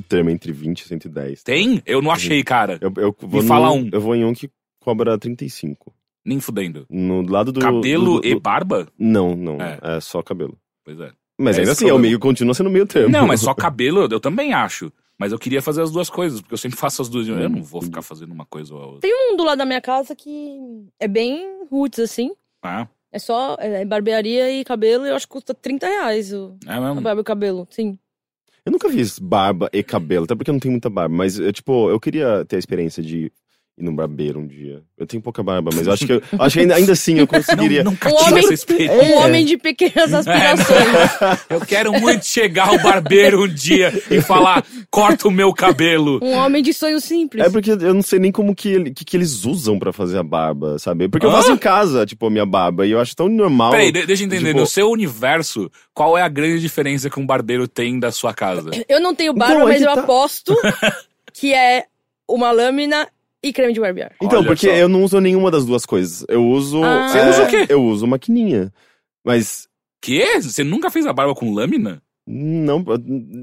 tem 0.00 0.20
um 0.20 0.24
meio 0.24 0.28
termo 0.28 0.30
entre 0.30 0.52
20 0.52 0.80
e 0.80 0.84
110. 0.88 1.42
Tem? 1.42 1.82
Eu 1.86 2.00
não 2.02 2.10
achei, 2.10 2.42
cara. 2.42 2.78
Eu, 2.80 2.92
eu 2.96 3.14
vou 3.20 3.42
Me 3.42 3.48
fala 3.48 3.68
num- 3.68 3.82
um. 3.84 3.90
Eu 3.92 4.00
vou 4.00 4.14
em 4.14 4.24
um 4.24 4.32
que 4.34 4.50
cobra 4.80 5.16
35. 5.18 5.92
Nem 6.24 6.40
fudendo. 6.40 6.86
No 6.88 7.22
lado 7.22 7.52
do. 7.52 7.60
Cabelo 7.60 8.14
do- 8.16 8.20
do- 8.20 8.26
e 8.26 8.38
barba? 8.38 8.88
Não, 8.98 9.34
não. 9.36 9.60
É. 9.60 9.78
É. 9.82 10.00
só 10.00 10.22
cabelo. 10.22 10.58
Pois 10.84 10.98
é. 11.00 11.10
Mas 11.38 11.56
É 11.56 11.60
ainda 11.60 11.72
assim, 11.72 11.88
é 11.88 11.92
o 11.92 11.98
meio 11.98 12.18
continua 12.18 12.54
sendo 12.54 12.70
meio 12.70 12.86
termo. 12.86 13.10
Não, 13.10 13.26
mas 13.26 13.40
só 13.40 13.52
cabelo 13.54 14.06
eu 14.10 14.20
também 14.20 14.52
acho. 14.54 14.92
Mas 15.18 15.30
eu 15.32 15.38
queria 15.38 15.62
fazer 15.62 15.80
as 15.82 15.90
duas 15.92 16.10
coisas, 16.10 16.40
porque 16.40 16.54
eu 16.54 16.58
sempre 16.58 16.76
faço 16.78 17.00
as 17.02 17.08
duas. 17.08 17.28
Eu 17.28 17.48
não 17.48 17.62
vou 17.62 17.80
ficar 17.82 18.02
fazendo 18.02 18.32
uma 18.32 18.44
coisa 18.44 18.74
ou 18.74 18.80
a 18.82 18.86
outra. 18.86 19.00
Tem 19.02 19.12
um 19.32 19.36
do 19.36 19.44
lado 19.44 19.58
da 19.58 19.64
minha 19.64 19.80
casa 19.80 20.14
que 20.16 20.58
é 20.98 21.06
bem 21.06 21.64
roots, 21.70 21.98
assim. 22.00 22.32
Ah, 22.62 22.88
É 23.12 23.18
só 23.20 23.56
é 23.60 23.84
barbearia 23.84 24.50
e 24.50 24.64
cabelo, 24.64 25.06
e 25.06 25.10
eu 25.10 25.14
acho 25.14 25.26
que 25.26 25.32
custa 25.32 25.54
30 25.54 25.86
reais 25.86 26.32
o 26.32 26.56
é 26.66 26.72
a 26.72 26.80
mesmo. 26.80 27.00
barba 27.00 27.20
e 27.20 27.22
o 27.22 27.24
cabelo, 27.24 27.66
sim. 27.70 27.96
Eu 28.66 28.72
nunca 28.72 28.88
fiz 28.88 29.18
barba 29.18 29.68
e 29.72 29.82
cabelo, 29.82 30.24
até 30.24 30.34
porque 30.34 30.50
eu 30.50 30.54
não 30.54 30.60
tenho 30.60 30.72
muita 30.72 30.88
barba. 30.88 31.14
Mas, 31.14 31.38
eu, 31.38 31.52
tipo, 31.52 31.90
eu 31.90 32.00
queria 32.00 32.44
ter 32.46 32.56
a 32.56 32.58
experiência 32.58 33.02
de 33.02 33.30
ir 33.76 33.82
num 33.82 33.94
barbeiro 33.94 34.38
um 34.38 34.46
dia. 34.46 34.82
Eu 34.96 35.04
tenho 35.06 35.20
pouca 35.22 35.42
barba, 35.42 35.70
mas 35.74 35.86
eu 35.86 35.92
acho 35.92 36.06
que, 36.06 36.12
eu, 36.12 36.22
acho 36.38 36.54
que 36.54 36.60
ainda, 36.60 36.76
ainda 36.76 36.92
assim 36.92 37.18
eu 37.18 37.26
conseguiria. 37.28 37.82
Não, 37.82 37.90
nunca 37.90 38.08
Um 38.08 38.16
tive 38.16 38.30
homem- 38.30 38.44
essa 38.44 38.54
experiência. 38.54 39.02
Um 39.02 39.14
homem 39.18 39.44
de 39.44 39.56
pequenas 39.58 40.14
aspirações. 40.14 41.44
Eu 41.50 41.60
quero 41.60 41.92
muito 41.92 42.24
chegar 42.24 42.68
ao 42.68 42.78
barbeiro 42.78 43.44
um 43.44 43.48
dia 43.48 43.92
e 44.10 44.20
falar: 44.20 44.64
corta 44.90 45.26
o 45.26 45.30
meu 45.30 45.52
cabelo. 45.52 46.20
um 46.22 46.32
homem 46.34 46.62
de 46.62 46.72
sonhos 46.72 47.04
simples. 47.04 47.44
É 47.44 47.50
porque 47.50 47.70
eu 47.72 47.92
não 47.94 48.02
sei 48.02 48.18
nem 48.18 48.30
como 48.32 48.54
que, 48.54 48.68
ele- 48.68 48.90
que, 48.92 49.04
que 49.04 49.16
eles 49.16 49.44
usam 49.44 49.78
pra 49.78 49.92
fazer 49.92 50.18
a 50.18 50.22
barba, 50.22 50.78
sabe? 50.78 51.08
Porque 51.08 51.26
eu 51.26 51.30
Hã? 51.30 51.34
faço 51.34 51.52
em 51.52 51.56
casa, 51.56 52.06
tipo, 52.06 52.26
a 52.26 52.30
minha 52.30 52.46
barba, 52.46 52.86
e 52.86 52.92
eu 52.92 53.00
acho 53.00 53.14
tão 53.16 53.28
normal. 53.28 53.70
Peraí, 53.72 53.90
de- 53.90 54.06
deixa 54.06 54.22
eu 54.22 54.26
entender. 54.26 54.48
Tipo- 54.48 54.60
No 54.60 54.66
seu 54.66 54.88
universo, 54.90 55.70
qual 55.92 56.16
é 56.16 56.22
a 56.22 56.28
grande 56.28 56.60
diferença 56.60 57.10
que 57.10 57.18
um 57.18 57.26
barbeiro 57.26 57.66
tem 57.66 57.98
da 57.98 58.12
sua 58.12 58.32
casa? 58.32 58.70
Eu 58.88 59.00
não 59.00 59.14
tenho 59.14 59.32
barba, 59.34 59.54
Então, 59.54 59.68
é 59.68 59.72
mas 59.72 59.82
que 59.82 59.88
eu 59.88 59.94
tá. 59.94 60.00
aposto 60.00 60.56
que 61.32 61.52
é 61.52 61.84
uma 62.28 62.50
lâmina 62.52 63.08
e 63.48 63.52
creme 63.52 63.72
de 63.72 63.80
barbear. 63.80 64.12
Então, 64.22 64.38
Olha 64.40 64.46
porque 64.48 64.66
só. 64.68 64.72
eu 64.74 64.88
não 64.88 65.02
uso 65.04 65.20
nenhuma 65.20 65.50
das 65.50 65.64
duas 65.64 65.84
coisas. 65.86 66.24
Eu 66.28 66.44
uso. 66.46 66.82
Ah. 66.82 67.08
Você 67.08 67.20
usa 67.28 67.42
o 67.44 67.48
quê? 67.48 67.66
Eu 67.68 67.82
uso 67.84 68.06
maquininha. 68.06 68.72
Mas. 69.24 69.68
Quê? 70.02 70.40
Você 70.40 70.62
nunca 70.64 70.90
fez 70.90 71.06
a 71.06 71.12
barba 71.12 71.34
com 71.34 71.52
lâmina? 71.52 72.02
Não. 72.26 72.82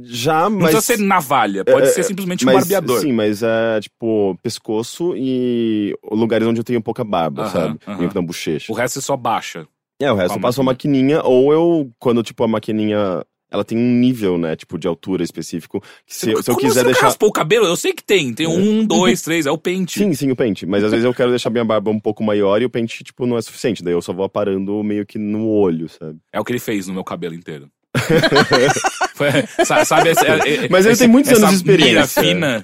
Já, 0.04 0.50
Não 0.50 0.58
mas. 0.60 0.72
precisa 0.72 0.82
ser 0.98 1.04
navalha, 1.04 1.64
pode 1.64 1.88
É, 1.88 1.90
ser 1.92 2.00
é, 2.02 2.04
simplesmente 2.04 2.44
um 2.44 2.48
mas, 2.48 2.56
barbeador. 2.68 3.00
Sim, 3.00 3.14
mas 3.14 3.44
é 3.44 3.80
tipo 3.80 4.36
pescoço 4.42 5.14
e 5.16 5.96
lugares 6.12 6.48
onde 6.48 6.60
eu 6.60 6.64
tenho 6.64 6.82
pouca 6.82 7.04
barba, 7.04 7.44
Aham, 7.44 7.50
sabe? 7.52 7.80
aham. 7.88 8.10
Na 8.14 8.22
bochecha. 8.22 8.72
O 8.72 8.76
resto 8.76 8.96
você 8.96 9.02
só 9.06 9.16
baixa. 9.16 9.68
É, 10.02 10.12
o 10.12 10.16
resto 10.16 10.34
a 10.34 10.38
eu 10.38 10.42
passo 10.42 10.62
uma 10.62 10.72
maquininha, 10.72 11.22
ou 11.22 11.54
eu, 11.54 11.92
quando 12.00 12.24
tipo 12.24 12.44
a 12.44 12.48
maquininha. 12.48 13.24
Ela 13.52 13.66
tem 13.66 13.78
um 13.78 13.92
nível, 14.00 14.38
né? 14.38 14.56
Tipo, 14.56 14.80
de 14.80 14.88
altura 14.88 15.24
específico. 15.24 15.82
Que 16.08 16.16
se, 16.16 16.42
se 16.42 16.50
eu 16.50 16.56
quiser 16.56 16.86
deixar. 16.86 17.08
raspou 17.08 17.28
o 17.28 17.34
cabelo? 17.34 17.66
Eu 17.66 17.76
sei 17.76 17.92
que 17.92 18.02
tem. 18.04 18.34
Tem 18.34 18.48
um, 18.48 18.86
dois, 18.86 19.22
três, 19.22 19.46
é 19.46 19.52
o 19.52 19.58
pente. 19.58 20.00
Sim, 20.00 20.14
sim, 20.14 20.32
o 20.32 20.36
pente. 20.38 20.66
Mas 20.66 20.84
às 20.86 20.92
vezes 20.92 21.06
eu 21.06 21.14
quero 21.14 21.32
deixar 21.32 21.50
minha 21.50 21.66
barba 21.66 21.92
um 21.92 22.00
pouco 22.00 22.24
maior 22.24 22.62
e 22.62 22.66
o 22.66 22.70
pente, 22.70 23.04
tipo, 23.04 23.26
não 23.26 23.38
é 23.38 23.42
suficiente. 23.42 23.84
Daí 23.84 23.94
eu 23.94 24.02
só 24.02 24.14
vou 24.14 24.24
aparando 24.24 24.82
meio 24.84 25.06
que 25.06 25.20
no 25.20 25.48
olho, 25.50 25.90
sabe? 25.90 26.18
É 26.32 26.40
o 26.40 26.46
que 26.46 26.54
ele 26.54 26.60
fez 26.60 26.88
no 26.88 26.94
meu 26.94 27.04
cabelo 27.04 27.36
inteiro. 27.36 27.70
Foi- 29.16 29.66
sa- 29.66 29.84
sabe, 29.86 30.10
esse- 30.12 30.26
é- 30.26 30.66
é- 30.66 30.70
Mas 30.70 30.86
ele 30.86 30.98
tem 30.98 31.08
muitos 31.08 31.32
essa 31.32 31.46
anos 31.48 31.62
de 31.62 31.70
experiência. 31.70 32.24
fina. 32.24 32.64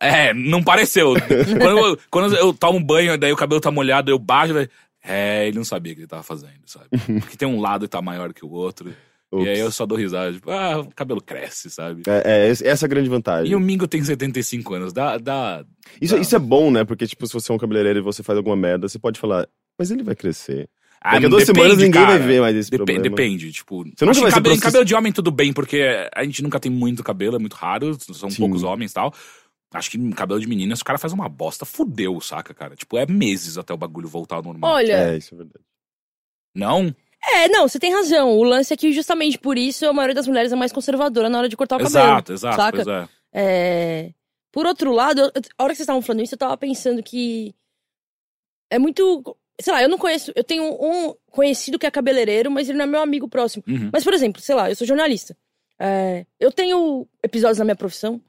É, 0.00 0.32
não 0.34 0.62
pareceu. 0.62 1.14
quando, 1.60 1.78
eu, 1.86 1.98
quando 2.10 2.36
eu 2.36 2.52
tomo 2.54 2.78
banho, 2.80 3.16
daí 3.18 3.32
o 3.32 3.36
cabelo 3.36 3.60
tá 3.60 3.70
molhado, 3.70 4.10
eu 4.10 4.18
baixo. 4.18 4.54
daí- 4.54 4.68
É, 5.06 5.46
ele 5.48 5.56
não 5.56 5.64
sabia 5.64 5.92
o 5.92 5.96
que 5.96 6.00
ele 6.02 6.08
tava 6.08 6.22
fazendo, 6.22 6.52
sabe? 6.66 6.86
Porque 7.20 7.36
tem 7.36 7.46
um 7.48 7.60
lado 7.60 7.82
que 7.86 7.90
tá 7.90 8.00
maior 8.00 8.32
que 8.32 8.44
o 8.44 8.50
outro. 8.50 8.94
E 9.42 9.48
aí 9.48 9.58
eu 9.58 9.70
só 9.70 9.84
dou 9.86 9.96
risada, 9.98 10.32
tipo, 10.32 10.50
ah, 10.50 10.80
o 10.80 10.88
cabelo 10.94 11.20
cresce, 11.20 11.70
sabe? 11.70 12.02
É, 12.06 12.48
é, 12.48 12.48
essa 12.50 12.84
é 12.84 12.86
a 12.86 12.88
grande 12.88 13.08
vantagem. 13.08 13.52
E 13.52 13.56
o 13.56 13.60
Mingo 13.60 13.88
tem 13.88 14.02
75 14.04 14.74
anos, 14.74 14.92
dá. 14.92 15.16
dá 15.18 15.64
Isso, 16.00 16.14
Não. 16.14 16.22
isso 16.22 16.36
é 16.36 16.38
bom, 16.38 16.70
né? 16.70 16.84
Porque, 16.84 17.06
tipo, 17.06 17.26
se 17.26 17.32
você 17.32 17.50
é 17.50 17.54
um 17.54 17.58
cabeleireiro 17.58 17.98
e 17.98 18.02
você 18.02 18.22
faz 18.22 18.36
alguma 18.36 18.56
merda, 18.56 18.88
você 18.88 18.98
pode 18.98 19.18
falar, 19.18 19.48
mas 19.78 19.90
ele 19.90 20.02
vai 20.02 20.14
crescer. 20.14 20.68
ah, 21.00 21.14
Daqui 21.14 21.26
a 21.26 21.28
duas 21.28 21.46
depende, 21.46 21.58
semanas 21.64 21.78
ninguém 21.84 22.02
cara. 22.04 22.18
vai 22.18 22.26
ver 22.26 22.40
mais 22.40 22.56
esse 22.56 22.70
Depe- 22.70 22.84
problema. 22.84 23.02
Depende, 23.02 23.52
tipo. 23.52 23.84
Você 23.84 24.04
nunca 24.04 24.20
vai 24.20 24.30
cabelo, 24.30 24.54
process- 24.54 24.62
cabelo 24.62 24.84
de 24.84 24.94
homem 24.94 25.12
tudo 25.12 25.30
bem, 25.30 25.52
porque 25.52 26.08
a 26.14 26.24
gente 26.24 26.42
nunca 26.42 26.58
tem 26.60 26.70
muito 26.72 27.02
cabelo, 27.04 27.36
é 27.36 27.38
muito 27.38 27.54
raro, 27.54 27.96
são 28.14 28.30
Sim. 28.30 28.38
poucos 28.38 28.62
homens 28.62 28.90
e 28.90 28.94
tal. 28.94 29.12
Acho 29.74 29.90
que 29.90 30.10
cabelo 30.12 30.38
de 30.40 30.46
menina, 30.46 30.76
se 30.76 30.82
o 30.82 30.84
cara 30.84 30.98
faz 31.00 31.12
uma 31.12 31.28
bosta, 31.28 31.64
fudeu, 31.64 32.20
saca, 32.20 32.54
cara? 32.54 32.76
Tipo, 32.76 32.96
é 32.96 33.06
meses 33.06 33.58
até 33.58 33.74
o 33.74 33.76
bagulho 33.76 34.06
voltar 34.08 34.36
ao 34.36 34.42
normal. 34.42 34.70
Olha, 34.74 34.92
É, 34.92 35.16
isso 35.16 35.34
é 35.34 35.38
verdade. 35.38 35.64
Não? 36.54 36.94
É, 37.32 37.48
não, 37.48 37.66
você 37.68 37.78
tem 37.78 37.92
razão. 37.92 38.36
O 38.36 38.42
lance 38.42 38.72
é 38.72 38.76
que 38.76 38.92
justamente 38.92 39.38
por 39.38 39.56
isso 39.58 39.86
a 39.86 39.92
maioria 39.92 40.14
das 40.14 40.26
mulheres 40.28 40.52
é 40.52 40.56
mais 40.56 40.72
conservadora 40.72 41.28
na 41.28 41.38
hora 41.38 41.48
de 41.48 41.56
cortar 41.56 41.76
o 41.76 41.78
cabelo. 41.78 41.96
Exato, 42.04 42.32
exato, 42.32 42.56
saca? 42.56 42.84
pois 42.84 42.86
é. 42.88 43.08
É, 43.32 44.10
Por 44.52 44.66
outro 44.66 44.92
lado, 44.92 45.20
eu- 45.20 45.32
a 45.58 45.62
hora 45.64 45.72
que 45.72 45.76
vocês 45.76 45.80
estavam 45.80 46.00
falando 46.02 46.22
isso, 46.22 46.34
eu 46.34 46.38
tava 46.38 46.56
pensando 46.56 47.02
que 47.02 47.54
é 48.70 48.78
muito. 48.78 49.36
Sei 49.60 49.72
lá, 49.72 49.82
eu 49.82 49.88
não 49.88 49.98
conheço. 49.98 50.32
Eu 50.34 50.42
tenho 50.44 50.64
um 50.64 51.14
conhecido 51.30 51.78
que 51.78 51.86
é 51.86 51.90
cabeleireiro, 51.90 52.50
mas 52.50 52.68
ele 52.68 52.78
não 52.78 52.84
é 52.84 52.88
meu 52.88 53.00
amigo 53.00 53.28
próximo. 53.28 53.62
Uhum. 53.68 53.90
Mas, 53.92 54.02
por 54.04 54.12
exemplo, 54.12 54.40
sei 54.42 54.54
lá, 54.54 54.68
eu 54.70 54.76
sou 54.76 54.86
jornalista. 54.86 55.36
É, 55.78 56.24
eu 56.38 56.52
tenho 56.52 57.06
episódios 57.22 57.58
na 57.58 57.64
minha 57.64 57.76
profissão 57.76 58.20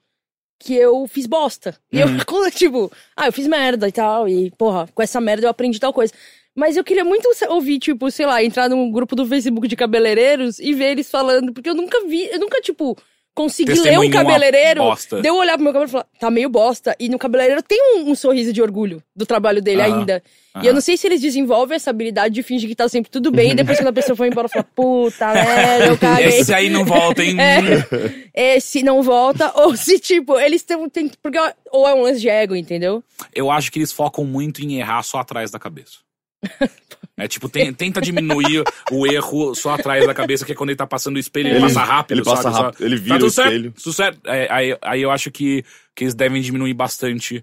que 0.60 0.74
eu 0.76 1.06
fiz 1.08 1.26
bosta. 1.26 1.76
E 1.92 2.00
eu, 2.00 2.08
Uhum. 2.08 2.18
tipo, 2.52 2.92
ah, 3.16 3.28
eu 3.28 3.34
fiz 3.34 3.48
merda 3.48 3.88
e 3.88 3.92
tal, 3.92 4.28
e, 4.30 4.52
porra, 4.52 4.88
com 4.94 5.02
essa 5.04 5.20
merda 5.20 5.46
eu 5.48 5.50
aprendi 5.52 5.80
tal 5.80 5.94
coisa. 5.94 6.14
Mas 6.56 6.78
eu 6.78 6.84
queria 6.84 7.04
muito 7.04 7.28
ouvir, 7.50 7.80
tipo, 7.80 8.10
sei 8.10 8.26
lá, 8.26 8.44
entrar 8.44 8.70
num 8.70 8.90
grupo 8.90 9.16
do 9.16 9.26
Facebook 9.26 9.68
de 9.68 9.76
cabeleireiros 9.76 10.58
e 10.60 10.74
ver 10.74 10.92
eles 10.92 11.10
falando, 11.12 11.52
porque 11.52 11.70
eu 11.70 11.76
nunca 11.76 12.06
vi, 12.08 12.30
eu 12.32 12.40
nunca, 12.40 12.62
tipo, 12.62 12.98
consegui 13.34 13.74
ler 13.84 14.00
um 14.00 14.02
cabeleireiro. 14.24 14.82
Deu 15.22 15.34
eu 15.36 15.40
olhar 15.42 15.56
pro 15.56 15.64
meu 15.66 15.74
cabelo 15.74 15.90
e 15.90 15.92
falar, 15.92 16.06
tá 16.18 16.32
meio 16.32 16.48
bosta. 16.48 16.96
E 16.98 17.10
no 17.10 17.20
cabeleireiro 17.20 17.62
tem 17.62 17.78
um, 17.98 18.12
um 18.12 18.16
sorriso 18.16 18.54
de 18.54 18.62
orgulho 18.62 19.04
do 19.14 19.26
trabalho 19.26 19.62
dele 19.62 19.82
ainda. 19.82 20.24
E 20.64 20.68
eu 20.68 20.74
não 20.74 20.80
sei 20.80 20.96
se 20.96 21.06
eles 21.06 21.20
desenvolvem 21.20 21.76
essa 21.76 21.90
habilidade 21.90 22.34
de 22.34 22.42
fingir 22.42 22.70
que 22.70 22.76
tá 22.76 22.88
sempre 22.88 23.12
tudo 23.12 23.30
bem, 23.30 23.52
e 23.52 23.56
depois 23.56 23.78
quando 23.78 23.90
a 23.90 23.94
pessoa 23.94 24.16
foi 24.16 24.30
embora, 24.30 24.48
fala, 24.48 24.64
puta 24.74 25.34
merda, 25.34 25.86
eu 25.88 25.98
caguei. 25.98 26.28
Esse 26.28 26.54
aí 26.54 26.70
não 26.70 26.86
volta, 26.86 27.22
hein? 27.22 27.36
É, 28.34 28.60
se 28.62 28.82
não 28.84 29.02
volta, 29.04 29.52
ou 29.56 29.76
se, 29.76 30.00
tipo, 30.00 30.40
eles 30.40 30.64
têm. 30.64 30.88
têm- 30.90 31.12
Porque, 31.22 31.38
ou 31.72 31.86
é 31.88 31.94
um 31.94 32.02
lance 32.04 32.22
de 32.22 32.30
ego, 32.30 32.56
entendeu? 32.56 33.04
Eu 33.34 33.52
acho 33.52 33.70
que 33.72 33.80
eles 33.80 33.92
focam 33.92 34.24
muito 34.24 34.62
em 34.62 34.80
errar 34.80 35.04
só 35.04 35.18
atrás 35.20 35.52
da 35.52 35.60
cabeça. 35.60 36.00
É 37.18 37.30
tipo, 37.30 37.48
tem- 37.48 37.74
tenta 37.74 38.02
diminuir 38.02 38.62
o 38.92 39.08
erro 39.08 39.56
só 39.56 39.70
atrás 39.76 40.06
da 40.06 40.14
cabeça, 40.14 40.44
que 40.46 40.52
é 40.52 40.56
quando 40.56 40.72
ele 40.72 40.76
tá 40.78 40.86
passando 40.86 41.16
o 41.16 41.20
espelho, 41.20 41.48
ele, 41.48 41.56
Ele- 41.56 41.62
passa 41.62 41.82
rápido, 41.82 42.18
ele 42.18 42.26
passa 42.26 42.42
sabe? 42.44 42.56
Só- 42.58 42.62
rápido, 42.64 42.86
ele 42.86 42.98
Tá 42.98 43.02
vira 43.04 43.16
tudo 43.20 43.28
o 43.28 43.32
certo, 43.32 43.48
espelho. 43.54 43.72
tudo 43.72 43.94
certo. 43.94 44.20
É, 44.30 44.48
aí, 44.52 44.78
aí 44.82 45.02
eu 45.02 45.10
acho 45.10 45.32
que, 45.32 45.64
que 45.96 46.04
eles 46.04 46.14
devem 46.14 46.42
diminuir 46.42 46.74
bastante 46.74 47.42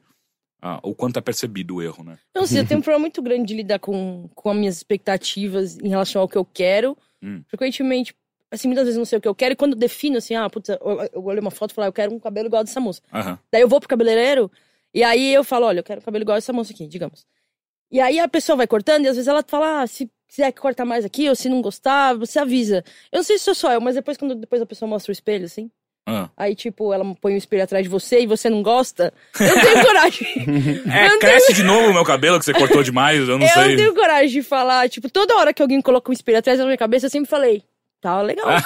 ah, 0.61 0.79
o 0.83 0.95
quanto 0.95 1.19
é 1.19 1.23
percebido 1.23 1.77
o 1.77 1.83
erro, 1.83 2.05
né? 2.05 2.19
Não 2.35 2.45
sei, 2.47 2.61
eu 2.61 2.67
tenho 2.67 2.81
um 2.81 2.83
problema 2.83 3.01
muito 3.01 3.23
grande 3.23 3.47
de 3.47 3.55
lidar 3.55 3.79
com, 3.79 4.29
com 4.35 4.51
as 4.51 4.57
minhas 4.59 4.77
expectativas 4.77 5.79
em 5.79 5.89
relação 5.89 6.21
ao 6.21 6.29
que 6.29 6.37
eu 6.37 6.45
quero. 6.45 6.95
Hum. 7.23 7.43
Frequentemente, 7.49 8.15
assim, 8.51 8.69
muitas 8.69 8.85
vezes 8.85 8.97
eu 8.97 9.01
não 9.01 9.07
sei 9.07 9.17
o 9.19 9.23
que 9.23 9.29
eu 9.29 9.35
quero, 9.35 9.55
e 9.55 9.57
quando 9.57 9.73
eu 9.73 9.79
defino, 9.79 10.19
assim, 10.19 10.35
ah, 10.35 10.51
putz, 10.51 10.69
eu, 10.69 10.79
eu 11.15 11.25
olho 11.25 11.41
uma 11.41 11.51
foto 11.51 11.71
e 11.71 11.75
falo, 11.75 11.87
ah, 11.87 11.89
eu 11.89 11.93
quero 11.95 12.13
um 12.15 12.21
cabelo 12.21 12.47
igual 12.49 12.63
dessa 12.63 12.79
moça. 12.79 13.01
Aham. 13.11 13.39
Daí 13.51 13.63
eu 13.63 13.69
vou 13.69 13.81
pro 13.81 13.89
cabeleireiro, 13.89 14.53
e 14.93 15.03
aí 15.03 15.33
eu 15.33 15.43
falo, 15.43 15.65
olha, 15.65 15.79
eu 15.81 15.85
quero 15.85 16.03
um 16.03 16.05
cabelo 16.05 16.25
igual 16.25 16.37
dessa 16.37 16.53
moça 16.53 16.75
aqui, 16.75 16.87
digamos. 16.87 17.25
E 17.93 18.01
aí 18.01 18.19
a 18.19 18.27
pessoa 18.27 18.57
vai 18.57 18.67
cortando, 18.67 19.05
e 19.05 19.09
às 19.09 19.17
vezes 19.17 19.29
ela 19.29 19.45
fala, 19.47 19.83
ah, 19.83 19.87
se 19.87 20.11
quiser 20.27 20.51
que 20.51 20.61
corta 20.63 20.83
mais 20.85 21.05
aqui, 21.05 21.29
ou 21.29 21.35
se 21.37 21.47
não 21.51 21.61
gostar, 21.61 22.15
você 22.15 22.39
avisa. 22.39 22.83
Eu 23.13 23.19
não 23.19 23.23
sei 23.23 23.37
se 23.37 23.45
sou 23.45 23.55
só 23.55 23.71
eu, 23.73 23.81
mas 23.83 23.95
depois 23.97 24.17
quando 24.17 24.35
depois 24.35 24.63
a 24.63 24.67
pessoa 24.67 24.89
mostra 24.89 25.11
o 25.11 25.13
espelho, 25.13 25.45
assim, 25.45 25.71
Ah. 26.09 26.31
aí 26.35 26.55
tipo, 26.57 26.91
ela 26.91 27.05
põe 27.21 27.35
o 27.35 27.37
espelho 27.37 27.63
atrás 27.63 27.83
de 27.85 27.91
você 27.91 28.21
e 28.23 28.27
você 28.27 28.49
não 28.49 28.63
gosta, 28.63 29.13
eu 29.39 29.47
não 29.47 29.63
tenho 29.63 29.85
coragem. 29.87 30.27
É, 30.91 31.05
Eu 31.07 31.11
não 31.11 31.19
cresce 31.19 31.53
de 31.53 31.63
novo 31.63 31.89
o 31.91 31.93
meu 31.93 32.05
cabelo 32.05 32.39
que 32.39 32.47
você 32.47 32.55
cortou 32.55 32.83
demais, 32.83 33.21
eu 33.29 33.39
não 33.39 33.47
eu 33.47 33.53
sei. 33.53 33.69
não 33.69 33.77
tenho 33.77 33.95
coragem 33.95 34.29
de 34.31 34.43
falar, 34.43 34.89
tipo, 34.89 35.11
toda 35.11 35.37
hora 35.37 35.53
que 35.53 35.61
alguém 35.61 35.83
coloca 35.83 36.11
um 36.11 36.15
espelho 36.15 36.39
atrás 36.39 36.59
da 36.59 36.65
minha 36.65 36.79
cabeça, 36.79 37.07
eu 37.07 37.11
sempre 37.11 37.29
falei, 37.29 37.63
tá 38.01 38.23
legal. 38.23 38.47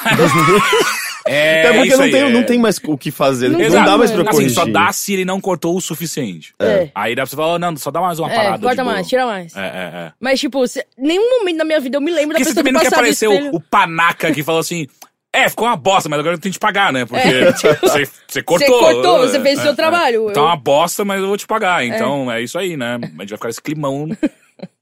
É, 1.28 1.60
Até 1.66 1.72
porque 1.74 1.88
isso 1.88 1.96
não 1.98 2.04
aí, 2.04 2.10
tem, 2.12 2.20
é. 2.22 2.28
não 2.30 2.42
tem 2.44 2.58
mais 2.58 2.78
o 2.84 2.96
que 2.98 3.10
fazer. 3.10 3.48
Não, 3.50 3.60
Exato, 3.60 3.84
dá 3.90 3.98
mais 3.98 4.10
pra 4.10 4.18
mano. 4.18 4.30
Assim, 4.30 4.38
corrigir. 4.38 4.54
só 4.54 4.64
dá 4.66 4.92
se 4.92 5.12
ele 5.12 5.24
não 5.24 5.40
cortou 5.40 5.76
o 5.76 5.80
suficiente. 5.80 6.54
É. 6.60 6.88
Aí 6.94 7.14
dá 7.14 7.22
pra 7.22 7.30
você 7.30 7.36
falar, 7.36 7.58
não, 7.58 7.76
só 7.76 7.90
dá 7.90 8.00
mais 8.00 8.18
uma 8.18 8.30
É, 8.32 8.36
parada. 8.36 8.58
corta 8.62 8.82
boa. 8.82 8.94
mais, 8.94 9.06
tira 9.08 9.26
mais. 9.26 9.54
É, 9.56 9.60
é, 9.60 9.62
é. 10.06 10.12
Mas, 10.20 10.40
tipo, 10.40 10.66
se, 10.66 10.84
nenhum 10.96 11.38
momento 11.38 11.58
da 11.58 11.64
minha 11.64 11.80
vida 11.80 11.96
eu 11.96 12.00
me 12.00 12.10
lembro 12.10 12.36
Porque 12.36 12.44
da 12.44 12.50
você 12.50 12.54
pessoa 12.54 12.64
também 12.64 12.72
ter 12.72 12.74
não 12.74 12.80
quer 12.80 12.90
passado 12.90 12.98
o 13.00 13.04
parecer 13.04 13.30
espelho. 13.30 13.52
o, 13.52 13.56
o 13.56 13.60
panaca 13.60 14.32
que 14.32 14.42
falou 14.42 14.60
assim. 14.60 14.86
É, 15.32 15.50
ficou 15.50 15.66
uma 15.68 15.76
bosta, 15.76 16.08
mas 16.08 16.18
agora 16.18 16.36
eu 16.36 16.40
tenho 16.40 16.50
que 16.52 16.58
te 16.58 16.62
pagar, 16.62 16.90
né? 16.92 17.04
Porque 17.04 17.20
É, 17.28 17.52
tipo, 17.52 17.74
você, 17.86 18.08
você 18.26 18.42
cortou. 18.42 18.68
Você 18.68 18.84
cortou, 18.94 19.18
você 19.18 19.36
É, 19.36 19.40
fez 19.42 19.58
o 19.58 19.62
seu 19.62 19.72
é, 19.72 19.74
trabalho. 19.74 20.28
é. 20.28 20.30
Então 20.30 20.44
é 20.44 20.46
Eu- 20.46 20.50
uma 20.50 20.56
bosta, 20.56 21.04
mas 21.04 21.20
eu 21.20 21.26
vou 21.26 21.36
te 21.36 21.46
pagar. 21.46 21.84
Então 21.84 22.32
é. 22.32 22.40
isso 22.40 22.58
aí, 22.58 22.74
né? 22.74 22.94
A 22.94 23.06
gente 23.06 23.16
vai 23.16 23.26
ficar 23.36 23.48
esse 23.50 23.60
climão 23.60 24.08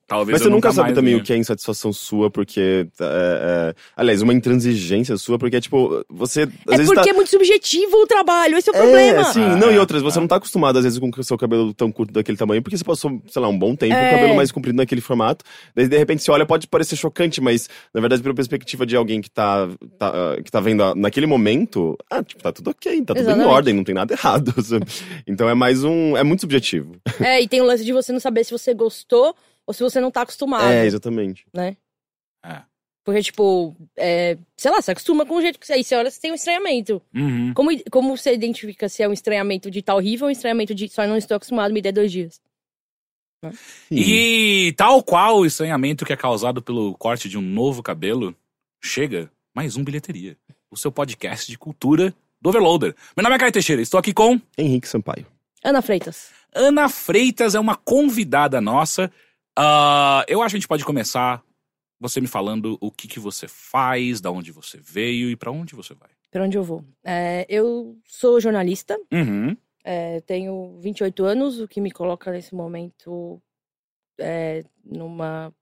Talvez 0.06 0.34
Mas 0.34 0.42
você 0.42 0.48
nunca 0.50 0.68
nunca 0.68 0.72
sabe 0.82 0.92
também 0.92 1.12
venha. 1.14 1.22
o 1.22 1.26
que 1.26 1.32
é 1.32 1.36
insatisfação 1.36 1.92
sua, 1.92 2.30
porque. 2.30 2.86
é, 3.00 3.70
é, 3.70 3.74
aliás, 3.96 4.20
uma 4.20 4.34
intransigência 4.34 5.16
sua, 5.16 5.38
porque, 5.38 5.60
tipo, 5.60 6.04
você. 6.10 6.42
Às 6.42 6.48
É 6.74 6.76
vezes 6.76 6.86
porque 6.86 7.04
tá... 7.04 7.10
é 7.10 7.12
muito 7.14 7.30
subjetivo 7.30 7.96
o 7.96 8.06
trabalho, 8.06 8.56
esse 8.58 8.68
é 8.68 8.72
o 8.72 8.76
É, 8.76 8.78
problema. 8.80 9.24
sim, 9.24 9.42
Ah, 9.42 9.56
não, 9.56 9.70
e 9.72 9.76
é, 9.76 9.80
outras, 9.80 10.02
você 10.02 10.18
é. 10.18 10.20
não 10.20 10.28
tá 10.28 10.36
acostumado, 10.36 10.76
às 10.78 10.84
vezes, 10.84 10.98
com 10.98 11.10
o 11.16 11.24
seu 11.24 11.38
cabelo 11.38 11.72
tão 11.72 11.90
curto 11.90 12.12
daquele 12.12 12.36
tamanho, 12.36 12.62
porque 12.62 12.76
você 12.76 12.84
passou, 12.84 13.22
sei 13.28 13.40
lá, 13.40 13.48
um 13.48 13.58
bom 13.58 13.74
tempo 13.74 13.94
com 13.94 14.00
É. 14.00 14.08
o 14.08 14.10
cabelo 14.14 14.36
mais 14.36 14.52
comprido 14.52 14.76
naquele 14.76 15.00
formato. 15.00 15.44
Daí, 15.74 15.88
de 15.88 15.96
repente, 15.96 16.22
você 16.22 16.30
olha, 16.30 16.44
pode 16.44 16.66
parecer 16.66 16.96
chocante, 16.96 17.40
mas, 17.40 17.68
na 17.94 18.00
verdade, 18.00 18.22
pela 18.22 18.34
perspectiva 18.34 18.84
de 18.84 18.96
alguém 18.96 19.20
que 19.22 19.30
tá, 19.30 19.68
tá, 19.98 20.12
que 20.44 20.50
tá 20.50 20.60
vendo 20.60 20.94
naquele 20.94 21.26
momento, 21.26 21.96
ah, 22.10 22.22
tipo, 22.22 22.42
tá 22.42 22.52
tudo 22.52 22.70
ok, 22.70 23.02
tá 23.02 23.14
tudo 23.14 23.30
em 23.30 23.40
ordem, 23.42 23.72
não 23.74 23.84
tem 23.84 23.94
nada 23.94 24.12
errado. 24.12 24.52
Então 25.26 25.48
é 25.48 25.54
mais 25.54 25.82
um. 25.84 26.16
É 26.16 26.22
muito 26.22 26.40
subjetivo. 26.40 26.96
É, 27.20 27.40
e 27.40 27.48
tem 27.48 27.60
o 27.60 27.64
lance 27.64 27.84
de 27.84 27.92
você 27.92 28.12
não 28.12 28.20
saber 28.20 28.44
se 28.44 28.50
você 28.50 28.74
gostou 28.74 29.34
ou 29.66 29.74
se 29.74 29.82
você 29.82 30.00
não 30.00 30.10
tá 30.10 30.22
acostumado, 30.22 30.70
É, 30.72 30.84
exatamente. 30.86 31.46
né? 31.54 31.76
É. 32.44 32.62
Porque, 33.04 33.22
tipo, 33.22 33.76
é, 33.98 34.38
sei 34.56 34.70
lá, 34.70 34.80
você 34.80 34.92
acostuma 34.92 35.26
com 35.26 35.36
o 35.36 35.40
jeito 35.42 35.58
que 35.58 35.66
você... 35.66 35.74
Aí 35.74 35.84
você 35.84 35.94
olha, 35.94 36.10
você 36.10 36.18
tem 36.20 36.32
um 36.32 36.34
estranhamento. 36.34 37.02
Uhum. 37.14 37.52
Como, 37.52 37.70
como 37.90 38.16
você 38.16 38.32
identifica 38.32 38.88
se 38.88 39.02
é 39.02 39.08
um 39.08 39.12
estranhamento 39.12 39.70
de 39.70 39.82
tá 39.82 39.94
horrível 39.94 40.24
ou 40.24 40.28
um 40.28 40.32
estranhamento 40.32 40.74
de 40.74 40.88
só 40.88 41.06
não 41.06 41.16
estou 41.16 41.36
acostumado, 41.36 41.74
me 41.74 41.82
dê 41.82 41.92
dois 41.92 42.10
dias? 42.10 42.40
E 43.90 44.72
tal 44.76 45.02
qual 45.02 45.40
o 45.40 45.46
estranhamento 45.46 46.04
que 46.06 46.14
é 46.14 46.16
causado 46.16 46.62
pelo 46.62 46.94
corte 46.94 47.28
de 47.28 47.36
um 47.36 47.42
novo 47.42 47.82
cabelo, 47.82 48.34
chega 48.82 49.30
mais 49.54 49.76
um 49.76 49.84
Bilheteria, 49.84 50.36
o 50.70 50.76
seu 50.76 50.90
podcast 50.90 51.50
de 51.50 51.58
cultura 51.58 52.14
do 52.40 52.48
Overloader. 52.48 52.94
Meu 53.14 53.22
nome 53.22 53.36
é 53.36 53.38
Caio 53.38 53.52
Teixeira, 53.52 53.82
estou 53.82 54.00
aqui 54.00 54.14
com 54.14 54.40
Henrique 54.56 54.88
Sampaio. 54.88 55.26
Ana 55.62 55.82
Freitas. 55.82 56.30
Ana 56.54 56.88
Freitas, 56.88 57.54
é 57.54 57.60
uma 57.60 57.76
convidada 57.76 58.60
nossa. 58.60 59.10
Ah, 59.56 60.24
eu 60.28 60.42
acho 60.42 60.52
que 60.52 60.56
a 60.56 60.60
gente 60.60 60.68
pode 60.68 60.84
começar 60.84 61.42
você 62.00 62.20
me 62.20 62.26
falando 62.26 62.76
o 62.80 62.90
que, 62.90 63.06
que 63.08 63.20
você 63.20 63.46
faz, 63.48 64.20
da 64.20 64.30
onde 64.30 64.52
você 64.52 64.78
veio 64.78 65.30
e 65.30 65.36
pra 65.36 65.50
onde 65.50 65.74
você 65.74 65.94
vai. 65.94 66.10
Pra 66.30 66.44
onde 66.44 66.58
eu 66.58 66.64
vou? 66.64 66.84
É, 67.04 67.46
eu 67.48 67.96
sou 68.06 68.40
jornalista, 68.40 68.98
Uhum. 69.12 69.56
é, 69.84 70.20
tenho 70.22 70.78
28 70.80 71.24
anos, 71.24 71.60
o 71.60 71.68
que 71.68 71.80
me 71.80 71.90
coloca 71.90 72.30
nesse 72.32 72.54
momento 72.54 73.40
é, 74.18 74.64
numa. 74.84 75.54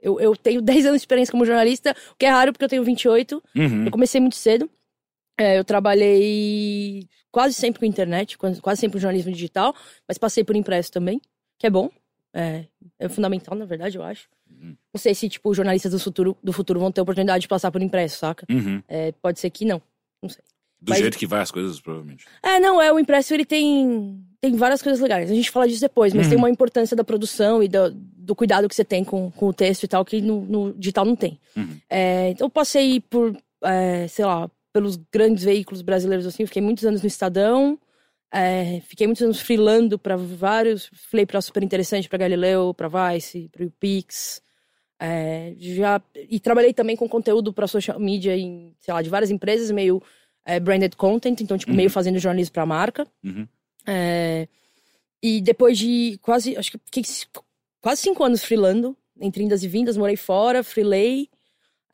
Eu, 0.00 0.20
eu 0.20 0.36
tenho 0.36 0.60
10 0.60 0.86
anos 0.86 0.98
de 1.00 1.02
experiência 1.02 1.32
como 1.32 1.46
jornalista, 1.46 1.94
o 2.12 2.16
que 2.16 2.26
é 2.26 2.30
raro 2.30 2.52
porque 2.52 2.64
eu 2.64 2.68
tenho 2.68 2.84
28. 2.84 3.42
Uhum. 3.56 3.84
Eu 3.86 3.90
comecei 3.90 4.20
muito 4.20 4.36
cedo. 4.36 4.68
É, 5.38 5.58
eu 5.58 5.64
trabalhei 5.64 7.08
quase 7.30 7.54
sempre 7.54 7.80
com 7.80 7.86
internet, 7.86 8.36
quase 8.38 8.80
sempre 8.80 8.96
com 8.96 9.00
jornalismo 9.00 9.32
digital, 9.32 9.74
mas 10.08 10.18
passei 10.18 10.42
por 10.44 10.56
impresso 10.56 10.90
também, 10.90 11.20
que 11.58 11.66
é 11.66 11.70
bom. 11.70 11.90
É, 12.38 12.66
é 12.98 13.08
fundamental, 13.08 13.56
na 13.56 13.64
verdade, 13.64 13.96
eu 13.96 14.02
acho. 14.02 14.28
Uhum. 14.50 14.76
Não 14.92 14.98
sei 14.98 15.14
se, 15.14 15.26
tipo, 15.28 15.54
jornalistas 15.54 15.92
do 15.92 15.98
futuro, 15.98 16.36
do 16.42 16.52
futuro 16.52 16.78
vão 16.78 16.92
ter 16.92 17.00
oportunidade 17.00 17.40
de 17.42 17.48
passar 17.48 17.70
por 17.70 17.80
impresso, 17.80 18.18
saca? 18.18 18.44
Uhum. 18.50 18.82
É, 18.86 19.12
pode 19.22 19.40
ser 19.40 19.48
que 19.50 19.64
não. 19.64 19.80
Do 20.78 20.90
Mas- 20.90 20.98
jeito 20.98 21.16
que 21.16 21.26
vai 21.26 21.40
as 21.40 21.50
coisas, 21.50 21.80
provavelmente. 21.80 22.26
É, 22.42 22.60
não, 22.60 22.80
é, 22.80 22.92
o 22.92 22.98
impresso 22.98 23.32
ele 23.32 23.46
tem, 23.46 24.22
tem 24.40 24.54
várias 24.54 24.82
coisas 24.82 25.00
legais. 25.00 25.30
A 25.30 25.34
gente 25.34 25.50
fala 25.50 25.66
disso 25.66 25.80
depois, 25.80 26.12
mas 26.12 26.26
Uhum. 26.26 26.30
tem 26.30 26.38
uma 26.38 26.50
importância 26.50 26.94
da 26.94 27.02
produção 27.02 27.62
e 27.62 27.68
do, 27.68 27.90
do 27.92 28.34
cuidado 28.36 28.68
que 28.68 28.74
você 28.74 28.84
tem 28.84 29.02
com, 29.02 29.30
com 29.30 29.46
o 29.48 29.54
texto 29.54 29.84
e 29.84 29.88
tal, 29.88 30.04
que 30.04 30.20
no, 30.20 30.42
no 30.42 30.74
digital 30.74 31.06
não 31.06 31.16
tem. 31.16 31.40
Uhum. 31.56 31.78
É, 31.88 32.30
então 32.30 32.44
eu 32.44 32.50
passei 32.50 33.00
por, 33.00 33.34
é, 33.64 34.06
sei 34.08 34.26
lá, 34.26 34.50
pelos 34.72 34.96
grandes 35.10 35.42
veículos 35.44 35.80
brasileiros 35.80 36.26
assim, 36.26 36.42
eu 36.42 36.46
fiquei 36.46 36.60
muitos 36.60 36.84
anos 36.84 37.00
no 37.00 37.08
Estadão, 37.08 37.78
é, 38.32 38.80
fiquei 38.86 39.06
muitos 39.06 39.22
anos 39.22 39.40
freelando 39.40 39.98
para 39.98 40.16
vários, 40.16 40.90
falei 41.10 41.24
para 41.26 41.40
Super 41.40 41.62
Interessante, 41.62 42.08
para 42.08 42.18
Galileu, 42.18 42.74
para 42.74 43.14
Vice, 43.14 43.48
para 43.52 43.64
o 43.64 43.70
Pix. 43.70 44.42
É, 44.98 45.54
já 45.58 46.00
e 46.28 46.40
trabalhei 46.40 46.72
também 46.72 46.96
com 46.96 47.06
conteúdo 47.08 47.52
para 47.52 47.66
social 47.66 48.00
media 48.00 48.34
em, 48.36 48.74
sei 48.80 48.94
lá, 48.94 49.02
de 49.02 49.10
várias 49.10 49.30
empresas, 49.30 49.70
meio 49.70 50.02
é, 50.44 50.58
branded 50.58 50.96
content, 50.96 51.40
então 51.40 51.58
tipo 51.58 51.70
Uhum. 51.70 51.76
meio 51.76 51.90
fazendo 51.90 52.18
jornalismo 52.18 52.52
para 52.54 52.64
marca. 52.66 53.06
Uhum. 53.22 53.46
É, 53.86 54.48
e 55.22 55.40
depois 55.40 55.76
de 55.78 56.18
quase, 56.22 56.56
acho 56.56 56.72
que 56.90 57.02
quase 57.80 58.02
cinco 58.02 58.24
anos 58.24 58.42
freelando, 58.44 58.96
entre 59.20 59.42
indas 59.42 59.62
e 59.62 59.68
vindas, 59.68 59.96
morei 59.96 60.16
fora, 60.16 60.62
freelei. 60.64 61.28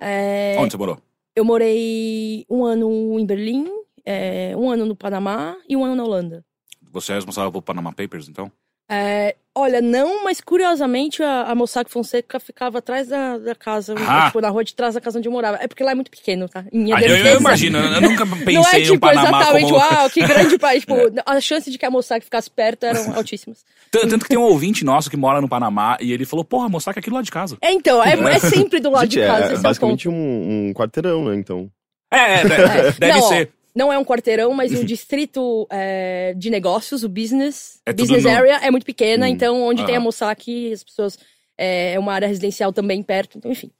É, 0.00 0.56
Onde 0.58 0.72
você 0.72 0.76
morou? 0.78 0.98
eu 1.34 1.44
morei 1.44 2.44
um 2.48 2.64
ano 2.64 3.18
em 3.18 3.24
Berlim, 3.26 3.66
é, 4.04 4.54
um 4.56 4.70
ano 4.70 4.84
no 4.86 4.96
Panamá 4.96 5.56
e 5.68 5.76
um 5.76 5.84
ano 5.84 5.94
na 5.96 6.04
Holanda. 6.04 6.44
Você 6.90 7.12
é 7.12 7.14
responsável 7.16 7.50
pelo 7.50 7.62
Panama 7.62 7.92
Papers, 7.92 8.28
então? 8.28 8.50
É, 8.90 9.36
olha, 9.54 9.80
não, 9.80 10.22
mas 10.22 10.38
curiosamente 10.42 11.22
a, 11.22 11.44
a 11.44 11.54
Mossack 11.54 11.90
Fonseca 11.90 12.38
ficava 12.38 12.78
atrás 12.78 13.08
da, 13.08 13.38
da 13.38 13.54
casa, 13.54 13.94
Ah. 14.06 14.26
tipo, 14.26 14.40
na 14.42 14.50
rua 14.50 14.62
de 14.62 14.74
trás 14.74 14.94
da 14.94 15.00
casa 15.00 15.18
onde 15.18 15.26
eu 15.28 15.32
morava. 15.32 15.56
É 15.62 15.66
porque 15.66 15.82
lá 15.82 15.92
é 15.92 15.94
muito 15.94 16.10
pequeno, 16.10 16.46
tá? 16.46 16.66
Em 16.70 16.92
Ah, 16.92 17.00
eu, 17.00 17.16
eu 17.16 17.40
imagino, 17.40 17.78
eu 17.78 18.00
nunca 18.02 18.26
pensei 18.26 18.52
Não 18.54 18.66
é 18.68 18.78
no 18.78 18.84
tipo 18.84 18.98
Panamá 18.98 19.40
exatamente, 19.40 19.64
como... 19.72 19.76
uau, 19.76 20.10
que 20.10 20.20
grande 20.26 20.58
país. 20.58 20.80
Tipo, 20.80 20.94
a 21.24 21.40
chance 21.40 21.70
de 21.70 21.78
que 21.78 21.86
a 21.86 21.90
Mossack 21.90 22.22
ficasse 22.22 22.50
perto 22.50 22.84
eram 22.84 23.14
altíssimas. 23.14 23.64
Tanto 23.90 24.08
tanto 24.08 24.22
que 24.24 24.28
tem 24.28 24.38
um 24.38 24.42
ouvinte 24.42 24.84
nosso 24.84 25.08
que 25.08 25.16
mora 25.16 25.40
no 25.40 25.48
Panamá 25.48 25.96
e 25.98 26.12
ele 26.12 26.26
falou, 26.26 26.44
porra, 26.44 26.68
que 26.68 26.88
é 26.88 27.00
aqui 27.00 27.08
do 27.08 27.14
lado 27.14 27.24
de 27.24 27.30
casa. 27.30 27.56
É, 27.62 27.72
então, 27.72 28.02
é, 28.02 28.12
é 28.12 28.38
sempre 28.40 28.78
do 28.78 28.90
lado 28.90 29.04
Gente, 29.04 29.12
de 29.12 29.20
é, 29.20 29.26
casa. 29.26 29.44
é 29.52 29.54
é 29.54 29.58
o 29.58 29.62
basicamente 29.62 30.08
um, 30.08 30.68
um 30.68 30.72
quarteirão, 30.74 31.24
né? 31.26 31.36
Então. 31.36 31.70
É, 32.12 32.40
é, 32.40 32.42
de- 32.90 32.98
deve 33.00 33.12
Não, 33.18 33.24
ó, 33.24 33.28
ser. 33.28 33.50
Não 33.74 33.92
é 33.92 33.98
um 33.98 34.04
quarteirão, 34.04 34.52
mas 34.52 34.72
o 34.72 34.84
distrito 34.84 35.66
é, 35.70 36.34
de 36.36 36.50
negócios, 36.50 37.02
o 37.04 37.08
business, 37.08 37.80
É 37.86 37.92
business 37.92 38.24
no- 38.24 38.30
area 38.30 38.56
é 38.62 38.70
muito 38.70 38.84
pequena, 38.86 39.26
Hum. 39.26 39.28
então 39.30 39.62
onde 39.62 39.84
tem 39.86 39.96
a. 39.96 40.00
Mossack, 40.00 40.72
as 40.72 40.84
pessoas. 40.84 41.18
É, 41.58 41.92
é 41.94 41.98
uma 41.98 42.12
área 42.12 42.26
residencial 42.26 42.72
também 42.72 43.02
perto, 43.02 43.38
então 43.38 43.50
enfim. 43.50 43.70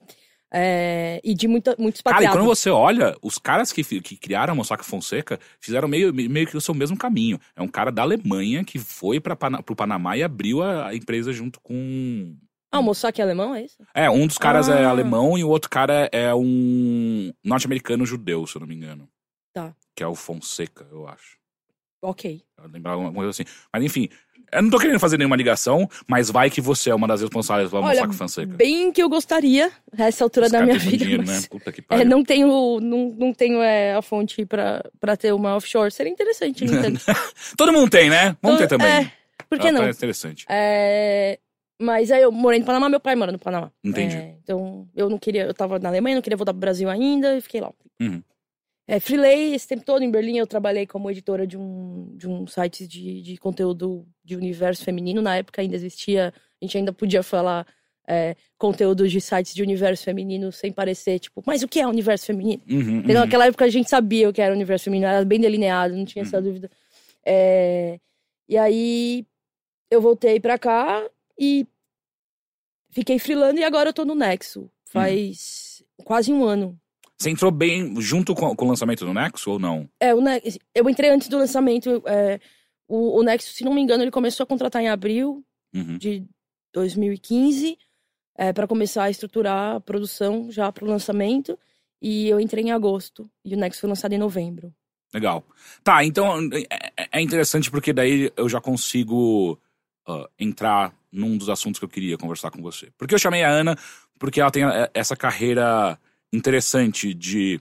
É, 0.55 1.19
e 1.25 1.35
de 1.35 1.49
muita, 1.49 1.75
muitos 1.79 2.03
Cara, 2.03 2.13
e 2.13 2.15
patriados. 2.17 2.39
quando 2.39 2.47
você 2.47 2.69
olha, 2.69 3.17
os 3.23 3.39
caras 3.39 3.73
que, 3.73 3.83
que 4.03 4.17
criaram 4.19 4.53
a 4.53 4.55
Mossack 4.55 4.85
Fonseca 4.85 5.41
fizeram 5.59 5.89
meio, 5.89 6.13
meio 6.13 6.47
que 6.47 6.57
o 6.57 6.61
seu 6.61 6.75
mesmo 6.75 6.97
caminho. 6.97 7.41
É 7.57 7.63
um 7.63 7.69
cara 7.69 7.91
da 7.91 8.03
Alemanha 8.03 8.63
que 8.63 8.79
foi 8.79 9.19
para 9.19 9.35
pro 9.35 9.75
Panamá 9.75 10.15
e 10.17 10.23
abriu 10.23 10.63
a, 10.63 10.89
a 10.89 10.95
empresa 10.95 11.33
junto 11.33 11.59
com. 11.61 12.37
Ah, 12.71 12.81
o 12.81 12.83
Mossack 12.83 13.19
é 13.21 13.25
alemão, 13.25 13.55
é 13.55 13.65
isso? 13.65 13.77
É, 13.95 14.11
um 14.11 14.27
dos 14.27 14.37
caras 14.39 14.69
é 14.69 14.85
Ah. 14.85 14.91
alemão 14.91 15.39
e 15.39 15.45
o 15.45 15.49
outro 15.49 15.71
cara 15.71 16.09
é 16.13 16.35
um 16.35 17.33
norte-americano 17.43 18.05
judeu, 18.05 18.47
se 18.47 18.57
eu 18.57 18.61
não 18.61 18.67
me 18.67 18.75
engano. 18.75 19.09
Tá. 19.55 19.75
Que 19.95 20.03
é 20.03 20.07
o 20.07 20.15
Fonseca, 20.15 20.87
eu 20.91 21.07
acho. 21.07 21.37
Ok. 22.01 22.43
Eu 22.59 22.69
lembrava 22.69 22.97
alguma 22.97 23.13
coisa 23.13 23.31
assim. 23.31 23.45
Mas 23.73 23.85
enfim, 23.85 24.09
eu 24.51 24.63
não 24.63 24.71
tô 24.71 24.79
querendo 24.79 24.99
fazer 24.99 25.19
nenhuma 25.19 25.37
ligação, 25.37 25.89
mas 26.09 26.31
vai 26.31 26.51
que 26.51 26.61
você 26.61 26.91
é 26.91 26.95
uma 26.95 27.07
das 27.07 27.21
responsáveis 27.21 27.71
pela 27.71 27.83
Olha, 27.83 27.95
Mossack 28.01 28.15
Fonseca. 28.17 28.57
Bem 28.57 28.91
que 28.91 29.03
eu 29.03 29.09
gostaria, 29.09 29.71
nessa 29.97 30.25
altura 30.25 30.47
Esse 30.47 30.53
da 30.53 30.63
minha 30.65 30.79
vida. 30.79 30.97
dinheiro, 31.05 31.23
mas- 31.27 31.43
né? 31.43 31.49
Puta 31.49 31.71
que 31.71 31.81
É, 31.83 31.85
pariu. 31.85 32.07
não 32.07 32.25
tenho, 32.25 32.81
não, 32.81 33.09
não 33.17 33.33
tenho 33.33 33.63
é, 33.63 33.95
a 33.95 34.03
fonte 34.03 34.45
pra, 34.45 34.83
pra 34.99 35.17
ter 35.17 35.33
uma 35.33 35.55
offshore. 35.57 35.93
Seria 35.93 36.11
interessante, 36.13 36.65
no 36.65 36.75
entanto. 36.77 37.01
Todo 37.57 37.73
mundo 37.73 37.89
tem, 37.91 38.11
né? 38.11 38.37
Vamos 38.43 38.59
ter 38.59 38.67
também. 38.69 38.89
É, 38.89 39.13
por 39.49 39.59
que 39.61 39.69
Ah, 39.69 39.73
não? 39.73 39.81
Parece 39.83 39.99
interessante. 39.99 40.45
É, 40.49 41.39
Mas 41.81 42.11
aí 42.11 42.23
eu 42.23 42.33
morei 42.33 42.59
no 42.59 42.65
Panamá, 42.67 42.89
meu 42.89 43.01
pai 43.01 43.15
mora 43.15 43.31
no 43.31 43.39
Panamá. 43.39 43.71
Entendi. 43.85 44.17
É, 44.17 44.35
então 44.43 44.89
eu 44.97 45.09
não 45.09 45.19
queria, 45.19 45.45
eu 45.45 45.55
tava 45.55 45.79
na 45.79 45.89
Alemanha, 45.89 46.17
não 46.17 46.23
queria 46.23 46.37
voltar 46.37 46.53
pro 46.53 46.61
Brasil 46.61 46.89
ainda 46.91 47.37
e 47.37 47.41
fiquei 47.41 47.61
lá. 47.61 47.71
Uhum. 48.01 48.23
É, 48.93 49.01
freelei 49.01 49.55
esse 49.55 49.67
tempo 49.67 49.87
todo 49.87 50.03
em 50.03 50.11
Berlim, 50.11 50.37
eu 50.37 50.47
trabalhei 50.47 50.87
como 50.87 51.11
editora 51.11 51.47
de 51.47 51.57
um, 51.57 52.15
de 52.15 52.29
um 52.29 52.47
site 52.47 52.87
de, 52.87 53.23
de 53.23 53.39
conteúdo 53.39 54.07
de 54.23 54.37
universo 54.37 54.85
feminino. 54.85 55.23
Na 55.23 55.35
época 55.39 55.63
ainda 55.63 55.75
existia, 55.75 56.31
a 56.61 56.65
gente 56.65 56.77
ainda 56.77 56.93
podia 56.93 57.23
falar 57.23 57.67
é, 58.07 58.37
conteúdo 58.59 59.09
de 59.09 59.19
sites 59.19 59.55
de 59.55 59.63
universo 59.63 60.05
feminino 60.05 60.53
sem 60.53 60.71
parecer, 60.71 61.19
tipo, 61.21 61.43
mas 61.47 61.63
o 61.63 61.69
que 61.69 61.81
é 61.81 61.87
universo 61.87 62.27
feminino? 62.27 62.63
Uhum, 62.69 62.99
Entendeu? 62.99 63.15
uhum. 63.17 63.21
Naquela 63.23 63.47
época 63.47 63.65
a 63.65 63.71
gente 63.71 63.89
sabia 63.89 64.29
o 64.29 64.33
que 64.33 64.43
era 64.43 64.53
universo 64.53 64.85
feminino, 64.85 65.07
era 65.07 65.25
bem 65.25 65.41
delineado, 65.41 65.97
não 65.97 66.05
tinha 66.05 66.21
essa 66.23 66.37
Uhum. 66.37 66.43
dúvida. 66.43 66.71
É, 67.25 67.99
E 68.47 68.59
aí 68.59 69.25
eu 69.91 70.03
voltei 70.03 70.39
pra 70.39 70.59
cá 70.59 71.09
e 71.39 71.67
fiquei 72.91 73.19
freelando 73.19 73.59
e 73.59 73.65
agora 73.65 73.89
eu 73.89 73.95
tô 73.95 74.05
no 74.05 74.15
Nexo. 74.15 74.71
Faz 74.85 75.83
quase 76.05 76.31
um 76.31 76.45
ano. 76.45 76.79
Você 77.19 77.31
entrou 77.31 77.51
bem 77.51 78.01
junto 78.01 78.35
com, 78.35 78.55
com 78.57 78.65
o 78.65 78.69
lançamento 78.69 79.05
do 79.05 79.15
Nexo 79.15 79.51
ou 79.53 79.59
não? 79.59 79.89
É, 80.01 80.15
o 80.15 80.21
Nex... 80.21 80.59
eu 80.75 80.89
entrei 80.89 81.11
antes 81.11 81.29
do 81.29 81.39
lançamento. 81.39 82.03
é, 82.07 82.41
O, 82.89 83.19
o 83.21 83.23
Nexo, 83.23 83.53
se 83.53 83.65
não 83.65 83.73
me 83.75 83.81
engano, 83.81 84.03
ele 84.03 84.11
começou 84.11 84.45
a 84.45 84.47
contratar 84.47 84.83
em 84.83 84.89
abril 84.89 85.45
Uhum. 85.75 85.97
de 85.97 86.23
2015 86.75 87.79
é, 88.37 88.53
para 88.53 88.67
começar 88.67 89.05
a 89.05 89.11
estruturar 89.11 89.77
a 89.77 89.81
produção 89.81 90.51
já 90.51 90.71
pro 90.73 90.87
lançamento. 90.87 91.59
E 92.01 92.29
eu 92.29 92.41
entrei 92.41 92.65
em 92.65 92.73
agosto. 92.73 93.31
E 93.45 93.55
o 93.55 93.59
Nexo 93.59 93.81
foi 93.81 93.89
lançado 93.89 94.13
em 94.13 94.19
novembro. 94.19 94.75
Legal. 95.15 95.45
Tá, 95.85 96.05
então 96.05 96.39
é- 96.53 96.93
é, 96.97 97.09
é 97.13 97.21
interessante 97.21 97.71
porque 97.71 97.93
daí 97.93 98.33
eu 98.37 98.49
já 98.49 98.61
consigo 98.61 99.59
ah, 100.07 100.29
entrar 100.39 100.93
num 101.13 101.37
dos 101.37 101.49
assuntos 101.49 101.79
que 101.79 101.85
eu 101.85 101.89
queria 101.89 102.19
conversar 102.19 102.51
com 102.51 102.61
você. 102.63 102.91
Porque 102.99 103.15
eu 103.15 103.19
chamei 103.19 103.43
a 103.45 103.51
Ana 103.51 103.77
porque 104.19 104.41
ela 104.41 104.51
tem 104.51 104.65
eh, 104.65 104.91
essa 104.95 105.15
carreira 105.17 105.99
interessante 106.33 107.13
de 107.15 107.61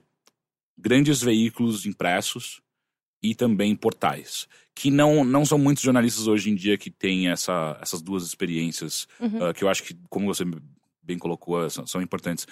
grandes 0.78 1.22
veículos 1.22 1.86
impressos 1.86 2.62
e 3.22 3.36
também 3.36 3.76
portais. 3.76 4.48
que 4.74 4.90
não, 4.90 5.24
não 5.26 5.46
são 5.46 5.58
muitos 5.60 5.84
jornalistas 5.84 6.28
hoje 6.28 6.50
em 6.50 6.56
dia 6.56 6.78
que 6.78 6.90
têm 6.90 7.28
essa, 7.30 7.78
essas 7.82 8.02
duas 8.02 8.24
experiências, 8.24 9.06
Uhum. 9.20 9.46
ah, 9.46 9.54
que 9.54 9.64
eu 9.64 9.70
acho 9.70 9.84
que, 9.84 9.94
como 10.10 10.26
você 10.34 10.44
bem 11.04 11.20
colocou, 11.20 11.70
são, 11.70 11.86
são 11.86 12.02
importantes. 12.02 12.48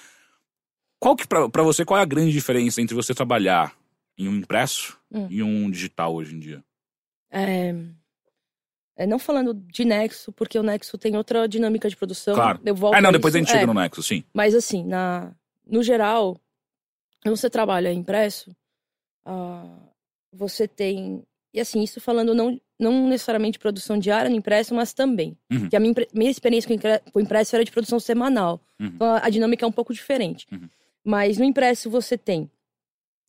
Qual 0.99 1.15
que, 1.15 1.25
pra, 1.25 1.47
pra 1.49 1.63
você, 1.63 1.85
qual 1.85 1.97
é 1.97 2.03
a 2.03 2.05
grande 2.05 2.31
diferença 2.33 2.81
entre 2.81 2.93
você 2.93 3.15
trabalhar 3.15 3.73
em 4.17 4.27
um 4.27 4.35
impresso 4.35 4.99
Hum. 5.11 5.27
e 5.29 5.41
um 5.41 5.71
digital 5.71 6.13
hoje 6.13 6.35
em 6.35 6.39
dia? 6.39 6.63
É, 7.31 7.73
é, 8.97 9.07
não 9.07 9.17
falando 9.17 9.53
de 9.53 9.85
Nexo, 9.85 10.31
porque 10.33 10.59
o 10.59 10.63
Nexo 10.63 10.97
tem 10.97 11.15
outra 11.15 11.47
dinâmica 11.47 11.89
de 11.89 11.95
produção. 11.95 12.35
Claro. 12.35 12.59
Eu 12.65 12.75
volto 12.75 12.95
Ah, 12.95 13.01
não, 13.01 13.13
depois 13.13 13.33
isso. 13.33 13.37
a 13.37 13.39
gente 13.39 13.49
chega 13.51 13.63
É, 13.63 13.65
no 13.65 13.73
Nexo, 13.73 14.03
sim. 14.03 14.23
Mas 14.33 14.53
assim, 14.53 14.83
na, 14.83 15.33
no 15.69 15.83
geral, 15.83 16.39
quando 17.23 17.37
você 17.37 17.49
trabalha 17.49 17.91
impresso, 17.91 18.55
ah, 19.25 19.77
você 20.31 20.67
tem. 20.67 21.23
E 21.53 21.59
assim, 21.59 21.81
isso 21.81 21.99
falando 21.99 22.33
não, 22.33 22.59
não 22.79 23.07
necessariamente 23.07 23.59
produção 23.59 23.97
diária 23.97 24.29
no 24.29 24.35
impresso, 24.35 24.73
mas 24.73 24.93
também. 24.93 25.37
Uhum. 25.51 25.61
Porque 25.61 25.75
a 25.75 25.79
minha, 25.79 25.93
minha 26.13 26.31
experiência 26.31 26.69
com, 26.69 27.11
com 27.11 27.19
impresso 27.19 27.55
era 27.55 27.65
de 27.65 27.71
produção 27.71 27.99
semanal. 27.99 28.61
Uhum. 28.79 28.87
Então 28.87 29.07
a, 29.15 29.29
dinâmica 29.29 29.65
é 29.65 29.67
um 29.67 29.71
pouco 29.71 29.93
diferente. 29.93 30.45
Uhum. 30.51 30.69
Mas 31.03 31.37
no 31.37 31.45
impresso 31.45 31.89
você 31.89 32.17
tem 32.17 32.49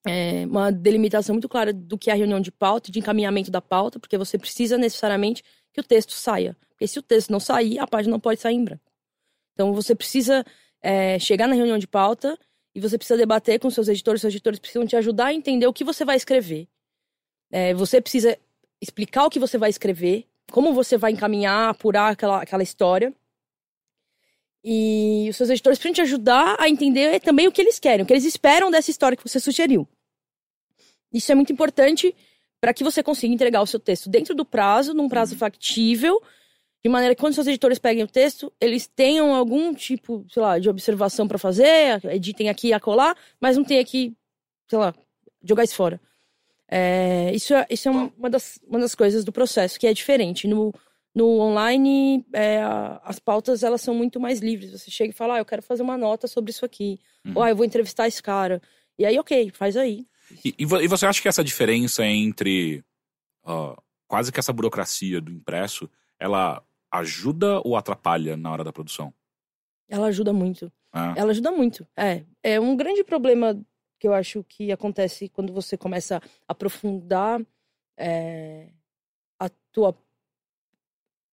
é, 0.07 0.45
uma 0.47 0.71
delimitação 0.71 1.35
muito 1.35 1.49
clara 1.49 1.73
do 1.73 1.97
que 1.97 2.11
é 2.11 2.13
a 2.13 2.17
reunião 2.17 2.41
de 2.41 2.53
pauta 2.53 2.93
de 2.93 2.99
encaminhamento 2.99 3.51
da 3.51 3.61
pauta, 3.61 3.99
porque 3.99 4.19
você 4.19 4.39
precisa 4.39 4.77
necessariamente 4.77 5.43
que 5.73 5.81
o 5.81 5.85
texto 5.85 6.13
saia. 6.13 6.57
Porque 6.71 6.87
se 6.87 6.99
o 6.99 7.03
texto 7.03 7.31
não 7.31 7.41
sair, 7.41 7.79
a 7.79 7.87
página 7.87 8.13
não 8.13 8.21
pode 8.21 8.41
sair 8.41 8.57
em 8.57 8.65
branco. 8.65 8.91
Então 9.55 9.73
você 9.73 9.95
precisa 9.95 10.45
é, 10.83 11.19
chegar 11.19 11.47
na 11.47 11.55
reunião 11.55 11.79
de 11.79 11.87
pauta 11.87 12.39
e 12.75 12.81
você 12.81 12.97
precisa 12.97 13.17
debater 13.17 13.59
com 13.59 13.71
seus 13.71 13.89
editores, 13.89 14.21
seus 14.21 14.33
editores 14.33 14.59
precisam 14.59 14.87
te 14.87 14.97
ajudar 14.97 15.27
a 15.27 15.35
entender 15.35 15.67
o 15.67 15.73
que 15.73 15.85
você 15.85 16.05
vai 16.05 16.17
escrever. 16.17 16.69
É, 17.51 17.75
você 17.75 18.01
precisa 18.01 18.39
explicar 18.81 19.27
o 19.27 19.31
que 19.31 19.39
você 19.39 19.59
vai 19.59 19.71
escrever, 19.71 20.27
como 20.51 20.73
você 20.73 20.97
vai 20.97 21.13
encaminhar, 21.13 21.71
apurar 21.71 22.13
aquela, 22.13 22.43
aquela 22.43 22.63
história. 22.63 23.13
E 24.63 25.27
os 25.31 25.37
seus 25.37 25.51
editores 25.51 25.79
precisam 25.79 25.95
te 25.95 26.03
ajudar 26.03 26.57
a 26.59 26.69
entender 26.69 27.21
também 27.21 27.49
o 27.49 27.53
que 27.53 27.61
eles 27.61 27.79
querem, 27.79 28.05
o 28.05 28.07
que 28.07 28.13
eles 28.13 28.25
esperam 28.25 28.71
dessa 28.71 28.91
história 28.91 29.17
que 29.17 29.27
você 29.27 29.41
sugeriu. 29.41 29.89
Isso 31.13 31.33
é 31.33 31.35
muito 31.35 31.53
importante 31.53 32.15
para 32.61 32.75
que 32.75 32.85
você 32.85 33.03
consiga 33.03 33.33
entregar 33.33 33.63
o 33.63 33.67
seu 33.67 33.81
texto 33.81 34.09
dentro 34.09 34.35
do 34.35 34.45
prazo, 34.45 34.93
num 34.93 35.09
prazo 35.09 35.37
factível, 35.37 36.23
de 36.83 36.89
maneira 36.91 37.15
que 37.15 37.21
quando 37.21 37.35
seus 37.35 37.47
editores 37.47 37.79
peguem 37.79 38.03
o 38.05 38.09
texto, 38.09 38.53
eles 38.61 38.87
tenham 38.87 39.35
algum 39.35 39.75
tipo, 39.75 40.25
sei 40.31 40.43
lá, 40.43 40.59
de 40.59 40.69
observação 40.69 41.29
para 41.29 41.39
fazer, 41.39 42.01
editem 42.07 42.49
aqui 42.49 42.69
e 42.69 42.73
acolá, 42.73 43.15
mas 43.41 43.57
não 43.57 43.65
tenha 43.65 43.85
que, 43.85 44.15
sei 44.69 44.79
lá, 44.79 44.95
jogar 45.43 45.65
isso 45.65 45.75
fora. 45.75 46.01
É, 46.69 47.33
isso 47.35 47.53
é, 47.55 47.67
isso 47.69 47.89
é 47.89 47.91
uma, 47.91 48.31
das, 48.31 48.59
uma 48.67 48.79
das 48.79 48.95
coisas 48.95 49.25
do 49.25 49.33
processo 49.33 49.79
que 49.79 49.87
é 49.87 49.93
diferente. 49.93 50.47
No, 50.47 50.73
no 51.15 51.41
online, 51.41 52.25
é, 52.33 52.61
as 53.03 53.19
pautas 53.19 53.63
elas 53.63 53.81
são 53.83 53.95
muito 53.95 54.21
mais 54.21 54.39
livres. 54.41 54.71
Você 54.71 54.91
chega 54.91 55.11
e 55.11 55.17
fala, 55.17 55.35
ah, 55.35 55.39
eu 55.39 55.45
quero 55.45 55.63
fazer 55.63 55.83
uma 55.83 55.99
nota 55.99 56.27
sobre 56.29 56.51
isso 56.53 56.65
aqui. 56.65 56.99
Uhum. 57.27 57.33
Ou, 57.35 57.43
ah, 57.43 57.51
eu 57.51 57.57
vou 57.57 57.67
entrevistar 57.67 58.07
esse 58.07 58.23
cara. 58.23 58.63
E 58.99 59.05
aí, 59.05 59.19
ok, 59.19 59.51
faz 59.53 59.77
aí. 59.77 60.07
E, 60.45 60.55
e 60.61 60.65
vo- 60.65 60.81
e 60.81 60.87
você 60.87 61.05
acha 61.07 61.21
que 61.21 61.27
essa 61.29 61.43
diferença 61.43 62.07
entre 62.07 62.85
ó, 63.43 63.77
quase 64.07 64.31
que 64.31 64.39
essa 64.39 64.53
burocracia 64.53 65.21
do 65.21 65.33
impresso, 65.33 65.91
ela 66.21 66.63
ajuda 66.91 67.61
ou 67.65 67.77
atrapalha 67.77 68.37
na 68.37 68.51
hora 68.51 68.65
da 68.65 68.73
produção? 68.73 69.13
Ela 69.89 70.07
ajuda 70.07 70.33
muito. 70.33 70.73
Ah, 70.93 71.15
Ela 71.17 71.31
ajuda 71.31 71.51
muito. 71.53 71.87
É, 71.97 72.25
é 72.43 72.61
um 72.61 72.77
grande 72.77 73.05
problema 73.05 73.61
que 73.99 74.07
eu 74.09 74.15
acho 74.15 74.43
que 74.45 74.73
acontece 74.73 75.29
quando 75.29 75.53
você 75.53 75.77
começa 75.77 76.17
a 76.17 76.53
aprofundar 76.53 77.41
é, 77.97 78.71
a 79.39 79.49
tua 79.71 79.95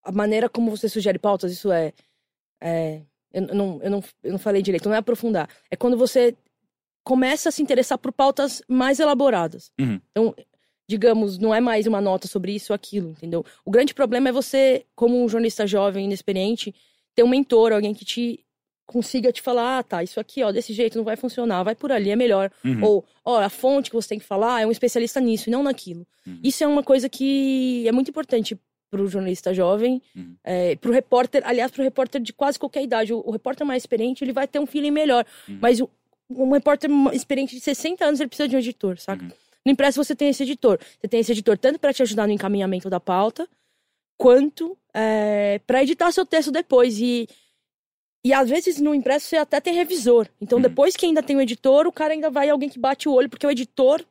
a 0.04 0.12
maneira 0.12 0.50
como 0.50 0.72
você 0.72 0.88
sugere 0.88 1.20
pautas. 1.20 1.52
Isso 1.52 1.72
é, 1.72 1.94
é 2.62 3.02
eu, 3.32 3.46
eu 3.48 3.56
não, 3.56 3.80
eu 3.82 3.90
não 3.90 4.04
eu 4.24 4.32
não 4.32 4.40
falei 4.40 4.62
direito. 4.62 4.88
Não 4.88 4.96
é 4.96 5.00
aprofundar. 5.00 5.50
É 5.72 5.76
quando 5.76 5.98
você 5.98 6.36
começa 7.04 7.50
a 7.50 7.52
se 7.52 7.62
interessar 7.62 7.98
por 7.98 8.12
pautas 8.12 8.62
mais 8.68 9.00
elaboradas. 9.00 9.72
Uhum. 9.80 10.02
Então, 10.12 10.36
digamos, 10.88 11.38
não 11.38 11.54
é 11.54 11.60
mais 11.60 11.86
uma 11.86 12.00
nota 12.00 12.28
sobre 12.28 12.54
isso 12.54 12.72
ou 12.72 12.76
aquilo, 12.76 13.10
entendeu? 13.10 13.46
O 13.66 13.72
grande 13.72 13.94
problema 13.94 14.30
é 14.30 14.32
você, 14.32 14.86
como 14.96 15.22
um 15.22 15.28
jornalista 15.28 15.68
jovem, 15.68 16.06
inexperiente, 16.06 16.74
ter 17.14 17.24
um 17.24 17.28
mentor, 17.28 17.74
alguém 17.74 17.94
que 17.94 18.06
te 18.06 18.40
consiga 18.86 19.34
te 19.34 19.42
falar, 19.42 19.80
ah, 19.80 19.84
tá, 19.84 20.02
isso 20.02 20.18
aqui, 20.18 20.42
ó, 20.42 20.52
desse 20.52 20.72
jeito 20.72 20.98
não 20.98 21.04
vai 21.04 21.18
funcionar, 21.18 21.62
vai 21.62 21.76
por 21.76 21.92
ali, 21.92 22.10
é 22.10 22.16
melhor. 22.16 22.50
Uhum. 22.64 22.82
Ou, 22.82 23.06
ó, 23.26 23.42
a 23.42 23.50
fonte 23.50 23.90
que 23.90 23.96
você 23.96 24.08
tem 24.08 24.20
que 24.20 24.24
falar 24.26 24.62
é 24.62 24.66
um 24.66 24.72
especialista 24.72 25.20
nisso 25.20 25.50
e 25.50 25.52
não 25.52 25.62
naquilo. 25.62 26.08
Uhum. 26.26 26.40
Isso 26.42 26.64
é 26.64 26.68
uma 26.68 26.82
coisa 26.82 27.10
que 27.10 27.86
é 27.86 27.92
muito 27.92 28.10
importante 28.10 28.58
pro 28.90 29.06
jornalista 29.08 29.54
jovem, 29.54 30.02
Uhum. 30.16 30.36
é, 30.42 30.78
pro 30.78 30.94
repórter, 30.94 31.42
aliás, 31.46 31.70
pro 31.70 31.84
repórter 31.84 32.22
de 32.22 32.32
quase 32.32 32.58
qualquer 32.58 32.82
idade. 32.82 33.14
O, 33.14 33.22
o 33.26 33.32
repórter 33.32 33.68
mais 33.68 33.84
experiente, 33.84 34.24
ele 34.24 34.32
vai 34.32 34.48
ter 34.48 34.60
um 34.60 34.66
feeling 34.66 34.92
melhor. 34.92 35.26
Uhum. 35.50 35.58
Mas 35.62 35.82
o, 35.82 35.90
um 36.30 36.52
repórter 36.52 36.90
experiente 37.12 37.56
de 37.56 37.62
60 37.62 38.06
anos, 38.06 38.22
ele 38.22 38.30
precisa 38.30 38.48
de 38.48 38.56
um 38.56 38.60
editor, 38.60 38.98
saca? 38.98 39.26
Uhum. 39.26 39.32
No 39.68 39.72
impresso 39.72 40.02
você 40.02 40.16
tem 40.16 40.30
esse 40.30 40.44
editor. 40.44 40.80
Você 40.80 41.10
tem 41.10 41.20
esse 41.20 41.34
editor 41.34 41.58
tanto 41.58 41.78
para 41.78 41.92
te 41.92 42.02
ajudar 42.02 42.26
no 42.26 42.32
encaminhamento 42.32 42.90
da 42.90 43.02
pauta, 43.02 43.46
quanto 44.18 44.78
é, 44.94 45.60
para 45.68 45.84
editar 45.84 46.10
seu 46.14 46.26
texto 46.26 46.54
depois. 46.54 46.98
E, 47.02 47.28
e 48.24 48.32
às 48.32 48.50
vezes 48.50 48.80
no 48.80 48.96
impresso 48.96 49.28
você 49.28 49.36
até 49.36 49.60
tem 49.60 49.74
revisor. 49.74 50.26
Então 50.40 50.56
Uhum. 50.60 50.62
depois 50.62 50.96
que 50.96 51.06
ainda 51.06 51.22
tem 51.22 51.36
o 51.36 51.42
editor, 51.42 51.86
o 51.86 51.92
cara 51.92 52.14
ainda 52.14 52.30
vai 52.30 52.50
alguém 52.50 52.70
que 52.70 52.80
bate 52.80 53.10
o 53.10 53.12
olho, 53.12 53.30
porque 53.30 53.46
o 53.46 53.52
editor, 53.52 54.06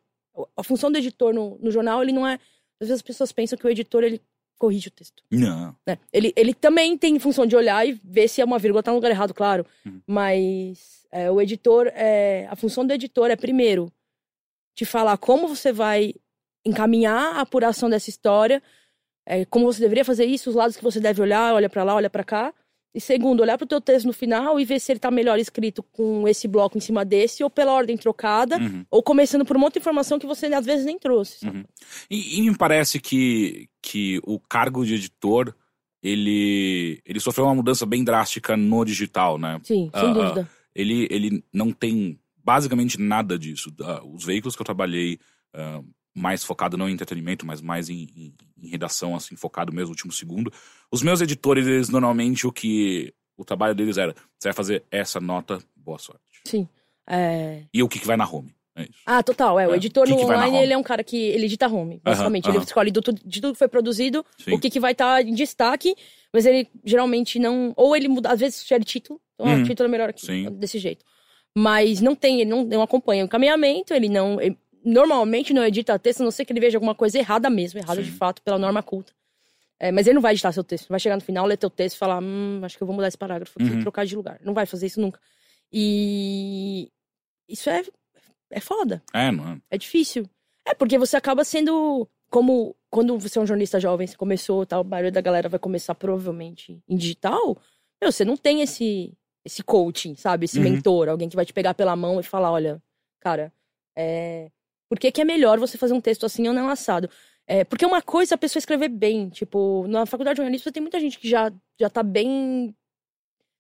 a 0.55 0.63
função 0.63 0.93
do 0.93 0.99
editor 0.99 1.33
no, 1.33 1.59
no 1.59 1.71
jornal, 1.71 2.03
ele 2.03 2.13
não 2.13 2.27
é. 2.27 2.35
Às 2.79 2.89
vezes 2.89 2.97
as 2.97 3.03
pessoas 3.03 3.33
pensam 3.33 3.59
que 3.59 3.67
o 3.67 3.71
editor 3.71 4.05
ele 4.05 4.21
corrige 4.59 4.89
o 4.89 4.91
texto. 4.91 5.23
Não. 5.31 5.75
né? 5.87 5.99
Ele, 6.13 6.35
ele 6.37 6.53
também 6.53 6.99
tem 6.99 7.19
função 7.19 7.47
de 7.47 7.57
olhar 7.57 7.89
e 7.89 7.99
ver 8.05 8.29
se 8.29 8.43
é 8.43 8.45
uma 8.45 8.59
vírgula 8.59 8.83
tá 8.83 8.91
no 8.91 8.97
lugar 8.99 9.11
errado, 9.11 9.33
claro. 9.33 9.65
Uhum. 9.87 10.03
Mas 10.07 11.07
é, 11.11 11.31
o 11.31 11.41
editor, 11.41 11.91
é, 11.95 12.47
a 12.51 12.57
função 12.57 12.87
do 12.87 12.93
editor 12.93 13.31
é 13.31 13.37
primeiro 13.37 13.91
te 14.77 14.85
falar 14.85 15.17
como 15.17 15.49
você 15.49 15.73
vai 15.73 16.15
encaminhar 16.65 17.37
a 17.37 17.41
apuração 17.41 17.89
dessa 17.89 18.11
história, 18.11 18.63
é, 19.25 19.45
como 19.47 19.65
você 19.65 19.81
deveria 19.81 20.05
fazer 20.05 20.27
isso, 20.27 20.51
os 20.51 20.55
lados 20.55 20.77
que 20.77 20.85
você 20.85 21.01
deve 21.01 21.23
olhar, 21.23 21.55
olha 21.55 21.69
pra 21.69 21.83
lá, 21.83 21.95
olha 21.95 22.11
pra 22.11 22.23
cá. 22.23 22.53
E 22.95 23.01
segundo, 23.01 23.41
olhar 23.41 23.59
pro 23.59 23.67
teu 23.67 23.81
texto 23.81 24.07
no 24.07 24.13
final 24.13 24.59
e 24.61 24.65
ver 24.65 24.81
se 24.81 24.93
ele 24.93 24.99
tá 24.99 25.11
melhor 25.11 25.39
escrito 25.39 25.83
com 25.83 26.27
esse 26.27 26.47
bloco 26.49 26.79
em 26.79 26.81
cima 26.81 27.05
desse 27.05 27.43
ou 27.43 27.51
pela 27.51 27.73
ordem 27.73 27.97
trocada, 27.97 28.59
Uhum. 28.59 28.87
ou 28.91 29.03
começando 29.03 29.45
por 29.45 29.57
uma 29.57 29.67
outra 29.67 29.79
informação 29.79 30.19
que 30.19 30.27
você 30.27 30.47
às 30.47 30.65
vezes 30.65 30.85
nem 30.87 30.99
trouxe. 30.99 31.47
Uhum. 31.47 31.65
E, 32.11 32.39
e 32.39 32.43
me 32.43 32.57
parece 32.57 33.01
que, 33.01 33.69
que 33.83 34.21
o 34.25 34.39
cargo 34.39 34.85
de 34.85 34.95
editor, 34.95 35.55
ele, 36.03 37.01
ele 37.05 37.21
sofreu 37.21 37.47
uma 37.47 37.55
mudança 37.55 37.85
bem 37.85 38.03
drástica 38.03 38.57
no 38.57 38.85
digital, 38.85 39.39
né? 39.39 39.61
Sim, 39.63 39.91
sem 39.95 40.11
ah. 40.11 40.13
dúvida. 40.13 40.51
Ele, 40.75 41.07
ele 41.11 41.45
não 41.53 41.73
tem 41.73 42.19
basicamente 42.47 43.01
nada 43.01 43.37
disso. 43.37 43.73
Ah, 43.83 44.01
Os 44.05 44.25
veículos 44.25 44.55
que 44.55 44.63
eu 44.63 44.65
trabalhei, 44.65 45.19
ah, 45.53 45.83
mais 46.15 46.45
focado 46.45 46.77
não 46.79 46.89
em 46.89 46.93
entretenimento, 46.93 47.45
mas 47.45 47.61
mais 47.61 47.91
em, 47.91 48.07
em- 48.17 48.35
em 48.63 48.69
redação, 48.69 49.15
assim, 49.17 49.35
focado 49.37 49.73
mesmo 49.73 49.87
no 49.89 49.91
último 49.93 50.13
segundo. 50.13 50.51
Os 50.91 51.03
meus 51.03 51.21
editores, 51.21 51.67
eles 51.67 51.89
normalmente 51.89 52.47
o 52.47 52.53
que. 52.53 53.13
O 53.37 53.45
trabalho 53.45 53.75
deles 53.75 53.99
era: 53.99 54.15
você 54.39 54.49
vai 54.49 54.53
fazer 54.55 54.85
essa 54.91 55.21
nota, 55.21 55.59
boa 55.77 55.99
sorte. 55.99 56.23
Sim. 56.45 56.67
É, 57.09 57.63
E 57.75 57.83
o 57.83 57.89
que, 57.89 57.99
que 57.99 58.07
vai 58.07 58.17
na 58.17 58.29
home. 58.29 58.55
É 58.75 58.83
isso. 58.83 59.01
Ah, 59.07 59.23
total. 59.23 59.59
É, 59.59 59.67
o 59.69 59.73
É. 59.73 59.77
editor 59.77 60.03
O 60.05 60.07
que 60.07 60.13
no 60.13 60.19
que 60.19 60.25
online, 60.25 60.59
ele 60.59 60.73
é 60.73 60.77
um 60.77 60.83
cara 60.83 61.03
que 61.05 61.17
ele 61.17 61.47
edita 61.47 61.67
home, 61.67 61.99
basicamente. 62.05 62.47
aham. 62.47 62.57
Ele 62.57 62.65
escolhe 62.65 62.91
do, 62.91 63.01
de 63.01 63.41
tudo 63.41 63.53
que 63.55 63.59
foi 63.59 63.69
produzido, 63.69 64.25
Sim. 64.39 64.53
o 64.55 64.59
que, 64.61 64.69
que 64.71 64.79
vai 64.81 64.93
estar 64.93 65.23
em 65.25 65.35
destaque, 65.35 65.95
mas 66.33 66.45
ele 66.47 66.69
geralmente 66.85 67.39
não. 67.39 67.73
Ou 67.77 67.95
ele 67.97 68.07
muda, 68.09 68.31
às 68.31 68.41
vezes 68.41 68.57
sugere 68.61 68.85
título. 68.85 69.21
Então, 69.35 69.47
ah, 69.53 69.55
Uhum. 69.57 69.63
o 69.63 69.67
título 69.67 69.87
é 69.89 69.91
melhor 69.91 70.09
aqui, 70.11 70.25
Sim. 70.27 70.51
desse 70.59 70.79
jeito. 70.79 71.05
Mas 71.57 72.01
não 72.03 72.15
tem, 72.15 72.43
ele 72.43 72.51
não, 72.51 72.65
não 72.65 72.83
acompanha 72.83 73.23
o 73.25 73.27
encaminhamento, 73.27 73.95
ele 73.95 74.09
não. 74.11 74.39
ele 74.41 74.59
normalmente 74.85 75.53
não 75.53 75.65
edita 75.65 75.99
texto, 75.99 76.21
a 76.21 76.25
não 76.25 76.31
ser 76.31 76.45
que 76.45 76.53
ele 76.53 76.61
veja 76.61 76.77
alguma 76.77 76.95
coisa 76.95 77.19
errada 77.19 77.51
mesmo, 77.51 77.81
errada 77.81 78.03
de 78.03 78.11
Sim. 78.11 78.17
fato, 78.17 78.41
pela 78.43 78.59
norma 78.59 78.83
culta. 78.83 79.13
É, 79.81 79.91
mas 79.91 80.07
ele 80.07 80.15
não 80.15 80.23
vai 80.23 80.33
editar 80.33 80.53
seu 80.53 80.63
texto. 80.63 80.89
Vai 80.89 81.01
chegar 81.01 81.17
no 81.17 81.23
final, 81.23 81.45
ler 81.47 81.57
teu 81.57 81.69
texto 81.71 81.97
e 81.97 81.99
falar: 81.99 82.23
hum, 82.23 82.61
acho 82.63 82.77
que 82.77 82.83
eu 82.83 82.87
vou 82.87 82.95
mudar 82.95 83.09
esse 83.09 83.19
parágrafo 83.19 83.53
aqui, 83.61 83.71
Uhum. 83.71 83.81
trocar 83.81 84.07
de 84.07 84.15
lugar. 84.15 84.39
Não 84.43 84.55
vai 84.55 84.65
fazer 84.67 84.87
isso 84.87 85.01
nunca. 85.01 85.19
E 85.73 86.91
isso 87.49 87.69
é, 87.69 87.83
é 88.51 88.61
foda. 88.61 89.03
É, 89.13 89.31
não 89.33 89.61
é? 89.71 89.79
Difícil. 89.79 90.29
É 90.65 90.75
porque 90.75 90.99
você 90.99 91.17
acaba 91.17 91.45
sendo. 91.45 92.09
Como 92.31 92.75
quando 92.91 93.19
você 93.19 93.39
é 93.39 93.43
um 93.43 93.47
jornalista 93.47 93.79
jovem, 93.79 94.07
você 94.07 94.17
começou, 94.17 94.67
tal, 94.67 94.81
a 94.81 94.85
maioria 94.85 95.13
da 95.13 95.21
galera 95.21 95.49
vai 95.49 95.59
começar 95.61 95.95
provavelmente 95.95 96.83
em 96.89 96.97
digital. 96.97 97.57
Meu, 98.01 98.11
você 98.11 98.25
não 98.25 98.37
tem 98.37 98.63
esse 98.63 99.13
esse 99.47 99.63
coaching, 99.63 100.15
sabe? 100.17 100.45
Esse 100.45 100.59
Uhum. 100.59 100.65
mentor, 100.65 101.09
alguém 101.09 101.29
que 101.29 101.37
vai 101.37 101.47
te 101.47 101.53
pegar 101.53 101.73
pela 101.73 101.97
mão 101.97 102.21
e 102.21 102.23
falar, 102.23 102.51
olha, 102.53 102.83
cara, 103.21 103.53
é... 103.97 104.51
por 104.89 104.99
que, 104.99 105.11
que 105.11 105.21
é 105.21 105.25
melhor 105.25 105.59
você 105.59 105.79
fazer 105.79 105.95
um 105.95 106.01
texto 106.01 106.27
assim 106.27 106.47
ou 106.49 106.53
não 106.55 106.69
assado? 106.69 107.09
É, 107.47 107.65
porque 107.65 107.87
uma 107.87 108.03
coisa 108.03 108.35
é 108.35 108.37
a 108.37 108.39
pessoa 108.39 108.59
escrever 108.59 108.89
bem, 108.89 109.29
tipo, 109.29 109.87
na 109.89 110.05
faculdade 110.05 110.35
de 110.35 110.39
jornalismo 110.39 110.73
tem 110.73 110.83
muita 110.83 110.99
gente 110.99 111.19
que 111.19 111.29
já, 111.29 111.53
já 111.81 111.89
tá 111.89 112.03
bem 112.03 112.75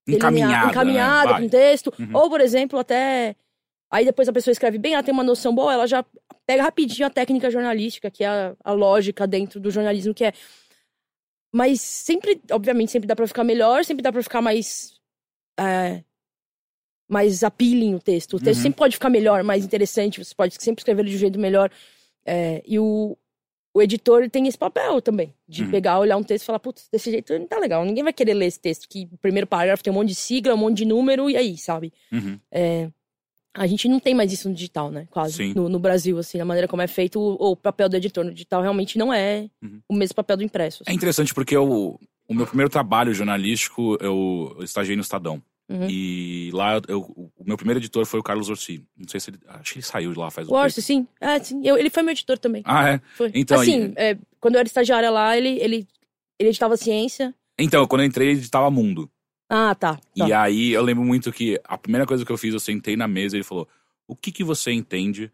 Encaminhada. 0.08 0.70
encaminhada 0.70 1.32
né? 1.34 1.40
com 1.40 1.48
texto. 1.48 1.94
Uhum. 1.98 2.10
Ou, 2.12 2.28
por 2.28 2.40
exemplo, 2.40 2.78
até 2.78 3.36
Aí 3.90 4.04
depois 4.04 4.28
a 4.28 4.32
pessoa 4.32 4.52
escreve 4.52 4.78
bem, 4.78 4.94
ela 4.94 5.02
tem 5.02 5.12
uma 5.14 5.22
noção 5.22 5.54
boa, 5.54 5.72
ela 5.72 5.86
já 5.86 6.04
pega 6.44 6.62
rapidinho 6.62 7.06
a 7.06 7.10
técnica 7.10 7.50
jornalística, 7.50 8.10
que 8.10 8.24
é 8.24 8.28
a, 8.28 8.56
a 8.64 8.72
lógica 8.72 9.26
dentro 9.26 9.60
do 9.60 9.70
jornalismo, 9.70 10.12
que 10.12 10.24
é. 10.24 10.32
Mas 11.52 11.80
sempre, 11.80 12.40
obviamente, 12.50 12.90
sempre 12.90 13.06
dá 13.06 13.14
pra 13.14 13.26
ficar 13.26 13.44
melhor, 13.44 13.84
sempre 13.84 14.02
dá 14.02 14.12
pra 14.12 14.22
ficar 14.22 14.42
mais. 14.42 14.95
É, 15.58 16.02
mais 17.08 17.44
appealing 17.44 17.94
o 17.94 18.00
texto. 18.00 18.34
O 18.36 18.40
texto 18.40 18.58
Uhum. 18.58 18.62
sempre 18.64 18.78
pode 18.78 18.94
ficar 18.96 19.10
melhor, 19.10 19.42
mais 19.44 19.64
interessante, 19.64 20.22
você 20.24 20.34
pode 20.34 20.54
sempre 20.60 20.80
escrever 20.80 21.02
ele 21.02 21.10
de 21.10 21.16
um 21.16 21.20
jeito 21.20 21.38
melhor. 21.38 21.70
É, 22.24 22.62
e 22.66 22.78
o, 22.78 23.16
o 23.72 23.80
editor 23.82 24.28
tem 24.28 24.46
esse 24.48 24.58
papel 24.58 25.00
também, 25.00 25.32
de 25.48 25.62
Uhum. 25.62 25.70
pegar, 25.70 26.00
olhar 26.00 26.16
um 26.16 26.22
texto 26.24 26.42
e 26.42 26.46
falar, 26.46 26.58
putz, 26.58 26.88
desse 26.90 27.10
jeito 27.10 27.38
não 27.38 27.46
tá 27.46 27.58
legal. 27.58 27.84
Ninguém 27.84 28.02
vai 28.02 28.12
querer 28.12 28.34
ler 28.34 28.46
esse 28.46 28.58
texto, 28.58 28.88
que 28.88 29.08
o 29.12 29.18
primeiro 29.18 29.46
parágrafo 29.46 29.84
tem 29.84 29.92
um 29.92 29.94
monte 29.94 30.08
de 30.08 30.14
sigla, 30.16 30.54
um 30.54 30.58
monte 30.58 30.78
de 30.78 30.84
número, 30.84 31.30
e 31.30 31.36
aí, 31.36 31.56
sabe? 31.56 31.92
Uhum. 32.12 32.40
É, 32.50 32.90
a 33.54 33.66
gente 33.68 33.88
não 33.88 34.00
tem 34.00 34.12
mais 34.14 34.32
isso 34.32 34.48
no 34.48 34.54
digital, 34.54 34.90
né? 34.90 35.06
Quase. 35.10 35.54
No, 35.54 35.68
no 35.68 35.78
Brasil, 35.78 36.18
assim, 36.18 36.40
a 36.40 36.44
maneira 36.44 36.66
como 36.66 36.82
é 36.82 36.86
feito, 36.88 37.20
o, 37.20 37.52
o 37.52 37.56
papel 37.56 37.88
do 37.88 37.96
editor 37.96 38.24
no 38.24 38.32
digital 38.32 38.60
realmente 38.62 38.98
não 38.98 39.12
é 39.14 39.48
Uhum. 39.62 39.80
o 39.88 39.94
mesmo 39.94 40.16
papel 40.16 40.36
do 40.38 40.42
impresso. 40.42 40.82
É 40.84 40.90
assim. 40.90 40.96
interessante 40.96 41.32
porque 41.32 41.56
eu, 41.56 41.98
o 42.28 42.34
meu 42.34 42.46
primeiro 42.46 42.70
trabalho 42.70 43.12
jornalístico, 43.14 43.96
eu, 44.00 44.54
eu 44.58 44.64
estagiei 44.64 44.96
no 44.96 45.02
Estadão. 45.02 45.42
Uhum. 45.68 45.88
E 45.90 46.50
lá, 46.52 46.80
eu, 46.86 47.00
o 47.36 47.44
meu 47.44 47.56
primeiro 47.56 47.80
editor 47.80 48.06
foi 48.06 48.20
o 48.20 48.22
Carlos 48.22 48.48
Orsi. 48.48 48.84
Não 48.96 49.08
sei 49.08 49.18
se 49.18 49.30
ele. 49.30 49.38
Acho 49.48 49.72
que 49.72 49.78
ele 49.80 49.86
saiu 49.86 50.12
de 50.12 50.18
lá 50.18 50.30
faz 50.30 50.46
um 50.48 50.52
O 50.54 50.60
tempo. 50.62 50.80
sim. 50.80 51.08
Ah, 51.20 51.38
sim. 51.42 51.60
Eu- 51.64 51.76
ele 51.76 51.90
foi 51.90 52.02
meu 52.04 52.12
editor 52.12 52.38
também. 52.38 52.62
Ah, 52.64 52.88
é? 52.90 53.00
Foi. 53.16 53.32
Então, 53.34 53.58
assim, 53.60 53.86
e- 53.86 53.92
é, 53.96 54.18
quando 54.40 54.54
eu 54.54 54.60
era 54.60 54.66
estagiária 54.68 55.10
lá, 55.10 55.36
ele, 55.36 55.58
ele, 55.58 55.88
ele 56.38 56.50
editava 56.50 56.76
ciência. 56.76 57.34
Então, 57.58 57.84
quando 57.88 58.02
eu 58.02 58.06
entrei, 58.06 58.28
ele 58.28 58.38
editava 58.38 58.70
Mundo. 58.70 59.10
Ah, 59.48 59.74
tá. 59.74 59.96
tá. 59.96 60.00
E 60.28 60.32
aí 60.32 60.72
eu 60.72 60.82
lembro 60.82 61.04
muito 61.04 61.32
que 61.32 61.60
a 61.64 61.76
primeira 61.76 62.06
coisa 62.06 62.24
que 62.24 62.30
eu 62.30 62.38
fiz, 62.38 62.52
eu 62.54 62.60
sentei 62.60 62.96
na 62.96 63.08
mesa 63.08 63.34
e 63.34 63.38
ele 63.38 63.44
falou: 63.44 63.68
O 64.06 64.14
que, 64.14 64.30
que 64.30 64.44
você 64.44 64.70
entende 64.70 65.32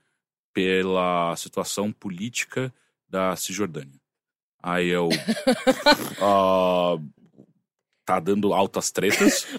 pela 0.53 1.35
situação 1.37 1.93
política 1.93 2.73
da 3.09 3.35
Cisjordânia? 3.37 4.01
Aí 4.63 4.89
eu. 4.89 5.09
"Ah, 6.21 6.97
tá 8.05 8.21
dando 8.21 8.53
altas 8.53 8.91
tretas 8.91 9.47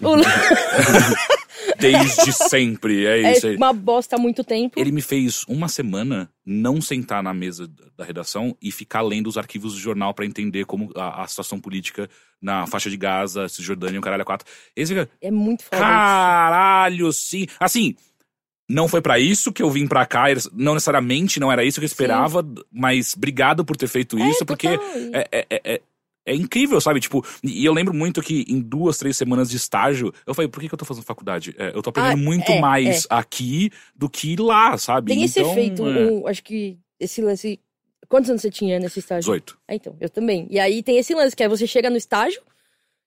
desde 1.78 2.32
sempre. 2.32 3.06
É 3.06 3.22
é 3.22 3.32
isso 3.36 3.46
aí. 3.46 3.56
uma 3.56 3.72
bosta 3.72 4.16
há 4.16 4.18
muito 4.18 4.44
tempo. 4.44 4.78
Ele 4.78 4.92
me 4.92 5.00
fez 5.02 5.44
uma 5.48 5.68
semana 5.68 6.30
não 6.44 6.80
sentar 6.80 7.22
na 7.22 7.32
mesa 7.34 7.68
da 7.96 8.04
redação 8.04 8.56
e 8.60 8.70
ficar 8.70 9.00
lendo 9.02 9.28
os 9.28 9.38
arquivos 9.38 9.74
do 9.74 9.80
jornal 9.80 10.12
pra 10.14 10.26
entender 10.26 10.64
como 10.66 10.90
a, 10.96 11.22
a 11.22 11.26
situação 11.26 11.58
política 11.60 12.08
na 12.40 12.66
faixa 12.66 12.90
de 12.90 12.96
Gaza, 12.96 13.48
Cisjordânia, 13.48 13.98
o 13.98 14.02
caralho 14.02 14.22
a 14.22 14.26
quatro. 14.26 14.46
Esse 14.76 14.94
fica, 14.94 15.08
É 15.20 15.30
muito 15.30 15.62
foda. 15.64 15.76
isso. 15.76 15.84
caralho, 15.84 17.12
sim. 17.12 17.46
Assim, 17.58 17.94
não 18.68 18.88
foi 18.88 19.00
pra 19.02 19.18
isso 19.18 19.52
que 19.52 19.62
eu 19.62 19.70
vim 19.70 19.86
pra 19.86 20.06
cá, 20.06 20.24
não 20.52 20.74
necessariamente 20.74 21.38
não 21.38 21.50
era 21.52 21.64
isso 21.64 21.80
que 21.80 21.84
eu 21.84 21.88
esperava, 21.88 22.44
mas 22.72 23.14
obrigado 23.16 23.64
por 23.64 23.76
ter 23.76 23.86
feito 23.88 24.18
É, 24.18 24.28
isso, 24.30 24.44
porque. 24.46 24.68
E- 24.68 25.10
é, 25.12 25.28
é, 25.32 25.46
é, 25.50 25.60
é- 25.74 25.80
é 26.26 26.34
incrível, 26.34 26.80
sabe? 26.80 27.00
Tipo, 27.00 27.22
e 27.42 27.62
eu 27.66 27.72
lembro 27.74 27.92
muito 27.92 28.22
que 28.22 28.46
em 28.48 28.58
duas, 28.58 28.96
três 28.96 29.14
semanas 29.14 29.50
de 29.50 29.58
estágio, 29.58 30.10
eu 30.26 30.32
falei, 30.32 30.48
por 30.48 30.58
que, 30.58 30.68
que 30.68 30.74
eu 30.74 30.78
tô 30.78 30.86
fazendo 30.86 31.04
faculdade? 31.04 31.54
É, 31.58 31.68
eu 31.76 31.82
tô 31.82 31.90
aprendendo 31.90 32.14
Ah, 32.14 32.16
muito 32.16 32.50
é, 32.50 32.60
mais 32.60 33.06
aqui 33.10 33.70
do 33.94 34.08
que 34.08 34.34
lá, 34.36 34.78
sabe? 34.78 35.12
Tem 35.12 35.22
esse 35.22 35.38
Então, 35.38 35.50
efeito, 35.50 35.86
é, 35.86 36.10
um, 36.10 36.26
acho 36.26 36.42
que 36.42 36.78
esse 36.98 37.20
lance. 37.20 37.60
Quantos 38.08 38.30
anos 38.30 38.40
você 38.40 38.50
tinha 38.50 38.78
nesse 38.78 39.00
estágio? 39.00 39.20
18. 39.20 39.58
Ah, 39.68 39.74
então, 39.74 39.94
eu 40.00 40.08
também. 40.08 40.46
E 40.50 40.58
aí 40.58 40.82
tem 40.82 40.96
esse 40.96 41.14
lance, 41.14 41.36
que 41.36 41.42
é 41.42 41.48
você 41.48 41.66
chega 41.66 41.90
no 41.90 41.96
estágio, 41.98 42.40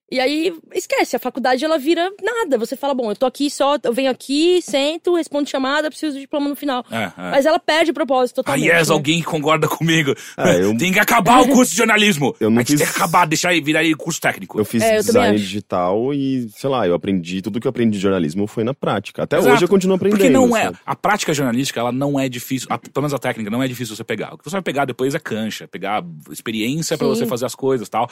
e 0.10 0.20
aí 0.20 0.54
esquece, 0.74 1.16
a 1.16 1.20
faculdade 1.20 1.64
ela 1.66 1.78
vira 1.78 2.10
nada. 2.22 2.58
Você 2.58 2.76
fala, 2.76 2.94
bom, 2.94 3.12
eu 3.12 3.16
tô 3.16 3.26
aqui 3.26 3.50
só, 3.50 3.78
eu 3.84 3.92
venho 3.94 4.10
aqui, 4.10 4.62
sento, 4.62 5.16
respondo 5.16 5.50
chamada, 5.50 5.90
preciso 5.90 6.14
de 6.16 6.22
diploma 6.22 6.48
no 6.50 6.56
final. 6.56 6.86
É, 6.92 7.04
é. 7.04 7.12
Mas 7.32 7.46
ela 7.46 7.60
perde 7.60 7.92
o 7.92 7.94
propósito 7.94 8.40
Ah, 8.42 8.44
totalmente. 8.44 8.68
yes, 8.70 8.88
né? 8.90 8.94
alguém 8.94 9.20
que 9.20 9.26
concorda 9.26 9.68
comigo. 9.68 10.14
Ah, 10.38 10.54
eu- 10.54 10.78
Tem 10.78 10.92
que 10.92 11.00
acabar 11.00 11.42
o 11.42 11.48
curso 11.50 11.72
de 11.72 11.78
jornalismo. 11.78 12.36
Eu 12.40 12.50
não 12.50 12.58
a 12.58 12.62
gente 12.62 12.78
tem 12.78 12.86
fiz- 12.86 12.92
que 12.96 13.02
acabar, 13.02 13.26
deixar 13.26 13.54
e 13.54 13.62
virar 13.62 13.80
aí 13.80 13.94
curso 13.96 14.22
técnico. 14.22 14.60
Eu 14.60 14.66
fiz 14.66 14.82
É, 14.84 14.98
eu 14.98 15.02
design 15.04 15.38
digital 15.38 16.14
e, 16.14 16.48
sei 16.56 16.70
lá, 16.70 16.88
eu 16.88 16.94
aprendi, 16.94 17.42
tudo 17.42 17.60
que 17.60 17.68
eu 17.68 17.70
aprendi 17.70 17.98
de 17.98 18.00
jornalismo 18.02 18.46
foi 18.48 18.64
na 18.64 18.74
prática. 18.74 19.24
Até 19.24 19.38
Exato. 19.38 19.54
hoje 19.56 19.66
eu 19.66 19.70
continuo 19.70 19.96
aprendendo. 19.96 20.20
Porque 20.20 20.30
não 20.32 20.56
é. 20.56 20.64
sabe? 20.66 20.78
A 20.86 20.96
prática 20.96 21.34
jornalística, 21.34 21.80
ela 21.80 21.92
não 21.92 22.20
é 22.20 22.30
difícil. 22.30 22.68
A, 22.70 22.78
pelo 22.78 22.94
menos 23.04 23.14
a 23.14 23.18
técnica 23.18 23.50
não 23.50 23.62
é 23.64 23.68
difícil 23.68 23.96
você 23.96 24.04
pegar. 24.04 24.34
O 24.34 24.38
que 24.38 24.44
você 24.44 24.52
vai 24.52 24.62
pegar 24.62 24.86
depois 24.86 25.16
é 25.16 25.20
cancha, 25.20 25.68
pegar 25.68 26.04
experiência 26.32 26.98
pra 26.98 27.08
Sim. 27.08 27.16
você 27.16 27.26
fazer 27.26 27.46
as 27.46 27.56
coisas 27.56 27.88
e 27.88 27.92
tal. 27.92 28.10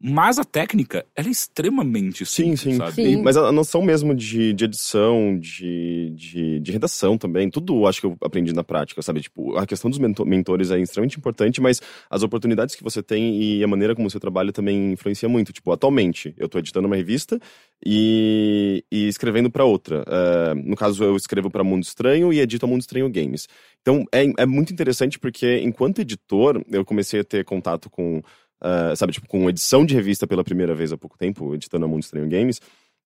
Mas 0.00 0.38
a 0.38 0.44
técnica, 0.44 1.04
ela 1.16 1.26
é 1.26 1.30
extremamente 1.30 2.24
Sim, 2.24 2.54
simples, 2.54 2.60
sim. 2.60 2.76
sabe? 2.76 2.92
Sim. 2.92 3.06
E- 3.14 3.16
mas 3.16 3.36
a 3.36 3.50
noção 3.50 3.82
mesmo 3.82 4.14
de, 4.14 4.52
de 4.52 4.64
edição, 4.64 5.36
de, 5.36 6.10
de, 6.14 6.60
de 6.60 6.72
redação 6.72 7.18
também, 7.18 7.50
tudo 7.50 7.84
acho 7.84 8.00
que 8.00 8.06
eu 8.06 8.16
aprendi 8.22 8.52
na 8.52 8.62
prática, 8.62 9.02
sabe? 9.02 9.22
Tipo, 9.22 9.56
a 9.56 9.66
questão 9.66 9.90
dos 9.90 9.98
mento- 9.98 10.24
mentores 10.24 10.70
é 10.70 10.78
extremamente 10.78 11.18
importante, 11.18 11.60
mas 11.60 11.80
as 12.08 12.22
oportunidades 12.22 12.76
que 12.76 12.84
você 12.84 13.02
tem 13.02 13.42
e 13.42 13.64
a 13.64 13.66
maneira 13.66 13.92
como 13.94 14.08
você 14.08 14.20
trabalha 14.20 14.52
também 14.52 14.92
influencia 14.92 15.28
muito. 15.28 15.52
Tipo, 15.52 15.72
atualmente, 15.72 16.32
eu 16.38 16.48
tô 16.48 16.60
editando 16.60 16.86
uma 16.86 16.94
revista 16.96 17.40
e, 17.84 18.84
e 18.92 19.08
escrevendo 19.08 19.50
para 19.50 19.64
outra. 19.64 20.04
Eh, 20.06 20.54
no 20.54 20.76
caso, 20.76 21.02
eu 21.02 21.16
escrevo 21.16 21.50
para 21.50 21.64
Mundo 21.64 21.82
Estranho 21.82 22.32
e 22.32 22.38
edito 22.38 22.64
a 22.64 22.68
Mundo 22.68 22.82
Estranho 22.82 23.10
Games. 23.10 23.48
Então, 23.82 24.04
é, 24.12 24.24
é 24.42 24.46
muito 24.46 24.72
interessante 24.72 25.18
porque, 25.18 25.58
enquanto 25.60 26.00
editor, 26.00 26.62
eu 26.70 26.84
comecei 26.84 27.20
a 27.20 27.24
ter 27.24 27.44
contato 27.44 27.90
com 27.90 28.22
ah, 28.60 28.94
sabe, 28.96 29.12
tipo, 29.12 29.26
com 29.28 29.48
edição 29.48 29.84
de 29.84 29.94
revista 29.94 30.26
pela 30.26 30.42
primeira 30.44 30.74
vez 30.74 30.92
há 30.92 30.96
pouco 30.98 31.16
tempo, 31.18 31.54
editando 31.54 31.84
a 31.84 31.88
Mundo 31.88 32.02
Estranho 32.02 32.28
Games. 32.28 32.60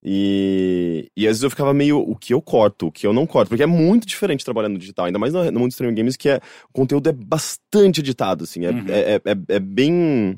E, 0.05 1.09
e 1.15 1.25
às 1.25 1.31
vezes 1.37 1.43
eu 1.43 1.49
ficava 1.49 1.73
meio 1.73 1.97
o 1.99 2.13
que 2.15 2.33
eu 2.33 2.41
corto, 2.41 2.87
o 2.87 2.91
que 2.91 3.07
eu 3.07 3.13
não 3.13 3.25
corto, 3.25 3.47
porque 3.47 3.63
é 3.63 3.67
muito 3.67 4.05
diferente 4.05 4.43
trabalhar 4.43 4.67
no 4.67 4.77
digital, 4.77 5.05
ainda 5.05 5.17
mais 5.17 5.31
no, 5.33 5.49
no 5.49 5.59
Mundo 5.61 5.71
Estranho 5.71 5.95
Games, 5.95 6.17
que 6.17 6.27
é, 6.27 6.41
o 6.69 6.73
conteúdo 6.73 7.07
é 7.07 7.13
bastante 7.13 8.01
editado, 8.01 8.43
assim, 8.43 8.65
é, 8.65 8.69
Uhum. 8.71 8.85
é, 8.89 9.15
é, 9.15 9.55
é 9.55 9.59
bem. 9.59 10.35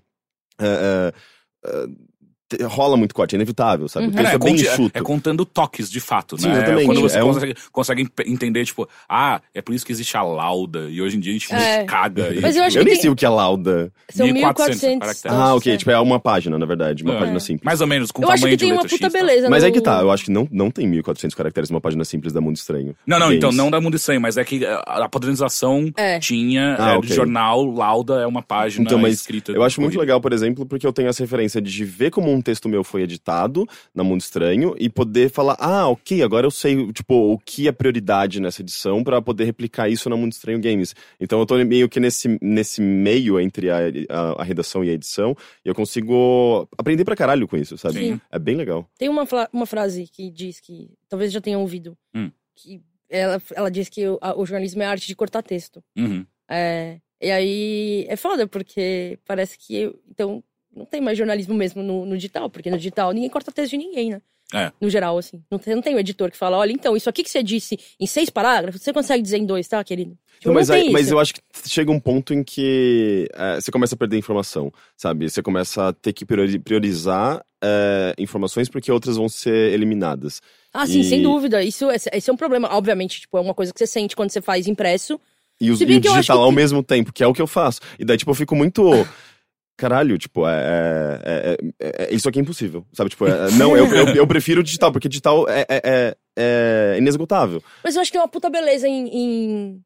é, 0.60 0.66
é, 0.66 1.14
é, 1.68 1.88
te- 1.88 1.98
rola 2.64 2.96
muito 2.96 3.14
corte, 3.16 3.36
é 3.36 3.38
inevitável, 3.38 3.88
sabe? 3.88 4.06
Uhum. 4.08 4.12
O 4.12 4.16
texto 4.16 4.32
é, 4.32 4.36
É, 4.36 4.38
bem 4.38 4.50
conte- 4.54 4.62
enxuto. 4.68 4.98
é 4.98 5.02
contando 5.02 5.46
toques, 5.46 5.90
de 5.90 6.00
fato, 6.00 6.38
Sim, 6.40 6.48
né? 6.50 6.58
exatamente. 6.58 6.86
Quando 6.86 7.02
você 7.02 7.18
É 7.18 7.24
um- 7.24 7.34
consegue, 7.34 7.56
consegue 7.72 8.02
ent- 8.04 8.20
entender, 8.28 8.66
tipo, 8.66 8.88
ah, 9.10 9.42
é 9.54 9.62
por 9.62 9.74
isso 9.74 9.86
que 9.86 9.92
existe 9.92 10.16
a 10.16 10.22
lauda, 10.22 10.88
e 10.90 11.02
hoje 11.02 11.18
em 11.18 11.20
dia 11.20 11.32
a 11.32 11.34
gente 11.34 11.54
É. 11.54 11.84
caga. 11.86 12.30
E, 12.36 12.42
Mas 12.42 12.56
eu 12.56 12.64
acho 12.64 12.78
Eu 12.78 12.82
que 12.82 12.86
nem 12.86 12.94
tem- 12.96 13.02
sei 13.02 13.10
o 13.10 13.16
que 13.16 13.26
é 13.26 13.30
lauda. 13.30 13.92
São 14.10 14.28
1400 14.28 14.82
1.400. 14.82 15.00
caracteres. 15.00 15.38
Ah, 15.38 15.56
ok, 15.56 15.74
é. 15.74 15.78
tipo, 15.78 15.92
é 15.92 16.00
uma 16.00 16.20
página, 16.20 16.58
na 16.60 16.66
verdade, 16.66 17.04
uma 17.04 17.16
É. 17.16 17.20
página 17.20 17.40
simples. 17.40 17.64
Mais 17.66 17.82
ou 17.82 17.88
menos, 17.88 18.12
com 18.12 18.22
Eu 18.24 18.30
acho 18.30 18.42
tamanho 18.42 18.58
que 18.58 18.64
tem 18.64 18.70
de 18.70 18.74
uma 18.76 18.82
puta 18.84 18.96
X, 18.96 19.00
tá? 19.00 19.10
beleza. 19.10 19.50
Mas 19.50 19.64
no... 19.64 19.70
é 19.70 19.72
que 19.72 19.82
tá, 19.82 20.02
eu 20.02 20.12
acho 20.12 20.24
que 20.26 20.32
não, 20.32 20.48
não 20.52 20.70
tem 20.70 20.88
1.400 20.88 21.34
caracteres 21.36 21.70
numa 21.70 21.82
página 21.82 22.06
simples 22.06 22.32
da 22.34 22.42
Mundo 22.42 22.56
Estranho. 22.58 22.96
Não, 23.08 23.18
não, 23.20 23.34
então, 23.34 23.52
não 23.52 23.72
da 23.72 23.82
Mundo 23.82 23.96
Estranho, 23.96 24.22
mas 24.22 24.38
é 24.38 24.44
que 24.44 24.64
a 24.66 25.10
padronização 25.10 25.92
É. 25.98 26.20
tinha, 26.20 26.76
Ah, 26.80 26.94
é, 26.96 27.00
do 27.02 27.08
jornal, 27.08 27.66
lauda 27.66 28.22
é 28.22 28.28
uma 28.28 28.42
página 28.44 28.86
Então, 28.86 29.00
mas 29.00 29.16
escrita. 29.16 29.52
Eu 29.52 29.64
acho 29.64 29.82
muito 29.82 30.00
legal, 30.00 30.22
por 30.22 30.32
exemplo, 30.34 30.66
porque 30.66 30.86
eu 30.86 30.94
tenho 30.94 31.10
essa 31.10 31.24
referência 31.24 31.62
de 31.62 31.84
ver 31.86 32.12
como 32.12 32.35
um 32.36 32.42
texto 32.42 32.70
meu 32.70 32.84
foi 32.84 33.02
editado 33.04 33.66
na 33.94 34.04
Mundo 34.04 34.22
Estranho 34.22 34.76
e 34.78 34.90
poder 34.90 35.30
falar, 35.30 35.56
ah, 35.60 35.88
ok, 35.90 36.22
agora 36.22 36.46
eu 36.46 36.52
sei, 36.52 36.92
tipo, 36.94 37.14
o 37.34 37.40
que 37.40 37.68
é 37.68 37.72
prioridade 37.72 38.40
nessa 38.40 38.62
edição 38.62 39.04
pra 39.04 39.22
poder 39.22 39.46
replicar 39.46 39.90
isso 39.90 40.10
na 40.10 40.16
Mundo 40.18 40.34
Estranho 40.34 40.60
Games. 40.62 40.94
Então 41.20 41.40
eu 41.40 41.46
tô 41.46 41.56
meio 41.66 41.90
que 41.90 42.00
nesse, 42.00 42.38
nesse 42.42 42.82
meio 42.82 43.40
entre 43.40 43.70
a, 43.70 43.78
a, 44.10 44.42
a 44.42 44.44
redação 44.44 44.84
e 44.84 44.90
a 44.90 44.94
edição 44.94 45.36
e 45.64 45.70
eu 45.70 45.74
consigo 45.76 46.68
aprender 46.78 47.04
pra 47.06 47.16
caralho 47.16 47.48
com 47.48 47.58
isso, 47.58 47.78
sabe? 47.78 48.00
Sim. 48.00 48.22
É 48.32 48.38
bem 48.40 48.56
legal. 48.56 48.88
Tem 48.98 49.10
uma, 49.10 49.26
uma 49.52 49.66
frase 49.66 50.08
que 50.12 50.30
diz 50.30 50.60
que. 50.60 50.90
Talvez 51.10 51.32
já 51.32 51.40
tenham 51.42 51.62
ouvido. 51.62 51.98
Hum. 52.14 52.30
Que 52.56 52.82
ela, 53.10 53.42
ela 53.54 53.72
diz 53.72 53.90
que 53.90 54.08
o, 54.08 54.18
a- 54.22 54.38
o 54.38 54.46
jornalismo 54.46 54.82
é 54.82 54.86
a 54.86 54.90
arte 54.92 55.08
de 55.08 55.16
cortar 55.16 55.42
texto. 55.42 55.84
Uhum. 55.98 56.26
É, 56.50 57.00
e 57.22 57.32
aí 57.32 58.06
é 58.10 58.16
foda, 58.16 58.48
porque 58.48 59.18
parece 59.26 59.58
que. 59.58 59.76
eu- 59.76 60.00
então, 60.10 60.44
não 60.76 60.86
tem 60.86 61.02
mais 61.02 61.18
jornalismo 61.18 61.54
mesmo 61.54 61.82
no, 61.82 62.06
no 62.06 62.16
digital, 62.16 62.50
porque 62.50 62.70
no 62.70 62.78
digital 62.78 63.12
ninguém 63.12 63.30
corta 63.30 63.52
texto 63.52 63.72
de 63.72 63.78
ninguém, 63.78 64.12
né? 64.12 64.22
É. 64.54 64.72
No 64.80 64.90
geral, 64.92 65.18
assim. 65.18 65.42
Não 65.50 65.58
tem, 65.58 65.74
não 65.74 65.82
tem 65.82 65.96
o 65.96 66.00
editor 66.00 66.30
que 66.30 66.38
fala: 66.38 66.58
olha, 66.58 66.72
então, 66.72 66.96
isso 66.96 67.10
aqui 67.10 67.24
que 67.24 67.30
você 67.32 67.42
disse 67.42 67.80
em 68.00 68.06
seis 68.06 68.30
parágrafos, 68.30 68.80
você 68.82 68.94
consegue 68.94 69.24
dizer 69.24 69.38
em 69.38 69.46
dois, 69.46 69.68
tá, 69.68 69.84
querido? 69.84 70.16
Tipo, 70.36 70.50
Não, 70.50 70.54
mas, 70.54 70.70
não 70.70 70.76
aí- 70.76 70.92
mas 70.92 71.10
eu 71.10 71.20
acho 71.20 71.34
que 71.34 71.42
chega 71.68 71.92
um 71.92 72.00
ponto 72.00 72.32
em 72.32 72.44
que 72.44 73.28
é, 73.34 73.56
você 73.60 73.72
começa 73.72 73.96
a 73.96 73.98
perder 73.98 74.18
informação, 74.18 74.72
sabe? 74.96 75.28
Você 75.30 75.42
começa 75.42 75.88
a 75.88 75.94
ter 75.94 76.14
que 76.14 76.26
priori- 76.26 76.60
priorizar 76.60 77.44
é, 77.64 78.14
informações 78.20 78.70
porque 78.70 78.92
outras 78.92 79.18
vão 79.18 79.28
ser 79.28 79.74
eliminadas. 79.74 80.42
Ah, 80.72 80.86
sim, 80.86 81.00
e- 81.00 81.04
sem 81.06 81.22
dúvida. 81.24 81.64
Isso, 81.64 81.90
esse, 81.90 82.08
esse 82.14 82.30
é 82.30 82.34
um 82.34 82.38
problema. 82.38 82.70
Obviamente, 82.72 83.22
tipo, 83.22 83.38
é 83.40 83.42
uma 83.42 83.54
coisa 83.56 83.74
que 83.74 83.80
você 83.80 83.88
sente 83.88 84.16
quando 84.16 84.30
você 84.30 84.42
faz 84.42 84.68
impresso. 84.68 85.20
E 85.60 85.72
o, 85.72 85.74
e 85.74 85.84
o 85.84 86.00
digital 86.00 86.22
que 86.22 86.32
ao 86.44 86.52
mesmo 86.52 86.84
tempo, 86.84 87.12
que 87.12 87.24
é 87.24 87.28
o 87.28 87.34
que 87.34 87.42
eu 87.42 87.48
faço. 87.48 87.80
E 87.98 88.06
daí, 88.06 88.18
tipo, 88.18 88.30
eu 88.30 88.36
fico 88.36 88.56
muito. 88.56 88.84
Caralho, 89.78 90.18
tipo, 90.18 90.48
é, 90.48 91.20
é- 91.24 91.58
é- 91.82 92.06
é- 92.06 92.14
Isso 92.14 92.30
aqui 92.30 92.40
é 92.40 92.42
impossível, 92.42 92.86
sabe? 92.94 93.10
Tipo, 93.10 93.28
é- 93.28 93.52
não, 93.52 93.76
eu, 93.76 93.86
eu, 93.94 94.08
eu 94.16 94.28
prefiro 94.28 94.64
digital, 94.64 94.92
porque 94.92 95.10
digital 95.10 95.48
é, 95.50 95.66
é, 95.70 95.82
é- 95.84 96.16
é 96.38 96.96
inesgotável. 96.98 97.62
Mas 97.84 97.96
eu 97.96 98.02
acho 98.02 98.10
que 98.12 98.18
é 98.18 98.22
uma 98.22 98.28
puta 98.28 98.50
beleza 98.50 98.88
em, 98.88 99.08
em- 99.10 99.82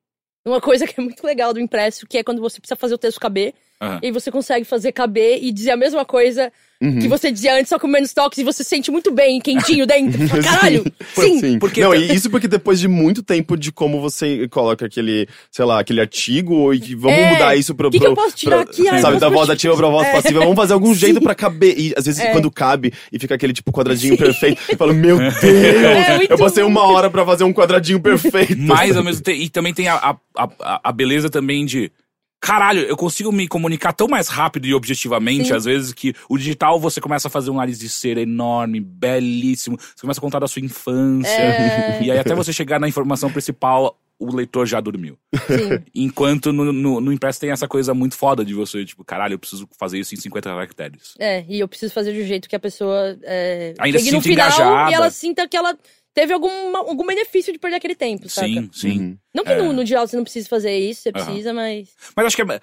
Uma 0.46 0.62
coisa 0.62 0.88
que 0.88 1.00
é 1.00 1.04
muito 1.04 1.24
legal 1.26 1.54
do 1.54 1.60
impresso, 1.60 2.08
que 2.08 2.18
é 2.18 2.24
quando 2.24 2.40
você 2.42 2.60
precisa 2.62 2.76
fazer 2.76 2.94
o 2.94 2.98
texto 2.98 3.20
caber. 3.20 3.54
Aham. 3.82 4.00
E 4.02 4.06
aí 4.08 4.12
você 4.12 4.32
consegue 4.32 4.64
fazer 4.66 4.92
caber 4.94 5.44
e 5.44 5.52
dizer 5.52 5.72
a 5.72 5.78
mesma 5.78 6.06
coisa 6.06 6.52
Uhum. 6.82 6.98
que 7.00 7.08
você 7.10 7.30
dizia 7.32 7.56
antes, 7.56 7.68
só 7.68 7.78
com 7.78 7.88
menos 7.88 8.14
toques, 8.14 8.40
e 8.40 8.44
você 8.44 8.64
sente 8.64 8.90
muito 8.90 9.12
bem, 9.12 9.40
quentinho 9.42 9.86
dentro. 9.86 10.26
Fala, 10.30 10.42
Caralho, 10.44 10.86
sim. 11.14 11.40
Sim. 11.40 11.60
Porque- 11.60 11.82
Não, 11.82 11.94
e 11.94 12.08
isso 12.16 12.30
porque 12.30 12.48
depois 12.48 12.80
de 12.80 12.88
muito 12.88 13.22
tempo 13.22 13.58
de 13.58 13.70
como 13.72 14.00
você 14.00 14.48
coloca 14.48 14.86
aquele, 14.86 15.28
sei 15.52 15.66
lá, 15.66 15.80
aquele 15.80 16.00
artigo 16.00 16.74
e 16.74 16.80
que 16.80 16.96
vamos 16.96 17.18
É, 17.18 17.32
mudar 17.34 17.56
isso 17.58 17.76
pro. 17.76 17.92
que 17.92 18.00
que 18.00 18.08
eu 18.08 18.14
posso 18.14 18.36
tirar 18.36 18.64
pra- 18.64 18.72
aqui? 18.72 18.88
Ai, 18.88 19.02
sabe, 19.02 19.18
eu 19.18 19.20
da 19.20 19.28
voz 19.30 19.50
ativa 19.50 19.76
pra 19.76 19.88
voz 19.90 20.08
É. 20.08 20.12
passiva. 20.14 20.40
Vamos 20.40 20.56
fazer 20.56 20.72
algum 20.74 20.94
jeito 20.96 21.18
Sim. 21.20 21.24
pra 21.24 21.36
caber. 21.36 21.78
E 21.78 21.94
às 21.98 22.06
vezes 22.06 22.22
É. 22.22 22.32
quando 22.32 22.50
cabe 22.50 22.94
e 23.12 23.20
fica 23.20 23.36
aquele 23.36 23.52
tipo 23.52 23.72
quadradinho 23.74 24.18
perfeito, 24.18 24.62
eu 24.70 24.78
falo, 24.78 24.94
meu 24.94 25.18
Deus! 25.18 25.36
É, 25.44 26.16
muito 26.18 26.32
eu 26.32 26.38
passei 26.38 26.64
uma 26.64 26.84
hora 26.88 27.10
pra 27.10 27.26
fazer 27.26 27.44
um 27.44 27.52
quadradinho 27.54 28.00
perfeito. 28.00 28.56
Mas 28.58 28.96
ao 28.96 29.04
mesmo 29.04 29.22
tempo. 29.22 29.38
E 29.42 29.50
também 29.50 29.74
tem 29.74 29.88
a, 29.90 29.96
a, 29.96 30.16
a, 30.62 30.80
a 30.86 30.92
beleza 30.94 31.30
também 31.30 31.66
de. 31.66 31.92
Caralho, 32.42 32.82
eu 32.82 32.96
consigo 32.96 33.32
me 33.32 33.48
comunicar 33.48 33.92
tão 33.94 34.08
mais 34.08 34.28
rápido 34.28 34.66
e 34.66 34.74
objetivamente, 34.74 35.48
Sim. 35.48 35.54
às 35.54 35.66
vezes, 35.66 35.94
que 35.94 36.14
o 36.30 36.38
digital 36.38 36.80
você 36.80 37.02
começa 37.02 37.28
a 37.28 37.32
fazer 37.32 37.52
um 37.52 37.56
nariz 37.56 37.78
de 37.78 37.90
cera 37.90 38.22
enorme, 38.22 38.80
belíssimo. 38.80 39.78
Você 39.78 40.02
começa 40.02 40.20
a 40.20 40.22
contar 40.22 40.40
da 40.40 40.48
sua 40.48 40.62
infância. 40.62 41.30
É. 41.30 42.00
E 42.10 42.12
aí, 42.12 42.18
até 42.18 42.34
você 42.34 42.54
chegar 42.54 42.80
na 42.80 42.88
informação 42.88 43.30
principal, 43.30 44.00
o 44.20 44.36
leitor 44.36 44.66
já 44.66 44.82
dormiu. 44.82 45.18
Sim. 45.48 45.84
Enquanto 45.96 46.52
no, 46.52 46.72
no, 46.74 47.00
no 47.00 47.14
impresso 47.14 47.40
tem 47.40 47.52
essa 47.52 47.68
coisa 47.68 47.94
muito 47.94 48.16
foda 48.16 48.44
de 48.44 48.54
você, 48.54 48.84
tipo, 48.84 49.04
caralho, 49.04 49.34
eu 49.34 49.40
preciso 49.40 49.68
fazer 49.78 49.98
isso 49.98 50.14
em 50.14 50.18
50 50.18 50.50
caracteres. 50.50 51.14
É, 51.18 51.46
e 51.48 51.60
eu 51.60 51.68
preciso 51.68 51.94
fazer 51.94 52.14
de 52.14 52.22
um 52.22 52.26
jeito 52.26 52.50
que 52.50 52.56
a 52.56 52.60
pessoa 52.60 53.18
é, 53.24 53.74
Ainda 53.80 53.98
se 54.00 54.06
sinta 54.06 54.22
final 54.22 54.48
engajada. 54.48 54.92
e 54.92 54.94
ela 54.94 55.10
sinta 55.10 55.48
que 55.48 55.56
ela 55.56 55.78
teve 56.14 56.34
algum, 56.34 56.76
algum 56.76 57.06
benefício 57.06 57.52
de 57.54 57.60
perder 57.60 57.78
aquele 57.78 57.96
tempo, 57.96 58.30
saca? 58.30 58.48
Sim, 58.48 58.70
sim. 58.74 59.00
Uhum. 59.00 59.18
Não 59.34 59.44
que 59.44 59.52
É. 59.52 59.58
no, 59.62 59.74
no 59.74 59.84
digital 59.84 60.08
você 60.08 60.16
não 60.16 60.24
precise 60.24 60.48
fazer 60.50 60.78
isso, 60.78 61.02
você 61.02 61.10
Aham. 61.16 61.26
precisa, 61.26 61.54
mas. 61.54 61.90
Mas 62.16 62.26
acho 62.26 62.36
que 62.36 62.42
é- 62.42 62.62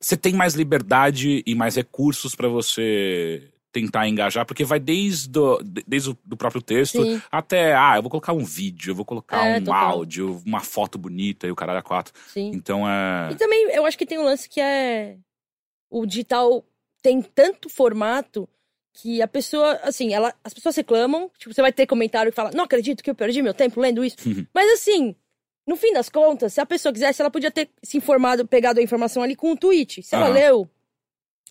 você 0.00 0.16
tem 0.16 0.32
mais 0.32 0.54
liberdade 0.54 1.42
e 1.46 1.54
mais 1.54 1.76
recursos 1.76 2.34
pra 2.34 2.48
você 2.48 3.50
tentar 3.72 4.08
engajar, 4.08 4.44
porque 4.44 4.64
vai 4.64 4.80
desde, 4.80 5.38
o, 5.38 5.62
de- 5.62 5.84
desde 5.86 6.10
o 6.10 6.18
do 6.24 6.36
próprio 6.36 6.60
texto 6.60 7.04
Sim. 7.04 7.22
até, 7.30 7.72
ah, 7.74 7.94
eu 7.96 8.02
vou 8.02 8.10
colocar 8.10 8.32
um 8.32 8.44
vídeo, 8.44 8.90
eu 8.90 8.94
vou 8.96 9.04
colocar 9.04 9.46
É, 9.46 9.58
um 9.58 9.64
total. 9.64 9.90
áudio, 9.98 10.42
uma 10.44 10.58
foto 10.60 10.98
bonita 10.98 11.46
e 11.46 11.52
o 11.52 11.54
caralho 11.54 11.78
a 11.78 11.82
quatro. 11.82 12.12
Sim. 12.28 12.50
Então 12.52 12.88
é. 12.88 13.30
E 13.30 13.36
também 13.36 13.70
eu 13.70 13.84
acho 13.86 13.96
que 13.96 14.06
tem 14.06 14.18
um 14.18 14.24
lance 14.24 14.48
que 14.48 14.60
é. 14.60 15.16
O 15.88 16.04
digital 16.06 16.64
tem 17.02 17.22
tanto 17.22 17.68
formato 17.68 18.48
que 18.92 19.22
a 19.22 19.28
pessoa, 19.28 19.78
assim, 19.82 20.12
ela, 20.12 20.34
as 20.42 20.52
pessoas 20.52 20.76
reclamam, 20.76 21.30
tipo, 21.38 21.54
você 21.54 21.62
vai 21.62 21.72
ter 21.72 21.86
comentário 21.86 22.32
que 22.32 22.36
fala, 22.36 22.50
não 22.52 22.64
acredito 22.64 23.02
que 23.02 23.10
eu 23.10 23.14
perdi 23.14 23.42
meu 23.42 23.54
tempo 23.54 23.80
lendo 23.80 24.04
isso. 24.04 24.16
Mas 24.52 24.70
assim, 24.72 25.14
no 25.66 25.76
fim 25.76 25.92
das 25.92 26.08
contas, 26.08 26.52
se 26.52 26.60
a 26.60 26.66
pessoa 26.66 26.92
quisesse, 26.92 27.22
ela 27.22 27.30
podia 27.30 27.50
ter 27.50 27.70
se 27.82 27.96
informado, 27.96 28.46
pegado 28.46 28.80
a 28.80 28.82
informação 28.82 29.22
ali 29.22 29.36
com 29.36 29.52
um 29.52 29.56
tweet. 29.56 30.02
Se 30.02 30.14
ela 30.14 30.26
Aham. 30.26 30.34
leu, 30.34 30.70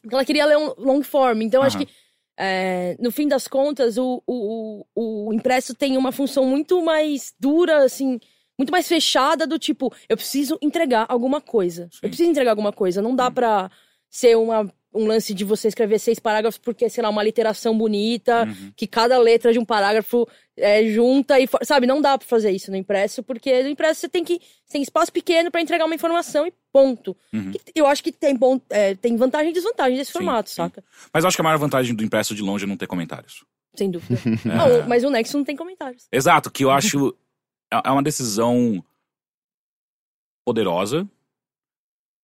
porque 0.02 0.16
ela 0.16 0.26
queria 0.26 0.46
ler 0.46 0.58
um 0.58 0.74
long 0.78 1.02
form. 1.02 1.42
Então, 1.42 1.64
acho 1.64 1.78
Aham. 1.78 1.86
que, 1.86 1.92
é, 2.38 2.98
no 3.00 3.12
fim 3.12 3.28
das 3.28 3.48
contas, 3.48 3.98
o, 3.98 4.22
o, 4.28 4.86
o, 4.96 5.30
o 5.30 5.34
impresso 5.34 5.74
tem 5.74 5.98
uma 5.98 6.12
função 6.12 6.46
muito 6.46 6.84
mais 6.84 7.34
dura, 7.40 7.84
assim, 7.84 8.20
muito 8.58 8.72
mais 8.72 8.88
fechada 8.88 9.48
do 9.48 9.58
tipo, 9.58 9.94
eu 10.10 10.18
preciso 10.18 10.58
entregar 10.62 11.06
alguma 11.08 11.40
coisa. 11.40 11.88
Sim. 11.92 12.00
Eu 12.04 12.10
preciso 12.10 12.30
entregar 12.30 12.52
alguma 12.52 12.74
coisa. 12.74 13.02
Não 13.02 13.16
dá 13.16 13.32
pra 13.32 13.72
ser 14.10 14.36
uma, 14.38 14.70
um 14.94 15.06
lance 15.06 15.34
de 15.36 15.44
você 15.44 15.68
escrever 15.68 16.00
seis 16.00 16.18
parágrafos 16.20 16.58
porque, 16.58 16.90
sei 16.90 17.04
lá, 17.04 17.10
uma 17.10 17.22
literação 17.22 17.78
bonita, 17.78 18.46
Uhum. 18.46 18.72
que 18.76 18.88
cada 18.88 19.18
letra 19.20 19.54
de 19.54 19.60
um 19.60 19.66
parágrafo 19.66 20.28
é, 20.58 20.84
junta 20.88 21.40
e. 21.40 21.46
for- 21.48 21.64
Sabe, 21.64 21.86
não 21.86 22.02
dá 22.02 22.18
pra 22.18 22.28
fazer 22.28 22.50
isso 22.52 22.72
no 22.72 22.78
impresso, 22.78 23.22
porque 23.22 23.62
no 23.64 23.70
impresso 23.70 24.02
você 24.02 24.10
tem 24.10 24.24
que. 24.24 24.40
Você 24.66 24.74
tem 24.74 24.82
espaço 24.82 25.12
pequeno 25.14 25.52
pra 25.52 25.62
entregar 25.62 25.86
uma 25.86 25.94
informação 25.96 26.46
e 26.48 26.54
ponto. 26.74 27.16
Uhum. 27.32 27.52
Que 27.52 27.62
eu 27.76 27.86
acho 27.86 28.04
que 28.04 28.12
tem, 28.12 28.36
bom, 28.36 28.60
é, 28.70 28.96
tem 28.96 29.16
vantagem 29.16 29.52
e 29.52 29.54
desvantagem 29.54 29.96
desse 29.98 30.12
Sim, 30.12 30.18
formato, 30.20 30.50
sim. 30.50 30.56
saca? 30.56 30.84
Mas 31.14 31.24
acho 31.24 31.38
que 31.38 31.42
a 31.42 31.44
maior 31.44 31.58
vantagem 31.60 31.94
do 31.96 32.04
impresso 32.04 32.34
de 32.34 32.42
longe 32.42 32.66
é 32.66 32.68
não 32.68 32.76
ter 32.78 32.88
comentários. 32.88 33.44
Sem 33.76 33.92
dúvida. 33.92 34.20
É. 34.46 34.48
Não, 34.48 34.88
mas 34.88 35.04
o 35.04 35.10
Nexo 35.12 35.38
não 35.38 35.44
tem 35.46 35.56
comentários. 35.56 36.08
Exato, 36.12 36.50
que 36.50 36.64
eu 36.66 36.72
acho 36.72 37.16
é 37.72 37.80
é 37.86 37.92
uma 37.92 38.02
decisão 38.04 38.84
poderosa 40.46 41.08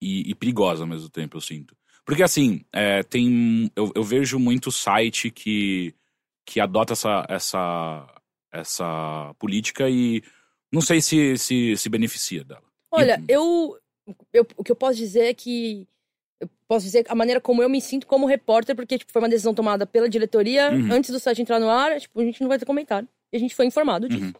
e, 0.01 0.29
e 0.31 0.35
perigosa 0.35 0.83
ao 0.83 0.87
mesmo 0.87 1.09
tempo, 1.09 1.37
eu 1.37 1.41
sinto. 1.41 1.75
Porque 2.05 2.21
assim, 2.23 2.63
é, 2.71 3.01
tem. 3.03 3.71
Eu, 3.75 3.91
eu 3.95 4.03
vejo 4.03 4.37
muito 4.37 4.71
site 4.71 5.31
que, 5.31 5.93
que 6.45 6.59
adota 6.59 6.93
essa, 6.93 7.25
essa, 7.27 8.07
essa 8.51 9.33
política 9.39 9.89
e 9.89 10.21
não 10.71 10.81
sei 10.81 11.01
se, 11.01 11.37
se, 11.37 11.75
se 11.77 11.89
beneficia 11.89 12.43
dela. 12.43 12.63
Olha, 12.91 13.19
E- 13.27 13.31
eu, 13.33 13.77
eu. 14.33 14.47
O 14.55 14.63
que 14.63 14.71
eu 14.71 14.75
posso 14.75 14.97
dizer 14.97 15.25
é 15.25 15.33
que. 15.33 15.87
Eu 16.39 16.49
posso 16.67 16.85
dizer 16.85 17.05
a 17.07 17.15
maneira 17.15 17.39
como 17.39 17.63
eu 17.63 17.69
me 17.69 17.79
sinto 17.81 18.05
como 18.05 18.25
repórter, 18.27 18.75
porque 18.75 18.97
tipo, 18.97 19.11
foi 19.11 19.21
uma 19.21 19.29
decisão 19.29 19.53
tomada 19.53 19.85
pela 19.85 20.09
diretoria 20.09 20.69
Uhum. 20.71 20.91
antes 20.91 21.09
do 21.09 21.19
site 21.19 21.41
entrar 21.41 21.59
no 21.59 21.69
ar. 21.69 21.99
Tipo, 21.99 22.19
a 22.19 22.23
gente 22.23 22.41
não 22.41 22.49
vai 22.49 22.59
ter 22.59 22.65
comentário. 22.65 23.07
E 23.31 23.37
a 23.37 23.39
gente 23.39 23.55
foi 23.55 23.65
informado 23.65 24.07
disso. 24.09 24.25
Uhum. 24.25 24.33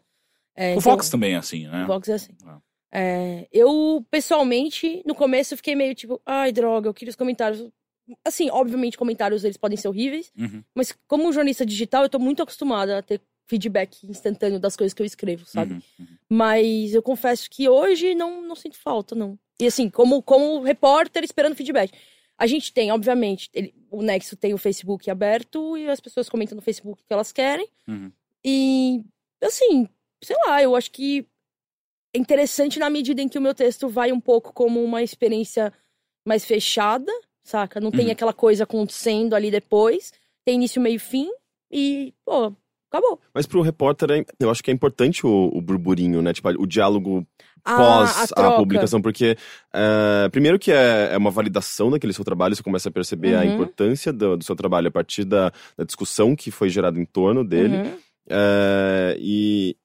É, 0.56 0.70
O 0.70 0.72
então- 0.78 0.82
Fox 0.82 1.10
também 1.10 1.34
é 1.34 1.38
assim, 1.38 1.68
né? 1.68 1.84
O 1.84 1.88
Vox 1.88 2.08
é 2.10 2.14
assim. 2.14 2.34
Ah. 2.46 2.60
É, 2.98 3.46
eu, 3.52 4.06
pessoalmente, 4.10 5.04
no 5.06 5.14
começo 5.14 5.54
eu 5.54 5.58
fiquei 5.58 5.76
meio 5.76 5.94
tipo, 5.94 6.22
ai, 6.26 6.52
droga, 6.54 6.88
eu 6.88 6.94
queria 6.94 7.10
os 7.10 7.16
comentários. 7.16 7.68
Assim, 8.24 8.50
obviamente, 8.52 8.98
comentários 8.98 9.44
eles 9.44 9.58
podem 9.58 9.78
ser 9.78 9.88
horríveis, 9.90 10.32
Uhum. 10.38 10.64
mas 10.74 10.96
como 11.08 11.32
jornalista 11.34 11.66
digital, 11.66 12.04
eu 12.04 12.10
tô 12.10 12.20
muito 12.20 12.42
acostumada 12.42 13.00
a 13.00 13.02
ter 13.02 13.20
feedback 13.48 14.08
instantâneo 14.08 14.60
das 14.60 14.76
coisas 14.78 14.94
que 14.94 15.02
eu 15.02 15.06
escrevo, 15.06 15.46
sabe? 15.46 15.74
Uhum. 15.74 15.82
Uhum. 16.00 16.06
Mas 16.30 16.94
eu 16.94 17.02
confesso 17.04 17.50
que 17.50 17.68
hoje 17.68 18.16
não, 18.16 18.42
não 18.42 18.56
sinto 18.56 18.78
falta, 18.78 19.14
não. 19.14 19.38
E 19.60 19.66
assim, 19.68 19.90
como, 19.90 20.22
como 20.24 20.62
repórter 20.62 21.24
esperando 21.24 21.56
feedback. 21.56 21.92
A 22.38 22.48
gente 22.48 22.72
tem, 22.74 22.92
obviamente, 22.92 23.50
ele- 23.54 23.74
o 23.92 24.02
Nexo 24.02 24.36
tem 24.36 24.54
o 24.54 24.58
Facebook 24.58 25.10
aberto 25.10 25.78
e 25.78 25.90
as 25.90 26.00
pessoas 26.00 26.28
comentam 26.30 26.56
no 26.56 26.62
Facebook 26.62 27.02
o 27.02 27.06
que 27.06 27.14
elas 27.14 27.32
querem. 27.32 27.68
Uhum. 27.88 28.12
E, 28.44 29.04
assim, 29.44 29.88
sei 30.24 30.36
lá, 30.46 30.62
eu 30.62 30.76
acho 30.76 30.92
que 30.92 31.26
interessante 32.18 32.80
na 32.80 32.90
medida 32.90 33.22
em 33.22 33.28
que 33.30 33.38
o 33.38 33.42
meu 33.42 33.54
texto 33.54 33.88
vai 33.90 34.12
um 34.12 34.20
pouco 34.20 34.54
como 34.54 34.84
uma 34.84 35.02
experiência 35.04 35.72
mais 36.28 36.46
fechada, 36.46 37.12
saca? 37.44 37.80
Não 37.80 37.92
tem 37.92 38.06
Uhum. 38.08 38.12
aquela 38.12 38.34
coisa 38.34 38.64
acontecendo 38.64 39.34
ali 39.36 39.52
depois. 39.52 40.12
Tem 40.46 40.56
início, 40.56 40.82
meio 40.82 40.96
e 40.96 41.00
fim. 41.00 41.30
E, 41.72 42.14
pô, 42.26 42.54
acabou. 42.92 43.20
Mas 43.34 43.46
pro 43.46 43.62
repórter, 43.62 44.10
é- 44.12 44.26
eu 44.40 44.50
acho 44.50 44.64
que 44.64 44.72
é 44.72 44.74
importante 44.74 45.26
o, 45.26 45.50
o 45.54 45.62
burburinho, 45.62 46.22
né? 46.22 46.32
Tipo, 46.34 46.50
o 46.62 46.66
diálogo 46.68 47.26
Ah, 47.64 47.76
pós 47.76 48.22
a, 48.22 48.28
troca. 48.36 48.56
publicação, 48.58 49.02
porque 49.02 49.36
é, 49.74 50.30
primeiro 50.32 50.60
que 50.60 50.72
é, 50.72 51.10
é 51.14 51.18
uma 51.18 51.32
validação 51.32 51.90
daquele 51.90 52.14
seu 52.14 52.24
trabalho, 52.24 52.56
você 52.56 52.62
começa 52.64 52.90
a 52.90 52.92
perceber 52.92 53.36
a 53.36 53.42
Uhum. 53.42 53.54
importância 53.54 54.14
do, 54.14 54.38
do 54.38 54.44
seu 54.44 54.56
trabalho 54.56 54.88
a 54.88 54.92
partir 54.92 55.26
da, 55.26 55.52
da 55.78 55.84
discussão 55.84 56.36
que 56.36 56.52
foi 56.52 56.70
gerada 56.70 57.00
em 57.00 57.06
torno 57.06 57.44
dele. 57.44 57.78
Uhum. 57.78 57.98
É, 58.30 59.16
e, 59.20 59.76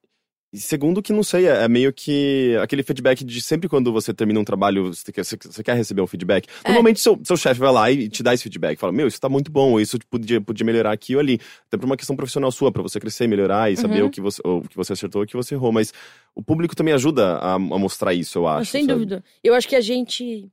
segundo 0.53 1.01
que, 1.01 1.13
não 1.13 1.23
sei, 1.23 1.47
é, 1.47 1.63
é 1.63 1.67
meio 1.67 1.93
que 1.93 2.57
aquele 2.61 2.83
feedback 2.83 3.23
de 3.23 3.41
sempre 3.41 3.69
quando 3.69 3.91
você 3.91 4.13
termina 4.13 4.39
um 4.39 4.43
trabalho, 4.43 4.93
você 4.93 5.11
quer, 5.11 5.23
você, 5.23 5.37
quer 5.63 5.75
receber 5.75 6.01
um 6.01 6.07
feedback. 6.07 6.47
É. 6.63 6.69
Normalmente 6.69 6.99
seu, 6.99 7.19
seu 7.23 7.37
chefe 7.37 7.59
vai 7.59 7.71
lá 7.71 7.89
e 7.91 8.09
te 8.09 8.21
dá 8.21 8.33
esse 8.33 8.43
feedback, 8.43 8.77
fala, 8.77 8.91
meu, 8.91 9.07
isso 9.07 9.19
tá 9.19 9.29
muito 9.29 9.49
bom, 9.51 9.71
ou 9.71 9.79
isso 9.81 9.97
podia, 10.09 10.41
podia 10.41 10.65
melhorar 10.65 10.91
aqui 10.91 11.15
ou 11.15 11.21
ali. 11.21 11.39
Até 11.67 11.77
por 11.77 11.85
uma 11.85 11.95
questão 11.95 12.15
profissional 12.15 12.51
sua, 12.51 12.71
pra 12.71 12.81
você 12.81 12.99
crescer, 12.99 13.27
melhorar 13.27 13.71
e 13.71 13.77
saber 13.77 14.01
Uhum. 14.01 14.07
o, 14.07 14.11
que 14.11 14.19
você, 14.21 14.41
o 14.43 14.61
que 14.61 14.75
você 14.75 14.93
acertou 14.93 15.21
e 15.21 15.25
o 15.25 15.27
que 15.27 15.37
você 15.37 15.55
errou. 15.55 15.71
Mas 15.71 15.93
o 16.35 16.43
público 16.43 16.75
também 16.75 16.93
ajuda 16.93 17.37
a, 17.37 17.53
a 17.53 17.59
mostrar 17.59 18.13
isso, 18.13 18.39
eu 18.39 18.47
acho. 18.47 18.71
Sem 18.71 18.81
sabe? 18.81 18.93
dúvida. 18.93 19.23
Eu 19.43 19.53
acho 19.53 19.67
que 19.67 19.75
a 19.75 19.81
gente, 19.81 20.49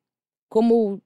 como 0.48 1.02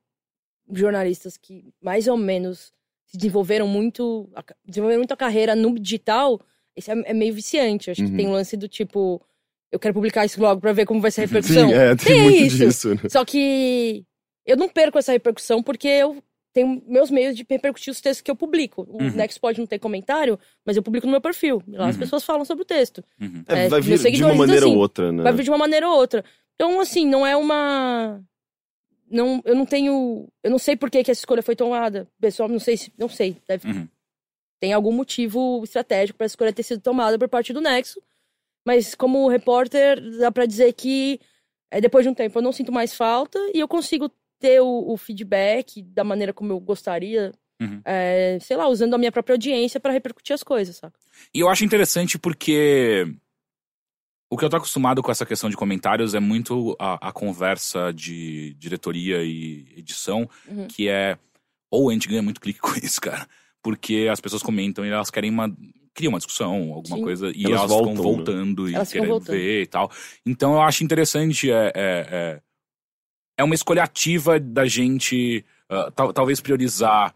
jornalistas 0.70 1.36
que 1.36 1.72
mais 1.80 2.06
ou 2.08 2.16
menos 2.16 2.72
se 3.06 3.16
desenvolveram 3.16 3.66
muito, 3.66 4.30
desenvolveram 4.64 5.00
muito 5.00 5.12
a 5.12 5.16
carreira 5.16 5.54
no 5.54 5.78
digital, 5.78 6.40
isso 6.76 6.90
é, 6.90 7.02
é 7.06 7.14
meio 7.14 7.34
viciante. 7.34 7.90
Acho 7.90 8.02
Uhum. 8.02 8.10
que 8.10 8.16
tem 8.16 8.26
um 8.28 8.32
lance 8.32 8.56
do 8.56 8.68
tipo, 8.68 9.20
eu 9.70 9.78
quero 9.78 9.94
publicar 9.94 10.24
isso 10.24 10.40
logo 10.40 10.60
pra 10.60 10.72
ver 10.72 10.86
como 10.86 11.00
vai 11.00 11.10
ser 11.10 11.22
a 11.22 11.24
repercussão. 11.26 11.68
Sim, 11.68 11.74
é, 11.74 11.94
tem, 11.96 12.06
Tem 12.06 12.22
muito 12.22 12.42
isso. 12.44 12.56
disso. 12.58 12.88
né? 12.94 13.00
Só 13.10 13.24
que 13.24 14.04
eu 14.46 14.56
não 14.56 14.68
perco 14.68 14.98
essa 14.98 15.12
repercussão 15.12 15.62
porque 15.62 15.88
eu 15.88 16.22
tenho 16.54 16.82
meus 16.86 17.10
meios 17.10 17.34
de 17.34 17.46
repercutir 17.48 17.90
os 17.90 18.00
textos 18.00 18.20
que 18.20 18.30
eu 18.30 18.36
publico. 18.36 18.86
O 18.90 19.02
Uhum. 19.02 19.10
Next 19.12 19.40
pode 19.40 19.58
não 19.58 19.66
ter 19.66 19.78
comentário, 19.78 20.38
mas 20.66 20.76
eu 20.76 20.82
publico 20.82 21.06
no 21.06 21.10
meu 21.12 21.20
perfil. 21.20 21.62
Lá 21.66 21.88
as 21.88 21.94
Uhum. 21.94 22.00
pessoas 22.00 22.24
falam 22.24 22.44
sobre 22.44 22.62
o 22.62 22.66
texto. 22.66 23.02
Uhum. 23.20 23.42
É, 23.48 23.64
É, 23.64 23.68
vai 23.68 23.80
vir 23.80 23.98
de 23.98 24.22
uma 24.24 24.34
maneira 24.34 24.66
assim, 24.66 24.74
ou 24.74 24.78
outra, 24.78 25.10
né? 25.12 25.22
vai 25.22 25.32
vir 25.32 25.44
de 25.44 25.50
uma 25.50 25.58
maneira 25.58 25.88
ou 25.88 25.96
outra. 25.96 26.22
Então, 26.54 26.78
assim, 26.80 27.06
não 27.06 27.26
é 27.26 27.34
uma. 27.36 28.20
Não, 29.10 29.42
eu 29.44 29.54
não 29.54 29.66
tenho. 29.66 30.28
Eu 30.42 30.50
não 30.50 30.58
sei 30.58 30.76
por 30.76 30.90
que, 30.90 31.02
que 31.04 31.10
essa 31.10 31.20
escolha 31.20 31.42
foi 31.42 31.54
tomada. 31.56 32.06
Pessoal, 32.20 32.48
não 32.48 32.58
sei 32.58 32.76
se. 32.76 32.92
Não 32.98 33.08
sei. 33.08 33.36
Deve, 33.48 33.68
Uhum. 33.68 33.88
Tem 34.62 34.72
algum 34.72 34.92
motivo 34.92 35.60
estratégico 35.64 36.16
para 36.16 36.24
essa 36.26 36.34
escolha 36.34 36.52
ter 36.52 36.62
sido 36.62 36.80
tomada 36.80 37.18
por 37.18 37.28
parte 37.28 37.52
do 37.52 37.60
Nexo. 37.60 38.00
Mas, 38.64 38.94
como 38.94 39.26
repórter, 39.28 40.00
dá 40.18 40.30
pra 40.30 40.46
dizer 40.46 40.72
que 40.74 41.18
é, 41.68 41.80
depois 41.80 42.04
de 42.04 42.10
um 42.10 42.14
tempo 42.14 42.38
eu 42.38 42.42
não 42.42 42.52
sinto 42.52 42.70
mais 42.70 42.94
falta 42.94 43.36
e 43.52 43.58
eu 43.58 43.66
consigo 43.66 44.08
ter 44.38 44.60
o, 44.60 44.92
o 44.92 44.96
feedback 44.96 45.82
da 45.82 46.04
maneira 46.04 46.32
como 46.32 46.52
eu 46.52 46.60
gostaria. 46.60 47.32
Uhum. 47.60 47.80
é, 47.84 48.38
sei 48.40 48.56
lá, 48.56 48.68
usando 48.68 48.94
a 48.94 48.98
minha 48.98 49.10
própria 49.10 49.34
audiência 49.34 49.80
para 49.80 49.92
repercutir 49.92 50.32
as 50.34 50.44
coisas, 50.44 50.76
saca? 50.76 50.96
E 51.34 51.40
eu 51.40 51.48
acho 51.48 51.64
interessante 51.64 52.16
porque 52.16 53.04
o 54.30 54.36
que 54.36 54.44
eu 54.44 54.48
tô 54.50 54.56
acostumado 54.58 55.02
com 55.02 55.10
essa 55.10 55.26
questão 55.26 55.50
de 55.50 55.56
comentários 55.56 56.14
é 56.14 56.20
muito 56.20 56.76
a, 56.78 57.08
a 57.08 57.12
conversa 57.12 57.92
de 57.92 58.54
diretoria 58.54 59.24
e 59.24 59.66
edição, 59.76 60.28
Uhum. 60.48 60.68
que 60.68 60.88
é. 60.88 61.18
Ou 61.68 61.90
a 61.90 61.92
gente 61.92 62.08
ganha 62.08 62.22
muito 62.22 62.40
clique 62.40 62.58
com 62.62 62.74
isso, 62.76 63.00
cara. 63.00 63.28
Porque 63.62 64.08
as 64.10 64.20
pessoas 64.20 64.42
comentam 64.42 64.84
e 64.84 64.88
elas 64.90 65.10
querem 65.10 65.30
uma. 65.30 65.48
criam 65.94 66.10
uma 66.10 66.18
discussão, 66.18 66.72
alguma 66.72 66.96
Sim. 66.96 67.02
coisa, 67.02 67.30
e 67.34 67.44
Elas 67.44 67.58
elas, 67.60 67.70
voltam, 67.70 67.94
ficam 67.96 68.10
né? 68.10 68.16
voltando 68.16 68.68
e 68.68 68.74
Elas 68.74 68.88
ficam 68.88 69.02
querendo 69.04 69.18
voltando. 69.18 69.36
ver 69.36 69.62
e 69.62 69.66
tal. 69.66 69.90
Então 70.26 70.54
eu 70.54 70.62
acho 70.62 70.82
interessante. 70.84 71.50
É, 71.50 71.66
é, 71.66 71.72
é, 71.76 72.40
é 73.38 73.44
uma 73.44 73.54
escolha 73.54 73.82
ativa 73.82 74.38
da 74.40 74.66
gente 74.66 75.44
ah, 75.68 75.90
tal- 75.94 76.12
talvez 76.12 76.40
priorizar 76.40 77.14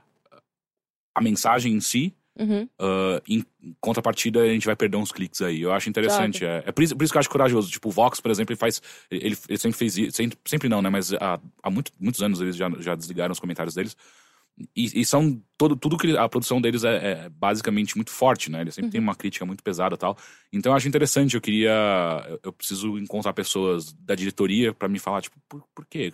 a 1.14 1.20
mensagem 1.22 1.72
em 1.74 1.80
si. 1.80 2.14
Uhum. 2.38 2.68
ah, 2.78 3.22
em 3.26 3.42
contrapartida, 3.80 4.42
a 4.42 4.48
gente 4.48 4.66
vai 4.66 4.76
perder 4.76 4.98
uns 4.98 5.10
cliques 5.10 5.40
aí. 5.40 5.62
Eu 5.62 5.72
acho 5.72 5.88
interessante. 5.88 6.44
É, 6.44 6.62
é 6.66 6.72
por, 6.72 6.82
isso, 6.84 6.94
por 6.94 7.02
isso 7.02 7.12
que 7.12 7.16
eu 7.16 7.20
acho 7.20 7.30
corajoso. 7.30 7.70
Tipo, 7.70 7.88
o 7.88 7.92
Vox, 7.92 8.20
por 8.20 8.30
exemplo, 8.30 8.52
ele 8.52 8.58
faz. 8.58 8.82
Ele, 9.10 9.36
ele 9.48 9.58
sempre 9.58 9.78
fez 9.78 9.96
isso. 9.96 10.16
Sempre, 10.16 10.38
sempre 10.46 10.68
não, 10.68 10.82
né? 10.82 10.90
Mas 10.90 11.12
há, 11.14 11.40
há 11.62 11.70
muito- 11.70 11.92
muitos 11.98 12.22
anos 12.22 12.40
eles 12.42 12.54
já, 12.56 12.68
já 12.78 12.94
desligaram 12.94 13.32
os 13.32 13.40
comentários 13.40 13.74
deles. 13.74 13.96
E, 14.74 15.00
e 15.00 15.04
são. 15.04 15.42
Todo, 15.58 15.76
tudo 15.76 15.98
que. 15.98 16.16
A 16.16 16.28
produção 16.28 16.60
deles 16.60 16.82
é, 16.84 17.24
é 17.24 17.28
basicamente 17.28 17.94
muito 17.96 18.10
forte, 18.10 18.50
né? 18.50 18.62
Eles 18.62 18.74
sempre 18.74 18.90
têm 18.90 19.00
uma 19.00 19.14
crítica 19.14 19.44
muito 19.44 19.62
pesada 19.62 19.94
e 19.94 19.98
tal. 19.98 20.16
Então 20.52 20.72
eu 20.72 20.76
acho 20.76 20.88
interessante. 20.88 21.34
Eu 21.34 21.40
queria. 21.40 22.24
Eu, 22.28 22.40
eu 22.44 22.52
preciso 22.52 22.98
encontrar 22.98 23.32
pessoas 23.34 23.92
da 23.92 24.14
diretoria 24.14 24.72
pra 24.72 24.88
me 24.88 24.98
falar, 24.98 25.20
tipo, 25.22 25.36
por, 25.48 25.62
por 25.74 25.84
quê? 25.86 26.12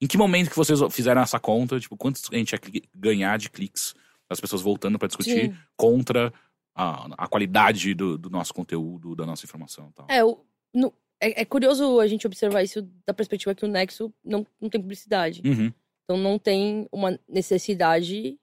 Em 0.00 0.06
que 0.06 0.16
momento 0.16 0.50
que 0.50 0.56
vocês 0.56 0.78
fizeram 0.90 1.22
essa 1.22 1.40
conta? 1.40 1.80
Tipo, 1.80 1.96
quantos 1.96 2.22
a 2.32 2.36
gente 2.36 2.52
ia 2.52 2.60
ganhar 2.94 3.38
de 3.38 3.50
cliques? 3.50 3.94
As 4.30 4.40
pessoas 4.40 4.62
voltando 4.62 4.98
pra 4.98 5.08
discutir 5.08 5.46
Sim. 5.50 5.56
contra 5.76 6.32
a, 6.74 7.24
a 7.24 7.26
qualidade 7.28 7.92
do, 7.94 8.16
do 8.18 8.30
nosso 8.30 8.54
conteúdo, 8.54 9.14
da 9.16 9.26
nossa 9.26 9.44
informação 9.44 9.88
e 9.90 9.92
tal. 9.94 10.06
É, 10.08 10.24
o, 10.24 10.40
no- 10.74 10.92
é, 11.20 11.42
é 11.42 11.44
curioso 11.44 12.00
a 12.00 12.06
gente 12.06 12.26
observar 12.26 12.62
isso 12.62 12.82
da 13.06 13.14
perspectiva 13.14 13.54
que 13.54 13.64
o 13.64 13.68
Nexo 13.68 14.12
não, 14.24 14.46
não 14.60 14.68
tem 14.68 14.80
publicidade. 14.80 15.42
Uhum. 15.44 15.72
Então 16.04 16.16
não 16.16 16.38
tem 16.38 16.86
uma 16.92 17.18
necessidade 17.28 18.38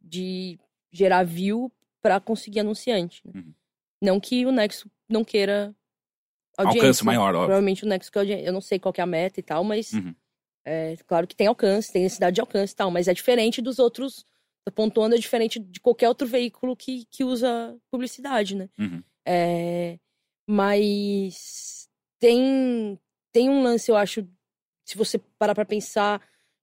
de 0.00 0.58
gerar 0.92 1.24
view 1.24 1.72
pra 2.02 2.20
conseguir 2.20 2.60
anunciante. 2.60 3.22
né? 3.26 3.32
Uhum. 3.36 3.54
Não 4.02 4.20
que 4.20 4.44
o 4.44 4.52
Nexo 4.52 4.90
não 5.08 5.24
queira 5.24 5.74
audiência. 6.56 6.80
Alcance 6.82 7.04
maior, 7.04 7.28
óbvio. 7.28 7.40
Provavelmente 7.46 7.84
o 7.84 7.88
Nexo 7.88 8.10
quer 8.12 8.18
audiência. 8.20 8.44
Eu 8.46 8.52
não 8.52 8.60
sei 8.60 8.78
qual 8.78 8.92
que 8.92 9.00
é 9.00 9.04
a 9.04 9.06
meta 9.06 9.40
e 9.40 9.42
tal, 9.42 9.62
mas 9.64 9.92
Uhum. 9.92 10.14
é 10.66 10.96
claro 11.06 11.26
que 11.26 11.36
tem 11.36 11.46
alcance, 11.46 11.92
tem 11.92 12.02
necessidade 12.02 12.34
de 12.34 12.40
alcance 12.40 12.72
e 12.72 12.76
tal, 12.76 12.90
mas 12.90 13.08
é 13.08 13.14
diferente 13.14 13.62
dos 13.62 13.78
outros. 13.78 14.26
Tô 14.64 14.70
pontuando, 14.72 15.14
é 15.14 15.18
diferente 15.18 15.58
de 15.58 15.80
qualquer 15.80 16.08
outro 16.08 16.26
veículo 16.26 16.76
que, 16.76 17.04
que 17.10 17.24
usa 17.24 17.76
publicidade, 17.90 18.54
né? 18.54 18.68
Uhum. 18.78 19.02
É, 19.26 19.98
mas 20.46 21.88
tem, 22.20 22.98
tem 23.32 23.48
um 23.50 23.62
lance, 23.62 23.90
eu 23.90 23.96
acho, 23.96 24.26
se 24.84 24.96
você 24.96 25.18
parar 25.38 25.54
pra 25.54 25.64
pensar 25.64 26.20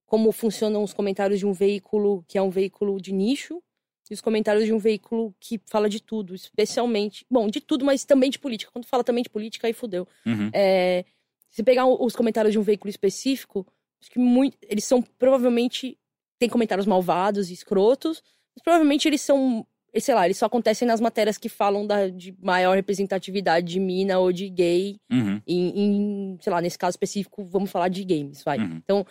como 0.10 0.32
funcionam 0.32 0.84
os 0.84 0.92
comentários 0.92 1.38
de 1.38 1.46
um 1.46 1.54
veículo 1.54 2.26
que 2.28 2.36
é 2.36 2.42
um 2.42 2.50
veículo 2.50 3.00
de 3.00 3.14
nicho 3.14 3.62
e 4.10 4.14
os 4.14 4.22
comentários 4.22 4.66
de 4.66 4.74
um 4.74 4.80
veículo 4.80 5.36
que 5.40 5.62
fala 5.68 5.88
de 5.88 6.02
tudo, 6.02 6.34
especialmente, 6.34 7.24
bom, 7.30 7.48
de 7.48 7.62
tudo, 7.62 7.86
mas 7.86 8.04
também 8.04 8.32
de 8.32 8.40
política. 8.40 8.72
Quando 8.72 8.86
fala 8.86 9.04
também 9.04 9.22
de 9.22 9.30
política, 9.30 9.68
aí 9.68 9.74
fudeu. 9.74 10.08
Uhum. 10.26 10.50
É, 10.52 11.06
se 11.48 11.62
pegar 11.62 11.86
os 11.86 12.16
comentários 12.16 12.52
de 12.52 12.58
um 12.58 12.64
veículo 12.64 12.90
específico, 12.90 13.68
acho 14.02 14.10
que 14.10 14.18
muito, 14.18 14.58
eles 14.64 14.84
são 14.84 15.00
provavelmente 15.00 15.96
tem 16.40 16.50
comentários 16.50 16.88
malvados 16.88 17.52
e 17.52 17.54
escrotos, 17.54 18.24
mas 18.56 18.64
provavelmente 18.64 19.08
eles 19.08 19.22
são, 19.22 19.64
sei 19.96 20.16
lá, 20.16 20.26
eles 20.26 20.38
só 20.38 20.48
acontecem 20.48 20.88
nas 20.88 21.00
matérias 21.00 21.38
que 21.38 21.50
falam 21.50 21.86
da, 21.86 22.08
de 22.08 22.36
maior 22.42 22.76
representatividade 22.76 23.68
de 23.68 23.80
mina 23.80 24.18
ou 24.18 24.32
de 24.32 24.50
gay, 24.50 24.98
Uhum. 25.12 25.40
em, 25.46 25.68
em, 25.80 26.38
sei 26.42 26.52
lá, 26.52 26.62
nesse 26.62 26.80
caso 26.80 26.96
específico, 26.96 27.44
vamos 27.44 27.70
falar 27.70 27.90
de 27.90 28.04
games, 28.04 28.42
vai. 28.44 28.58
Uhum. 28.58 28.82
Então, 28.84 29.06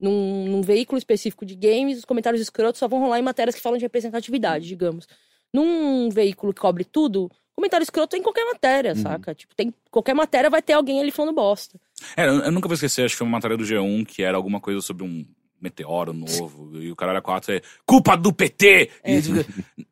num, 0.00 0.46
num 0.48 0.62
veículo 0.62 0.98
específico 0.98 1.44
de 1.46 1.54
games, 1.54 1.98
os 1.98 2.04
comentários 2.04 2.40
escrotos 2.42 2.78
só 2.78 2.86
vão 2.88 3.00
rolar 3.00 3.18
em 3.18 3.22
matérias 3.22 3.54
que 3.54 3.60
falam 3.62 3.78
de 3.78 3.84
representatividade, 3.84 4.66
digamos. 4.66 5.06
Num 5.52 6.08
veículo 6.10 6.52
que 6.52 6.60
cobre 6.60 6.84
tudo, 6.84 7.30
comentário 7.54 7.82
escroto 7.84 8.14
é 8.14 8.18
em 8.18 8.22
qualquer 8.22 8.44
matéria, 8.44 8.90
Uhum. 8.92 9.02
saca? 9.02 9.34
Tipo, 9.34 9.54
tem, 9.54 9.72
qualquer 9.90 10.14
matéria 10.14 10.50
vai 10.50 10.60
ter 10.60 10.74
alguém 10.74 11.00
ali 11.00 11.10
falando 11.10 11.34
bosta. 11.34 11.80
É, 12.16 12.26
eu, 12.26 12.40
eu 12.40 12.52
nunca 12.52 12.68
vou 12.68 12.74
esquecer, 12.74 13.04
acho 13.04 13.14
que 13.14 13.18
foi 13.18 13.26
uma 13.26 13.36
matéria 13.38 13.56
do 13.56 13.64
G1 13.64 14.04
que 14.06 14.22
era 14.22 14.36
alguma 14.36 14.60
coisa 14.60 14.80
sobre 14.82 15.04
um 15.04 15.24
meteoro 15.58 16.12
novo, 16.12 16.76
e 16.82 16.92
o 16.92 16.96
cara 16.96 17.12
era 17.12 17.22
quatro, 17.22 17.52
é 17.54 17.62
culpa 17.86 18.14
do 18.16 18.32
PT! 18.32 18.90
É. 19.02 19.14
E- 19.18 19.84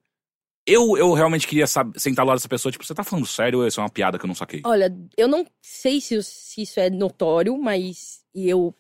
eu, 0.67 0.97
eu 0.97 1.13
realmente 1.13 1.47
queria 1.47 1.67
saber, 1.67 1.99
sentar 2.01 2.25
lá 2.25 2.33
dessa 2.35 2.49
pessoa, 2.49 2.73
tipo, 2.73 2.85
você 2.85 2.95
tá 2.95 3.05
falando 3.05 3.27
sério 3.27 3.59
ou 3.61 3.67
isso 3.67 3.81
é 3.81 3.83
uma 3.83 3.91
piada 3.91 4.19
que 4.19 4.25
eu 4.25 4.29
não 4.29 4.35
saquei? 4.35 4.63
Olha, 4.65 4.95
eu 5.17 5.29
não 5.29 5.47
sei 5.61 6.01
se, 6.01 6.23
se 6.23 6.63
isso 6.63 6.81
é 6.81 6.89
notório, 6.89 7.57
mas. 7.59 8.23
Eu. 8.35 8.75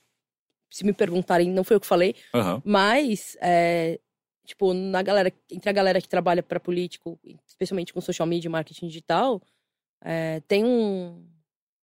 Se 0.74 0.84
me 0.84 0.92
perguntarem, 0.92 1.48
não 1.52 1.62
foi 1.62 1.76
eu 1.76 1.80
que 1.80 1.86
falei, 1.86 2.16
Aham. 2.34 2.60
mas. 2.64 3.36
é, 3.40 4.00
tipo, 4.44 4.74
na 4.74 5.02
galera, 5.02 5.32
entre 5.48 5.70
a 5.70 5.72
galera 5.72 6.00
que 6.00 6.08
trabalha 6.08 6.42
para 6.42 6.58
político, 6.58 7.16
especialmente 7.46 7.92
com 7.92 8.00
social 8.00 8.26
media 8.26 8.48
e 8.48 8.50
marketing 8.50 8.88
digital, 8.88 9.40
é, 10.04 10.40
tem 10.48 10.64
um. 10.64 11.24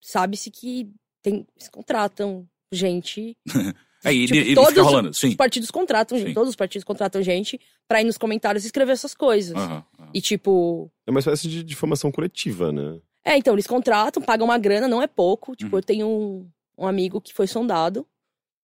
Sabe-se 0.02 0.52
que 0.52 0.90
tem, 1.24 1.48
eles 1.56 1.70
contratam 1.70 2.46
gente. 2.72 3.38
É, 4.04 4.12
e 4.12 4.26
Tipo, 4.26 4.40
ele, 4.40 4.46
ele 4.48 4.56
todos 4.56 4.70
fica 4.72 4.82
rolando, 4.82 5.14
sim. 5.14 5.28
Os 5.28 5.36
partidos 5.36 5.70
contratam 5.70 6.18
gente, 6.18 6.34
todos 6.34 6.50
os 6.50 6.56
partidos 6.56 6.84
contratam 6.84 7.22
gente 7.22 7.62
pra 7.88 8.02
ir 8.02 8.04
nos 8.04 8.18
comentários 8.18 8.64
e 8.64 8.66
escrever 8.66 8.94
essas 8.94 9.14
coisas. 9.14 9.56
Aham, 9.56 9.86
aham. 10.00 10.10
E 10.12 10.20
tipo. 10.20 10.92
É 11.06 11.12
uma 11.12 11.20
espécie 11.20 11.48
de 11.48 11.64
difamação 11.64 12.12
coletiva, 12.12 12.72
né? 12.72 13.00
É, 13.24 13.38
então, 13.38 13.54
eles 13.54 13.68
contratam, 13.68 14.24
pagam 14.24 14.46
uma 14.48 14.58
grana, 14.58 14.88
não 14.88 15.04
é 15.04 15.06
pouco. 15.06 15.56
Tipo, 15.56 15.76
Uhum. 15.76 15.80
eu 15.80 15.84
tenho 15.84 16.08
um, 16.08 16.50
um 16.80 16.88
amigo 16.88 17.22
que 17.22 17.32
foi 17.32 17.46
sondado 17.46 18.08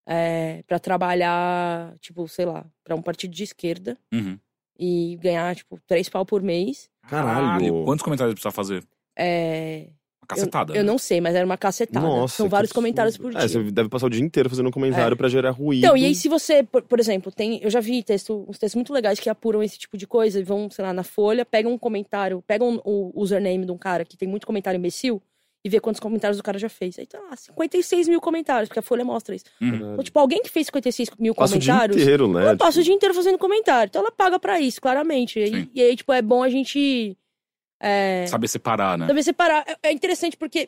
é, 0.08 0.63
para 0.65 0.80
trabalhar, 0.80 1.93
tipo, 2.00 2.28
sei 2.28 2.46
lá, 2.46 2.65
pra 2.84 2.96
um 2.96 3.02
partido 3.02 3.34
de 3.34 3.43
esquerda 3.43 3.98
Uhum. 4.13 4.38
e 4.80 5.17
ganhar, 5.22 5.56
tipo, 5.56 5.78
três 5.86 6.08
pau 6.10 6.26
por 6.26 6.41
mês. 6.41 6.89
Caralho. 7.10 7.84
Quantos 7.84 8.04
comentários 8.04 8.34
precisa 8.34 8.52
fazer? 8.52 8.84
É, 9.17 9.88
Uma 10.22 10.28
cacetada. 10.28 10.74
eu 10.74 10.78
né? 10.78 10.84
não 10.84 10.98
sei, 10.98 11.20
mas 11.20 11.36
era 11.36 11.46
uma 11.46 11.58
cacetada. 11.58 12.06
Nossa. 12.06 12.36
São 12.38 12.48
vários 12.50 12.72
comentários 12.72 13.17
por 13.17 13.32
É, 13.36 13.39
dia. 13.39 13.48
você 13.50 13.63
deve 13.72 13.89
passar 13.89 14.06
o 14.06 14.10
dia 14.10 14.22
inteiro 14.24 14.50
fazendo 14.50 14.67
um 14.67 14.72
comentário 14.72 15.17
pra 15.17 15.28
gerar 15.28 15.52
ruído. 15.52 15.84
Então, 15.84 15.98
e 15.98 16.06
aí 16.06 16.13
se 16.15 16.30
você, 16.30 16.63
por, 16.63 16.82
por 16.84 17.00
exemplo, 17.00 17.32
tem, 17.32 17.60
eu 17.63 17.70
já 17.70 17.80
vi 17.80 18.04
texto, 18.04 18.46
uns 18.48 18.58
textos 18.58 18.76
muito 18.76 18.93
legais 18.93 19.20
que 19.20 19.30
apuram 19.30 19.63
esse 19.63 19.78
tipo 19.78 19.98
de 19.98 20.06
coisa 20.06 20.39
e 20.39 20.43
vão, 20.43 20.70
sei 20.70 20.86
lá, 20.86 20.93
na 20.93 21.04
folha, 21.04 21.46
pegam 21.46 21.72
um 21.74 21.78
comentário, 21.78 22.43
pegam 22.46 22.80
o 22.86 23.12
username 23.15 23.65
de 23.65 23.72
um 23.72 23.78
cara 23.78 24.06
que 24.06 24.15
tem 24.17 24.28
muito 24.28 24.46
comentário 24.48 24.78
imbecil 24.78 25.22
e 25.67 25.69
vê 25.69 25.80
quantos 25.80 25.99
comentários 25.99 26.39
o 26.39 26.43
cara 26.43 26.58
já 26.58 26.69
fez. 26.69 26.97
Aí 26.97 27.06
tá 27.06 27.19
lá, 27.19 27.36
56 27.36 28.08
mil 28.08 28.19
comentários, 28.21 28.69
porque 28.69 28.80
a 28.80 28.82
folha 28.82 29.03
mostra 29.06 29.36
isso. 29.36 29.45
Uhum. 29.62 29.75
Então, 29.93 30.03
tipo, 30.03 30.17
alguém 30.19 30.41
que 30.41 30.49
fez 30.49 30.65
56 30.67 31.10
mil 31.19 31.36
Passa 31.36 31.56
o 31.56 31.60
dia 31.60 31.73
comentários, 31.73 32.01
inteiro, 32.01 32.27
né? 32.32 32.41
ela 32.41 32.58
passa 32.58 32.80
o 32.80 32.84
dia 32.84 32.93
inteiro 32.93 33.13
fazendo 33.13 33.38
comentário. 33.38 33.89
Então 33.89 34.01
ela 34.01 34.12
paga 34.12 34.39
pra 34.39 34.60
isso, 34.60 34.82
claramente. 34.82 35.39
E, 35.39 35.69
e 35.73 35.82
aí, 35.82 35.95
tipo, 35.95 36.12
é 36.13 36.21
bom 36.21 36.41
a 36.41 36.49
gente 36.49 37.15
é, 37.82 38.25
Saber 38.27 38.47
separar, 38.47 38.97
né? 38.97 39.08
saber 39.08 39.23
separar. 39.23 39.63
É, 39.67 39.89
é 39.89 39.91
interessante 39.91 40.36
porque 40.38 40.67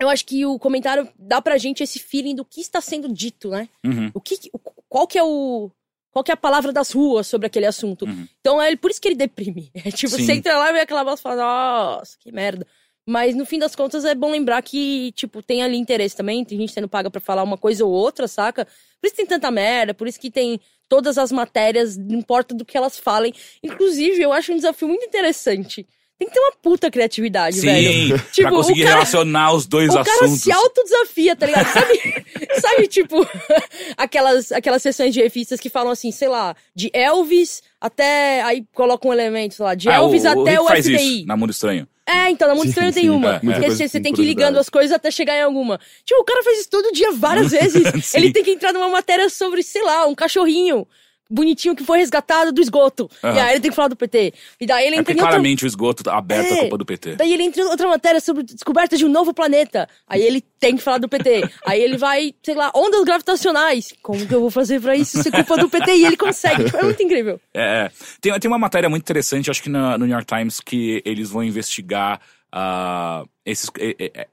eu 0.00 0.08
acho 0.08 0.24
que 0.24 0.44
o 0.46 0.58
comentário 0.58 1.08
dá 1.18 1.40
pra 1.42 1.58
gente 1.58 1.82
esse 1.82 1.98
feeling 1.98 2.34
do 2.34 2.44
que 2.44 2.60
está 2.60 2.80
sendo 2.80 3.12
dito, 3.12 3.50
né? 3.50 3.68
Uhum. 3.84 4.10
O 4.14 4.20
que, 4.20 4.36
o- 4.52 4.58
qual 4.88 5.06
que 5.06 5.18
é 5.18 5.22
o 5.22 5.70
qual 6.10 6.22
que 6.22 6.30
é 6.30 6.34
a 6.34 6.36
palavra 6.36 6.72
das 6.74 6.90
ruas 6.92 7.26
sobre 7.26 7.46
aquele 7.46 7.64
assunto. 7.64 8.04
Uhum. 8.04 8.28
Então 8.40 8.60
é 8.60 8.76
por 8.76 8.90
isso 8.90 9.00
que 9.00 9.08
ele 9.08 9.14
deprime. 9.14 9.70
É 9.84 9.90
tipo, 9.90 10.14
Sim. 10.14 10.26
você 10.26 10.32
entra 10.34 10.58
lá 10.58 10.68
e 10.68 10.72
vê 10.74 10.80
aquela 10.80 11.02
voz 11.04 11.18
e 11.20 11.22
fala, 11.22 11.36
nossa, 11.36 12.18
que 12.18 12.30
merda. 12.30 12.66
Mas 13.06 13.34
no 13.34 13.44
fim 13.44 13.58
das 13.58 13.74
contas 13.74 14.04
é 14.04 14.14
bom 14.14 14.30
lembrar 14.30 14.62
que, 14.62 15.10
tipo, 15.12 15.42
tem 15.42 15.62
ali 15.62 15.76
interesse 15.76 16.16
também, 16.16 16.44
tem 16.44 16.56
gente 16.58 16.72
sendo 16.72 16.88
paga 16.88 17.10
pra 17.10 17.20
falar 17.20 17.42
uma 17.42 17.58
coisa 17.58 17.84
ou 17.84 17.90
outra, 17.90 18.28
saca? 18.28 18.64
Por 19.00 19.06
isso 19.08 19.16
tem 19.16 19.26
tanta 19.26 19.50
merda, 19.50 19.92
por 19.92 20.06
isso 20.06 20.20
que 20.20 20.30
tem 20.30 20.60
todas 20.88 21.18
as 21.18 21.32
matérias, 21.32 21.96
não 21.96 22.18
importa 22.20 22.54
do 22.54 22.64
que 22.64 22.76
elas 22.76 22.96
falem. 22.98 23.34
Inclusive, 23.62 24.22
eu 24.22 24.32
acho 24.32 24.52
um 24.52 24.56
desafio 24.56 24.86
muito 24.86 25.04
interessante. 25.04 25.84
Tem 26.16 26.28
que 26.28 26.34
ter 26.34 26.40
uma 26.40 26.52
puta 26.62 26.88
criatividade, 26.88 27.58
velho. 27.60 28.16
Sim, 28.16 28.24
Tipo, 28.30 28.48
pra 28.48 28.50
conseguir 28.58 28.82
o 28.82 28.84
cara- 28.84 28.94
relacionar 28.94 29.52
os 29.54 29.66
dois 29.66 29.90
O 29.92 29.94
cara 30.04 30.08
assuntos. 30.24 30.42
se 30.42 30.52
autodesafia, 30.52 31.34
tá 31.34 31.46
ligado? 31.46 31.66
Sabe, 31.72 32.24
sabe 32.60 32.86
tipo, 32.86 33.16
aquelas, 33.96 34.52
aquelas 34.52 34.82
sessões 34.82 35.12
de 35.12 35.20
revistas 35.20 35.58
que 35.58 35.68
falam 35.68 35.90
assim, 35.90 36.12
sei 36.12 36.28
lá, 36.28 36.54
de 36.74 36.90
Elvis 36.92 37.62
até. 37.80 38.42
Aí 38.42 38.64
colocam 38.72 39.10
um 39.10 39.14
elemento, 39.14 39.54
sei 39.54 39.64
lá, 39.64 39.74
de 39.74 39.88
Ah, 39.88 39.94
Elvis 39.94 40.24
até 40.24 40.50
Rick 40.52 40.58
o 40.62 40.66
faz 40.66 40.84
FBI. 40.86 41.16
isso, 41.18 41.26
na 41.26 41.36
Mundo 41.36 41.50
Estranho. 41.50 41.88
É, 42.06 42.30
então, 42.30 42.48
na 42.48 42.54
Mundo 42.54 42.64
Sim, 42.64 42.68
Estranho 42.70 42.92
tem 42.92 43.04
sim, 43.04 43.10
uma. 43.10 43.36
é, 43.36 43.40
coisa 43.40 43.76
você, 43.76 43.88
você 43.88 44.00
tem 44.00 44.12
que 44.12 44.22
ir 44.22 44.24
ligando 44.24 44.58
as 44.58 44.68
coisas 44.68 44.90
até 44.90 45.10
chegar 45.10 45.36
em 45.36 45.42
alguma. 45.42 45.78
Tipo, 46.04 46.20
o 46.20 46.24
cara 46.24 46.42
faz 46.42 46.58
isso 46.58 46.70
todo 46.70 46.92
dia, 46.92 47.12
várias 47.12 47.50
vezes. 47.52 48.14
Ele 48.14 48.32
tem 48.32 48.42
que 48.42 48.50
entrar 48.50 48.72
numa 48.72 48.88
matéria 48.88 49.28
sobre, 49.28 49.62
sei 49.62 49.82
lá, 49.82 50.06
um 50.06 50.14
cachorrinho 50.14 50.86
bonitinho 51.32 51.74
que 51.74 51.84
foi 51.84 51.98
resgatado 51.98 52.52
do 52.52 52.60
esgoto. 52.60 53.10
Aham. 53.24 53.34
E 53.36 53.40
aí 53.40 53.50
ele 53.52 53.60
tem 53.60 53.70
que 53.70 53.76
falar 53.76 53.88
do 53.88 53.96
PT. 53.96 54.34
E 54.60 54.66
daí 54.66 54.86
ele 54.86 54.96
É 54.96 54.98
entra 54.98 55.04
porque 55.04 55.12
em 55.12 55.14
outra 55.16 55.28
claramente 55.30 55.64
o 55.64 55.66
esgoto 55.66 56.02
tá 56.04 56.16
aberto 56.16 56.52
É. 56.52 56.54
a 56.54 56.60
culpa 56.60 56.78
do 56.78 56.84
PT. 56.84 57.16
Daí 57.16 57.32
ele 57.32 57.42
entra 57.44 57.62
em 57.62 57.64
outra 57.66 57.88
matéria 57.88 58.20
sobre 58.20 58.42
descoberta 58.42 58.96
de 58.96 59.04
um 59.04 59.08
novo 59.08 59.32
planeta. 59.32 59.88
Aí 60.06 60.22
ele 60.22 60.40
tem 60.60 60.76
que 60.76 60.82
falar 60.82 60.98
do 60.98 61.08
PT. 61.08 61.48
Aí 61.66 61.80
ele 61.80 61.96
vai, 61.96 62.34
sei 62.42 62.54
lá, 62.54 62.70
ondas 62.74 63.02
gravitacionais. 63.04 63.94
Como 64.02 64.26
que 64.26 64.34
eu 64.34 64.40
vou 64.40 64.50
fazer 64.50 64.80
pra 64.80 64.94
isso 64.96 65.22
ser 65.22 65.30
culpa 65.30 65.56
do 65.56 65.68
PT? 65.68 65.94
E 65.96 66.04
ele 66.04 66.16
consegue. 66.16 66.64
Tipo, 66.64 66.76
é 66.76 66.82
muito 66.84 67.02
incrível. 67.02 67.40
É, 67.54 67.86
é. 67.86 67.90
tem, 68.20 68.38
tem 68.40 68.50
uma 68.50 68.58
matéria 68.58 68.88
muito 68.88 69.02
interessante, 69.02 69.50
acho 69.50 69.62
que 69.62 69.68
na- 69.68 69.96
no 69.98 70.06
New 70.06 70.14
York 70.14 70.26
Times, 70.26 70.60
que 70.60 71.02
eles 71.04 71.30
vão 71.30 71.42
investigar 71.44 72.20
ah, 72.50 73.24
esses, 73.46 73.70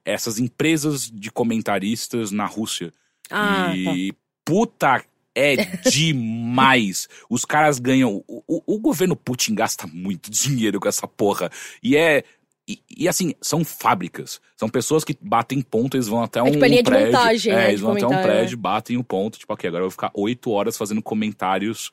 essas 0.03 0.39
empresas 0.39 1.09
de 1.09 1.31
comentaristas 1.31 2.31
na 2.31 2.45
Rússia. 2.45 2.93
Ah, 3.31 3.65
tá. 3.65 3.73
e 3.75 4.11
puta 4.43 5.03
é 5.35 5.55
demais. 5.89 7.07
Os 7.29 7.45
caras 7.45 7.79
ganham. 7.79 8.23
O, 8.27 8.43
o, 8.47 8.75
o 8.75 8.79
governo 8.79 9.15
Putin 9.15 9.55
gasta 9.55 9.87
muito 9.87 10.29
dinheiro 10.31 10.79
com 10.79 10.87
essa 10.87 11.07
porra. 11.07 11.49
E 11.81 11.95
é. 11.95 12.23
E, 12.67 12.79
e, 12.97 13.07
assim, 13.07 13.33
são 13.41 13.65
fábricas. 13.65 14.39
São 14.55 14.69
pessoas 14.69 15.03
que 15.03 15.17
batem 15.19 15.59
ponto, 15.59 15.97
eles 15.97 16.07
vão 16.07 16.21
até 16.21 16.39
um, 16.43 16.45
É 16.47 16.51
tipo 16.51 16.63
um 16.63 16.69
de 16.69 16.83
prédio. 16.83 17.05
montagem, 17.07 17.51
é, 17.51 17.55
né, 17.55 17.67
eles 17.69 17.79
de 17.79 17.83
vão 17.83 17.93
até 17.93 18.05
um 18.05 18.21
prédio, 18.21 18.57
batem 18.59 18.95
o 18.95 19.03
ponto, 19.03 19.39
tipo, 19.39 19.51
ok, 19.51 19.67
agora 19.67 19.81
eu 19.81 19.85
vou 19.87 19.91
ficar 19.91 20.11
oito 20.13 20.51
horas 20.51 20.77
fazendo 20.77 21.01
comentários. 21.01 21.89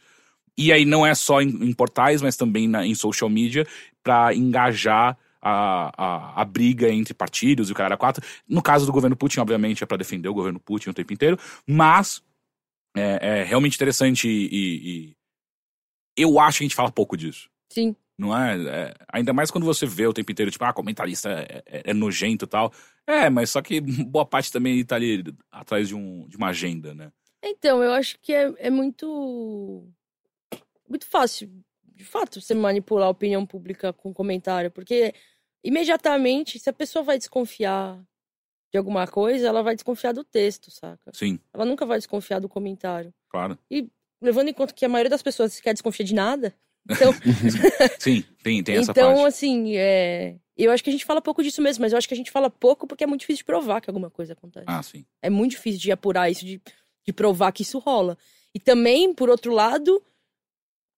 E 0.59 0.70
aí 0.70 0.85
não 0.85 1.07
é 1.07 1.14
só 1.14 1.40
em, 1.40 1.49
em 1.49 1.72
portais, 1.72 2.20
mas 2.20 2.37
também 2.37 2.68
na- 2.68 2.87
em 2.87 2.94
social 2.94 3.31
media, 3.31 3.66
pra 4.05 4.35
engajar 4.35 5.16
a, 5.40 5.92
a, 5.96 6.42
a 6.42 6.44
briga 6.44 6.90
entre 6.90 7.14
partidos 7.14 7.70
e 7.70 7.72
o 7.72 7.75
cara 7.75 7.96
quatro. 7.96 8.22
No 8.46 8.61
caso 8.61 8.85
do 8.85 8.92
governo 8.92 9.16
Putin, 9.16 9.40
obviamente, 9.40 9.83
é 9.83 9.87
pra 9.87 9.96
defender 9.96 10.29
o 10.29 10.35
governo 10.35 10.61
Putin 10.61 10.90
o 10.90 10.94
tempo 10.94 11.11
inteiro, 11.11 11.38
mas 11.66 12.22
é, 12.96 13.40
é 13.40 13.42
realmente 13.44 13.74
interessante 13.76 14.28
e, 14.28 14.46
e- 14.52 15.11
e 15.11 15.16
eu 16.22 16.38
acho 16.40 16.59
que 16.59 16.64
a 16.64 16.66
gente 16.66 16.74
fala 16.76 16.90
pouco 16.90 17.16
disso. 17.16 17.48
Sim. 17.70 17.94
Não 18.18 18.35
é? 18.37 18.56
É, 18.66 18.94
Ainda 19.12 19.32
mais 19.35 19.50
quando 19.50 19.64
você 19.64 19.85
vê 19.85 20.06
o 20.06 20.12
tempo 20.12 20.32
inteiro, 20.32 20.50
tipo, 20.50 20.64
ah, 20.64 20.72
comentarista 20.72 21.28
é, 21.30 21.62
é- 21.66 21.82
é 21.90 21.94
nojento 21.94 22.46
e 22.46 22.48
tal. 22.48 22.72
É, 23.06 23.28
mas 23.28 23.50
só 23.50 23.61
que 23.61 23.80
boa 24.11 24.24
parte 24.24 24.50
também 24.50 24.82
tá 24.85 24.96
ali 24.96 25.22
atrás 25.50 25.88
de, 25.88 25.94
um, 25.94 26.26
de 26.26 26.37
uma 26.37 26.48
agenda, 26.48 26.94
né? 26.94 27.12
Então, 27.44 27.82
eu 27.85 27.92
acho 27.92 28.18
que 28.20 28.32
é, 28.32 28.52
é 28.59 28.70
muito. 28.70 29.87
Muito 30.88 31.06
fácil, 31.06 31.50
de 31.94 32.04
fato, 32.04 32.40
você 32.40 32.54
manipular 32.54 33.06
a 33.09 33.11
opinião 33.11 33.44
pública 33.44 33.92
com 33.92 34.14
comentário, 34.14 34.70
porque 34.70 35.12
imediatamente, 35.64 36.59
se 36.59 36.70
a 36.70 36.72
pessoa 36.72 37.02
vai 37.02 37.18
desconfiar 37.18 38.00
de 38.72 38.79
alguma 38.79 39.07
coisa, 39.07 39.46
ela 39.46 39.62
vai 39.62 39.74
desconfiar 39.74 40.12
do 40.12 40.24
texto, 40.24 40.70
saca? 40.70 41.11
Sim, 41.12 41.38
Ela 41.52 41.64
nunca 41.64 41.87
vai 41.87 41.98
desconfiar 41.98 42.40
do 42.40 42.48
comentário. 42.48 43.12
claro. 43.29 43.59
Levando 44.20 44.48
em 44.48 44.55
conta 44.55 44.72
que 44.72 44.85
a 44.85 44.88
maioria 44.88 45.11
das 45.11 45.22
pessoas 45.22 45.61
quer 45.61 45.72
desconfiar 45.74 46.07
de 46.07 46.14
nada. 46.14 46.55
Então, 46.88 47.12
Sim, 47.98 48.24
tem, 48.44 48.62
tem 48.62 48.76
essa 48.76 48.92
então 48.92 49.14
parte. 49.16 49.26
assim, 49.26 49.76
é... 49.76 50.37
eu 50.57 50.70
acho 50.70 50.85
que 50.85 50.90
a 50.90 50.92
gente 50.92 51.05
fala 51.05 51.20
pouco 51.20 51.42
disso 51.42 51.61
mesmo, 51.61 51.83
mas 51.83 51.90
eu 51.90 51.98
acho 51.98 52.07
que 52.07 52.14
a 52.14 52.16
gente 52.16 52.31
fala 52.31 52.48
pouco 52.48 52.87
porque 52.87 53.02
é 53.02 53.07
muito 53.09 53.22
difícil 53.22 53.38
de 53.38 53.44
provar 53.44 53.81
que 53.81 53.90
alguma 53.90 54.09
coisa 54.09 54.35
acontece. 54.35 54.66
Ah, 54.68 54.81
sim. 54.85 55.05
É 55.20 55.29
muito 55.29 55.50
difícil 55.50 55.81
de 55.81 55.90
apurar 55.90 56.31
isso, 56.31 56.44
de, 56.46 56.62
de 57.05 57.12
provar 57.12 57.50
que 57.50 57.62
isso 57.62 57.81
rola. 57.81 58.16
E 58.55 58.61
também, 58.61 59.12
por 59.12 59.29
outro 59.29 59.52
lado, 59.52 60.00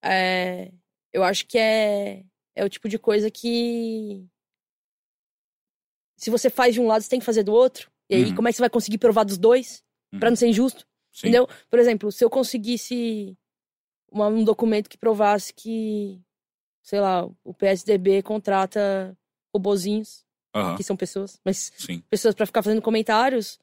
é, 0.03 0.71
eu 1.11 1.23
acho 1.23 1.45
que 1.47 1.57
é, 1.57 2.23
é 2.55 2.63
o 2.63 2.69
tipo 2.69 2.87
de 2.87 2.99
coisa 2.99 3.29
que. 3.31 4.25
Se 6.19 6.29
você 6.29 6.49
faz 6.49 6.73
de 6.73 6.81
um 6.81 6.87
lado, 6.87 7.01
você 7.01 7.09
tem 7.09 7.19
que 7.19 7.25
fazer 7.25 7.43
do 7.43 7.53
outro. 7.53 7.89
E 8.09 8.15
aí, 8.15 8.25
Uhum. 8.25 8.35
como 8.35 8.47
é 8.47 8.51
que 8.51 8.57
você 8.57 8.61
vai 8.61 8.69
conseguir 8.69 8.97
provar 8.97 9.23
dos 9.23 9.37
dois? 9.37 9.81
Pra 10.11 10.27
Uhum. 10.27 10.31
não 10.31 10.35
ser 10.35 10.47
injusto? 10.47 10.85
Sim. 11.13 11.27
Entendeu? 11.29 11.47
Por 11.69 11.79
exemplo, 11.79 12.11
se 12.11 12.23
eu 12.23 12.29
conseguisse 12.29 13.37
uma- 14.11 14.27
um 14.27 14.43
documento 14.43 14.89
que 14.89 14.97
provasse 14.97 15.53
que, 15.53 16.19
sei 16.83 16.99
lá, 16.99 17.25
o 17.43 17.53
PSDB 17.53 18.21
contrata 18.21 19.17
robozinhos, 19.53 20.25
Aham, 20.53 20.75
que 20.75 20.83
são 20.83 20.97
pessoas, 20.97 21.39
mas 21.45 21.71
sim. 21.77 22.03
pessoas 22.09 22.33
pra 22.35 22.45
ficar 22.45 22.63
fazendo 22.63 22.81
comentários, 22.81 23.59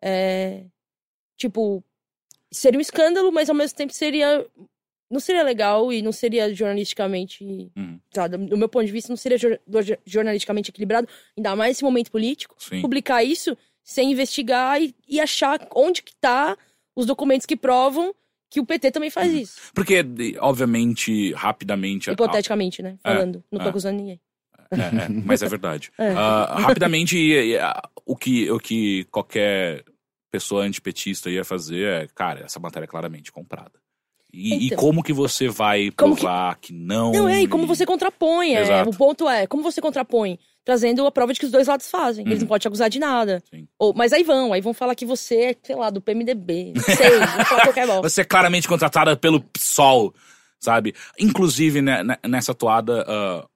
é, 0.00 0.64
tipo, 1.36 1.82
seria 2.50 2.78
um 2.78 2.80
escândalo, 2.80 3.30
mas 3.32 3.48
ao 3.50 3.54
mesmo 3.56 3.76
tempo 3.76 3.92
seria 3.92 4.46
não 5.10 5.20
seria 5.20 5.42
legal 5.42 5.92
e 5.92 6.02
não 6.02 6.12
seria 6.12 6.52
jornalisticamente, 6.54 7.70
sabe, 8.12 8.36
do 8.36 8.56
meu 8.56 8.68
ponto 8.68 8.86
de 8.86 8.92
vista, 8.92 9.08
não 9.10 9.16
seria 9.16 9.38
jor- 9.38 9.58
jornalisticamente 10.04 10.70
equilibrado, 10.70 11.08
ainda 11.36 11.56
mais 11.56 11.70
nesse 11.70 11.84
momento 11.84 12.10
político, 12.10 12.54
sim. 12.58 12.80
publicar 12.82 13.22
isso 13.24 13.56
sem 13.82 14.12
investigar 14.12 14.80
e, 14.82 14.94
e 15.08 15.18
achar 15.20 15.66
onde 15.74 16.02
que 16.02 16.14
tá 16.16 16.56
os 16.94 17.06
documentos 17.06 17.46
que 17.46 17.56
provam 17.56 18.14
que 18.50 18.60
o 18.60 18.66
PT 18.66 18.90
também 18.90 19.10
faz 19.10 19.32
Uhum. 19.32 19.38
isso. 19.40 19.60
Porque, 19.74 20.04
obviamente, 20.40 21.32
rapidamente. 21.32 22.10
Hipoteticamente, 22.10 22.82
né? 22.82 22.98
Falando. 23.02 23.42
não 23.52 23.58
tô 23.60 23.66
é. 23.66 23.68
acusando 23.70 23.98
ninguém. 23.98 24.20
É, 24.70 25.04
é, 25.04 25.08
mas 25.08 25.42
é 25.42 25.48
verdade. 25.48 25.90
É. 25.98 26.12
Ah, 26.12 26.56
rapidamente, 26.60 27.16
o, 28.06 28.16
que, 28.16 28.50
o 28.50 28.58
que 28.58 29.04
qualquer 29.04 29.84
pessoa 30.30 30.62
antipetista 30.64 31.30
ia 31.30 31.44
fazer 31.44 31.86
é, 31.86 32.06
cara, 32.14 32.40
essa 32.44 32.58
matéria 32.60 32.84
é 32.84 32.88
claramente 32.88 33.32
comprada. 33.32 33.72
E, 34.32 34.54
e 34.54 34.66
Então. 34.66 34.78
como 34.78 35.02
que 35.02 35.12
você 35.12 35.48
vai 35.48 35.90
Como 35.92 36.14
que- 36.14 36.20
provar 36.20 36.56
que, 36.56 36.72
não? 36.72 37.12
Não, 37.12 37.28
é, 37.28 37.42
e 37.42 37.48
como 37.48 37.66
você 37.66 37.86
contrapõe. 37.86 38.54
É, 38.54 38.82
o 38.82 38.90
ponto 38.90 39.28
é, 39.28 39.46
como 39.46 39.62
você 39.62 39.80
contrapõe? 39.80 40.38
Trazendo 40.64 41.06
a 41.06 41.10
prova 41.10 41.32
de 41.32 41.40
que 41.40 41.46
os 41.46 41.50
dois 41.52 41.66
lados 41.66 41.90
fazem. 41.90 42.24
Eles 42.26 42.34
Uhum. 42.36 42.40
não 42.42 42.48
podem 42.48 42.60
te 42.60 42.68
acusar 42.68 42.90
de 42.90 42.98
nada. 42.98 43.42
Sim. 43.50 43.66
Ou, 43.78 43.94
mas 43.94 44.12
aí 44.12 44.22
vão, 44.22 44.52
aí 44.52 44.60
vão 44.60 44.74
falar 44.74 44.94
que 44.94 45.06
você 45.06 45.36
é, 45.36 45.56
sei 45.62 45.74
lá, 45.74 45.88
do 45.88 46.00
PMDB. 46.02 46.74
Não 46.76 46.82
sei, 46.82 47.10
vão 47.18 47.44
falar 47.46 47.62
qualquer 47.72 47.86
bosta. 47.86 48.02
Você 48.08 48.20
é 48.20 48.24
claramente 48.24 48.68
contratada 48.68 49.16
pelo 49.16 49.40
PSOL, 49.40 50.14
sabe? 50.60 50.94
Inclusive, 51.18 51.80
né, 51.80 52.04
né, 52.04 52.18
nessa 52.28 52.54
toada, 52.54 53.04
ah, 53.08 53.46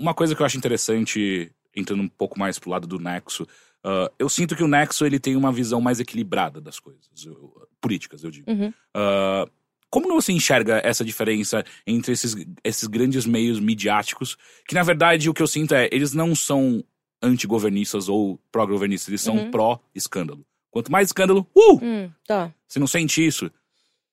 uma 0.00 0.12
coisa 0.12 0.34
que 0.34 0.42
eu 0.42 0.46
acho 0.46 0.56
interessante, 0.58 1.52
entrando 1.74 2.02
um 2.02 2.08
pouco 2.08 2.36
mais 2.36 2.58
pro 2.58 2.70
lado 2.70 2.86
do 2.88 2.98
Nexo, 2.98 3.46
ah, 3.84 4.10
eu 4.18 4.28
sinto 4.28 4.56
que 4.56 4.64
o 4.64 4.68
Nexo 4.68 5.06
ele 5.06 5.20
tem 5.20 5.36
uma 5.36 5.52
visão 5.52 5.80
mais 5.80 6.00
equilibrada 6.00 6.60
das 6.60 6.80
coisas, 6.80 7.06
eu- 7.24 7.54
políticas, 7.80 8.24
eu 8.24 8.30
digo. 8.32 8.50
Uhum. 8.50 8.72
Ah, 8.92 9.46
como 9.90 10.08
você 10.12 10.32
enxerga 10.32 10.80
essa 10.84 11.04
diferença 11.04 11.64
entre 11.86 12.12
esses, 12.12 12.34
esses 12.64 12.86
grandes 12.88 13.24
meios 13.26 13.58
midiáticos, 13.60 14.36
que 14.66 14.74
na 14.74 14.82
verdade 14.82 15.28
o 15.30 15.34
que 15.34 15.42
eu 15.42 15.46
sinto 15.46 15.74
é, 15.74 15.88
eles 15.92 16.12
não 16.12 16.34
são 16.34 16.82
antigovernistas 17.22 18.08
ou 18.08 18.38
pró-governistas, 18.52 19.08
eles 19.08 19.20
são 19.22 19.36
Uhum. 19.36 19.50
pró-escândalo. 19.50 20.44
Quanto 20.70 20.92
mais 20.92 21.08
escândalo, 21.08 21.46
uh! 21.54 21.78
Hum, 21.82 22.10
tá. 22.26 22.52
Você 22.68 22.78
não 22.78 22.86
sente 22.86 23.24
isso? 23.26 23.50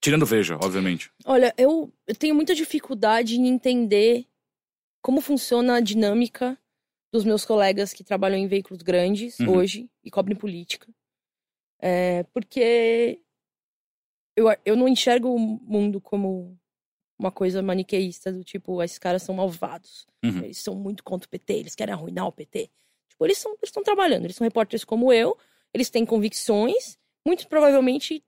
Tirando 0.01 0.25
Veja, 0.25 0.55
obviamente. 0.61 1.11
Olha, 1.25 1.53
eu, 1.57 1.91
eu 2.07 2.15
tenho 2.15 2.35
muita 2.35 2.53
dificuldade 2.55 3.35
em 3.35 3.47
entender 3.47 4.25
como 5.01 5.21
funciona 5.21 5.75
a 5.75 5.79
dinâmica 5.81 6.57
dos 7.11 7.23
meus 7.25 7.45
colegas 7.45 7.93
que 7.93 8.03
trabalham 8.03 8.37
em 8.37 8.47
veículos 8.47 8.81
grandes 8.81 9.39
Uhum. 9.39 9.49
hoje 9.57 9.89
e 10.03 10.09
cobrem 10.09 10.35
política. 10.37 10.87
É, 11.81 12.23
porque 12.33 13.19
eu, 14.35 14.47
eu 14.65 14.75
não 14.75 14.87
enxergo 14.87 15.33
o 15.33 15.39
mundo 15.39 16.01
como 16.01 16.57
uma 17.17 17.31
coisa 17.31 17.61
maniqueísta 17.61 18.31
do 18.31 18.43
tipo, 18.43 18.81
esses 18.83 18.99
caras 18.99 19.23
são 19.23 19.35
malvados. 19.35 20.05
Uhum. 20.23 20.39
Eles 20.39 20.57
são 20.57 20.75
muito 20.75 21.03
contra 21.03 21.27
o 21.27 21.29
PT, 21.29 21.53
eles 21.53 21.75
querem 21.75 21.93
arruinar 21.93 22.27
o 22.27 22.31
PT. 22.31 22.69
Tipo, 23.09 23.25
eles 23.25 23.37
são, 23.37 23.51
eles 23.51 23.69
estão 23.69 23.83
trabalhando, 23.83 24.25
eles 24.25 24.35
são 24.35 24.45
repórteres 24.45 24.83
como 24.83 25.13
eu, 25.13 25.37
eles 25.73 25.89
têm 25.89 26.05
convicções, 26.05 26.97
muito 27.25 27.47
provavelmente 27.47 28.23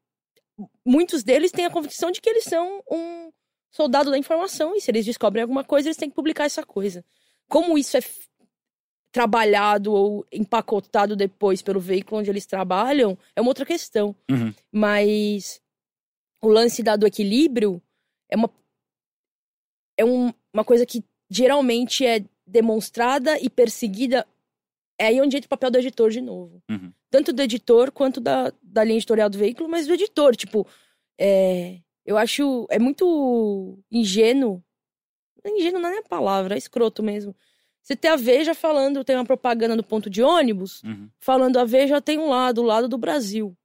muitos 0.85 1.23
deles 1.23 1.51
têm 1.51 1.65
a 1.65 1.69
convicção 1.69 2.11
de 2.11 2.21
que 2.21 2.29
eles 2.29 2.45
são 2.45 2.81
um 2.89 3.31
soldado 3.69 4.09
da 4.09 4.17
informação 4.17 4.73
e 4.75 4.79
se 4.79 4.89
eles 4.89 5.05
descobrem 5.05 5.41
alguma 5.41 5.63
coisa, 5.63 5.89
eles 5.89 5.97
têm 5.97 6.09
que 6.09 6.15
publicar 6.15 6.45
essa 6.45 6.65
coisa. 6.65 7.03
Como 7.49 7.77
isso 7.77 7.97
é 7.97 7.99
trabalhado 9.11 9.93
ou 9.93 10.25
empacotado 10.31 11.15
depois 11.15 11.61
pelo 11.61 11.79
veículo 11.79 12.19
onde 12.19 12.29
eles 12.29 12.45
trabalham, 12.45 13.17
é 13.35 13.41
uma 13.41 13.49
outra 13.49 13.65
questão. 13.65 14.15
Uhum. 14.29 14.53
Mas 14.71 15.61
o 16.47 16.51
lance 16.51 16.81
da- 16.83 16.95
do 16.95 17.05
equilíbrio 17.07 17.81
é 18.29 18.35
uma 18.35 18.49
é 19.97 20.03
um- 20.05 20.33
uma 20.53 20.63
coisa 20.63 20.85
que 20.85 21.03
geralmente 21.29 22.05
é 22.05 22.23
demonstrada 22.45 23.39
e 23.39 23.49
perseguida. 23.49 24.25
É 24.99 25.07
aí 25.07 25.21
onde 25.21 25.37
entra 25.37 25.47
o 25.47 25.49
papel 25.49 25.71
do 25.71 25.77
editor 25.77 26.09
de 26.09 26.21
novo. 26.21 26.61
Uhum. 26.69 26.91
Tanto 27.09 27.31
do 27.33 27.41
editor 27.41 27.91
quanto 27.91 28.19
da, 28.21 28.51
da 28.61 28.83
linha 28.83 28.97
editorial 28.97 29.29
do 29.29 29.37
veículo, 29.37 29.69
mas 29.69 29.87
do 29.87 29.93
editor. 29.93 30.35
Tipo, 30.35 30.67
é, 31.19 31.79
eu 32.05 32.17
acho. 32.17 32.65
É 32.69 32.77
muito 32.79 33.77
ingênuo. 33.91 34.61
Ingênuo 35.45 35.79
não 35.79 35.89
é 35.89 35.91
nem 35.93 35.99
a 36.01 36.03
palavra, 36.09 36.55
é 36.55 36.57
escroto 36.57 37.01
mesmo. 37.03 37.35
Você 37.81 37.95
tem 37.95 38.09
a 38.09 38.15
Veja 38.15 38.55
falando, 38.55 39.03
tem 39.03 39.15
uma 39.15 39.25
propaganda 39.25 39.75
no 39.75 39.83
ponto 39.83 40.09
de 40.09 40.23
ônibus, 40.23 40.81
Uhum. 40.83 41.07
falando 41.19 41.57
a 41.59 41.65
Veja 41.65 42.01
tem 42.01 42.17
um 42.17 42.29
lado, 42.29 42.61
o 42.61 42.65
lado 42.65 42.87
do 42.89 42.97
Brasil. 42.97 43.55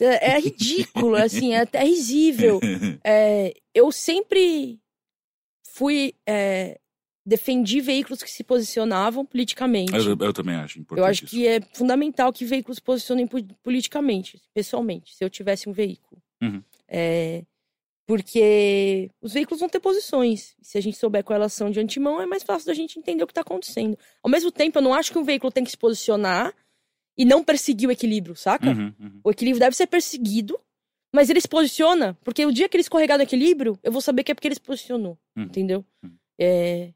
É, 0.00 0.32
é 0.32 0.38
ridículo, 0.40 1.14
assim, 1.16 1.54
é 1.54 1.60
até 1.60 1.82
risível. 1.84 2.60
É, 3.04 3.54
eu 3.74 3.90
sempre 3.92 4.78
fui. 5.64 6.14
é, 6.26 6.78
defendi 7.28 7.80
veículos 7.80 8.22
que 8.22 8.30
se 8.30 8.44
posicionavam 8.44 9.24
politicamente. 9.26 9.92
eu, 9.92 10.16
eu 10.16 10.32
também 10.32 10.54
acho 10.54 10.78
importante. 10.78 11.04
Eu 11.04 11.10
acho 11.10 11.24
isso. 11.24 11.34
que 11.34 11.46
é 11.46 11.60
fundamental 11.72 12.32
que 12.32 12.44
veículos 12.44 12.76
se 12.76 12.82
posicionem 12.82 13.26
po- 13.26 13.42
politicamente, 13.64 14.40
pessoalmente, 14.54 15.12
se 15.14 15.24
eu 15.24 15.28
tivesse 15.28 15.68
um 15.68 15.72
veículo. 15.72 16.22
Uhum. 16.40 16.62
É, 16.86 17.42
porque 18.06 19.10
os 19.20 19.32
veículos 19.32 19.58
vão 19.58 19.68
ter 19.68 19.80
posições. 19.80 20.54
Se 20.62 20.78
a 20.78 20.80
gente 20.80 20.96
souber 20.96 21.24
qual 21.24 21.36
elas 21.36 21.52
são 21.52 21.68
de 21.70 21.80
antemão, 21.80 22.20
é 22.20 22.26
mais 22.26 22.44
fácil 22.44 22.66
da 22.68 22.74
gente 22.74 22.98
entender 22.98 23.24
o 23.24 23.26
que 23.26 23.32
está 23.32 23.40
acontecendo. 23.40 23.98
Ao 24.22 24.30
mesmo 24.30 24.52
tempo, 24.52 24.78
eu 24.78 24.82
não 24.82 24.94
acho 24.94 25.10
que 25.10 25.18
um 25.18 25.24
veículo 25.24 25.50
tem 25.50 25.64
que 25.64 25.70
se 25.70 25.76
posicionar 25.76 26.54
e 27.16 27.24
não 27.24 27.42
perseguir 27.42 27.88
o 27.88 27.92
equilíbrio, 27.92 28.36
saca? 28.36 28.68
Uhum, 28.70 28.92
uhum. 29.00 29.20
O 29.24 29.30
equilíbrio 29.30 29.60
deve 29.60 29.76
ser 29.76 29.86
perseguido, 29.86 30.58
mas 31.14 31.30
ele 31.30 31.40
se 31.40 31.48
posiciona, 31.48 32.16
porque 32.24 32.44
o 32.44 32.52
dia 32.52 32.68
que 32.68 32.76
ele 32.76 32.82
escorregar 32.82 33.16
do 33.16 33.22
equilíbrio, 33.22 33.78
eu 33.82 33.90
vou 33.92 34.00
saber 34.00 34.22
que 34.24 34.32
é 34.32 34.34
porque 34.34 34.48
ele 34.48 34.54
se 34.54 34.60
posicionou, 34.60 35.18
Uhum. 35.36 35.44
entendeu? 35.44 35.84
Uhum. 36.02 36.12
É, 36.38 36.90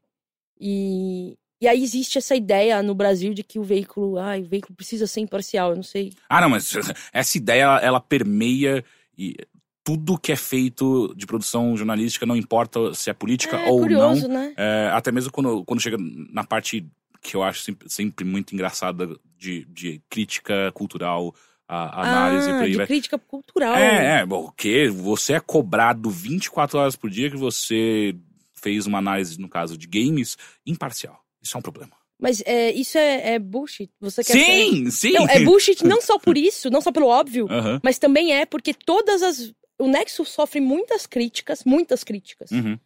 e, 0.59 1.37
e 1.61 1.67
aí 1.67 1.81
existe 1.83 2.17
essa 2.17 2.35
ideia 2.35 2.81
no 2.83 2.93
Brasil 2.93 3.33
de 3.33 3.43
que 3.43 3.57
o 3.59 3.63
veículo, 3.63 4.17
ai, 4.19 4.41
o 4.41 4.47
veículo 4.47 4.75
precisa 4.75 5.07
ser 5.07 5.21
imparcial, 5.21 5.71
eu 5.71 5.75
não 5.75 5.83
sei. 5.83 6.13
Ah, 6.29 6.41
não, 6.41 6.49
mas 6.49 6.71
essa 7.11 7.37
ideia, 7.37 7.63
ela, 7.63 7.79
ela 7.81 7.99
permeia 7.99 8.83
e 9.17 9.35
tudo 9.83 10.17
que 10.19 10.31
é 10.31 10.35
feito 10.35 11.11
de 11.17 11.25
produção 11.25 11.75
jornalística, 11.75 12.25
não 12.25 12.35
importa 12.35 12.93
se 12.93 13.09
é 13.09 13.13
política 13.13 13.57
É 13.57 13.69
ou 13.69 13.79
curioso, 13.79 14.27
não. 14.27 14.35
né? 14.35 14.53
É, 14.55 14.89
até 14.93 15.11
mesmo 15.11 15.31
quando, 15.31 15.65
quando 15.65 15.81
chega 15.81 15.97
na 16.31 16.43
parte 16.43 16.85
que 17.21 17.35
eu 17.35 17.43
acho 17.43 17.61
sempre, 17.61 17.89
sempre 17.89 18.25
muito 18.25 18.53
engraçada 18.53 19.07
de, 19.37 19.65
de 19.65 20.01
crítica 20.09 20.71
cultural, 20.73 21.33
a, 21.67 22.01
a 22.01 22.01
análise 22.01 22.49
ah, 22.49 22.53
por 22.55 22.63
aí 22.63 22.71
de 22.71 22.77
vai. 22.77 22.87
crítica 22.87 23.17
cultural. 23.17 23.75
É, 23.75 24.21
é, 24.21 24.27
quê? 24.57 24.89
Você 24.89 25.33
é 25.33 25.39
cobrado 25.39 26.09
24 26.09 26.77
horas 26.79 26.95
por 26.95 27.09
dia 27.09 27.29
que 27.29 27.37
você 27.37 28.15
fez 28.53 28.85
uma 28.85 28.97
análise, 28.97 29.39
no 29.39 29.47
caso 29.47 29.77
de 29.77 29.87
games, 29.87 30.37
imparcial. 30.65 31.23
Isso 31.41 31.55
é 31.55 31.59
um 31.59 31.61
problema. 31.61 31.93
Mas 32.19 32.43
é, 32.45 32.71
isso 32.71 32.97
é, 32.97 33.33
é 33.33 33.39
bullshit. 33.39 33.89
Você 33.99 34.23
quer 34.23 34.33
Sim, 34.33 34.91
sim! 34.91 35.13
Não, 35.13 35.27
é 35.27 35.39
bullshit 35.39 35.83
não 35.83 36.01
só 36.01 36.19
por 36.19 36.37
isso, 36.37 36.69
não 36.69 36.81
só 36.81 36.91
pelo 36.91 37.07
óbvio, 37.07 37.47
mas 37.81 37.97
também 37.97 38.33
é 38.33 38.45
porque 38.45 38.73
todas 38.73 39.23
as. 39.23 39.53
O 39.79 39.87
Nexo 39.87 40.23
sofre 40.23 40.61
muitas 40.61 41.07
críticas, 41.07 41.63
muitas 41.65 42.03
críticas 42.03 42.51
Uhum. 42.51 42.77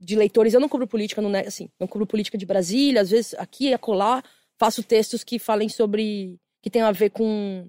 De 0.00 0.16
leitores. 0.16 0.54
Eu 0.54 0.60
não 0.60 0.68
cubro 0.68 0.86
política 0.86 1.20
no 1.20 1.28
Nexo, 1.28 1.48
assim, 1.48 1.68
não 1.78 1.86
cubro 1.86 2.06
política 2.06 2.38
de 2.38 2.46
Brasília, 2.46 3.00
às 3.02 3.10
vezes 3.10 3.34
aqui 3.34 3.68
e 3.68 3.74
acolá 3.74 4.22
faço 4.58 4.82
textos 4.82 5.22
que 5.24 5.38
falem 5.38 5.68
sobre. 5.68 6.36
que 6.62 6.70
tenham 6.70 6.86
a 6.88 6.92
ver 6.92 7.10
com 7.10 7.66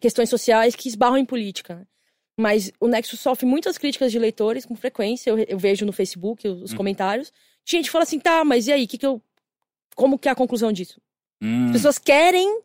questões 0.00 0.28
sociais 0.30 0.74
que 0.74 0.88
esbarram 0.88 1.18
em 1.18 1.24
política. 1.24 1.76
né? 1.76 1.86
Mas 2.38 2.72
o 2.80 2.88
Nexo 2.88 3.16
sofre 3.16 3.46
muitas 3.46 3.78
críticas 3.78 4.10
de 4.10 4.18
leitores 4.18 4.64
com 4.66 4.74
frequência, 4.74 5.30
eu, 5.30 5.38
eu 5.38 5.58
vejo 5.58 5.86
no 5.86 5.92
Facebook 5.92 6.46
os 6.48 6.72
Hum. 6.72 6.76
comentários. 6.76 7.32
Gente 7.64 7.90
fala 7.90 8.02
assim, 8.02 8.18
tá, 8.18 8.44
mas 8.44 8.66
e 8.66 8.72
aí, 8.72 8.86
que 8.86 8.98
que 8.98 9.06
eu. 9.06 9.22
Como 9.94 10.18
que 10.18 10.28
é 10.28 10.32
a 10.32 10.34
conclusão 10.34 10.72
disso? 10.72 11.00
Hum. 11.42 11.66
As 11.66 11.72
pessoas 11.72 11.98
querem 11.98 12.60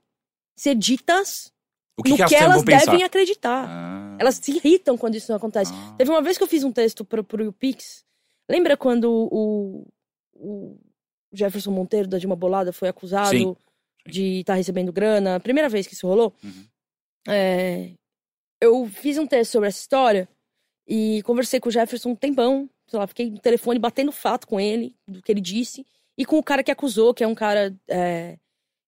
ser 0.56 0.76
ditas 0.76 1.52
O 1.98 2.04
que, 2.04 2.10
no 2.12 2.18
que 2.18 2.26
que, 2.26 2.36
elas, 2.36 2.56
vão 2.56 2.66
pensar? 2.66 2.92
devem 2.92 3.04
acreditar. 3.06 3.66
Ah. 3.68 4.18
Elas 4.20 4.36
se 4.36 4.52
irritam 4.52 4.98
quando 4.98 5.16
isso 5.16 5.32
não 5.32 5.38
acontece. 5.38 5.72
Ah. 5.74 5.96
Teve 5.98 6.10
uma 6.10 6.22
vez 6.22 6.38
que 6.38 6.44
eu 6.44 6.48
fiz 6.48 6.64
um 6.64 6.72
texto 6.72 7.06
pro, 7.06 7.24
pro 7.24 7.44
YouPix. 7.44 8.04
Lembra 8.50 8.76
quando 8.76 9.30
o, 9.32 9.88
o 10.34 10.80
Jefferson 11.32 11.72
Monteiro 11.72 12.08
da 12.08 12.18
Dilma 12.18 12.36
Bolada 12.36 12.74
foi 12.74 12.90
acusado 12.90 13.30
Sim, 13.30 13.56
de 14.08 14.40
estar 14.40 14.56
recebendo 14.56 14.92
grana? 14.92 15.36
A 15.36 15.40
primeira 15.40 15.70
vez 15.70 15.86
que 15.86 15.94
isso 15.94 16.08
rolou. 16.08 16.34
Uhum. 16.44 16.66
É, 17.28 17.92
eu 18.60 18.88
fiz 18.88 19.18
um 19.18 19.28
texto 19.28 19.52
sobre 19.52 19.70
essa 19.70 19.80
história 19.80 20.28
e 20.88 21.22
conversei 21.24 21.60
com 21.60 21.70
o 21.70 21.72
Jefferson 21.72 22.10
um 22.10 22.16
tempão. 22.16 22.70
Sei 22.88 22.98
lá, 22.98 23.06
fiquei 23.06 23.30
no 23.30 23.40
telefone 23.40 23.78
batendo 23.78 24.12
fato 24.12 24.48
com 24.48 24.60
ele, 24.60 24.96
do 25.08 25.22
que 25.22 25.32
ele 25.32 25.42
disse. 25.42 25.86
E 26.18 26.26
com 26.26 26.40
o 26.40 26.44
cara 26.44 26.64
que 26.64 26.72
acusou, 26.72 27.14
que 27.14 27.24
é 27.24 27.28
um 27.28 27.36
cara... 27.36 27.76
é, 27.88 28.38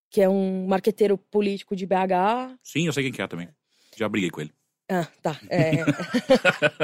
que 0.09 0.19
é 0.19 0.27
um 0.27 0.67
marqueteiro 0.67 1.17
político 1.17 1.73
de 1.73 1.85
BH, 1.85 2.59
Sim, 2.61 2.85
eu 2.85 2.91
sei 2.91 3.03
quem 3.03 3.13
que 3.13 3.21
é 3.21 3.27
também. 3.27 3.47
Já 3.95 4.09
briguei 4.09 4.29
com 4.29 4.41
ele. 4.41 4.51
Ah, 4.93 5.07
tá. 5.21 5.39
É... 5.49 5.71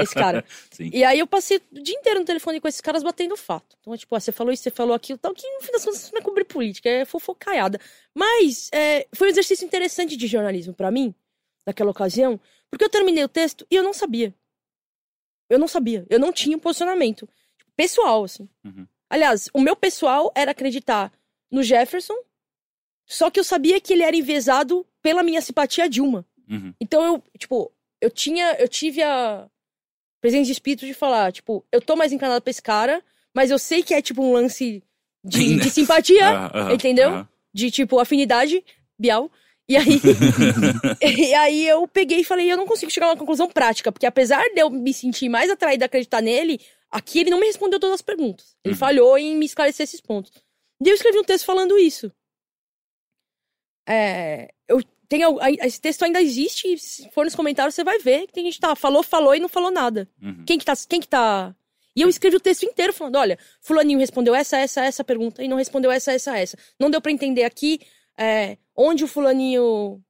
Esse 0.02 0.14
cara. 0.14 0.42
Sim. 0.72 0.88
E 0.94 1.04
aí 1.04 1.18
eu 1.18 1.26
passei 1.26 1.60
o 1.70 1.82
dia 1.82 1.94
inteiro 1.94 2.20
no 2.20 2.24
telefone 2.24 2.58
com 2.58 2.66
esses 2.66 2.80
caras 2.80 3.02
batendo 3.02 3.36
fato. 3.36 3.76
Então, 3.78 3.92
é 3.92 3.98
tipo, 3.98 4.16
ah, 4.16 4.20
você 4.20 4.32
falou 4.32 4.50
isso, 4.50 4.62
você 4.62 4.70
falou 4.70 4.94
aquilo, 4.94 5.18
tal, 5.18 5.34
que 5.34 5.46
no 5.46 5.60
fim 5.60 5.72
das 5.72 5.84
contas 5.84 6.02
isso 6.02 6.12
não 6.14 6.20
é 6.20 6.24
cobrir 6.24 6.44
política, 6.44 6.88
é 6.88 7.04
fofocaiada. 7.04 7.78
Mas 8.14 8.70
é, 8.72 9.06
foi 9.12 9.28
um 9.28 9.30
exercício 9.30 9.66
interessante 9.66 10.16
de 10.16 10.26
jornalismo 10.26 10.72
pra 10.72 10.90
mim, 10.90 11.14
naquela 11.66 11.90
ocasião, 11.90 12.40
porque 12.70 12.82
eu 12.82 12.88
terminei 12.88 13.22
o 13.22 13.28
texto 13.28 13.66
e 13.70 13.76
eu 13.76 13.82
não 13.82 13.92
sabia. 13.92 14.34
Eu 15.50 15.58
não 15.58 15.68
sabia. 15.68 16.06
Eu 16.08 16.18
não 16.18 16.32
tinha 16.32 16.56
um 16.56 16.60
posicionamento 16.60 17.28
tipo, 17.58 17.70
pessoal, 17.76 18.24
assim. 18.24 18.48
Uhum. 18.64 18.86
Aliás, 19.10 19.50
o 19.52 19.60
meu 19.60 19.76
pessoal 19.76 20.32
era 20.34 20.52
acreditar 20.52 21.12
no 21.50 21.62
Jefferson, 21.62 22.14
só 23.04 23.30
que 23.30 23.38
eu 23.38 23.44
sabia 23.44 23.80
que 23.82 23.92
ele 23.92 24.02
era 24.02 24.16
enviesado 24.16 24.86
pela 25.02 25.22
minha 25.22 25.42
simpatia 25.42 25.84
a 25.84 25.88
Dilma. 25.88 26.24
Uhum. 26.48 26.72
Então 26.80 27.04
eu, 27.04 27.22
tipo, 27.36 27.70
eu 28.00 28.10
tinha, 28.10 28.54
eu 28.58 28.68
tive 28.68 29.02
a 29.02 29.48
presença 30.20 30.46
de 30.46 30.52
espírito 30.52 30.86
de 30.86 30.94
falar, 30.94 31.32
tipo, 31.32 31.64
eu 31.72 31.80
tô 31.80 31.94
mais 31.96 32.12
encanado 32.12 32.42
pra 32.42 32.50
esse 32.50 32.62
cara, 32.62 33.02
mas 33.34 33.50
eu 33.50 33.58
sei 33.58 33.82
que 33.82 33.94
é 33.94 34.02
tipo 34.02 34.22
um 34.22 34.32
lance 34.32 34.82
de, 35.24 35.58
de 35.58 35.70
simpatia, 35.70 36.24
Ah, 36.30 36.50
aham, 36.60 36.74
entendeu? 36.74 37.10
aham. 37.10 37.28
de 37.54 37.70
tipo 37.70 37.98
afinidade, 37.98 38.64
Bial. 38.98 39.30
E 39.68 39.76
aí, 39.76 40.00
e 41.02 41.34
aí 41.34 41.66
eu 41.68 41.86
peguei 41.86 42.20
e 42.20 42.24
falei, 42.24 42.50
eu 42.50 42.56
não 42.56 42.66
consigo 42.66 42.90
chegar 42.90 43.06
a 43.06 43.10
uma 43.10 43.16
conclusão 43.16 43.48
prática, 43.48 43.92
porque 43.92 44.06
apesar 44.06 44.42
de 44.54 44.60
eu 44.60 44.70
me 44.70 44.92
sentir 44.94 45.28
mais 45.28 45.50
atraída 45.50 45.84
a 45.84 45.86
acreditar 45.86 46.20
nele, 46.22 46.58
aqui 46.90 47.20
ele 47.20 47.30
não 47.30 47.38
me 47.38 47.46
respondeu 47.46 47.78
todas 47.78 47.96
as 47.96 48.02
perguntas. 48.02 48.56
Ele 48.64 48.74
Uhum. 48.74 48.78
falhou 48.78 49.18
em 49.18 49.36
me 49.36 49.44
esclarecer 49.46 49.84
esses 49.84 50.00
pontos. 50.00 50.32
E 50.82 50.88
eu 50.88 50.94
escrevi 50.94 51.18
um 51.18 51.24
texto 51.24 51.44
falando 51.44 51.78
isso. 51.78 52.10
É, 53.86 54.50
eu 54.68 54.80
aí- 55.40 55.56
esse 55.62 55.80
texto 55.80 56.02
ainda 56.04 56.20
existe, 56.20 56.74
e 56.74 56.78
se 56.78 57.10
for 57.10 57.24
nos 57.24 57.34
comentários 57.34 57.74
você 57.74 57.82
vai 57.82 57.98
ver 57.98 58.26
que 58.26 58.32
tem 58.32 58.44
gente 58.44 58.54
que 58.54 58.60
tá, 58.60 58.74
falou, 58.76 59.02
falou 59.02 59.34
e 59.34 59.40
não 59.40 59.48
falou 59.48 59.70
nada. 59.70 60.08
Uhum. 60.22 60.44
Quem 60.46 60.58
que 60.58 60.64
tá, 60.64 60.74
quem 60.88 61.00
que 61.00 61.08
tá... 61.08 61.54
E 61.96 62.02
eu 62.02 62.08
escrevi 62.08 62.36
o 62.36 62.40
texto 62.40 62.62
inteiro 62.64 62.92
falando, 62.92 63.16
olha, 63.16 63.38
fulaninho 63.60 63.98
respondeu 63.98 64.34
essa, 64.34 64.56
essa, 64.58 64.84
essa 64.84 65.02
pergunta 65.02 65.42
e 65.42 65.48
não 65.48 65.56
respondeu 65.56 65.90
essa, 65.90 66.12
essa, 66.12 66.36
essa. 66.38 66.56
Não 66.78 66.90
deu 66.90 67.00
pra 67.00 67.10
entender 67.10 67.42
aqui 67.42 67.80
é, 68.16 68.56
onde 68.76 69.02
o 69.02 69.08
fulaninho... 69.08 70.00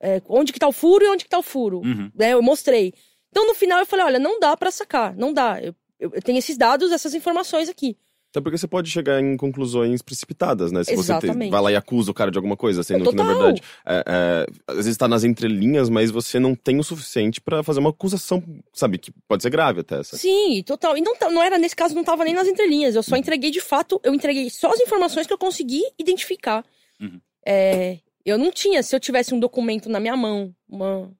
é, 0.00 0.22
onde 0.28 0.52
que 0.52 0.58
tá 0.58 0.68
o 0.68 0.72
furo 0.72 1.04
e 1.04 1.08
onde 1.08 1.24
que 1.24 1.30
tá 1.30 1.38
o 1.38 1.42
furo. 1.42 1.80
Uhum. 1.80 2.12
né, 2.14 2.32
eu 2.34 2.42
mostrei. 2.42 2.92
Então 3.30 3.46
no 3.46 3.54
final 3.54 3.78
eu 3.80 3.86
falei, 3.86 4.04
olha, 4.04 4.18
não 4.18 4.38
dá 4.38 4.56
pra 4.56 4.70
sacar, 4.70 5.16
não 5.16 5.32
dá. 5.32 5.58
Eu, 5.60 5.74
eu, 5.98 6.12
eu 6.14 6.22
tenho 6.22 6.38
esses 6.38 6.56
dados, 6.56 6.92
essas 6.92 7.14
informações 7.14 7.68
aqui. 7.68 7.96
Até 8.32 8.40
porque 8.40 8.56
você 8.56 8.66
pode 8.66 8.90
chegar 8.90 9.20
em 9.20 9.36
conclusões 9.36 10.00
precipitadas, 10.00 10.72
né? 10.72 10.82
Se 10.82 10.96
você 10.96 11.12
te- 11.18 11.26
Exatamente. 11.26 11.50
vai 11.50 11.60
lá 11.60 11.70
e 11.70 11.76
acusa 11.76 12.10
o 12.10 12.14
cara 12.14 12.30
de 12.30 12.38
alguma 12.38 12.56
coisa, 12.56 12.82
sendo 12.82 13.04
que, 13.10 13.14
na 13.14 13.24
Total. 13.24 13.38
verdade, 13.42 13.62
é, 13.84 14.04
é, 14.06 14.46
às 14.68 14.76
vezes 14.76 14.96
tá 14.96 15.06
nas 15.06 15.22
entrelinhas, 15.22 15.90
mas 15.90 16.10
você 16.10 16.40
não 16.40 16.54
tem 16.54 16.78
o 16.78 16.82
suficiente 16.82 17.42
pra 17.42 17.62
fazer 17.62 17.80
uma 17.80 17.90
acusação, 17.90 18.42
sabe? 18.72 18.96
Que 18.96 19.12
pode 19.28 19.42
ser 19.42 19.50
grave 19.50 19.80
até. 19.80 20.02
Sabe? 20.02 20.18
Sim, 20.22 20.62
total. 20.64 20.96
E 20.96 21.02
não, 21.02 21.14
tá- 21.14 21.30
não 21.30 21.42
era, 21.42 21.58
nesse 21.58 21.76
caso, 21.76 21.94
não 21.94 22.02
tava 22.02 22.24
nem 22.24 22.32
nas 22.32 22.48
entrelinhas. 22.48 22.94
Eu 22.94 23.02
só 23.02 23.16
entreguei 23.16 23.50
de 23.50 23.60
fato, 23.60 24.00
eu 24.02 24.14
entreguei 24.14 24.48
só 24.48 24.70
as 24.72 24.80
informações 24.80 25.26
que 25.26 25.32
eu 25.34 25.38
consegui 25.38 25.82
identificar. 25.98 26.64
Uhum. 26.98 27.20
É, 27.46 27.98
eu 28.24 28.38
não 28.38 28.50
tinha, 28.50 28.82
se 28.82 28.96
eu 28.96 29.00
tivesse 29.00 29.34
um 29.34 29.38
documento 29.40 29.90
na 29.90 30.00
minha 30.00 30.16
mão, 30.16 30.54
uma, 30.66 31.10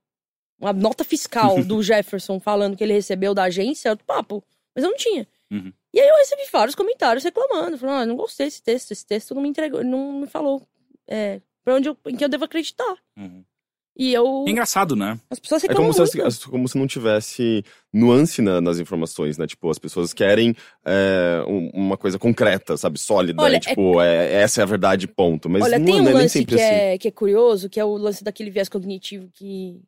uma 0.58 0.72
nota 0.72 1.04
fiscal 1.04 1.62
do 1.62 1.82
Jefferson 1.84 2.40
falando 2.40 2.74
que 2.74 2.82
ele 2.82 2.94
recebeu 2.94 3.34
da 3.34 3.42
agência, 3.42 3.90
outro 3.90 4.06
papo. 4.06 4.42
Mas 4.74 4.82
eu 4.82 4.90
não 4.90 4.96
tinha. 4.96 5.28
Uhum. 5.50 5.70
E 5.95 6.01
aí 6.01 6.09
eu 6.09 6.16
recebi 6.16 6.43
vários 6.51 6.74
comentários 6.74 7.22
reclamando, 7.24 7.76
falando, 7.78 8.03
ah, 8.03 8.07
não 8.07 8.16
gostei 8.16 8.47
desse 8.47 8.62
texto, 8.62 8.93
esse 8.93 9.05
texto 9.07 9.34
não 9.34 9.43
me 9.43 9.49
entregou, 9.49 9.84
não 9.84 10.20
me 10.20 10.26
falou 10.26 10.66
é, 11.07 11.40
pra 11.64 11.74
onde 11.74 11.88
eu, 11.88 11.97
em 12.07 12.16
que 12.16 12.24
eu 12.24 12.28
devo 12.28 12.45
acreditar. 12.45 12.97
Uhum. 13.16 13.45
E 13.95 14.11
eu. 14.14 14.47
É 14.49 14.51
engraçado, 14.51 14.97
né? 14.97 15.20
As 15.28 15.38
pessoas 15.38 15.62
É 15.64 15.66
reclamam 15.68 15.93
como 15.93 16.07
se, 16.07 16.22
as- 16.22 16.45
como 16.47 16.66
se 16.66 16.78
não 16.78 16.86
tivesse 16.86 17.62
nuance 17.93 18.40
na- 18.40 18.59
nas 18.59 18.78
informações, 18.78 19.36
né? 19.36 19.47
Tipo, 19.47 19.68
as 19.68 19.78
pessoas 19.78 20.14
querem 20.14 20.57
é, 20.82 21.45
um- 21.47 21.70
uma 21.74 21.99
coisa 21.99 22.18
concreta, 22.18 22.74
sabe? 22.78 22.99
Sólida. 22.99 23.43
Olha, 23.43 23.59
e, 23.59 23.61
tipo, 23.61 24.01
é- 24.01 24.32
essa 24.32 24.61
é 24.61 24.64
a 24.64 24.66
verdade, 24.66 25.07
ponto. 25.07 25.51
Mas 25.51 25.62
Olha, 25.64 25.78
não, 25.78 25.84
tem 25.84 25.99
é 25.99 26.01
um 26.01 26.05
nem 26.05 26.14
lance 26.14 26.43
que 26.43 26.55
assim. 26.55 26.64
é, 26.64 26.97
que 26.97 27.09
é 27.09 27.11
curioso, 27.11 27.68
que 27.68 27.78
é 27.78 27.84
o 27.84 27.99
lance 27.99 28.24
daquele 28.24 28.51
viés 28.51 28.68
cognitivo 28.70 29.28
que. 29.34 29.78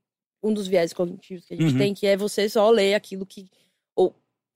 Um 0.42 0.52
dos 0.52 0.66
viés 0.68 0.92
cognitivos 0.92 1.46
que 1.46 1.54
a 1.54 1.56
gente 1.56 1.72
Uhum. 1.72 1.78
tem, 1.78 1.94
que 1.94 2.06
é 2.06 2.14
você 2.18 2.46
só 2.50 2.68
ler 2.68 2.92
aquilo 2.92 3.24
que. 3.24 3.46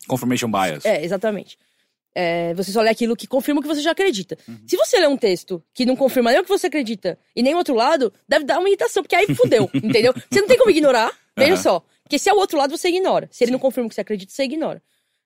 Confirmation 0.07 0.51
bias. 0.51 0.85
É, 0.85 1.05
exatamente. 1.05 1.59
É, 2.15 2.53
você 2.55 2.73
só 2.73 2.81
lê 2.81 2.91
aquilo 2.91 3.15
que 3.15 3.27
confirma 3.27 3.61
o 3.61 3.63
que 3.63 3.69
você 3.69 3.81
já 3.81 3.93
acredita. 3.93 4.37
Uhum. 4.49 4.59
Se 4.67 4.77
você 4.77 4.99
lê 4.99 5.07
um 5.07 5.17
texto 5.17 5.63
que 5.73 5.87
não 5.87 5.95
confirma 5.95 6.31
nem 6.31 6.41
o 6.41 6.43
que 6.43 6.49
você 6.49 6.67
acredita 6.67 7.19
e 7.37 7.43
nem 7.43 7.55
o 7.55 7.59
outro 7.59 7.75
lado, 7.75 8.13
deve 8.29 8.45
dar 8.45 8.59
uma 8.59 8.69
irritação, 8.69 9.03
porque 9.03 9.15
aí 9.15 9.35
fudeu, 9.35 9.71
entendeu? 9.75 10.13
Você 10.31 10.41
não 10.41 10.49
tem 10.49 10.59
como 10.59 10.71
ignorar, 10.71 11.13
veja 11.37 11.55
Aham. 11.55 11.63
só. 11.63 11.85
Porque 12.03 12.19
se 12.19 12.29
é 12.29 12.33
o 12.33 12.37
outro 12.39 12.57
lado, 12.59 12.77
você 12.77 12.89
ignora. 12.89 13.29
Se 13.31 13.45
ele 13.45 13.53
não 13.53 13.59
confirma 13.59 13.87
o 13.87 13.89
que 13.89 13.95
você 13.95 14.01
acredita, 14.01 14.33
você 14.33 14.43
ignora. 14.45 14.83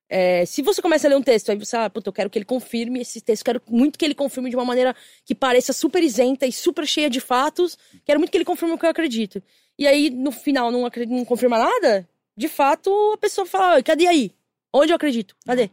É, 0.08 0.44
se 0.44 0.60
você 0.60 0.82
começa 0.82 1.06
a 1.06 1.10
ler 1.10 1.16
um 1.16 1.22
texto, 1.22 1.50
aí 1.50 1.56
você, 1.56 1.74
ah, 1.74 1.88
puta, 1.88 2.10
eu 2.10 2.12
quero 2.12 2.28
que 2.28 2.36
ele 2.36 2.44
confirme 2.44 3.00
esse 3.00 3.22
texto, 3.22 3.44
quero 3.44 3.62
muito 3.70 3.98
que 3.98 4.04
ele 4.04 4.14
confirme 4.14 4.50
de 4.50 4.56
uma 4.56 4.64
maneira 4.64 4.94
que 5.24 5.34
pareça 5.34 5.72
super 5.72 6.02
isenta 6.02 6.46
e 6.46 6.52
super 6.52 6.86
cheia 6.86 7.08
de 7.08 7.20
fatos, 7.20 7.78
quero 8.04 8.18
muito 8.20 8.30
que 8.30 8.36
ele 8.36 8.44
confirme 8.44 8.74
o 8.74 8.78
que 8.78 8.84
eu 8.84 8.90
acredito. 8.90 9.42
E 9.78 9.86
aí, 9.86 10.10
no 10.10 10.30
final, 10.30 10.70
não, 10.70 10.82
não 11.08 11.24
confirma 11.24 11.56
nada, 11.56 12.06
de 12.36 12.46
fato, 12.46 12.90
a 13.14 13.16
pessoa 13.16 13.46
fala, 13.46 13.78
"Ah, 13.78 13.82
cadê 13.82 14.06
aí? 14.06 14.32
Onde 14.72 14.92
eu 14.92 14.96
acredito? 14.96 15.36
Cadê? 15.44 15.70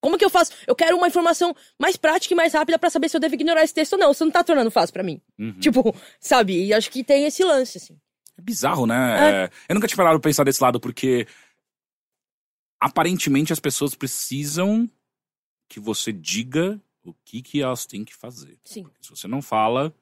Como 0.00 0.18
que 0.18 0.24
eu 0.24 0.28
faço? 0.28 0.52
Eu 0.66 0.76
quero 0.76 0.96
uma 0.96 1.08
informação 1.08 1.56
mais 1.78 1.96
prática 1.96 2.34
e 2.34 2.36
mais 2.36 2.52
rápida 2.52 2.78
pra 2.78 2.90
saber 2.90 3.08
se 3.08 3.16
eu 3.16 3.20
devo 3.20 3.34
ignorar 3.34 3.64
esse 3.64 3.72
texto 3.72 3.94
ou 3.94 3.98
não. 3.98 4.12
Você 4.12 4.22
não 4.22 4.30
tá 4.30 4.44
tornando 4.44 4.70
fácil 4.70 4.92
pra 4.92 5.02
mim. 5.02 5.18
Uhum. 5.38 5.58
Tipo, 5.58 5.96
sabe? 6.20 6.66
E 6.66 6.74
acho 6.74 6.90
que 6.90 7.02
tem 7.02 7.24
esse 7.24 7.42
lance, 7.42 7.78
assim. 7.78 7.98
É 8.36 8.42
bizarro, 8.42 8.86
né? 8.86 9.44
É, 9.44 9.50
eu 9.68 9.74
nunca 9.74 9.86
tinha 9.86 9.96
parado 9.96 10.20
pra 10.20 10.28
pensar 10.28 10.44
desse 10.44 10.62
lado, 10.62 10.78
porque 10.78 11.26
aparentemente 12.78 13.50
as 13.50 13.60
pessoas 13.60 13.94
precisam 13.94 14.90
que 15.70 15.80
você 15.80 16.12
diga 16.12 16.78
o 17.02 17.14
que, 17.24 17.40
que 17.40 17.62
elas 17.62 17.86
têm 17.86 18.04
que 18.04 18.14
fazer. 18.14 18.58
Sim. 18.62 18.82
Porque 18.82 19.02
se 19.02 19.08
você 19.08 19.26
não 19.26 19.40
fala, 19.40 19.94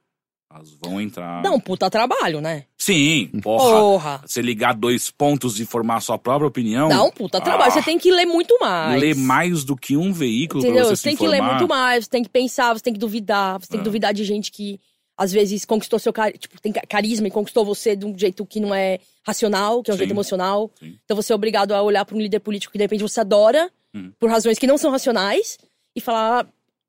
elas 0.55 0.71
vão 0.83 1.01
entrar. 1.01 1.43
Dá 1.43 1.51
um 1.51 1.61
puta 1.61 1.89
trabalho, 1.91 2.41
né? 2.41 2.65
Sim, 2.79 3.29
porra. 3.43 3.81
Porra! 3.81 4.23
Você 4.27 4.43
ligar 4.43 4.75
dois 4.75 5.11
pontos 5.11 5.59
e 5.61 5.65
formar 5.67 6.01
sua 6.01 6.19
própria 6.19 6.49
opinião. 6.49 6.89
Dá 6.89 7.03
um 7.03 7.11
puta 7.11 7.41
trabalho. 7.41 7.71
Ah, 7.71 7.75
Você 7.75 7.83
tem 7.83 7.99
que 7.99 8.11
ler 8.11 8.27
muito 8.27 8.59
mais. 8.61 9.01
Ler 9.01 9.15
mais 9.15 9.65
do 9.65 9.77
que 9.77 9.97
um 9.97 10.13
veículo 10.13 10.63
Entendeu? 10.65 10.85
você 10.87 10.97
Você 10.97 11.03
tem 11.09 11.17
que 11.17 11.27
ler 11.27 11.41
muito 11.43 11.67
mais, 11.69 12.05
você 12.05 12.11
tem 12.11 12.23
que 12.23 12.29
pensar, 12.29 12.73
você 12.73 12.83
tem 12.83 12.93
que 12.93 12.99
duvidar, 12.99 13.61
você 13.61 13.69
tem 13.69 13.79
que 13.79 13.83
Ah. 13.83 13.85
duvidar 13.85 14.13
de 14.15 14.25
gente 14.25 14.51
que 14.51 14.81
às 15.17 15.31
vezes 15.31 15.65
conquistou 15.65 15.99
seu 15.99 16.13
cari 16.13 16.37
tipo, 16.39 16.61
tem 16.61 16.73
ca- 16.73 16.83
carisma 16.89 17.29
e 17.29 17.31
conquistou 17.31 17.65
você 17.65 17.95
de 17.95 18.05
um 18.05 18.19
jeito 18.19 18.45
que 18.47 18.59
não 18.59 18.75
é 18.75 18.99
racional, 19.25 19.83
que 19.83 19.91
é 19.91 19.95
um 19.95 19.97
Sim. 19.97 19.99
jeito 19.99 20.11
emocional. 20.13 20.71
Sim. 20.81 20.99
Então 21.05 21.15
você 21.17 21.33
é 21.33 21.37
obrigado 21.37 21.73
a 21.73 21.83
olhar 21.83 22.05
para 22.05 22.17
um 22.17 22.21
líder 22.21 22.41
político 22.41 22.73
que 22.73 22.79
de 22.79 22.85
repente 22.85 23.03
você 23.03 23.21
adora, 23.21 23.71
Hum. 23.95 24.11
por 24.19 24.31
razões 24.31 24.59
que 24.59 24.67
não 24.67 24.79
são 24.79 24.91
racionais, 24.91 25.59
e 25.95 26.01
falar, 26.01 26.41
"Ah, 26.41 26.47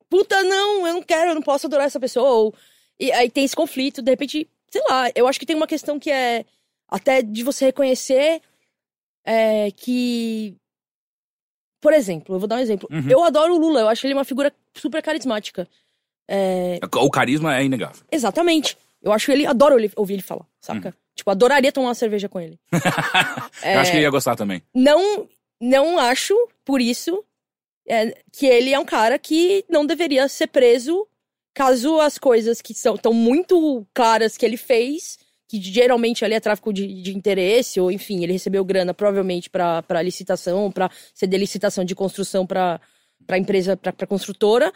puta, 0.08 0.42
não, 0.42 0.86
eu 0.86 0.94
não 0.94 1.02
quero, 1.02 1.30
eu 1.30 1.34
não 1.34 1.42
posso 1.42 1.66
adorar 1.66 1.86
essa 1.86 2.00
pessoa. 2.00 2.28
Ou, 2.30 2.54
e 2.98 3.10
aí 3.12 3.28
tem 3.30 3.44
esse 3.44 3.56
conflito, 3.56 4.02
de 4.02 4.10
repente, 4.10 4.48
sei 4.70 4.82
lá, 4.88 5.10
eu 5.14 5.26
acho 5.26 5.38
que 5.38 5.46
tem 5.46 5.56
uma 5.56 5.66
questão 5.66 5.98
que 5.98 6.10
é 6.10 6.44
até 6.88 7.22
de 7.22 7.42
você 7.42 7.66
reconhecer 7.66 8.40
é, 9.24 9.70
que. 9.72 10.54
Por 11.80 11.92
exemplo, 11.92 12.34
eu 12.34 12.38
vou 12.38 12.48
dar 12.48 12.56
um 12.56 12.60
exemplo. 12.60 12.88
Uhum. 12.90 13.10
Eu 13.10 13.22
adoro 13.22 13.54
o 13.54 13.58
Lula, 13.58 13.80
eu 13.80 13.88
acho 13.88 14.06
ele 14.06 14.14
uma 14.14 14.24
figura 14.24 14.52
super 14.74 15.02
carismática. 15.02 15.68
É, 16.26 16.80
O 16.96 17.10
carisma 17.10 17.56
é 17.58 17.64
inegável. 17.64 18.02
exatamente. 18.10 18.76
Eu 19.02 19.12
acho 19.12 19.30
ele, 19.30 19.44
adoro 19.46 19.78
ele- 19.78 19.92
ouvir 19.96 20.14
ele 20.14 20.22
falar, 20.22 20.46
saca? 20.58 20.96
Tipo, 21.14 21.30
adoraria 21.30 21.70
tomar 21.70 21.88
uma 21.88 21.94
cerveja 21.94 22.26
com 22.28 22.40
ele. 22.40 22.58
Eu 23.62 23.78
acho 23.80 23.90
que 23.90 23.98
ele 23.98 24.04
ia 24.04 24.10
gostar 24.10 24.34
também. 24.34 24.62
Não, 24.74 25.28
não 25.60 25.98
acho, 25.98 26.34
por 26.64 26.80
isso, 26.80 27.22
é, 27.86 28.16
que 28.32 28.46
ele 28.46 28.72
é 28.72 28.78
um 28.78 28.84
cara 28.84 29.18
que 29.18 29.62
não 29.68 29.84
deveria 29.84 30.26
ser 30.26 30.46
preso 30.46 31.06
caso 31.54 32.00
as 32.00 32.18
coisas 32.18 32.60
que 32.60 32.74
são 32.74 32.96
tão 32.96 33.12
muito 33.12 33.86
claras 33.94 34.36
que 34.36 34.44
ele 34.44 34.56
fez, 34.56 35.18
que 35.48 35.60
geralmente 35.60 36.24
ali 36.24 36.34
é 36.34 36.40
tráfico 36.40 36.72
de, 36.72 37.02
de 37.02 37.16
interesse, 37.16 37.80
ou 37.80 37.90
enfim, 37.90 38.22
ele 38.22 38.32
recebeu 38.32 38.64
grana 38.64 38.92
provavelmente 38.92 39.48
pra 39.48 39.82
pra 39.82 40.02
licitação, 40.02 40.70
pra 40.70 40.90
ser 41.14 41.26
de 41.26 41.38
licitação 41.38 41.84
de 41.84 41.94
construção 41.94 42.46
pra 42.46 42.80
pra 43.26 43.38
empresa, 43.38 43.76
pra, 43.76 43.92
pra 43.92 44.06
construtora. 44.06 44.72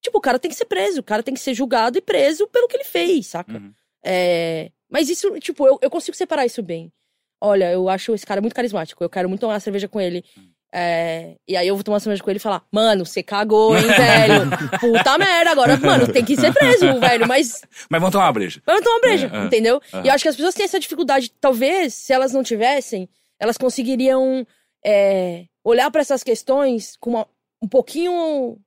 Tipo, 0.00 0.18
o 0.18 0.20
cara 0.20 0.38
tem 0.38 0.50
que 0.50 0.56
ser 0.56 0.66
preso, 0.66 1.00
o 1.00 1.04
cara 1.04 1.22
tem 1.22 1.34
que 1.34 1.40
ser 1.40 1.54
julgado 1.54 1.98
e 1.98 2.02
preso 2.02 2.46
pelo 2.48 2.68
que 2.68 2.76
ele 2.76 2.84
fez, 2.84 3.28
saca? 3.28 3.54
Uhum. 3.58 3.72
É, 4.04 4.70
mas 4.88 5.08
isso, 5.08 5.38
tipo, 5.40 5.66
eu, 5.66 5.78
eu 5.82 5.90
consigo 5.90 6.16
separar 6.16 6.46
isso 6.46 6.62
bem. 6.62 6.92
Olha, 7.40 7.70
eu 7.70 7.88
acho 7.88 8.14
esse 8.14 8.26
cara 8.26 8.40
muito 8.40 8.54
carismático. 8.54 9.02
Eu 9.02 9.10
quero 9.10 9.28
muito 9.28 9.40
tomar 9.40 9.60
cerveja 9.60 9.88
com 9.88 10.00
ele. 10.00 10.24
É, 10.72 11.36
e 11.48 11.56
aí 11.56 11.66
eu 11.66 11.74
vou 11.74 11.82
tomar 11.82 11.98
cerveja 11.98 12.22
com 12.22 12.28
ele 12.30 12.36
e 12.36 12.40
falar: 12.40 12.62
Mano, 12.70 13.06
você 13.06 13.22
cagou, 13.22 13.76
hein, 13.76 13.86
velho? 13.86 14.50
Puta 14.78 15.16
merda, 15.16 15.50
agora, 15.50 15.76
mano, 15.78 16.12
tem 16.12 16.22
que 16.24 16.36
ser 16.36 16.52
preso, 16.52 17.00
velho. 17.00 17.26
Mas 17.26 17.62
Mas 17.88 18.00
vamos 18.00 18.12
tomar 18.12 18.26
uma 18.26 18.32
breja. 18.32 18.62
vamos 18.66 18.82
tomar 18.82 18.96
uma 18.96 19.00
breja, 19.00 19.30
É, 19.32 19.36
é, 19.38 19.44
entendeu? 19.46 19.80
é. 19.92 20.02
E 20.04 20.08
eu 20.08 20.12
acho 20.14 20.22
que 20.22 20.28
as 20.28 20.36
pessoas 20.36 20.54
têm 20.54 20.64
essa 20.64 20.78
dificuldade. 20.78 21.32
Talvez, 21.40 21.94
se 21.94 22.12
elas 22.12 22.32
não 22.34 22.42
tivessem, 22.42 23.08
elas 23.40 23.56
conseguiriam 23.56 24.46
é, 24.84 25.46
olhar 25.64 25.90
pra 25.90 26.02
essas 26.02 26.22
questões 26.22 26.96
com 27.00 27.10
uma- 27.10 27.26
um 27.62 27.66
pouquinho 27.68 28.58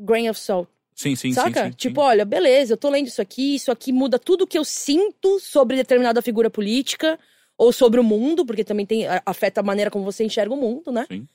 grain 0.00 0.28
of 0.30 0.40
salt. 0.40 0.68
Sim, 0.94 1.14
sim, 1.16 1.32
Saca? 1.32 1.64
sim. 1.64 1.70
sim, 1.70 1.76
tipo, 1.76 2.00
olha, 2.00 2.24
beleza, 2.24 2.74
eu 2.74 2.76
tô 2.76 2.88
lendo 2.90 3.06
isso 3.06 3.20
aqui, 3.22 3.54
isso 3.56 3.70
aqui 3.72 3.92
muda 3.92 4.18
tudo 4.18 4.46
que 4.46 4.58
eu 4.58 4.64
sinto 4.64 5.38
sobre 5.40 5.76
determinada 5.76 6.20
figura 6.22 6.50
política 6.50 7.18
ou 7.58 7.72
sobre 7.72 8.00
o 8.00 8.04
mundo, 8.04 8.44
porque 8.44 8.64
também 8.64 8.84
tem 8.86 9.04
afeta 9.26 9.60
a 9.60 9.64
maneira 9.64 9.90
como 9.90 10.04
você 10.04 10.24
enxerga 10.24 10.52
o 10.54 10.56
mundo, 10.56 10.90
né? 10.90 11.06
Sim. 11.10 11.26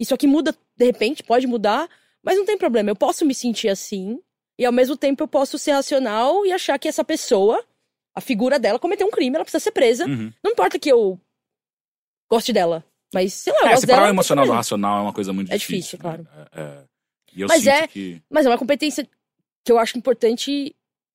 Isso 0.00 0.14
aqui 0.14 0.26
muda, 0.26 0.54
de 0.76 0.84
repente, 0.84 1.22
pode 1.22 1.46
mudar, 1.46 1.88
mas 2.22 2.36
não 2.36 2.44
tem 2.44 2.56
problema. 2.58 2.90
Eu 2.90 2.96
posso 2.96 3.24
me 3.24 3.34
sentir 3.34 3.68
assim 3.68 4.20
e 4.58 4.64
ao 4.64 4.72
mesmo 4.72 4.96
tempo 4.96 5.22
eu 5.22 5.28
posso 5.28 5.58
ser 5.58 5.72
racional 5.72 6.44
e 6.46 6.52
achar 6.52 6.78
que 6.78 6.88
essa 6.88 7.04
pessoa, 7.04 7.62
a 8.14 8.20
figura 8.20 8.58
dela, 8.58 8.78
cometeu 8.78 9.06
um 9.06 9.10
crime, 9.10 9.34
ela 9.36 9.44
precisa 9.44 9.62
ser 9.62 9.72
presa. 9.72 10.06
Uhum. 10.06 10.32
Não 10.42 10.52
importa 10.52 10.78
que 10.78 10.90
eu 10.90 11.18
goste 12.30 12.52
dela, 12.52 12.84
mas 13.12 13.32
sei 13.34 13.52
lá, 13.52 13.60
eu 13.60 13.66
É, 13.66 13.70
gosto 13.70 13.80
separar 13.82 13.98
dela. 14.00 14.10
o 14.10 14.14
emocional 14.14 14.46
do 14.46 14.52
racional 14.52 14.98
é 14.98 15.02
uma 15.02 15.12
coisa 15.12 15.32
muito 15.32 15.52
É 15.52 15.56
difícil. 15.58 15.76
difícil, 15.78 15.98
claro. 15.98 16.22
né? 16.22 16.46
É, 16.52 16.60
é. 16.62 16.84
Eu 17.36 17.48
Mas 17.48 17.66
é- 17.66 17.86
que. 17.86 18.22
Mas 18.30 18.46
é 18.46 18.48
uma 18.48 18.56
competência 18.58 19.06
que 19.64 19.70
eu 19.72 19.78
acho 19.78 19.98
importante, 19.98 20.74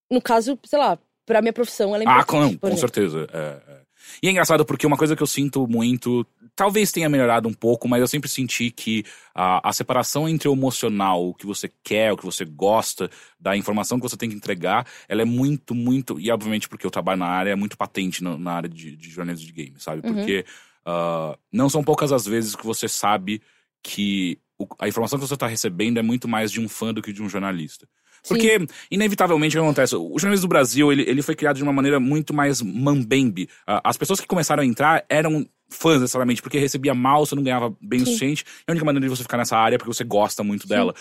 no 0.10 0.22
caso, 0.22 0.58
sei 0.66 0.78
lá, 0.78 1.00
pra 1.26 1.42
minha 1.42 1.54
profissão, 1.54 1.96
ela 1.96 2.04
é 2.04 2.08
Ah, 2.08 2.20
importante. 2.22 2.54
com, 2.54 2.58
por 2.60 2.70
com 2.70 2.76
exemplo. 2.76 2.80
certeza. 2.80 3.28
é, 3.34 3.72
é. 3.78 3.81
E 4.22 4.28
é 4.28 4.32
engraçado 4.32 4.66
porque 4.66 4.86
uma 4.86 4.98
coisa 4.98 5.16
que 5.16 5.24
eu 5.24 5.28
sinto 5.28 5.68
muito, 5.68 6.26
talvez 6.56 6.92
tenha 6.92 7.10
melhorado 7.10 7.48
um 7.48 7.54
pouco, 7.54 7.88
mas 7.88 8.02
eu 8.02 8.08
sempre 8.08 8.30
senti 8.30 8.72
que 8.72 9.04
a, 9.34 9.70
a 9.70 9.74
separação 9.74 10.28
entre 10.28 10.48
o 10.48 10.54
emocional, 10.54 11.30
o 11.30 11.34
que 11.34 11.46
você 11.46 11.72
quer, 11.84 12.12
o 12.12 12.18
que 12.18 12.26
você 12.26 12.46
gosta, 12.46 13.10
da 13.40 13.56
informação 13.58 14.00
que 14.00 14.08
você 14.10 14.18
tem 14.18 14.30
que 14.30 14.36
entregar, 14.36 14.86
ela 15.08 15.22
é 15.22 15.26
muito, 15.26 15.74
muito. 15.74 16.20
E 16.20 16.32
obviamente 16.32 16.68
porque 16.70 16.86
eu 16.86 16.92
trabalho 16.92 17.20
na 17.20 17.28
área, 17.28 17.52
é 17.52 17.56
muito 17.56 17.78
patente 17.78 18.24
no- 18.24 18.38
na 18.38 18.54
área 18.54 18.70
de, 18.70 18.96
de 18.96 19.10
jornalismo 19.10 19.46
de 19.48 19.54
game, 19.54 19.76
sabe? 19.80 20.08
Uhum. 20.08 20.14
Porque 20.16 20.46
ah, 20.86 21.38
não 21.52 21.70
são 21.70 21.84
poucas 21.84 22.12
as 22.12 22.26
vezes 22.26 22.56
que 22.56 22.66
você 22.66 22.88
sabe 22.88 23.42
que 23.84 24.40
a 24.78 24.88
informação 24.88 25.18
que 25.18 25.28
você 25.28 25.34
está 25.34 25.48
recebendo 25.48 25.98
é 25.98 26.04
muito 26.04 26.28
mais 26.28 26.52
de 26.52 26.60
um 26.60 26.70
fã 26.70 26.94
do 26.94 27.02
que 27.02 27.12
de 27.14 27.22
um 27.22 27.30
jornalista. 27.30 27.88
Porque, 28.28 28.66
inevitavelmente, 28.92 29.58
o 29.58 29.62
que 29.62 29.66
acontece? 29.66 29.96
O 29.96 30.18
jornalismo 30.20 30.48
do 30.48 30.50
Brasil, 30.50 30.92
ele, 30.92 31.04
ele 31.10 31.22
foi 31.22 31.36
criado 31.36 31.58
de 31.58 31.64
uma 31.64 31.74
maneira 31.74 32.00
muito 32.00 32.34
mais 32.34 32.62
mambembe. 32.62 33.50
Ah, 33.66 33.82
As 33.84 33.98
pessoas 33.98 34.20
que 34.20 34.28
começaram 34.28 34.62
a 34.64 34.66
entrar 34.66 35.04
eram 35.10 35.46
fãs, 35.70 36.02
necessariamente, 36.02 36.42
porque 36.42 36.60
recebia 36.60 36.94
mal, 36.94 37.26
você 37.26 37.34
não 37.34 37.44
ganhava 37.44 37.76
bem 37.82 38.00
o 38.02 38.06
Sim. 38.06 38.12
suficiente. 38.12 38.44
E 38.60 38.64
a 38.68 38.72
única 38.74 38.86
maneira 38.86 39.06
de 39.08 39.10
você 39.16 39.24
ficar 39.24 39.38
nessa 39.38 39.58
área 39.58 39.76
é 39.76 39.78
porque 39.78 39.94
você 39.94 40.04
gosta 40.04 40.44
muito 40.44 40.68
dela. 40.68 40.94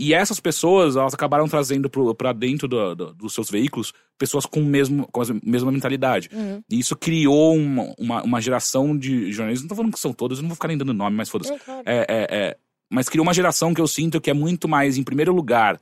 E 0.00 0.14
essas 0.14 0.38
pessoas, 0.38 0.94
elas 0.96 1.12
acabaram 1.12 1.48
trazendo 1.48 1.90
pra 2.16 2.32
dentro 2.32 2.68
do- 2.68 2.94
do- 2.94 3.14
dos 3.14 3.34
seus 3.34 3.50
veículos 3.50 3.92
pessoas 4.16 4.46
com, 4.46 4.60
o 4.60 4.64
mesmo, 4.64 5.08
com 5.10 5.20
a 5.20 5.24
mesma 5.42 5.72
mentalidade. 5.72 6.30
Uhum. 6.32 6.62
E 6.70 6.78
isso 6.78 6.94
criou 6.96 7.56
uma, 7.56 7.94
uma, 7.98 8.22
uma 8.22 8.40
geração 8.40 8.96
de 8.96 9.32
jornalistas. 9.32 9.64
Não 9.64 9.68
tô 9.68 9.74
falando 9.74 9.92
que 9.92 9.98
são 9.98 10.12
todos, 10.12 10.38
eu 10.38 10.42
não 10.42 10.48
vou 10.50 10.54
ficar 10.56 10.68
nem 10.68 10.78
dando 10.78 10.94
nome, 10.94 11.16
mas 11.16 11.28
foda-se. 11.28 11.50
Não, 11.50 11.58
claro. 11.58 11.82
É, 11.84 12.06
é, 12.08 12.26
é. 12.30 12.56
Mas 12.90 13.08
criou 13.08 13.24
uma 13.24 13.34
geração 13.34 13.74
que 13.74 13.80
eu 13.80 13.88
sinto 13.88 14.20
que 14.20 14.30
é 14.30 14.34
muito 14.34 14.68
mais, 14.68 14.96
em 14.96 15.02
primeiro 15.02 15.32
lugar, 15.34 15.80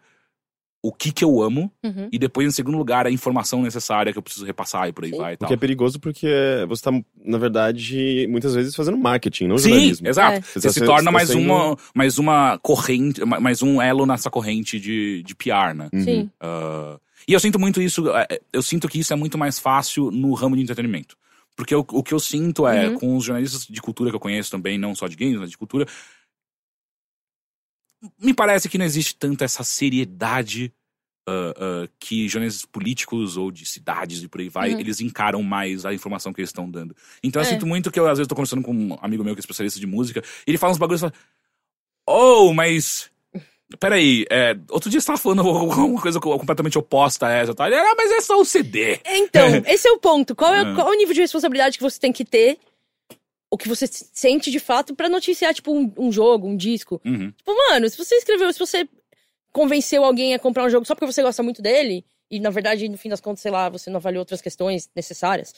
o 0.88 0.92
que 0.92 1.12
que 1.12 1.24
eu 1.24 1.42
amo, 1.42 1.70
Uhum. 1.84 2.08
e 2.12 2.18
depois, 2.18 2.46
em 2.46 2.50
segundo 2.50 2.76
lugar, 2.78 3.06
a 3.06 3.10
informação 3.10 3.62
necessária 3.62 4.12
que 4.12 4.18
eu 4.18 4.22
preciso 4.22 4.44
repassar 4.46 4.88
e 4.88 4.92
por 4.92 5.04
aí 5.04 5.10
Sim. 5.10 5.16
vai 5.18 5.32
e 5.34 5.36
tal. 5.36 5.46
Porque 5.46 5.54
é 5.54 5.56
perigoso 5.56 5.98
porque 6.00 6.28
você 6.68 6.82
tá, 6.82 6.90
na 7.24 7.38
verdade, 7.38 8.26
muitas 8.28 8.54
vezes 8.54 8.74
fazendo 8.74 8.96
marketing, 8.96 9.46
não 9.48 9.58
Sim, 9.58 9.70
jornalismo. 9.70 10.08
exato. 10.08 10.38
É. 10.38 10.40
Você, 10.42 10.60
Você 10.60 10.72
se 10.72 10.80
torna 10.84 10.98
você 11.00 11.04
tá 11.06 11.12
mais 11.12 11.28
sendo- 11.28 11.40
uma, 11.40 11.76
mais 11.94 12.18
uma 12.18 12.58
corrente, 12.58 13.24
ma- 13.24 13.40
mais 13.40 13.62
um 13.62 13.80
elo 13.80 14.06
nessa 14.06 14.30
corrente 14.30 14.78
de, 14.80 15.22
de 15.22 15.34
PR, 15.34 15.74
né? 15.74 15.88
Uhum. 15.92 16.02
Sim. 16.04 16.30
Ah, 16.40 16.98
e 17.28 17.32
eu 17.32 17.40
sinto 17.40 17.58
muito 17.58 17.80
isso, 17.82 18.08
é, 18.16 18.40
eu 18.52 18.62
sinto 18.62 18.88
que 18.88 18.98
isso 19.00 19.12
é 19.12 19.16
muito 19.16 19.36
mais 19.36 19.58
fácil 19.58 20.10
no 20.10 20.32
ramo 20.34 20.54
de 20.56 20.62
entretenimento. 20.62 21.16
Porque 21.56 21.74
o, 21.74 21.80
o 21.90 22.02
que 22.02 22.12
eu 22.12 22.20
sinto 22.20 22.68
é, 22.68 22.88
Uhum. 22.90 22.94
com 22.98 23.16
os 23.16 23.24
jornalistas 23.24 23.66
de 23.66 23.80
cultura 23.80 24.10
que 24.10 24.16
eu 24.16 24.20
conheço 24.20 24.50
também, 24.50 24.76
não 24.78 24.94
só 24.94 25.08
de 25.08 25.16
games, 25.16 25.38
mas 25.40 25.50
de 25.50 25.56
cultura, 25.56 25.86
me 28.20 28.32
parece 28.34 28.68
que 28.68 28.78
não 28.78 28.84
existe 28.84 29.14
tanto 29.16 29.42
essa 29.44 29.62
seriedade 29.64 30.72
ah, 31.28 31.54
ah, 31.56 31.88
que 31.98 32.28
jornalistas 32.28 32.64
políticos 32.64 33.36
ou 33.36 33.50
de 33.50 33.66
cidades 33.66 34.22
e 34.22 34.28
por 34.28 34.40
aí 34.40 34.48
vai, 34.48 34.72
Uhum. 34.74 34.80
eles 34.80 35.00
encaram 35.00 35.42
mais 35.42 35.84
a 35.84 35.92
informação 35.92 36.32
que 36.32 36.40
eles 36.40 36.50
estão 36.50 36.70
dando. 36.70 36.94
Então 37.22 37.42
eu 37.42 37.46
É. 37.46 37.50
sinto 37.50 37.66
muito 37.66 37.90
que 37.90 37.98
eu, 37.98 38.06
às 38.08 38.18
vezes, 38.18 38.28
tô 38.28 38.34
conversando 38.36 38.62
com 38.62 38.72
um 38.72 38.96
amigo 39.02 39.24
meu 39.24 39.34
que 39.34 39.40
é 39.40 39.42
especialista 39.42 39.80
de 39.80 39.86
música, 39.86 40.22
e 40.46 40.50
ele 40.52 40.58
fala 40.58 40.72
uns 40.72 40.78
bagulhos 40.78 41.00
e 41.00 41.02
fala, 41.02 41.12
oh, 42.08 42.52
mas... 42.52 43.10
Peraí, 43.80 44.24
é, 44.30 44.56
outro 44.70 44.88
dia 44.88 45.00
você 45.00 45.08
tava 45.08 45.18
falando 45.18 45.42
uma 45.50 46.00
coisa 46.00 46.20
completamente 46.20 46.78
oposta 46.78 47.26
a 47.26 47.32
essa, 47.32 47.52
tá? 47.52 47.66
Ele, 47.66 47.74
ah, 47.74 47.94
mas 47.98 48.12
é 48.12 48.20
só 48.20 48.40
um 48.40 48.44
CD. 48.44 49.00
Então, 49.04 49.42
esse 49.66 49.88
é 49.88 49.90
o 49.90 49.98
ponto. 49.98 50.36
Qual 50.36 50.54
é, 50.54 50.60
É. 50.60 50.74
qual 50.76 50.86
é 50.86 50.94
o 50.94 50.96
nível 50.96 51.12
de 51.12 51.20
responsabilidade 51.22 51.76
que 51.76 51.82
você 51.82 51.98
tem 51.98 52.12
que 52.12 52.24
ter? 52.24 52.58
O 53.50 53.56
que 53.56 53.68
você 53.68 53.86
sente 53.86 54.50
de 54.50 54.58
fato 54.58 54.94
pra 54.94 55.08
noticiar, 55.08 55.54
tipo, 55.54 55.72
um, 55.72 55.92
um 55.96 56.10
jogo, 56.10 56.48
um 56.48 56.56
disco? 56.56 57.00
Uhum. 57.04 57.30
Tipo, 57.30 57.54
mano, 57.54 57.88
se 57.88 57.96
você 57.96 58.16
escreveu, 58.16 58.52
se 58.52 58.58
você 58.58 58.88
convenceu 59.52 60.04
alguém 60.04 60.34
a 60.34 60.38
comprar 60.38 60.64
um 60.64 60.70
jogo 60.70 60.84
só 60.84 60.94
porque 60.94 61.10
você 61.10 61.22
gosta 61.22 61.42
muito 61.42 61.62
dele, 61.62 62.04
e 62.30 62.40
na 62.40 62.50
verdade, 62.50 62.88
no 62.88 62.98
fim 62.98 63.08
das 63.08 63.20
contas, 63.20 63.40
sei 63.40 63.50
lá, 63.50 63.68
você 63.68 63.88
não 63.88 63.96
avaliou 63.98 64.20
outras 64.20 64.42
questões 64.42 64.90
necessárias. 64.94 65.54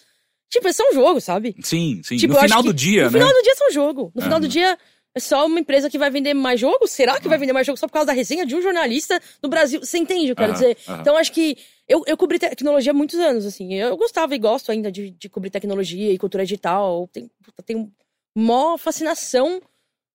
Tipo, 0.51 0.69
é 0.69 0.73
só 0.73 0.83
um 0.91 0.95
jogo, 0.95 1.21
sabe? 1.21 1.55
Sim, 1.63 2.01
sim. 2.05 2.17
Tipo, 2.17 2.35
no 2.35 2.41
final 2.41 2.63
do 2.63 2.73
dia, 2.73 3.05
No 3.07 3.11
né? 3.11 3.19
final 3.19 3.33
do 3.35 3.43
dia 3.43 3.53
é 3.53 3.57
só 3.57 3.69
um 3.69 3.73
jogo. 3.73 4.13
No 4.15 4.23
final 4.23 4.41
do 4.41 4.49
dia 4.49 4.79
é 5.15 5.21
só 5.21 5.47
uma 5.47 5.59
empresa 5.59 5.91
que 5.91 5.99
vai 5.99 6.11
vender 6.11 6.35
mais 6.35 6.61
jogo? 6.61 6.87
Será 6.87 7.21
que 7.21 7.29
vai 7.29 7.39
vender 7.39 7.53
mais 7.53 7.67
jogo 7.67 7.79
só 7.79 7.87
por 7.87 7.93
causa 7.93 8.07
da 8.07 8.13
resenha 8.13 8.47
de 8.47 8.55
um 8.55 8.63
jornalista 8.63 9.21
do 9.41 9.49
Brasil? 9.49 9.81
Você 9.81 9.99
entende 9.99 10.31
eu 10.31 10.37
quero 10.37 10.53
dizer? 10.53 10.77
Então 11.01 11.17
acho 11.17 11.33
que 11.33 11.57
eu, 11.89 12.05
eu 12.07 12.17
cobri 12.17 12.39
tecnologia 12.39 12.93
há 12.93 12.95
muitos 12.95 13.19
anos, 13.19 13.47
assim. 13.47 13.75
Eu 13.75 13.97
gostava 13.97 14.35
e 14.35 14.39
gosto 14.39 14.71
ainda 14.71 14.93
de, 14.93 15.11
de 15.11 15.29
cobrir 15.29 15.51
tecnologia 15.51 16.13
e 16.13 16.19
cultura 16.19 16.45
digital. 16.45 17.09
Tenho, 17.09 17.31
tenho 17.65 17.93
mó 18.37 18.77
fascinação 18.77 19.61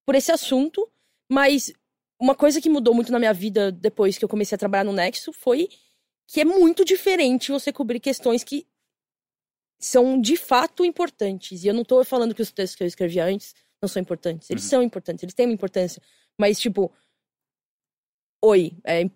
por 0.06 0.16
esse 0.16 0.32
assunto, 0.32 0.88
mas 1.30 1.74
uma 2.20 2.36
coisa 2.36 2.62
que 2.62 2.70
mudou 2.70 2.94
muito 2.94 3.12
na 3.12 3.20
minha 3.20 3.34
vida 3.34 3.72
depois 3.72 4.18
que 4.18 4.24
eu 4.24 4.30
comecei 4.30 4.56
a 4.56 4.60
trabalhar 4.60 4.84
no 4.84 4.94
Nexo 4.94 5.34
foi 5.34 5.68
que 6.28 6.40
é 6.40 6.46
muito 6.46 6.86
diferente 6.86 7.52
você 7.52 7.74
cobrir 7.74 8.00
questões 8.00 8.44
que 8.44 8.66
são 9.80 10.22
de 10.22 10.38
fato 10.38 10.86
importantes. 10.86 11.64
E 11.64 11.68
eu 11.68 11.74
não 11.74 11.84
tô 11.84 12.04
falando 12.06 12.34
que 12.34 12.42
os 12.42 12.52
textos 12.52 12.78
que 12.78 12.84
eu 12.84 12.88
escrevi 12.88 13.20
antes 13.20 13.54
não 13.84 13.88
são 13.90 14.02
importantes. 14.02 14.50
Eles 14.50 14.64
Uhum. 14.64 14.70
são 14.70 14.84
importantes, 14.84 15.22
eles 15.24 15.34
têm 15.36 15.46
uma 15.46 15.54
importância. 15.54 16.02
Mas, 16.38 16.60
tipo, 16.60 16.92
oi, 18.44 18.74
é, 18.86 19.10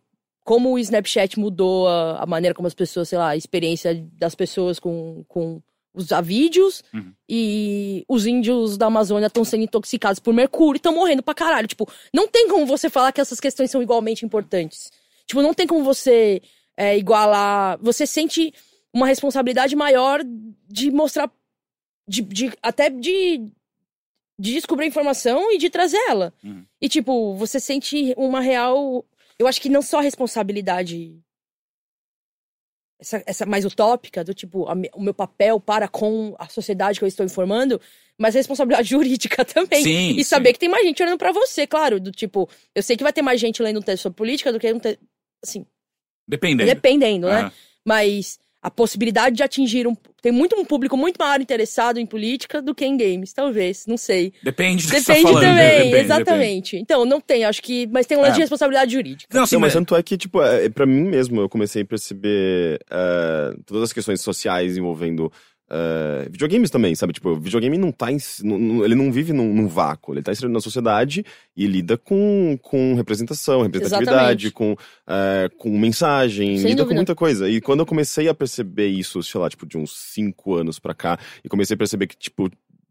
como 0.44 0.72
o 0.74 0.80
Snapchat 0.80 1.40
mudou 1.40 1.88
a, 1.88 2.24
a 2.24 2.26
maneira 2.26 2.54
como 2.56 2.68
as 2.68 2.74
pessoas, 2.74 3.10
sei 3.10 3.18
lá, 3.18 3.30
a 3.30 3.36
experiência 3.38 3.96
das 4.14 4.36
pessoas 4.36 4.80
com, 4.80 5.24
com 5.28 5.62
usar 5.94 6.22
vídeos 6.22 6.84
Uhum. 6.94 7.12
e 7.28 8.06
os 8.08 8.26
índios 8.26 8.78
da 8.78 8.86
Amazônia 8.86 9.28
estão 9.28 9.44
sendo 9.44 9.64
intoxicados 9.64 10.20
por 10.20 10.34
mercúrio 10.34 10.78
e 10.78 10.80
estão 10.80 10.94
morrendo 10.94 11.24
pra 11.24 11.34
caralho. 11.34 11.68
Tipo, 11.68 11.90
não 12.14 12.28
tem 12.28 12.48
como 12.48 12.66
você 12.66 12.90
falar 12.90 13.12
que 13.12 13.20
essas 13.22 13.40
questões 13.40 13.72
são 13.72 13.82
igualmente 13.82 14.26
importantes. 14.26 14.92
Tipo, 15.26 15.42
não 15.42 15.54
tem 15.54 15.68
como 15.68 15.84
você 15.84 16.42
é, 16.78 16.98
igualar. 16.98 17.78
Você 17.82 18.06
sente 18.06 18.54
uma 18.94 19.08
responsabilidade 19.08 19.76
maior 19.76 20.22
de 20.68 20.92
mostrar. 20.92 21.30
De, 22.10 22.22
de- 22.22 22.54
até 22.64 22.90
de, 22.90 23.52
de 24.40 24.54
descobrir 24.54 24.86
a 24.86 24.90
informação 24.90 25.52
e 25.52 25.58
de 25.58 25.70
trazer 25.70 25.98
ela. 26.08 26.34
Uhum. 26.44 26.66
E, 26.82 26.88
tipo, 26.88 27.36
você 27.36 27.60
sente 27.60 28.14
uma 28.18 28.40
real. 28.40 29.06
Eu 29.40 29.48
acho 29.48 29.62
que 29.62 29.70
não 29.70 29.82
só 29.82 30.00
a 30.00 30.02
responsabilidade. 30.02 31.20
Essa, 33.00 33.24
essa 33.28 33.46
mais 33.46 33.64
utópica, 33.64 34.24
do 34.24 34.34
tipo, 34.34 34.68
a 34.68 34.74
o 34.96 35.02
meu 35.02 35.14
papel 35.14 35.60
para 35.60 35.88
com 35.88 36.36
a 36.40 36.50
sociedade 36.50 36.98
que 36.98 37.06
eu 37.06 37.08
estou 37.08 37.24
informando, 37.24 37.80
mas 38.18 38.36
a 38.36 38.40
responsabilidade 38.40 38.90
jurídica 38.90 39.46
também. 39.46 39.84
Sim, 39.84 40.12
e 40.12 40.24
sim. 40.24 40.24
saber 40.24 40.54
que 40.54 40.60
tem 40.60 40.70
mais 40.70 40.84
gente 40.84 41.02
olhando 41.04 41.18
pra 41.18 41.32
você, 41.32 41.68
claro. 41.68 42.00
Do 42.00 42.12
tipo, 42.12 42.50
eu 42.74 42.82
sei 42.82 42.98
que 42.98 43.04
vai 43.04 43.14
ter 43.14 43.22
mais 43.22 43.40
gente 43.40 43.62
lendo 43.62 43.80
um 43.80 43.84
texto 43.84 44.04
sobre 44.04 44.18
política 44.18 44.52
do 44.52 44.60
que 44.60 44.72
um 44.72 44.80
texto. 44.80 45.00
Assim, 45.44 45.66
Dependendo. 46.28 46.70
dependendo, 46.70 47.28
né? 47.28 47.42
Aham. 47.42 47.52
Mas 47.86 48.40
a 48.62 48.72
possibilidade 48.72 49.36
de 49.36 49.44
atingir 49.44 49.88
um. 49.88 49.96
Tem 50.22 50.32
muito 50.32 50.56
um 50.60 50.66
público 50.66 50.98
muito 50.98 51.18
maior 51.18 51.40
interessado 51.40 52.00
em 52.00 52.06
política 52.06 52.62
do 52.62 52.74
que 52.74 52.84
em 52.86 52.98
games, 52.98 53.32
talvez. 53.32 53.86
Não 53.88 53.98
sei. 53.98 54.34
Depende 54.44 54.86
do 54.86 54.92
que 54.92 55.00
você 55.00 55.06
tá 55.06 55.14
Depende 55.14 55.32
falando. 55.34 55.44
né? 55.46 55.52
também, 55.70 55.84
Depende, 55.92 56.04
exatamente. 56.06 56.76
Então, 56.78 57.06
não 57.06 57.22
tem, 57.22 57.46
acho 57.46 57.62
que. 57.62 57.88
Mas 57.88 58.06
tem 58.08 58.18
um 58.18 58.22
lance 58.22 58.32
É. 58.32 58.36
de 58.36 58.40
responsabilidade 58.42 58.92
jurídica. 58.94 59.38
Não, 59.38 59.46
sim, 59.46 59.56
Não, 59.56 59.62
mas 59.62 59.74
tanto 59.74 59.96
é 59.96 60.02
que, 60.04 60.18
tipo, 60.18 60.42
é, 60.42 60.68
pra 60.70 60.86
mim 60.86 61.04
mesmo, 61.04 61.40
eu 61.40 61.48
comecei 61.48 61.84
a 61.84 61.86
perceber 61.86 62.80
é, 62.90 63.54
todas 63.66 63.84
as 63.84 63.94
questões 63.94 64.20
sociais 64.22 64.76
envolvendo 64.76 65.32
é, 65.70 66.28
videogames 66.30 66.70
também, 66.70 66.96
sabe? 66.96 67.14
Tipo, 67.14 67.30
o 67.32 67.40
videogame 67.40 67.78
não 67.78 67.92
tá 67.92 68.12
em, 68.12 68.18
não- 68.44 68.84
ele 68.86 68.96
não 68.96 69.12
vive 69.12 69.34
num, 69.34 69.54
num 69.54 69.68
vácuo, 69.68 70.14
ele 70.14 70.22
tá 70.22 70.32
inserido 70.32 70.54
na 70.54 70.60
sociedade 70.62 71.26
e 71.56 71.68
lida 71.68 71.98
com, 71.98 72.58
com 72.62 72.96
representação, 72.96 73.62
representatividade, 73.64 74.48
Exatamente. 74.48 74.52
com, 74.52 74.76
é, 75.08 75.50
com 75.58 75.78
mensagem, 75.78 76.58
Sem 76.58 76.70
lida 76.70 76.78
com 76.84 76.84
dúvida. 76.86 76.96
muita 76.96 77.16
coisa. 77.16 77.50
E 77.50 77.60
quando 77.62 77.82
eu 77.82 77.86
comecei 77.86 78.28
a 78.30 78.34
perceber 78.34 78.88
isso, 78.88 79.22
sei 79.24 79.40
lá, 79.42 79.50
tipo, 79.50 79.66
de 79.66 79.78
uns 79.78 79.92
cinco 79.98 80.56
anos 80.56 80.80
pra 80.80 80.94
cá, 80.94 81.20
e 81.44 81.50
comecei 81.50 81.74
a 81.74 81.78
perceber 81.78 82.08
que, 82.08 82.18
tipo, 82.18 82.50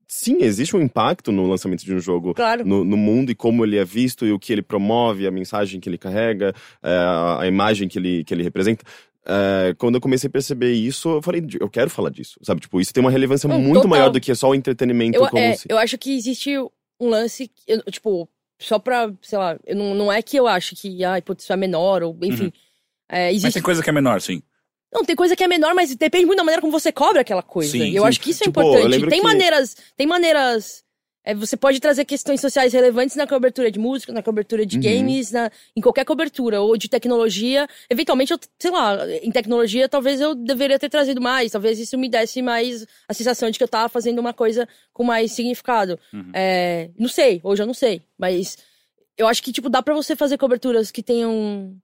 sim, 0.09 0.39
existe 0.43 0.77
um 0.77 0.81
impacto 0.83 1.33
no 1.33 1.49
lançamento 1.49 1.85
de 1.85 1.93
um 1.95 1.99
jogo 1.99 2.33
Claro. 2.35 2.65
no, 2.65 2.85
no 2.85 2.97
mundo 2.97 3.31
e 3.31 3.35
como 3.35 3.65
ele 3.65 3.77
é 3.77 3.85
visto 3.85 4.25
e 4.27 4.33
o 4.33 4.39
que 4.39 4.53
ele 4.53 4.63
promove, 4.63 5.27
a 5.27 5.31
mensagem 5.31 5.81
que 5.81 5.89
ele 5.89 5.99
carrega, 5.99 6.55
é, 6.83 6.91
a, 6.95 7.41
a 7.41 7.47
imagem 7.49 7.89
que 7.89 7.99
ele, 7.99 8.23
que 8.23 8.33
ele 8.33 8.43
representa. 8.43 8.85
É, 9.29 9.75
quando 9.79 9.97
eu 9.97 10.01
comecei 10.01 10.29
a 10.29 10.31
perceber 10.31 10.73
isso, 10.73 11.09
eu 11.09 11.23
falei, 11.23 11.45
eu 11.59 11.69
quero 11.69 11.91
falar 11.91 12.11
disso, 12.11 12.39
sabe? 12.43 12.61
Tipo, 12.61 12.81
isso 12.81 12.93
tem 12.95 13.03
uma 13.03 13.11
relevância 13.11 13.49
Não, 13.49 13.59
muito 13.61 13.75
total. 13.83 13.89
maior 13.91 14.11
do 14.11 14.21
que 14.21 14.33
só 14.35 14.51
o 14.51 14.55
entretenimento 14.55 15.17
Eu, 15.19 15.29
como 15.29 15.43
é, 15.43 15.55
se... 15.57 15.67
eu 15.69 15.77
acho 15.79 15.99
que 15.99 16.17
existe 16.17 16.57
um 17.01 17.09
lance, 17.09 17.51
eu- 17.67 17.83
tipo, 17.91 18.29
só 18.59 18.79
pra, 18.79 19.13
sei 19.21 19.37
lá, 19.39 19.59
eu 19.67 19.75
não, 19.77 19.95
não 19.95 20.13
é 20.13 20.23
que 20.23 20.37
eu 20.37 20.47
acho 20.47 20.77
que, 20.77 21.03
ai, 21.05 21.21
putz, 21.21 21.43
isso 21.43 21.53
é 21.53 21.57
menor, 21.57 22.03
ou 22.05 22.17
enfim. 22.23 22.53
É, 23.09 23.27
Mas 23.27 23.37
existe. 23.37 23.55
tem 23.55 23.63
coisa 23.63 23.83
que 23.83 23.91
é 23.91 23.93
menor, 23.93 24.21
sim. 24.21 24.41
Não, 24.95 25.05
tem 25.05 25.17
coisa 25.17 25.35
que 25.37 25.43
é 25.45 25.49
menor, 25.49 25.75
mas 25.75 25.95
depende 25.97 26.25
muito 26.25 26.39
da 26.39 26.45
maneira 26.45 26.61
como 26.63 26.73
você 26.73 26.91
cobra 26.93 27.21
aquela 27.21 27.43
coisa. 27.43 27.73
Sim, 27.73 27.91
eu 27.91 28.03
sim. 28.05 28.09
acho 28.09 28.21
que 28.21 28.31
isso 28.31 28.45
é 28.45 28.47
Tipo, 28.47 28.61
importante. 28.63 29.07
Tem 29.09 29.19
que- 29.21 29.27
maneiras. 29.27 29.77
Tem 29.97 30.07
maneiras. 30.07 30.85
É, 31.27 31.35
você 31.35 31.57
pode 31.57 31.81
trazer 31.81 32.05
questões 32.05 32.41
sociais 32.41 32.73
relevantes 32.73 33.17
na 33.17 33.27
cobertura 33.27 33.69
de 33.71 33.79
música, 33.79 34.13
na 34.13 34.23
cobertura 34.23 34.65
de 34.65 34.77
Uhum. 34.77 34.83
games, 34.83 35.33
na, 35.33 35.51
em 35.77 35.81
qualquer 35.81 36.05
cobertura, 36.05 36.61
ou 36.61 36.77
de 36.77 36.89
tecnologia. 36.89 37.67
Eventualmente, 37.91 38.33
eu, 38.33 38.39
sei 38.59 38.71
lá, 38.71 38.97
em 39.23 39.33
tecnologia, 39.33 39.89
talvez 39.89 40.21
eu 40.21 40.35
deveria 40.37 40.79
ter 40.79 40.89
trazido 40.89 41.21
mais. 41.21 41.51
Talvez 41.51 41.79
isso 41.81 41.99
me 41.99 42.09
desse 42.09 42.41
mais 42.41 42.87
a 43.09 43.13
sensação 43.13 43.51
de 43.51 43.59
que 43.59 43.65
eu 43.65 43.69
tava 43.69 43.89
fazendo 43.89 44.21
uma 44.21 44.33
coisa 44.33 44.69
com 44.93 45.03
mais 45.03 45.33
significado. 45.33 45.99
Uhum. 46.13 46.31
É, 46.33 46.91
não 46.97 47.09
sei, 47.09 47.41
hoje 47.43 47.63
eu 47.63 47.67
não 47.67 47.75
sei. 47.75 48.03
Mas 48.17 48.57
eu 49.19 49.27
acho 49.27 49.43
que, 49.43 49.53
tipo, 49.53 49.69
dá 49.69 49.83
pra 49.83 49.95
você 49.95 50.15
fazer 50.15 50.39
coberturas 50.39 50.91
que 50.93 51.03
tenham. 51.03 51.77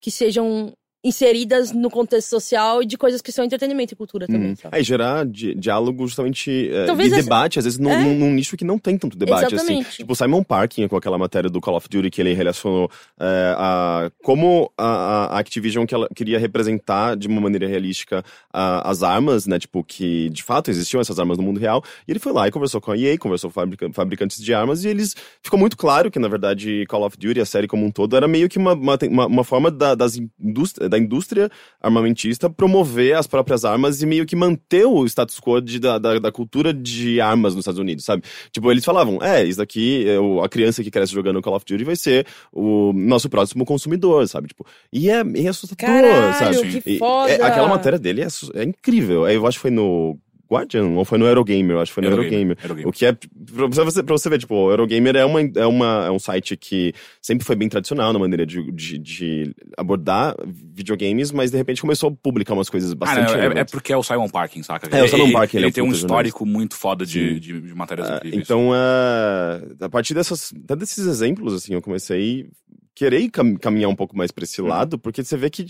que 0.00 0.10
sejam 0.10 0.72
inseridas 1.04 1.72
no 1.72 1.90
contexto 1.90 2.28
social 2.28 2.82
e 2.82 2.86
de 2.86 2.96
coisas 2.96 3.20
que 3.20 3.32
são 3.32 3.44
entretenimento 3.44 3.92
e 3.92 3.96
cultura 3.96 4.26
também. 4.26 4.54
Sabe? 4.54 4.76
Aí 4.76 4.84
gerar 4.84 5.26
di- 5.26 5.54
diálogo 5.54 6.06
justamente 6.06 6.70
é, 6.72 6.86
Talvez 6.86 7.12
e 7.12 7.16
debate, 7.16 7.58
às 7.58 7.64
vezes 7.64 7.78
num, 7.78 7.90
É. 7.90 8.04
num- 8.04 8.30
nicho 8.32 8.56
que 8.56 8.64
não 8.64 8.78
tem 8.78 8.96
tanto 8.96 9.16
debate 9.16 9.46
assim. 9.46 9.54
Exatamente. 9.56 9.96
Tipo, 9.96 10.12
o 10.12 10.16
Simon 10.16 10.42
Parkin 10.44 10.86
com 10.86 10.96
aquela 10.96 11.18
matéria 11.18 11.50
do 11.50 11.60
Call 11.60 11.76
of 11.76 11.88
Duty 11.88 12.08
que 12.10 12.20
ele 12.20 12.32
relacionou 12.34 12.90
é, 13.18 13.54
a 13.58 14.10
como 14.22 14.70
a, 14.78 15.34
a 15.34 15.38
Activision 15.38 15.84
que 15.86 15.94
ela 15.94 16.08
queria 16.14 16.38
representar 16.38 17.16
de 17.16 17.26
uma 17.26 17.40
maneira 17.40 17.66
realística 17.66 18.24
a- 18.52 18.88
as 18.88 19.02
armas, 19.02 19.46
né? 19.46 19.58
Tipo, 19.58 19.82
que 19.82 20.28
de 20.30 20.42
fato 20.42 20.70
existiam 20.70 21.00
essas 21.00 21.18
armas 21.18 21.36
no 21.36 21.42
mundo 21.42 21.58
real. 21.58 21.82
E 22.06 22.12
ele 22.12 22.18
foi 22.20 22.32
lá 22.32 22.46
e 22.46 22.50
conversou 22.52 22.80
com 22.80 22.92
a 22.92 22.96
EA, 22.96 23.18
conversou 23.18 23.50
com 23.50 23.54
fabrica- 23.54 23.90
fabricantes 23.92 24.42
de 24.42 24.54
armas, 24.54 24.84
e 24.84 24.88
eles. 24.88 25.14
Ficou 25.42 25.58
muito 25.58 25.76
claro 25.76 26.10
que, 26.10 26.18
na 26.18 26.28
verdade, 26.28 26.84
Call 26.88 27.04
of 27.04 27.16
Duty, 27.18 27.40
a 27.40 27.44
série 27.46 27.66
como 27.66 27.84
um 27.84 27.90
todo, 27.90 28.16
era 28.16 28.28
meio 28.28 28.48
que 28.48 28.58
uma, 28.58 28.72
uma, 28.74 28.98
uma- 29.26 29.44
forma 29.44 29.70
da, 29.70 29.94
das 29.94 30.16
indústria, 30.40 30.88
da 30.92 30.98
indústria 30.98 31.50
armamentista 31.80 32.48
promover 32.48 33.16
as 33.16 33.26
próprias 33.26 33.64
armas 33.64 34.02
e 34.02 34.06
meio 34.06 34.24
que 34.26 34.36
manter 34.36 34.84
o 34.86 35.04
status 35.06 35.40
quo 35.40 35.60
de, 35.60 35.78
da, 35.78 35.98
da, 35.98 36.18
da 36.18 36.30
cultura 36.32 36.72
de 36.72 37.20
armas 37.20 37.54
nos 37.54 37.62
Estados 37.62 37.80
Unidos, 37.80 38.04
sabe? 38.04 38.22
Tipo, 38.52 38.70
eles 38.70 38.84
falavam, 38.84 39.18
é, 39.22 39.42
isso 39.44 39.58
daqui, 39.58 40.06
é, 40.08 40.44
a 40.44 40.48
criança 40.48 40.82
que 40.82 40.90
cresce 40.90 41.12
jogando 41.12 41.40
Call 41.42 41.56
of 41.56 41.64
Duty 41.66 41.84
vai 41.84 41.96
ser 41.96 42.26
o 42.52 42.92
nosso 42.92 43.28
próximo 43.28 43.64
consumidor, 43.64 44.28
sabe? 44.28 44.48
Tipo, 44.48 44.66
e 44.92 45.08
é, 45.10 45.22
e 45.34 45.46
é 45.46 45.48
assustador, 45.48 45.76
Caralho, 45.78 46.56
sabe? 46.56 46.80
que 46.82 46.90
E- 46.90 46.98
foda! 46.98 47.32
é, 47.32 47.42
aquela 47.42 47.68
matéria 47.68 47.98
dele 47.98 48.22
é, 48.22 48.26
é 48.54 48.64
incrível. 48.64 49.28
Eu 49.28 49.46
acho 49.46 49.58
que 49.58 49.62
foi 49.62 49.70
no 49.70 50.18
Guardian, 50.52 50.88
ou 50.96 51.04
foi 51.04 51.18
no 51.18 51.26
Eurogamer, 51.26 51.70
eu 51.76 51.80
acho 51.80 51.90
que 51.90 51.94
foi 51.94 52.02
no 52.02 52.10
Eurogamer, 52.10 52.56
Eurogamer. 52.58 52.58
Eurogamer. 52.62 52.88
O 52.88 52.92
que 52.92 53.06
é, 53.06 53.12
pra 53.12 53.84
você, 53.84 54.02
pra 54.02 54.12
você 54.16 54.28
ver, 54.28 54.38
tipo, 54.38 54.54
o 54.54 54.70
Eurogamer 54.70 55.16
é, 55.16 55.24
uma, 55.24 55.40
é, 55.40 55.66
uma, 55.66 56.04
é 56.06 56.10
um 56.10 56.18
site 56.18 56.56
que 56.56 56.92
sempre 57.20 57.44
foi 57.44 57.56
bem 57.56 57.68
tradicional 57.68 58.12
na 58.12 58.18
maneira 58.18 58.44
de, 58.46 58.70
de, 58.72 58.98
de 58.98 59.54
abordar 59.76 60.34
videogames, 60.46 61.30
mas 61.32 61.50
de 61.50 61.56
repente 61.56 61.80
começou 61.80 62.10
a 62.10 62.12
publicar 62.22 62.54
umas 62.54 62.68
coisas 62.70 62.92
Ah, 62.92 62.96
bastante 62.96 63.32
não, 63.36 63.40
é, 63.40 63.60
é 63.60 63.64
porque 63.64 63.92
é 63.92 63.96
o 63.96 64.02
Simon 64.02 64.28
Parkin, 64.28 64.62
saca? 64.62 64.94
É, 64.96 65.02
o 65.02 65.08
Simon 65.08 65.32
Parkin, 65.32 65.56
ele 65.58 65.66
é 65.66 65.68
Ele 65.68 65.70
um 65.70 65.74
tem 65.74 65.84
um 65.84 65.92
histórico 65.92 66.44
muito 66.46 66.74
foda 66.76 67.04
de, 67.06 67.38
de, 67.40 67.60
de 67.60 67.74
matérias 67.74 68.08
Ah, 68.10 68.16
incríveis. 68.16 68.42
então, 68.42 68.70
é, 68.74 69.84
a 69.84 69.88
partir 69.88 70.14
dessas, 70.14 70.52
até 70.64 70.76
desses 70.76 71.06
exemplos, 71.06 71.54
assim, 71.54 71.74
eu 71.74 71.82
comecei 71.82 72.46
a 72.50 72.62
querer 72.94 73.28
cam- 73.30 73.56
caminhar 73.56 73.90
um 73.90 73.96
pouco 73.96 74.16
mais 74.16 74.30
pra 74.30 74.44
esse 74.44 74.60
Uhum. 74.60 74.68
lado, 74.68 74.98
porque 74.98 75.24
você 75.24 75.36
vê 75.36 75.48
que 75.48 75.66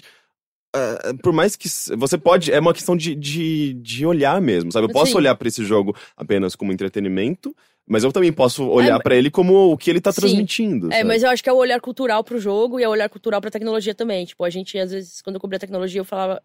é, 0.75 1.13
por 1.23 1.33
mais 1.33 1.55
que 1.55 1.69
você 1.97 2.17
pode, 2.17 2.51
é 2.51 2.59
uma 2.59 2.73
questão 2.73 2.97
de, 2.97 3.15
de, 3.15 3.75
de 3.75 4.07
olhar 4.07 4.41
mesmo, 4.41 4.73
sabe? 4.73 4.87
Eu 4.87 4.93
posso 4.93 5.13
Sim. 5.13 5.19
olhar 5.19 5.35
pra 5.35 5.49
esse 5.49 5.65
jogo 5.65 5.95
apenas 6.17 6.57
como 6.57 6.73
entretenimento, 6.73 7.55
mas 7.87 8.05
eu 8.05 8.13
também 8.13 8.33
posso 8.33 8.67
olhar 8.69 8.99
É, 8.99 9.03
pra 9.03 9.15
ele 9.15 9.31
como 9.31 9.73
o 9.73 9.77
que 9.77 9.91
ele 9.91 10.01
tá 10.01 10.13
Sim. 10.13 10.21
transmitindo. 10.21 10.89
É, 10.93 10.99
sabe? 10.99 11.09
mas 11.09 11.23
eu 11.23 11.31
acho 11.31 11.43
que 11.43 11.49
é 11.49 11.53
o 11.53 11.57
olhar 11.57 11.81
cultural 11.81 12.25
pro 12.25 12.39
jogo 12.39 12.81
e 12.81 12.83
é 12.83 12.89
o 12.89 12.93
olhar 12.93 13.09
cultural 13.09 13.41
pra 13.41 13.51
tecnologia 13.51 13.95
também. 13.95 14.25
Tipo, 14.25 14.45
a 14.45 14.51
gente, 14.51 14.79
às 14.79 14.91
vezes, 14.91 15.21
quando 15.21 15.37
eu 15.37 15.41
cobria 15.41 15.59
tecnologia, 15.59 16.01
eu 16.01 16.05
falava, 16.05 16.41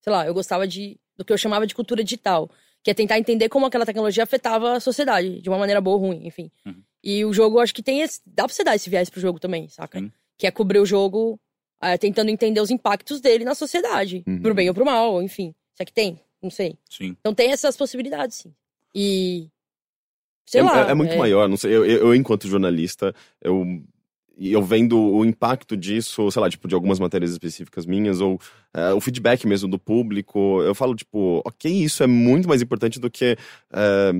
sei 0.00 0.12
lá, 0.12 0.26
eu 0.26 0.34
gostava 0.34 0.66
de 0.66 0.98
do 1.16 1.24
que 1.24 1.32
eu 1.32 1.38
chamava 1.38 1.66
de 1.66 1.74
cultura 1.74 2.02
digital, 2.04 2.48
que 2.82 2.90
é 2.90 2.94
tentar 2.94 3.18
entender 3.18 3.48
como 3.48 3.66
aquela 3.66 3.84
tecnologia 3.84 4.22
afetava 4.22 4.74
a 4.74 4.80
sociedade, 4.80 5.40
de 5.42 5.48
uma 5.48 5.58
maneira 5.58 5.80
boa 5.80 5.96
ou 5.96 6.02
ruim, 6.02 6.26
enfim. 6.26 6.48
Uhum. 6.64 6.80
E 7.02 7.24
o 7.24 7.32
jogo, 7.32 7.58
eu 7.58 7.60
acho 7.60 7.74
que 7.74 7.82
tem 7.82 8.02
esse, 8.02 8.20
dá 8.24 8.44
pra 8.44 8.52
você 8.54 8.62
dar 8.62 8.76
esse 8.76 8.88
viés 8.88 9.10
pro 9.10 9.20
jogo 9.20 9.40
também, 9.40 9.68
saca? 9.68 9.98
Sim. 9.98 10.12
Que 10.36 10.46
é 10.46 10.50
cobrir 10.52 10.78
o 10.78 10.86
jogo 10.86 11.38
é, 11.80 11.96
tentando 11.98 12.30
entender 12.30 12.60
os 12.60 12.70
impactos 12.70 13.20
dele 13.20 13.44
na 13.44 13.54
sociedade, 13.54 14.22
Uhum. 14.26 14.40
pro 14.40 14.54
bem 14.54 14.68
ou 14.68 14.74
pro 14.74 14.84
mal, 14.84 15.22
enfim. 15.22 15.54
Será 15.74 15.86
que 15.86 15.92
tem? 15.92 16.20
Não 16.42 16.50
sei. 16.50 16.76
Sim. 16.88 17.16
Então 17.20 17.34
tem 17.34 17.50
essas 17.52 17.76
possibilidades, 17.76 18.38
sim. 18.38 18.54
E 18.94 19.48
sei 20.46 20.60
é, 20.60 20.64
lá. 20.64 20.88
é- 20.88 20.90
é 20.90 20.94
muito 20.94 21.16
maior, 21.16 21.48
não 21.48 21.56
sei. 21.56 21.74
Eu, 21.74 21.84
eu, 21.84 21.98
eu, 21.98 22.14
enquanto 22.14 22.48
jornalista, 22.48 23.14
eu, 23.42 23.64
eu 24.40 24.62
vendo 24.62 24.98
o 24.98 25.24
impacto 25.24 25.76
disso, 25.76 26.30
sei 26.30 26.40
lá, 26.40 26.48
tipo, 26.48 26.66
de 26.68 26.74
algumas 26.74 26.98
matérias 27.00 27.30
específicas 27.32 27.84
minhas, 27.86 28.20
ou 28.20 28.40
é, 28.72 28.92
o 28.92 29.00
feedback 29.00 29.46
mesmo 29.46 29.68
do 29.68 29.78
público, 29.78 30.62
eu 30.62 30.74
falo, 30.74 30.94
tipo, 30.94 31.42
ok, 31.44 31.70
isso 31.70 32.02
é 32.02 32.06
muito 32.06 32.48
mais 32.48 32.62
importante 32.62 32.98
do 33.00 33.10
que, 33.10 33.36
é, 33.72 34.12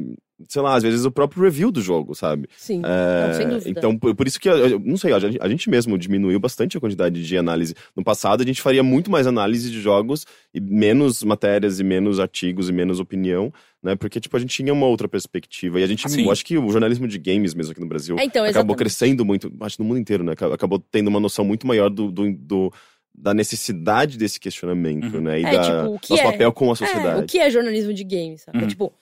sei 0.48 0.62
lá, 0.62 0.74
às 0.76 0.82
vezes 0.82 1.04
o 1.04 1.10
próprio 1.10 1.42
review 1.42 1.70
do 1.70 1.80
jogo, 1.82 2.14
sabe? 2.14 2.48
Sim. 2.56 2.82
É, 2.84 3.26
Não, 3.28 3.34
sem 3.34 3.48
dúvida. 3.48 3.70
Então, 3.70 3.98
por, 3.98 4.14
por 4.14 4.26
isso 4.26 4.38
que, 4.38 4.48
eu 4.48 4.78
não 4.78 4.96
sei, 4.96 5.12
a 5.12 5.18
gente, 5.18 5.38
a 5.40 5.48
gente 5.48 5.68
mesmo 5.70 5.98
diminuiu 5.98 6.38
bastante 6.38 6.76
a 6.76 6.80
quantidade 6.80 7.24
de 7.26 7.36
análise. 7.36 7.74
No 7.96 8.04
passado, 8.04 8.42
a 8.42 8.46
gente 8.46 8.62
faria 8.62 8.82
muito 8.82 9.10
mais 9.10 9.26
análise 9.26 9.70
de 9.70 9.80
jogos 9.80 10.24
e 10.54 10.60
menos 10.60 11.22
matérias 11.22 11.80
e 11.80 11.84
menos 11.84 12.20
artigos 12.20 12.68
e 12.68 12.72
menos 12.72 13.00
opinião, 13.00 13.52
né? 13.82 13.96
Porque, 13.96 14.20
tipo, 14.20 14.36
a 14.36 14.40
gente 14.40 14.54
tinha 14.54 14.72
uma 14.72 14.86
outra 14.86 15.08
perspectiva. 15.08 15.80
E 15.80 15.82
a 15.82 15.86
gente, 15.86 16.08
Sim. 16.08 16.24
eu 16.24 16.30
acho 16.30 16.44
que 16.44 16.56
o 16.56 16.70
jornalismo 16.70 17.08
de 17.08 17.18
games 17.18 17.54
mesmo 17.54 17.72
aqui 17.72 17.80
no 17.80 17.88
Brasil 17.88 18.16
É, 18.18 18.24
então, 18.24 18.44
acabou 18.44 18.76
crescendo 18.76 19.24
muito, 19.24 19.52
acho 19.60 19.76
que 19.76 19.82
no 19.82 19.88
mundo 19.88 19.98
inteiro, 20.00 20.22
né? 20.22 20.32
Acab- 20.32 20.52
Acabou 20.52 20.78
tendo 20.78 21.08
uma 21.08 21.20
noção 21.20 21.44
muito 21.44 21.66
maior 21.66 21.88
do, 21.90 22.10
do, 22.12 22.32
do- 22.32 22.72
da 23.20 23.34
necessidade 23.34 24.16
desse 24.16 24.38
questionamento, 24.38 25.16
Uhum. 25.16 25.20
né? 25.22 25.40
E 25.40 25.44
É, 25.44 25.50
da, 25.52 25.62
tipo, 25.62 25.94
o 25.94 25.98
que 25.98 26.10
nosso 26.10 26.22
é- 26.22 26.30
papel 26.32 26.52
com 26.52 26.68
a 26.68 26.72
É, 26.72 26.76
sociedade. 26.76 27.20
o 27.22 27.26
que 27.26 27.38
é 27.40 27.50
jornalismo 27.50 27.92
de 27.92 28.04
games, 28.04 28.42
sabe? 28.42 28.58
Uhum. 28.58 28.68
Tipo, 28.68 28.92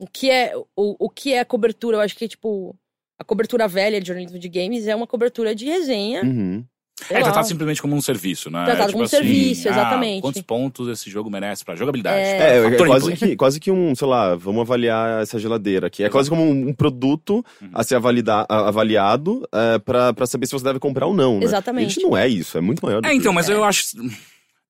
o 0.00 0.06
que 0.06 0.30
é 0.30 0.52
o, 0.56 0.64
o 1.06 1.08
que 1.10 1.32
é 1.34 1.44
cobertura? 1.44 1.96
Eu 1.98 2.00
acho 2.00 2.16
que, 2.16 2.26
tipo, 2.26 2.74
a 3.18 3.24
cobertura 3.24 3.68
velha 3.68 4.00
de 4.00 4.06
jornalismo 4.08 4.38
de 4.38 4.48
games 4.48 4.86
é 4.88 4.96
uma 4.96 5.06
cobertura 5.06 5.54
de 5.54 5.66
resenha. 5.66 6.22
Uhum. 6.24 6.64
É 7.08 7.14
lá. 7.14 7.24
tratado 7.24 7.46
simplesmente 7.48 7.80
como 7.80 7.96
um 7.96 8.00
serviço, 8.02 8.50
né? 8.50 8.62
Tratado 8.62 8.88
Tipo 8.88 8.92
como 8.92 9.04
assim, 9.04 9.16
serviço, 9.16 9.68
ah, 9.68 9.70
exatamente. 9.72 10.20
quantos 10.20 10.42
pontos 10.42 10.86
esse 10.88 11.08
jogo 11.08 11.30
merece 11.30 11.64
pra 11.64 11.74
jogabilidade? 11.74 12.18
É. 12.18 12.58
É, 12.58 12.66
é 12.66 12.76
quase 12.76 13.16
que, 13.16 13.36
quase 13.36 13.58
que 13.60 13.70
um, 13.70 13.94
sei 13.94 14.06
lá, 14.06 14.34
vamos 14.36 14.60
avaliar 14.60 15.22
essa 15.22 15.38
geladeira 15.38 15.86
aqui. 15.86 16.02
É 16.02 16.06
Exato. 16.06 16.12
quase 16.18 16.28
como 16.28 16.42
um, 16.42 16.68
um 16.68 16.74
produto 16.74 17.42
Uhum. 17.62 17.70
a 17.72 17.82
ser 17.84 17.94
avalida, 17.94 18.44
a- 18.46 18.68
avaliado 18.68 19.48
é, 19.50 19.78
pra, 19.78 20.12
pra 20.12 20.26
saber 20.26 20.44
se 20.44 20.52
você 20.52 20.64
deve 20.64 20.78
comprar 20.78 21.06
ou 21.06 21.14
não. 21.14 21.38
Né? 21.38 21.44
Exatamente. 21.44 21.86
A 21.86 21.88
gente 21.88 22.02
não 22.02 22.14
é 22.14 22.28
isso, 22.28 22.58
é 22.58 22.60
muito 22.60 22.84
maior 22.84 23.00
do 23.00 23.06
É, 23.06 23.10
que 23.12 23.16
então, 23.16 23.32
mas 23.32 23.48
eu 23.48 23.64
acho. 23.64 23.96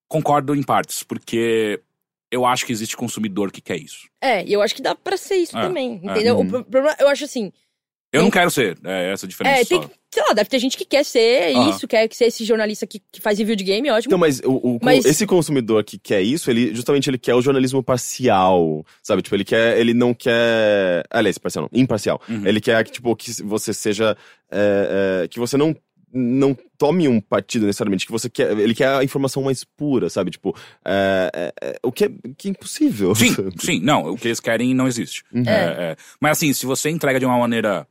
concordo 0.08 0.54
em 0.54 0.62
partes, 0.62 1.02
porque 1.02 1.80
eu 2.30 2.46
acho 2.46 2.64
que 2.66 2.72
existe 2.72 2.96
consumidor 2.96 3.50
que 3.52 3.60
quer 3.60 3.76
isso. 3.76 4.08
É, 4.20 4.44
e 4.44 4.52
eu 4.52 4.62
acho 4.62 4.74
que 4.74 4.82
dá 4.82 4.94
pra 4.94 5.16
ser 5.16 5.36
isso 5.36 5.56
É, 5.58 5.62
também, 5.62 6.00
é. 6.04 6.10
entendeu? 6.10 6.36
Uhum. 6.36 6.42
O 6.44 6.48
pro- 6.48 6.64
problema, 6.64 6.96
eu 7.00 7.08
acho 7.08 7.24
assim, 7.24 7.52
Eu 8.12 8.18
Tem- 8.18 8.24
não 8.24 8.30
quero 8.32 8.50
ser, 8.50 8.76
é 8.84 9.12
essa 9.12 9.24
a 9.24 9.28
diferença 9.28 9.60
é, 9.60 9.64
tem 9.64 9.80
só. 9.80 9.86
que, 9.86 9.94
sei 10.12 10.22
lá, 10.24 10.32
deve 10.32 10.50
ter 10.50 10.58
gente 10.58 10.76
que 10.76 10.84
quer 10.84 11.04
ser 11.04 11.50
isso, 11.68 11.86
quer 11.86 12.12
ser 12.12 12.24
esse 12.24 12.44
jornalista 12.44 12.84
que, 12.84 13.00
que 13.12 13.20
faz 13.20 13.38
review 13.38 13.54
de 13.54 13.62
game, 13.62 13.88
ótimo. 13.88 14.10
Então, 14.10 14.18
mas, 14.18 14.40
o, 14.40 14.50
o- 14.52 14.78
Mas- 14.82 15.04
esse 15.04 15.24
consumidor 15.28 15.84
que 15.84 15.96
quer 15.96 16.20
isso, 16.20 16.50
ele 16.50 16.74
justamente 16.74 17.08
ele 17.08 17.18
quer 17.18 17.36
o 17.36 17.40
jornalismo 17.40 17.84
parcial, 17.84 18.84
sabe? 19.00 19.22
Tipo, 19.22 19.36
ele 19.36 19.44
quer, 19.44 19.78
ele 19.78 19.94
não 19.94 20.12
quer, 20.12 21.04
aliás, 21.08 21.38
parcial 21.38 21.68
não, 21.72 21.80
imparcial. 21.80 22.20
Uhum. 22.28 22.44
Ele 22.44 22.60
quer 22.60 22.82
que 22.84 22.90
tipo 22.90 23.14
que 23.14 23.30
você 23.44 23.72
seja, 23.72 24.16
é, 24.50 25.22
é, 25.24 25.28
que 25.28 25.38
você 25.38 25.56
não 25.56 25.76
não 26.12 26.56
tome 26.80 27.06
um 27.06 27.20
partido 27.20 27.66
necessariamente, 27.66 28.06
que 28.06 28.10
você 28.10 28.30
quer, 28.30 28.58
ele 28.58 28.74
quer 28.74 28.88
a 28.88 29.04
informação 29.04 29.42
mais 29.42 29.62
pura, 29.62 30.08
sabe? 30.08 30.30
Tipo, 30.30 30.56
é, 30.82 31.30
é, 31.34 31.52
é, 31.60 31.80
o 31.82 31.92
que 31.92 32.06
é, 32.06 32.10
que 32.38 32.48
é 32.48 32.50
impossível. 32.52 33.14
Sim, 33.14 33.34
sabe? 33.34 33.52
sim, 33.60 33.80
não, 33.80 34.12
o 34.12 34.16
que 34.16 34.28
eles 34.28 34.40
querem 34.40 34.72
não 34.72 34.88
existe. 34.88 35.22
Uhum. 35.30 35.42
É, 35.46 35.90
é. 35.90 35.96
Mas 36.18 36.38
assim, 36.38 36.54
se 36.54 36.64
você 36.64 36.88
entrega 36.88 37.20
de 37.20 37.26
uma 37.26 37.38
maneira 37.38 37.86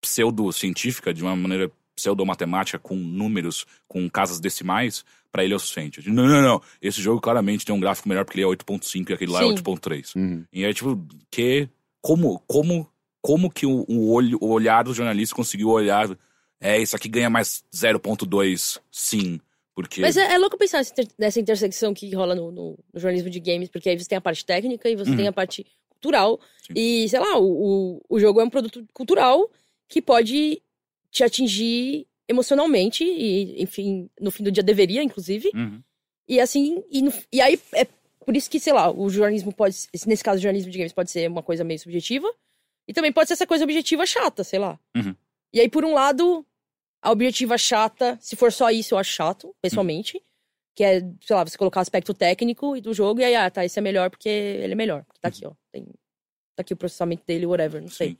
pseudocientífica, 0.00 1.12
de 1.12 1.22
uma 1.22 1.36
maneira 1.36 1.70
pseudomatemática, 1.94 2.78
com 2.78 2.96
números, 2.96 3.66
com 3.86 4.08
casas 4.08 4.40
decimais, 4.40 5.04
pra 5.30 5.44
ele 5.44 5.52
é 5.52 5.56
o 5.56 5.58
suficiente. 5.58 6.08
Não, 6.08 6.26
não, 6.26 6.40
não. 6.40 6.62
Esse 6.80 7.02
jogo 7.02 7.20
claramente 7.20 7.66
tem 7.66 7.74
um 7.74 7.80
gráfico 7.80 8.08
melhor 8.08 8.24
porque 8.24 8.40
ele 8.40 8.46
é 8.46 8.50
8.5 8.50 9.10
e 9.10 9.12
aquele 9.12 9.32
lá 9.32 9.44
é 9.44 9.48
Sim. 9.48 9.54
8.3. 9.56 10.16
Uhum. 10.16 10.44
E 10.50 10.64
é 10.64 10.72
tipo, 10.72 10.98
que. 11.30 11.68
Como, 12.00 12.42
como, 12.46 12.90
como 13.20 13.50
que 13.50 13.66
o, 13.66 13.84
o 13.86 14.10
olho, 14.10 14.38
o 14.40 14.48
olhar 14.48 14.84
do 14.84 14.94
jornalista 14.94 15.36
conseguiu 15.36 15.68
olhar. 15.68 16.08
É, 16.60 16.78
isso 16.80 16.96
aqui 16.96 17.08
ganha 17.08 17.28
mais 17.30 17.62
0.2, 17.74 18.80
sim. 18.90 19.40
Porque. 19.74 20.00
Mas 20.00 20.16
é, 20.16 20.32
é 20.32 20.38
louco 20.38 20.56
pensar 20.56 20.78
nessa, 20.78 20.92
inter- 20.92 21.14
nessa 21.18 21.40
intersecção 21.40 21.92
que 21.92 22.14
rola 22.14 22.34
no, 22.34 22.50
no- 22.50 22.78
no 22.92 23.00
jornalismo 23.00 23.28
de 23.28 23.38
games, 23.40 23.68
porque 23.68 23.90
aí 23.90 23.98
você 23.98 24.08
tem 24.08 24.16
a 24.16 24.20
parte 24.22 24.44
técnica 24.44 24.88
e 24.88 24.96
você 24.96 25.10
Uhum. 25.10 25.16
tem 25.16 25.28
a 25.28 25.32
parte 25.32 25.66
cultural. 25.90 26.40
Sim. 26.66 26.72
E, 26.74 27.08
sei 27.08 27.20
lá, 27.20 27.38
o, 27.38 27.44
o, 27.98 28.02
o 28.08 28.18
jogo 28.20 28.40
é 28.40 28.44
um 28.44 28.50
produto 28.50 28.86
cultural 28.94 29.50
que 29.88 30.00
pode 30.00 30.62
te 31.10 31.22
atingir 31.22 32.06
emocionalmente, 32.28 33.04
e, 33.04 33.62
enfim, 33.62 34.08
no 34.20 34.30
fim 34.30 34.42
do 34.42 34.50
dia 34.50 34.62
deveria, 34.62 35.02
inclusive. 35.02 35.50
Uhum. 35.54 35.80
E 36.26 36.40
assim, 36.40 36.82
e, 36.90 37.02
no- 37.02 37.12
e 37.30 37.40
aí 37.40 37.60
é 37.74 37.86
por 38.24 38.34
isso 38.34 38.50
que, 38.50 38.58
sei 38.58 38.72
lá, 38.72 38.90
o 38.90 39.08
jornalismo 39.10 39.52
pode. 39.52 39.76
Nesse 40.06 40.24
caso, 40.24 40.38
o 40.38 40.42
jornalismo 40.42 40.70
de 40.72 40.78
games 40.78 40.92
pode 40.92 41.10
ser 41.10 41.28
uma 41.30 41.42
coisa 41.42 41.62
meio 41.62 41.78
subjetiva. 41.78 42.28
E 42.88 42.92
também 42.94 43.12
pode 43.12 43.26
ser 43.28 43.34
essa 43.34 43.46
coisa 43.46 43.64
objetiva 43.64 44.06
chata, 44.06 44.42
sei 44.44 44.58
lá. 44.60 44.78
Uhum. 44.96 45.14
E 45.52 45.60
aí, 45.60 45.68
por 45.68 45.84
um 45.84 45.94
lado, 45.94 46.44
a 47.02 47.10
objetiva 47.10 47.56
chata, 47.56 48.18
se 48.20 48.36
for 48.36 48.52
só 48.52 48.70
isso, 48.70 48.94
eu 48.94 48.98
acho 48.98 49.12
chato, 49.12 49.54
pessoalmente. 49.62 50.22
Que 50.74 50.84
é, 50.84 51.00
sei 51.00 51.34
lá, 51.36 51.42
você 51.44 51.56
colocar 51.56 51.80
aspecto 51.80 52.12
técnico 52.12 52.78
do 52.80 52.92
jogo, 52.92 53.20
e 53.20 53.24
aí, 53.24 53.34
ah, 53.34 53.50
tá, 53.50 53.64
esse 53.64 53.78
é 53.78 53.82
melhor 53.82 54.10
porque 54.10 54.28
ele 54.28 54.72
é 54.72 54.76
melhor. 54.76 55.04
Tá 55.20 55.28
aqui, 55.28 55.46
ó. 55.46 55.52
Tem, 55.72 55.84
tá 56.54 56.60
aqui 56.60 56.74
o 56.74 56.76
processamento 56.76 57.24
dele, 57.26 57.46
whatever, 57.46 57.80
não 57.80 57.88
sei. 57.88 58.18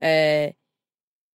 É, 0.00 0.54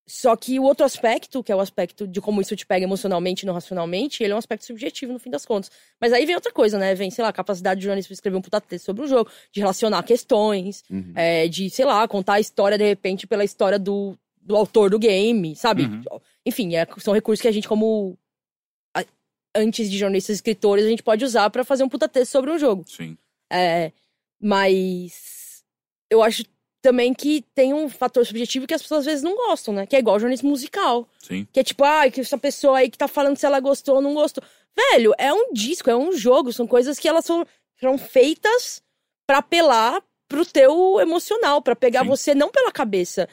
Só 0.07 0.35
que 0.37 0.57
o 0.59 0.63
outro 0.63 0.85
aspecto, 0.85 1.43
que 1.43 1.51
é 1.51 1.55
o 1.55 1.59
aspecto 1.59 2.07
de 2.07 2.21
como 2.21 2.39
isso 2.39 2.55
te 2.55 2.65
pega 2.65 2.85
emocionalmente 2.85 3.43
e 3.43 3.45
não 3.45 3.53
racionalmente, 3.53 4.23
ele 4.23 4.31
é 4.31 4.35
um 4.35 4.39
aspecto 4.39 4.65
subjetivo 4.65 5.11
no 5.13 5.19
fim 5.19 5.29
das 5.29 5.45
contas. 5.45 5.69
Mas 5.99 6.13
aí 6.13 6.25
vem 6.25 6.35
outra 6.35 6.51
coisa, 6.53 6.77
né? 6.77 6.95
Vem, 6.95 7.09
sei 7.11 7.23
lá, 7.23 7.29
a 7.29 7.33
capacidade 7.33 7.79
de 7.79 7.85
jornalista 7.85 8.09
de 8.09 8.13
escrever 8.15 8.37
um 8.37 8.41
puta 8.41 8.61
texto 8.61 8.85
sobre 8.85 9.03
o 9.03 9.07
jogo, 9.07 9.29
de 9.51 9.59
relacionar 9.59 10.01
questões, 10.03 10.83
Uhum. 10.89 11.11
é, 11.15 11.47
de, 11.49 11.69
sei 11.69 11.83
lá, 11.85 12.07
contar 12.07 12.33
a 12.35 12.39
história 12.39 12.77
de 12.77 12.85
repente 12.85 13.25
pela 13.27 13.43
história 13.43 13.77
do, 13.79 14.17
do 14.45 14.55
autor 14.55 14.89
do 14.89 14.99
game, 14.99 15.55
sabe? 15.55 15.83
Uhum. 15.83 16.03
Enfim, 16.45 16.75
é- 16.75 16.87
são 16.97 17.13
recursos 17.13 17.41
que 17.41 17.47
a 17.47 17.51
gente, 17.51 17.67
como. 17.67 18.17
a- 18.95 19.05
antes 19.55 19.89
de 19.89 19.97
jornalistas 19.97 20.35
e 20.35 20.37
escritores, 20.37 20.85
a 20.85 20.89
gente 20.89 21.03
pode 21.03 21.23
usar 21.23 21.49
pra 21.49 21.63
fazer 21.63 21.83
um 21.83 21.89
puta 21.89 22.07
texto 22.09 22.31
sobre 22.31 22.51
um 22.51 22.59
jogo. 22.59 22.83
Sim. 22.87 23.17
É, 23.51 23.91
mas 24.41 25.63
eu 26.09 26.21
acho 26.21 26.43
também 26.81 27.13
que 27.13 27.43
tem 27.55 27.73
um 27.73 27.87
fator 27.89 28.25
subjetivo 28.25 28.67
que 28.67 28.73
as 28.73 28.81
pessoas 28.81 28.99
às 28.99 29.05
vezes 29.05 29.23
não 29.23 29.35
gostam, 29.35 29.73
né? 29.73 29.85
Que 29.87 29.95
é 29.95 29.99
igual 29.99 30.19
jornalismo 30.19 30.49
musical. 30.49 31.07
Sim. 31.19 31.47
Que 31.51 31.61
é 31.61 31.63
tipo, 31.63 31.83
ah, 31.83 32.09
que 32.11 32.19
essa 32.21 32.37
pessoa 32.37 32.79
aí 32.79 32.89
que 32.89 32.97
tá 32.97 33.07
falando 33.07 33.37
se 33.37 33.45
ela 33.45 33.59
gostou 33.61 33.95
ou 33.95 34.01
não 34.01 34.13
gostou. 34.13 34.43
Velho, 34.75 35.13
é 35.17 35.31
um 35.31 35.53
disco, 35.53 35.89
é 35.89 35.95
um 35.95 36.11
jogo, 36.11 36.51
são 36.51 36.67
coisas 36.67 36.99
que 36.99 37.07
elas 37.07 37.23
são, 37.23 37.45
foram 37.77 37.97
feitas 37.97 38.81
pra 39.25 39.37
apelar 39.37 40.03
pro 40.27 40.45
teu 40.45 40.99
emocional, 40.99 41.61
pra 41.61 41.75
pegar 41.75 42.01
Sim. 42.01 42.07
você 42.07 42.35
não 42.35 42.49
pela 42.51 42.71
cabeça. 42.71 43.29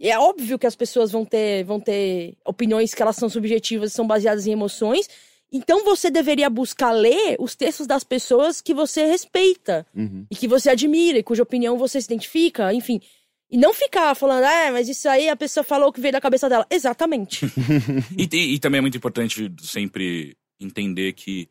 É 0.00 0.18
óbvio 0.18 0.58
que 0.58 0.66
as 0.66 0.74
pessoas 0.76 1.10
vão 1.12 1.24
ter, 1.24 1.64
vão 1.64 1.80
ter 1.80 2.36
opiniões 2.44 2.92
que 2.94 3.00
elas 3.02 3.16
são 3.16 3.28
subjetivas 3.28 3.90
e 3.92 3.94
são 3.94 4.06
baseadas 4.06 4.46
em 4.46 4.52
emoções. 4.52 5.08
Então 5.52 5.84
você 5.84 6.10
deveria 6.10 6.50
buscar 6.50 6.90
ler 6.90 7.36
os 7.38 7.54
textos 7.54 7.86
das 7.86 8.02
pessoas 8.02 8.60
que 8.60 8.74
você 8.74 9.06
respeita 9.06 9.86
Uhum. 9.94 10.26
e 10.30 10.34
que 10.34 10.48
você 10.48 10.70
admira 10.70 11.18
e 11.18 11.22
cuja 11.22 11.42
opinião 11.44 11.78
você 11.78 12.00
se 12.00 12.06
identifica, 12.06 12.72
enfim. 12.74 13.00
E 13.50 13.56
não 13.56 13.72
ficar 13.72 14.14
falando, 14.16 14.42
ah, 14.44 14.72
mas 14.72 14.88
isso 14.88 15.08
aí 15.08 15.28
a 15.28 15.36
pessoa 15.36 15.62
falou 15.62 15.92
que 15.92 16.00
veio 16.00 16.12
da 16.12 16.20
cabeça 16.20 16.48
dela. 16.48 16.66
Exatamente. 16.68 17.46
E, 18.18 18.28
e- 18.32 18.54
e 18.54 18.58
também 18.58 18.78
é 18.78 18.82
muito 18.82 18.96
importante 18.96 19.50
sempre 19.62 20.36
entender 20.60 21.12
que 21.12 21.48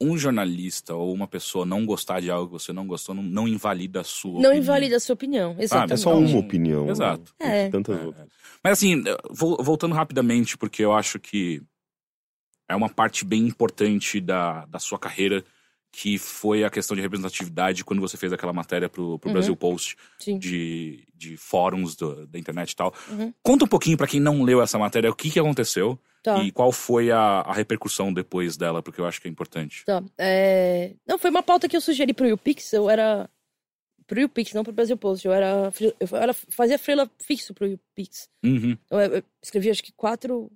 um 0.00 0.18
jornalista 0.18 0.94
ou 0.94 1.12
uma 1.14 1.26
pessoa 1.28 1.64
não 1.64 1.86
gostar 1.86 2.20
de 2.20 2.30
algo 2.30 2.56
que 2.56 2.62
você 2.62 2.72
não 2.72 2.86
gostou 2.86 3.14
não, 3.14 3.22
não 3.22 3.46
invalida 3.48 4.00
a 4.00 4.04
sua 4.04 4.32
não 4.32 4.38
opinião. 4.40 4.56
invalida 4.56 4.96
a 4.96 5.00
sua 5.00 5.14
opinião. 5.14 5.56
Exatamente. 5.58 5.92
É 5.92 5.96
só 5.96 6.10
Então, 6.18 6.24
uma 6.26 6.38
opinião. 6.40 6.88
Exato. 6.90 7.34
né? 7.40 7.66
É. 7.66 7.70
Tantas 7.70 7.98
É, 7.98 8.04
outras. 8.04 8.26
é. 8.26 8.28
Mas 8.62 8.72
assim, 8.72 9.02
vol- 9.30 9.62
voltando 9.62 9.94
rapidamente, 9.94 10.58
porque 10.58 10.84
eu 10.84 10.92
acho 10.92 11.18
que 11.20 11.62
é 12.68 12.74
uma 12.74 12.88
parte 12.88 13.24
bem 13.24 13.46
importante 13.46 14.20
da, 14.20 14.64
da 14.66 14.78
sua 14.78 14.98
carreira, 14.98 15.44
que 15.92 16.18
foi 16.18 16.64
a 16.64 16.70
questão 16.70 16.96
de 16.96 17.00
representatividade 17.02 17.84
quando 17.84 18.00
você 18.00 18.16
fez 18.16 18.32
aquela 18.32 18.52
matéria 18.52 18.88
pro, 18.88 19.16
pro 19.18 19.28
Uhum. 19.28 19.34
Brasil 19.34 19.54
Post 19.54 19.96
Sim. 20.18 20.38
de, 20.38 21.06
de 21.14 21.36
fóruns 21.36 21.94
do- 21.94 22.26
da 22.26 22.36
internet 22.38 22.72
e 22.72 22.76
tal. 22.76 22.92
Uhum. 23.10 23.32
Conta 23.42 23.64
um 23.64 23.68
pouquinho 23.68 23.96
pra 23.96 24.08
quem 24.08 24.18
não 24.18 24.42
leu 24.42 24.60
essa 24.60 24.76
matéria 24.78 25.08
o 25.10 25.14
que, 25.14 25.30
que 25.30 25.38
aconteceu 25.38 25.96
Tá. 26.24 26.42
e 26.42 26.50
qual 26.50 26.72
foi 26.72 27.10
a, 27.10 27.42
a 27.42 27.52
repercussão 27.52 28.10
depois 28.10 28.56
dela, 28.56 28.82
porque 28.82 28.98
eu 28.98 29.04
acho 29.04 29.20
que 29.20 29.28
é 29.28 29.30
importante. 29.30 29.84
Tá. 29.84 30.02
É... 30.16 30.94
Não, 31.06 31.18
foi 31.18 31.28
uma 31.28 31.42
pauta 31.42 31.68
que 31.68 31.76
eu 31.76 31.82
sugeri 31.82 32.14
pro 32.14 32.26
YouPix. 32.26 32.72
Eu 32.72 32.88
era. 32.88 33.28
Pro 34.06 34.18
YouPix, 34.18 34.54
não 34.54 34.64
pro 34.64 34.72
Brasil 34.72 34.96
Post. 34.96 35.26
Eu 35.26 35.34
era. 35.34 35.70
Eu 36.00 36.16
era... 36.16 36.32
fazia 36.32 36.78
freela 36.78 37.10
fixo 37.18 37.52
pro 37.52 37.66
YouPix. 37.66 38.30
Uhum. 38.42 38.74
Então, 38.86 38.98
eu, 39.02 39.16
eu 39.16 39.22
escrevi 39.42 39.68
acho 39.68 39.84
que 39.84 39.92
quatro. 39.92 40.50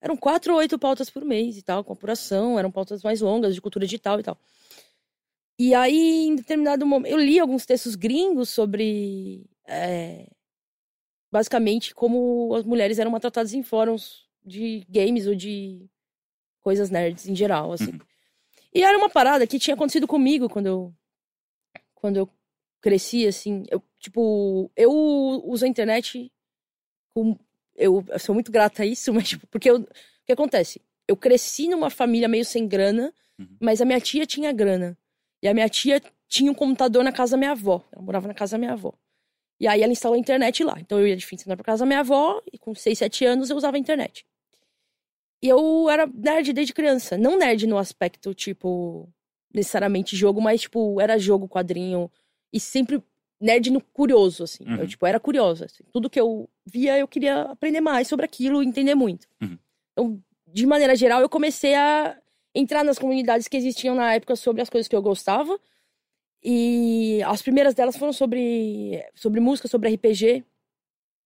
Eram 0.00 0.16
quatro 0.16 0.52
ou 0.52 0.60
oito 0.60 0.78
pautas 0.78 1.10
por 1.10 1.24
mês 1.24 1.58
e 1.58 1.62
tal, 1.62 1.82
com 1.82 1.92
apuração. 1.92 2.56
Eram 2.56 2.70
pautas 2.70 3.02
mais 3.02 3.20
longas, 3.20 3.56
de 3.56 3.60
cultura 3.60 3.84
digital 3.84 4.20
e 4.20 4.22
tal. 4.22 4.38
E 5.58 5.74
aí, 5.74 6.26
em 6.26 6.36
determinado 6.36 6.86
momento. 6.86 7.10
Eu 7.10 7.18
li 7.18 7.40
alguns 7.40 7.66
textos 7.66 7.96
gringos 7.96 8.50
sobre. 8.50 9.50
é, 9.66 10.28
basicamente, 11.32 11.92
como 11.92 12.54
as 12.54 12.62
mulheres 12.62 13.00
eram 13.00 13.10
maltratadas 13.10 13.52
em 13.52 13.64
fóruns 13.64 14.23
de 14.44 14.84
games 14.88 15.26
ou 15.26 15.34
de 15.34 15.86
coisas 16.60 16.90
nerds 16.90 17.26
em 17.28 17.34
geral, 17.34 17.72
assim. 17.72 17.92
Uhum. 17.92 18.00
E 18.72 18.82
era 18.82 18.96
uma 18.98 19.08
parada 19.08 19.46
que 19.46 19.58
tinha 19.58 19.74
acontecido 19.74 20.06
comigo 20.06 20.48
quando 20.48 20.66
eu. 20.66 20.94
Quando 21.94 22.16
eu 22.16 22.28
cresci, 22.80 23.26
assim. 23.26 23.64
Eu, 23.70 23.82
tipo, 23.98 24.70
eu 24.76 24.90
uso 25.44 25.64
a 25.64 25.68
internet 25.68 26.30
com. 27.14 27.38
Eu, 27.76 28.04
eu 28.08 28.18
sou 28.18 28.34
muito 28.34 28.52
grata 28.52 28.82
a 28.82 28.86
isso, 28.86 29.12
mas, 29.14 29.28
tipo, 29.28 29.46
porque 29.46 29.70
eu, 29.70 29.76
o 29.78 29.86
que 30.26 30.32
acontece? 30.32 30.80
Eu 31.06 31.16
cresci 31.16 31.68
numa 31.68 31.90
família 31.90 32.28
meio 32.28 32.44
sem 32.44 32.66
grana, 32.66 33.12
Uhum. 33.36 33.56
mas 33.60 33.80
a 33.80 33.84
minha 33.84 34.00
tia 34.00 34.24
tinha 34.24 34.52
grana. 34.52 34.96
E 35.42 35.48
a 35.48 35.52
minha 35.52 35.68
tia 35.68 36.00
tinha 36.28 36.50
um 36.50 36.54
computador 36.54 37.02
na 37.02 37.10
casa 37.10 37.32
da 37.32 37.36
minha 37.36 37.50
avó. 37.50 37.84
Ela 37.92 38.00
morava 38.00 38.28
na 38.28 38.34
casa 38.34 38.52
da 38.52 38.58
minha 38.58 38.72
avó. 38.72 38.94
E 39.58 39.66
aí 39.66 39.82
ela 39.82 39.90
instalou 39.92 40.14
a 40.14 40.18
internet 40.20 40.62
lá. 40.62 40.76
Então 40.78 41.00
eu 41.00 41.08
ia 41.08 41.16
de 41.16 41.26
fim 41.26 41.34
de 41.34 41.42
semana 41.42 41.56
pra 41.56 41.64
casa 41.64 41.80
da 41.80 41.86
minha 41.86 41.98
avó, 42.00 42.40
e 42.52 42.56
com 42.58 42.74
6, 42.74 42.96
7 42.96 43.24
anos 43.24 43.50
eu 43.50 43.56
usava 43.56 43.76
a 43.76 43.80
internet. 43.80 44.24
E 45.44 45.48
eu 45.50 45.90
era 45.90 46.06
nerd 46.06 46.54
desde 46.54 46.72
criança. 46.72 47.18
Não 47.18 47.36
nerd 47.36 47.66
no 47.66 47.76
aspecto, 47.76 48.32
tipo, 48.32 49.06
necessariamente 49.54 50.16
jogo, 50.16 50.40
mas, 50.40 50.62
tipo, 50.62 50.98
era 50.98 51.18
jogo, 51.18 51.46
quadrinho. 51.46 52.10
E 52.50 52.58
sempre 52.58 53.02
nerd 53.38 53.70
no 53.70 53.78
curioso, 53.78 54.44
assim. 54.44 54.64
Uhum. 54.66 54.76
Eu, 54.76 54.88
tipo, 54.88 55.04
era 55.04 55.20
curiosa. 55.20 55.66
assim. 55.66 55.84
Tudo 55.92 56.08
que 56.08 56.18
eu 56.18 56.48
via, 56.64 56.98
eu 56.98 57.06
queria 57.06 57.42
aprender 57.42 57.82
mais 57.82 58.08
sobre 58.08 58.24
aquilo 58.24 58.62
e 58.62 58.66
entender 58.66 58.94
muito. 58.94 59.26
Uhum. 59.42 59.58
Então, 59.92 60.22
de 60.50 60.64
maneira 60.64 60.96
geral, 60.96 61.20
eu 61.20 61.28
comecei 61.28 61.74
a 61.74 62.16
entrar 62.54 62.82
nas 62.82 62.98
comunidades 62.98 63.46
que 63.46 63.58
existiam 63.58 63.94
na 63.94 64.14
época 64.14 64.36
sobre 64.36 64.62
as 64.62 64.70
coisas 64.70 64.88
que 64.88 64.96
eu 64.96 65.02
gostava. 65.02 65.60
E 66.42 67.22
as 67.24 67.42
primeiras 67.42 67.74
delas 67.74 67.98
foram 67.98 68.14
sobre, 68.14 69.04
sobre 69.14 69.40
música, 69.40 69.68
sobre 69.68 69.94
RPG. 69.94 70.42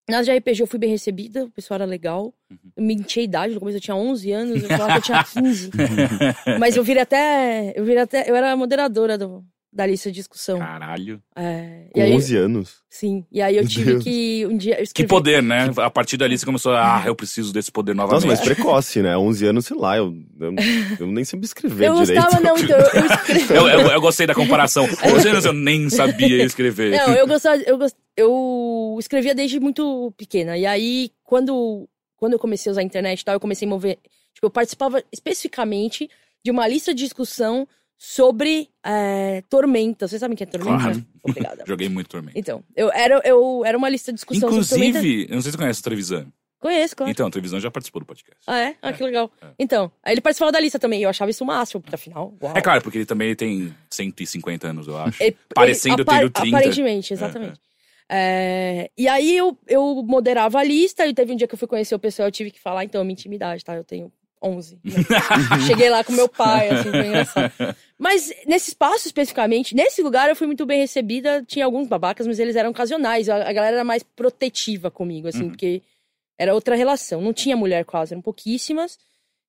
Nas 0.09 0.25
de 0.25 0.33
RPG 0.33 0.63
eu 0.63 0.67
fui 0.67 0.79
bem 0.79 0.91
recebida, 0.91 1.45
o 1.45 1.51
pessoal 1.51 1.77
era 1.77 1.85
legal. 1.85 2.33
Uhum. 2.51 2.57
Eu 2.77 2.83
menti 2.83 3.21
a 3.21 3.23
idade, 3.23 3.53
no 3.55 3.61
começo 3.61 3.77
eu 3.77 3.83
tinha 3.83 3.95
11 3.95 4.33
anos, 4.33 4.63
eu 4.63 4.69
falava 4.77 4.93
que 4.93 4.99
eu 4.99 5.03
tinha 5.03 5.25
15. 5.25 5.71
Mas 6.59 6.77
eu 6.77 6.83
virei 6.83 7.03
até. 7.03 7.73
Eu 7.77 7.85
virei 7.85 8.03
até. 8.03 8.29
Eu 8.29 8.35
era 8.35 8.57
moderadora 8.57 9.19
do, 9.19 9.45
da 9.73 9.85
lista 9.87 10.11
de 10.11 10.16
discussão. 10.16 10.59
Caralho. 10.59 11.23
É, 11.37 11.89
e 11.91 11.93
Com 11.93 12.01
aí, 12.01 12.12
11 12.14 12.37
anos. 12.37 12.77
sim. 12.89 13.25
E 13.31 13.41
aí 13.43 13.57
eu 13.57 13.69
tive 13.69 13.93
Deus. 13.93 14.05
que 14.05 14.47
um 14.47 14.57
dia 14.57 14.73
eu 14.75 14.77
Que 14.79 14.83
escrevi- 14.85 15.09
poder, 15.09 15.43
né? 15.43 15.71
A 15.77 15.91
partir 15.91 16.16
dali 16.16 16.39
você 16.39 16.47
começou 16.47 16.73
a, 16.73 17.03
ah, 17.03 17.07
eu 17.07 17.14
preciso 17.14 17.53
desse 17.53 17.71
poder 17.71 17.95
novamente. 17.95 18.25
Nossa, 18.25 18.27
mas 18.27 18.41
precoce, 18.41 19.03
né? 19.03 19.16
11 19.16 19.47
anos, 19.47 19.66
sei 19.66 19.77
lá, 19.77 19.97
eu, 19.99 20.14
eu, 20.41 20.55
eu 21.01 21.07
nem 21.07 21.23
sempre 21.25 21.45
escrever 21.47 21.87
Eu 21.89 21.95
direito. 22.03 22.23
gostava, 22.23 22.43
não, 22.43 22.57
então 22.59 22.79
eu, 22.79 22.87
eu 22.87 23.07
escrevi. 23.14 23.55
Eu, 23.55 23.69
eu- 23.69 23.91
eu 23.93 24.01
gostei 24.01 24.27
da 24.27 24.35
comparação. 24.35 24.89
Com 24.89 25.09
11 25.11 25.29
anos 25.29 25.45
eu 25.45 25.53
nem 25.53 25.91
sabia 25.91 26.43
escrever. 26.45 26.97
Não, 26.97 27.14
eu 27.14 27.27
gostava, 27.27 27.57
eu, 27.62 27.77
gost- 27.77 27.97
eu 28.16 28.97
escrevia 28.99 29.35
desde 29.35 29.61
muito 29.61 30.12
pequena. 30.16 30.57
E 30.57 30.64
aí, 30.64 31.11
quando, 31.23 31.87
quando 32.16 32.33
eu 32.33 32.39
comecei 32.39 32.71
a 32.71 32.73
usar 32.73 32.81
a 32.81 32.85
internet 32.85 33.21
e 33.21 33.25
tal, 33.25 33.35
eu 33.35 33.41
comecei 33.41 33.66
a 33.66 33.71
mover. 33.71 33.99
Tipo, 34.35 34.47
eu 34.47 34.51
participava 34.51 35.03
especificamente 35.12 36.09
de 36.45 36.51
uma 36.51 36.66
lista 36.66 36.95
de 36.95 37.03
discussão 37.05 37.66
sobre 37.99 38.71
é, 38.87 39.43
Tormenta. 39.51 40.07
Vocês 40.07 40.21
sabem 40.21 40.35
o 40.35 40.37
que 40.37 40.45
é 40.45 40.47
Tormenta? 40.47 40.83
Claro. 40.85 41.05
Obrigada. 41.25 41.65
Joguei 41.67 41.89
muito 41.89 42.09
Tormenta. 42.09 42.39
Então, 42.39 42.63
eu 42.77 42.91
era, 42.93 43.21
eu 43.25 43.65
era 43.67 43.77
uma 43.77 43.89
lista 43.89 44.13
de 44.13 44.17
discussão 44.17 44.49
sobre 44.51 44.67
Tormenta. 44.69 44.99
Inclusive, 44.99 45.23
eu 45.29 45.35
não 45.35 45.43
sei 45.43 45.51
se 45.51 45.57
você 45.57 45.59
conhece 45.63 45.81
o 45.81 45.83
Trevisan. 45.83 46.27
Conheço, 46.61 46.97
claro. 46.97 47.11
Então, 47.11 47.27
o 47.27 47.31
Trevisan 47.31 47.61
já 47.61 47.71
participou 47.71 48.01
do 48.01 48.07
podcast. 48.07 48.41
Ah, 48.47 48.59
é? 48.59 48.77
Ah, 48.83 48.93
que 48.93 49.03
legal. 49.03 49.31
é. 49.41 49.47
Então, 49.59 49.93
ele 50.07 50.21
participava 50.21 50.51
da 50.51 50.59
lista 50.59 50.79
também. 50.79 51.03
Eu 51.03 51.09
achava 51.09 51.31
isso 51.31 51.45
o 51.45 51.47
máximo, 51.47 51.81
porque 51.81 51.95
afinal, 51.95 52.35
uau. 52.43 52.57
É 52.57 52.61
claro, 52.61 52.83
porque 52.83 52.99
ele 52.99 53.07
também 53.07 53.35
tem 53.35 53.75
150 53.91 54.67
anos, 54.69 54.89
eu 54.89 54.97
acho. 54.97 55.23
Ele- 55.23 55.37
Parecendo 55.55 56.03
ele- 56.03 56.05
ter 56.05 56.31
30. 56.31 56.57
Aparentemente, 56.57 57.13
exatamente. 57.13 57.61
É, 58.11 58.91
e 58.97 59.07
aí 59.07 59.37
eu, 59.37 59.57
eu 59.69 60.03
moderava 60.03 60.59
a 60.59 60.65
lista 60.65 61.07
e 61.07 61.13
teve 61.13 61.33
um 61.33 61.37
dia 61.37 61.47
que 61.47 61.55
eu 61.55 61.59
fui 61.59 61.69
conhecer 61.69 61.95
o 61.95 61.99
pessoal, 61.99 62.27
eu 62.29 62.33
tive 62.33 62.51
que 62.51 62.59
falar, 62.61 62.83
então, 62.85 63.05
minha 63.05 63.13
intimidade, 63.13 63.63
tá? 63.63 63.77
Eu 63.77 63.85
tenho 63.85 64.11
11. 64.43 64.78
né? 64.84 64.93
Cheguei 65.66 65.91
lá 65.91 66.03
com 66.05 66.12
meu 66.12 66.28
pai, 66.28 66.68
assim, 66.70 66.91
foi 66.91 67.07
engraçado. 67.07 67.53
Mas 67.99 68.32
nesse 68.47 68.70
espaço 68.70 69.07
especificamente, 69.07 69.74
nesse 69.74 70.03
lugar 70.03 70.28
eu 70.28 70.36
fui 70.36 70.47
muito 70.47 70.64
bem 70.66 70.80
recebida, 70.80 71.43
tinha 71.47 71.64
alguns 71.64 71.89
babacas, 71.89 72.26
mas 72.26 72.39
eles 72.39 72.57
eram 72.57 72.70
ocasionais, 72.70 73.28
a, 73.28 73.36
a 73.36 73.53
galera 73.53 73.76
era 73.76 73.84
mais 73.84 74.03
protetiva 74.03 74.91
comigo, 74.91 75.28
assim, 75.28 75.45
Uhum. 75.45 75.49
porque 75.51 75.82
era 76.39 76.55
outra 76.55 76.76
relação. 76.76 77.20
Não 77.20 77.32
tinha 77.32 77.57
mulher 77.57 77.84
quase, 77.84 78.14
eram 78.14 78.22
pouquíssimas. 78.22 78.99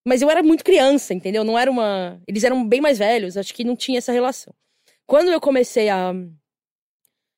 Mas 0.07 0.21
eu 0.21 0.29
era 0.29 0.41
muito 0.41 0.63
criança, 0.63 1.13
entendeu? 1.13 1.43
Não 1.43 1.59
era 1.59 1.69
uma. 1.69 2.19
Eles 2.27 2.43
eram 2.43 2.65
bem 2.67 2.79
mais 2.81 2.97
velhos, 2.97 3.35
acho 3.37 3.53
que 3.53 3.63
não 3.65 3.75
tinha 3.75 3.97
essa 3.97 4.11
relação. 4.13 4.53
Quando 5.05 5.29
eu 5.29 5.39
comecei 5.41 5.89
a 5.89 6.13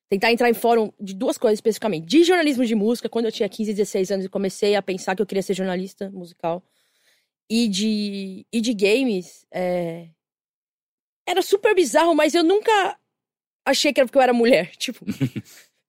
tentar 0.08 0.30
entrar 0.30 0.50
em 0.50 0.54
fórum 0.54 0.92
de 1.00 1.14
duas 1.14 1.38
coisas 1.38 1.56
especificamente. 1.56 2.06
De 2.06 2.22
jornalismo 2.22 2.64
de 2.66 2.74
música, 2.74 3.08
quando 3.08 3.24
eu 3.26 3.32
tinha 3.32 3.48
15, 3.48 3.72
16 3.72 4.10
anos 4.10 4.26
e 4.26 4.28
comecei 4.28 4.74
a 4.76 4.82
pensar 4.82 5.16
que 5.16 5.22
eu 5.22 5.26
queria 5.26 5.42
ser 5.42 5.54
jornalista 5.54 6.10
musical. 6.10 6.62
E 7.54 7.68
de, 7.68 8.46
e 8.50 8.60
de 8.62 8.72
games, 8.72 9.44
é, 9.52 10.08
era 11.28 11.42
super 11.42 11.74
bizarro, 11.74 12.14
mas 12.14 12.34
eu 12.34 12.42
nunca 12.42 12.98
achei 13.66 13.92
que 13.92 14.00
era 14.00 14.06
porque 14.06 14.16
eu 14.18 14.22
era 14.22 14.32
mulher. 14.32 14.70
Tipo, 14.76 15.04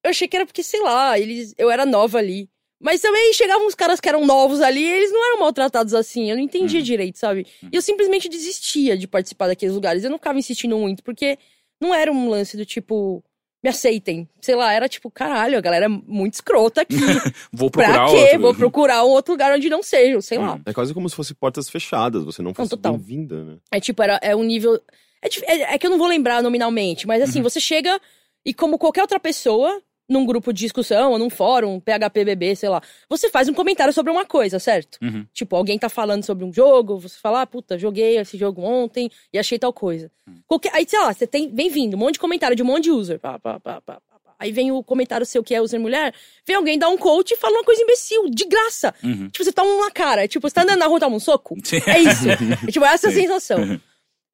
eu 0.03 0.09
achei 0.09 0.27
que 0.27 0.35
era 0.35 0.45
porque, 0.45 0.61
sei 0.61 0.81
lá, 0.81 1.17
eles, 1.17 1.53
eu 1.57 1.71
era 1.71 1.85
nova 1.85 2.17
ali. 2.17 2.49
Mas 2.81 2.99
também 2.99 3.31
chegavam 3.33 3.65
uns 3.65 3.75
caras 3.75 4.01
que 4.01 4.09
eram 4.09 4.25
novos 4.25 4.59
ali 4.59 4.81
e 4.81 4.89
eles 4.91 5.09
não 5.11 5.25
eram 5.25 5.39
maltratados 5.39 5.93
assim. 5.93 6.29
Eu 6.29 6.35
não 6.35 6.43
entendia 6.43 6.79
Uhum. 6.79 6.85
direito, 6.85 7.17
sabe? 7.17 7.47
E 7.71 7.75
eu 7.75 7.81
simplesmente 7.81 8.27
desistia 8.27 8.97
de 8.97 9.07
participar 9.07 9.47
daqueles 9.47 9.73
lugares. 9.73 10.03
Eu 10.03 10.09
não 10.09 10.17
ficava 10.17 10.37
insistindo 10.37 10.77
muito, 10.77 11.01
porque 11.01 11.37
não 11.79 11.93
era 11.95 12.11
um 12.11 12.27
lance 12.27 12.57
do 12.57 12.65
tipo, 12.65 13.23
me 13.63 13.69
aceitem. 13.69 14.27
Sei 14.41 14.55
lá, 14.55 14.73
era 14.73 14.89
tipo, 14.89 15.09
caralho, 15.09 15.57
a 15.57 15.61
galera 15.61 15.85
é 15.85 15.87
muito 15.87 16.33
escrota 16.33 16.81
aqui. 16.81 16.95
Vou 17.53 17.71
pra 17.71 17.85
procurar 17.85 18.09
quê? 18.09 18.15
outro. 18.17 18.39
Vou 18.41 18.53
procurar 18.55 19.05
um 19.05 19.09
outro 19.09 19.33
lugar 19.33 19.53
onde 19.55 19.69
não 19.69 19.81
seja, 19.81 20.21
sei 20.21 20.37
lá. 20.37 20.59
É 20.65 20.73
quase 20.73 20.93
como 20.93 21.09
se 21.09 21.15
fosse 21.15 21.33
portas 21.33 21.69
fechadas, 21.69 22.23
você 22.23 22.41
não 22.41 22.53
fosse 22.53 22.75
bem-vinda, 22.75 23.43
né? 23.43 23.57
É 23.71 23.79
tipo, 23.79 24.03
era, 24.03 24.19
é 24.21 24.35
um 24.35 24.43
nível. 24.43 24.79
É, 25.21 25.27
é- 25.53 25.73
é 25.75 25.77
que 25.77 25.87
eu 25.87 25.91
não 25.91 25.97
vou 25.97 26.07
lembrar 26.07 26.43
nominalmente, 26.43 27.07
mas 27.07 27.23
assim, 27.23 27.41
você 27.41 27.59
chega 27.59 27.99
e, 28.45 28.53
como 28.53 28.77
qualquer 28.77 29.01
outra 29.01 29.19
pessoa, 29.19 29.81
num 30.13 30.25
grupo 30.25 30.53
de 30.53 30.61
discussão 30.61 31.11
ou 31.11 31.17
num 31.19 31.29
fórum, 31.29 31.79
PHPBB, 31.79 32.55
sei 32.55 32.69
lá, 32.69 32.81
você 33.09 33.29
faz 33.29 33.49
um 33.49 33.53
comentário 33.53 33.91
sobre 33.93 34.11
uma 34.11 34.25
coisa, 34.25 34.59
certo? 34.59 34.97
Uhum. 35.01 35.25
Tipo, 35.33 35.55
alguém 35.55 35.77
tá 35.77 35.89
falando 35.89 36.23
sobre 36.23 36.45
um 36.45 36.53
jogo, 36.53 36.97
você 36.99 37.17
fala, 37.19 37.41
ah, 37.41 37.47
puta, 37.47 37.77
joguei 37.77 38.17
esse 38.17 38.37
jogo 38.37 38.61
ontem 38.61 39.09
e 39.33 39.37
achei 39.39 39.59
tal 39.59 39.73
coisa. 39.73 40.09
Qualquer- 40.47 40.73
aí, 40.73 40.85
sei 40.87 40.99
lá, 40.99 41.11
você 41.11 41.27
tem, 41.27 41.53
vem 41.53 41.69
vindo, 41.69 41.95
um 41.95 41.99
monte 41.99 42.13
de 42.13 42.19
comentário 42.19 42.55
de 42.55 42.63
um 42.63 42.65
monte 42.65 42.83
de 42.85 42.91
user. 42.91 43.19
pá, 43.19 43.37
pá, 43.39 43.59
pá, 43.59 43.81
pá, 43.81 43.95
pá. 43.95 44.01
Aí 44.39 44.51
vem 44.51 44.71
o 44.71 44.83
comentário 44.83 45.25
seu 45.25 45.41
que 45.43 45.55
é 45.55 45.61
user 45.61 45.79
mulher, 45.79 46.13
vem 46.45 46.55
alguém 46.57 46.77
dar 46.77 46.89
um 46.89 46.97
coach 46.97 47.31
e 47.31 47.37
fala 47.37 47.53
uma 47.57 47.63
coisa 47.63 47.81
imbecil, 47.81 48.29
de 48.29 48.43
graça. 48.45 48.93
Uhum. 49.01 49.29
Tipo, 49.29 49.43
você 49.45 49.51
toma 49.53 49.71
uma 49.71 49.89
cara, 49.91 50.27
tipo, 50.27 50.49
você 50.49 50.53
tá 50.55 50.63
andando 50.63 50.79
na 50.79 50.87
rua, 50.87 50.99
toma 50.99 51.15
um 51.15 51.19
soco. 51.19 51.55
É 51.87 51.99
isso. 51.99 52.25
É, 52.29 52.71
tipo, 52.71 52.83
essa 52.85 53.07
é 53.07 53.09
a 53.09 53.13
Sim. 53.13 53.21
sensação. 53.21 53.79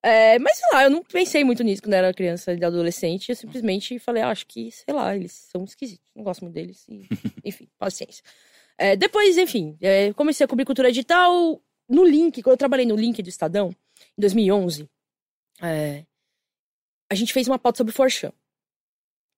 É, 0.01 0.39
mas 0.39 0.57
sei 0.57 0.69
lá, 0.73 0.83
eu 0.83 0.89
não 0.89 1.03
pensei 1.03 1.43
muito 1.43 1.61
nisso 1.61 1.81
quando 1.81 1.93
eu 1.93 1.99
era 1.99 2.13
criança 2.13 2.53
e 2.53 2.63
adolescente. 2.63 3.29
Eu 3.29 3.35
simplesmente 3.35 3.99
falei, 3.99 4.23
ah, 4.23 4.29
acho 4.29 4.47
que, 4.47 4.71
sei 4.71 4.93
lá, 4.93 5.15
eles 5.15 5.31
são 5.31 5.63
esquisitos. 5.63 6.09
Não 6.15 6.23
gosto 6.23 6.41
muito 6.41 6.53
deles. 6.53 6.85
e, 6.87 7.07
enfim, 7.43 7.67
paciência. 7.77 8.23
É, 8.77 8.95
depois, 8.95 9.37
enfim, 9.37 9.77
é, 9.81 10.13
comecei 10.13 10.45
a 10.45 10.47
cobrir 10.47 10.65
cultura 10.65 10.89
digital 10.89 11.61
no 11.87 12.05
Link. 12.05 12.41
Quando 12.41 12.53
eu 12.53 12.57
trabalhei 12.57 12.85
no 12.85 12.95
Link 12.95 13.21
do 13.21 13.27
Estadão, 13.27 13.75
em 14.17 14.21
2011, 14.21 14.89
é, 15.61 16.05
a 17.09 17.15
gente 17.15 17.33
fez 17.33 17.47
uma 17.47 17.59
pauta 17.59 17.77
sobre 17.77 17.91
Forchan. 17.91 18.31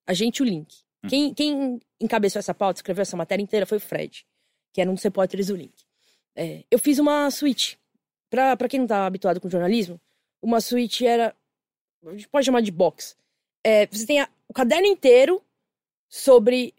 A 0.06 0.14
gente 0.14 0.42
o 0.42 0.44
Link. 0.44 0.72
Hum. 1.04 1.08
Quem, 1.08 1.34
quem 1.34 1.80
encabeçou 2.00 2.38
essa 2.38 2.54
pauta, 2.54 2.78
escreveu 2.78 3.02
essa 3.02 3.16
matéria 3.16 3.42
inteira 3.42 3.66
foi 3.66 3.78
o 3.78 3.80
Fred, 3.80 4.24
que 4.72 4.80
era 4.80 4.88
um 4.88 4.94
dos 4.94 5.02
repórteres 5.02 5.48
do 5.48 5.56
Link. 5.56 5.74
É, 6.36 6.64
eu 6.70 6.78
fiz 6.78 7.00
uma 7.00 7.28
suíte. 7.30 7.78
Pra, 8.30 8.56
pra 8.56 8.68
quem 8.68 8.80
não 8.80 8.86
tá 8.86 9.04
habituado 9.04 9.40
com 9.40 9.50
jornalismo, 9.50 10.00
uma 10.42 10.60
suíte 10.60 11.06
era. 11.06 11.34
A 12.04 12.10
gente 12.12 12.28
pode 12.28 12.44
chamar 12.44 12.60
de 12.62 12.70
box. 12.72 13.16
É, 13.64 13.86
você 13.86 14.04
tem 14.04 14.20
a- 14.20 14.28
o 14.48 14.52
caderno 14.52 14.86
inteiro 14.86 15.40
sobre 16.08 16.74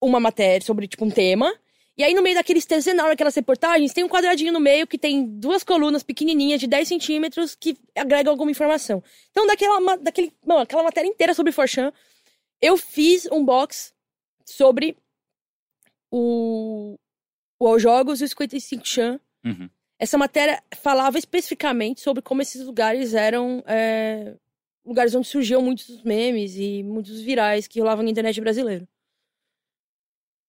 uma 0.00 0.18
matéria, 0.20 0.64
sobre 0.66 0.86
tipo 0.88 1.04
um 1.04 1.10
tema. 1.10 1.54
E 1.96 2.02
aí, 2.02 2.12
no 2.12 2.22
meio 2.22 2.34
daqueles 2.34 2.66
textos 2.66 2.92
enormes, 2.92 3.12
aquelas 3.14 3.36
reportagens, 3.36 3.92
tem 3.92 4.02
um 4.02 4.08
quadradinho 4.08 4.52
no 4.52 4.58
meio 4.58 4.84
que 4.84 4.98
tem 4.98 5.24
duas 5.24 5.62
colunas 5.62 6.02
pequenininhas 6.02 6.58
de 6.60 6.66
10 6.66 6.88
centímetros 6.88 7.54
que 7.54 7.78
agregam 7.94 8.32
alguma 8.32 8.50
informação. 8.50 9.00
Então, 9.30 9.46
daquela, 9.46 9.96
daquele, 9.98 10.32
não, 10.44 10.58
aquela 10.58 10.82
matéria 10.82 11.08
inteira 11.08 11.32
sobre 11.34 11.52
Forchan, 11.52 11.92
eu 12.60 12.76
fiz 12.76 13.26
um 13.30 13.44
box 13.44 13.94
sobre 14.44 14.96
o, 16.10 16.98
o 17.60 17.78
Jogos 17.78 18.20
e 18.20 18.24
o 18.24 18.28
55 18.28 18.86
Chan. 18.86 19.20
Uhum. 19.44 19.70
Essa 20.04 20.18
matéria 20.18 20.62
falava 20.82 21.16
especificamente 21.16 22.02
sobre 22.02 22.22
como 22.22 22.42
esses 22.42 22.62
lugares 22.62 23.14
eram 23.14 23.64
é, 23.66 24.36
lugares 24.84 25.14
onde 25.14 25.26
surgiam 25.26 25.62
muitos 25.62 26.02
memes 26.02 26.56
e 26.56 26.82
muitos 26.82 27.22
virais 27.22 27.66
que 27.66 27.80
rolavam 27.80 28.04
na 28.04 28.10
internet 28.10 28.38
brasileira. 28.38 28.86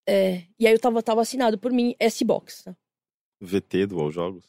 É, 0.06 0.44
e 0.58 0.66
aí 0.66 0.74
eu 0.74 0.78
tava, 0.78 1.02
tava 1.02 1.22
assinado 1.22 1.58
por 1.58 1.72
mim 1.72 1.96
S-Box. 1.98 2.64
Tá? 2.64 2.76
VT 3.40 3.86
do 3.86 3.98
All 3.98 4.12
Jogos? 4.12 4.44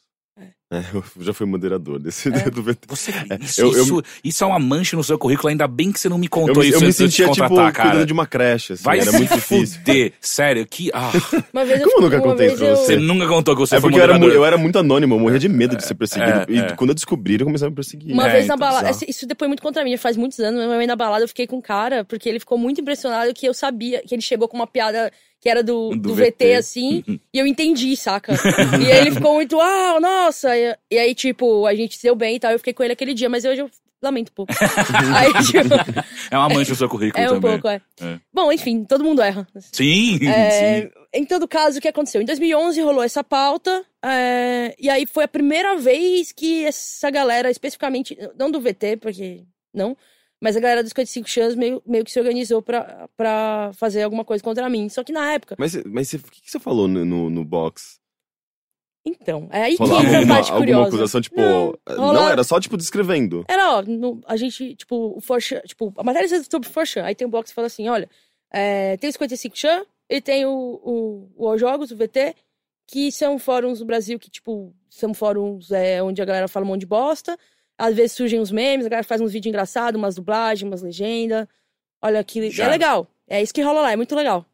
É. 0.70 0.82
eu 0.92 1.02
já 1.20 1.32
fui 1.32 1.46
moderador 1.46 1.98
desse 1.98 2.28
É. 2.28 2.32
do 2.50 2.62
VT. 2.62 2.80
Você, 2.88 3.10
É, 3.10 3.38
isso, 3.40 3.60
eu- 3.62 3.72
eu- 3.72 3.82
isso, 3.82 4.02
isso 4.22 4.44
é 4.44 4.46
uma 4.46 4.58
mancha 4.58 4.96
no 4.96 5.02
seu 5.02 5.18
currículo, 5.18 5.48
ainda 5.48 5.66
bem 5.66 5.90
que 5.90 5.98
você 5.98 6.08
não 6.08 6.18
me 6.18 6.26
Eu, 6.26 6.30
contou 6.30 6.62
me- 6.62 6.68
isso 6.68 6.76
eu 6.76 6.80
me 6.82 6.86
eu 6.88 6.92
te 6.92 6.96
sentia, 6.96 7.28
tipo, 7.30 7.54
cara. 7.56 7.72
cuidando 7.72 8.06
de 8.06 8.12
uma 8.12 8.26
creche, 8.26 8.74
assim, 8.74 8.82
Vai 8.82 9.00
era 9.00 9.10
muito 9.12 9.34
difícil. 9.34 9.78
fuder. 9.78 10.12
Sério, 10.20 10.66
que. 10.66 10.90
Ah, 10.92 11.10
Uma 11.54 11.64
vez 11.64 11.82
Como 11.82 11.96
eu 11.96 12.00
nunca 12.02 12.20
contei 12.20 12.48
isso 12.48 12.56
pra 12.58 12.66
eu- 12.66 12.76
você 12.76 12.96
nunca 12.96 13.26
contou 13.26 13.54
que 13.54 13.60
você 13.60 13.76
É 13.76 13.80
foi 13.80 13.88
porque 13.90 13.98
eu 13.98 14.04
era, 14.04 14.12
moderador. 14.12 14.36
eu 14.36 14.44
era 14.44 14.58
muito 14.58 14.78
anônimo, 14.78 15.14
eu 15.14 15.18
morria 15.18 15.38
de 15.38 15.48
medo 15.48 15.74
de 15.74 15.84
ser 15.84 15.94
perseguido. 15.94 16.40
é, 16.40 16.46
e 16.50 16.58
é. 16.58 16.72
quando 16.76 16.90
eu 16.90 16.94
descobri, 16.94 17.34
eu 17.40 17.46
comecei 17.46 17.66
a 17.66 17.70
me 17.70 17.74
perseguir. 17.74 18.12
Uma 18.12 18.28
É, 18.28 18.32
vez 18.32 18.46
na 18.46 18.54
então, 18.54 18.58
balada. 18.58 18.88
bizarro. 18.88 18.96
esse- 19.04 19.10
Isso 19.10 19.26
depois 19.26 19.48
muito 19.48 19.62
contra 19.62 19.82
mim, 19.82 19.96
faz 19.96 20.16
muitos 20.18 20.38
anos. 20.38 20.62
Uma 20.64 20.76
vez 20.76 20.86
na 20.86 20.94
balada 20.96 21.24
eu 21.24 21.28
fiquei 21.28 21.46
com 21.46 21.56
um 21.56 21.62
cara, 21.62 22.04
porque 22.04 22.28
ele 22.28 22.38
ficou 22.38 22.58
muito 22.58 22.80
impressionado 22.80 23.32
que 23.32 23.46
eu 23.46 23.54
sabia, 23.54 24.02
que 24.06 24.14
ele 24.14 24.22
chegou 24.22 24.46
com 24.46 24.56
uma 24.56 24.66
piada 24.66 25.10
que 25.40 25.48
era 25.48 25.62
do, 25.62 25.90
Do 25.90 25.96
do, 25.96 26.14
VT, 26.14 26.30
VT. 26.30 26.54
assim, 26.54 27.04
e 27.32 27.38
eu 27.38 27.46
entendi, 27.46 27.96
saca? 27.96 28.34
e 28.82 28.90
aí 28.90 28.98
ele 28.98 29.12
ficou 29.12 29.34
muito, 29.34 29.60
ah, 29.60 29.98
nossa! 30.00 30.56
E, 30.56 30.76
e 30.90 30.98
aí, 30.98 31.14
tipo, 31.14 31.66
a 31.66 31.74
gente 31.74 31.96
se 31.96 32.02
deu 32.02 32.14
bem 32.16 32.36
e 32.36 32.40
tal, 32.40 32.52
eu 32.52 32.58
fiquei 32.58 32.72
com 32.72 32.82
ele 32.82 32.92
aquele 32.92 33.14
dia, 33.14 33.28
mas 33.28 33.44
hoje 33.44 33.60
eu 33.62 33.70
lamento 34.02 34.30
um 34.30 34.34
pouco. 34.46 34.52
aí, 35.16 35.32
tipo, 35.44 35.74
É 36.30 36.36
uma 36.38 36.48
mancha 36.48 36.70
no 36.70 36.76
seu 36.76 36.88
currículo 36.88 37.22
é 37.22 37.26
um 37.30 37.40
também. 37.40 37.52
pouco, 37.52 37.68
é. 37.68 37.80
É. 38.00 38.18
Bom, 38.32 38.52
enfim, 38.52 38.84
todo 38.84 39.02
mundo 39.04 39.20
erra. 39.22 39.46
Sim, 39.72 40.18
É, 40.28 40.82
sim. 40.82 40.90
em 41.14 41.24
todo 41.24 41.48
caso, 41.48 41.78
o 41.78 41.80
que 41.80 41.88
aconteceu? 41.88 42.20
Em 42.22 42.24
2011 42.24 42.80
rolou 42.80 43.02
essa 43.02 43.22
pauta, 43.24 43.84
é, 44.04 44.74
e 44.78 44.88
aí 44.90 45.04
foi 45.06 45.24
a 45.24 45.28
primeira 45.28 45.76
vez 45.76 46.30
que 46.32 46.64
essa 46.64 47.10
galera, 47.10 47.50
especificamente, 47.50 48.16
não 48.38 48.50
do 48.50 48.60
VT, 48.60 48.98
porque 49.00 49.42
não, 49.74 49.96
mas 50.40 50.56
a 50.56 50.60
galera 50.60 50.82
dos 50.82 50.90
55 50.90 51.28
Chans 51.28 51.54
meio, 51.54 51.82
meio 51.86 52.04
que 52.04 52.10
se 52.12 52.18
organizou 52.20 52.62
pra, 52.62 53.08
pra 53.16 53.70
fazer 53.74 54.02
alguma 54.02 54.24
coisa 54.24 54.42
contra 54.42 54.68
mim. 54.68 54.88
Só 54.88 55.02
que 55.02 55.12
na 55.12 55.32
época, 55.32 55.56
Mas, 55.58 55.74
mas 55.84 56.12
o 56.12 56.18
que, 56.30 56.42
que 56.42 56.50
você 56.50 56.58
falou 56.60 56.86
no, 56.88 57.04
no, 57.04 57.30
no 57.30 57.44
box? 57.44 57.98
então, 59.06 59.48
é 59.50 59.62
aí 59.62 59.76
que 59.76 59.82
Rolava 59.82 60.04
entra 60.04 60.18
a 60.22 60.26
parte 60.26 60.52
alguma 60.52 60.58
curiosa. 60.60 60.88
acusação, 60.88 61.20
tipo. 61.22 61.40
Não, 61.40 61.72
Não, 61.88 62.06
rola- 62.14 62.30
era 62.32 62.44
só, 62.44 62.60
tipo, 62.60 62.76
descrevendo. 62.76 63.42
Era, 63.48 63.76
ó, 63.78 63.82
no- 63.82 64.20
a 64.26 64.36
gente, 64.36 64.74
tipo, 64.74 65.14
o 65.16 65.20
Forchan, 65.20 65.60
tipo, 65.60 65.94
a 65.96 66.04
matéria 66.04 66.26
é 66.36 66.42
sobre 66.42 66.68
Forchan, 66.68 67.04
aí 67.04 67.14
tem 67.14 67.26
um 67.26 67.30
box 67.30 67.50
que 67.50 67.54
fala 67.54 67.68
assim, 67.68 67.88
olha, 67.88 68.08
é, 68.52 68.96
tem 68.98 69.08
o 69.08 69.12
55 69.12 69.56
Chan 69.56 69.86
e 70.10 70.20
tem 70.20 70.44
o, 70.44 70.50
o, 70.52 71.30
o 71.36 71.48
All 71.48 71.56
Jogos, 71.56 71.90
o 71.90 71.96
VT, 71.96 72.34
que 72.86 73.10
são 73.10 73.38
fóruns 73.38 73.78
do 73.78 73.86
Brasil 73.86 74.18
que, 74.18 74.28
tipo, 74.30 74.74
são 74.90 75.14
fóruns 75.14 75.70
é, 75.70 76.02
onde 76.02 76.20
a 76.20 76.24
galera 76.26 76.48
fala 76.48 76.66
um 76.66 76.68
monte 76.68 76.80
de 76.80 76.86
bosta, 76.86 77.38
Às 77.78 77.94
vezes 77.94 78.12
surgem 78.12 78.40
uns 78.40 78.50
memes, 78.50 78.84
a 78.86 78.88
galera 78.88 79.06
faz 79.06 79.20
uns 79.20 79.32
vídeos 79.32 79.48
engraçados, 79.50 79.96
umas 79.98 80.16
dublagens, 80.16 80.68
umas 80.68 80.82
legendas. 80.82 81.46
Olha 82.02 82.22
que. 82.24 82.50
Já. 82.50 82.64
É 82.64 82.68
legal. 82.68 83.06
É 83.28 83.40
isso 83.42 83.54
que 83.54 83.62
rola 83.62 83.82
lá, 83.82 83.92
é 83.92 83.96
muito 83.96 84.14
legal. 84.16 84.44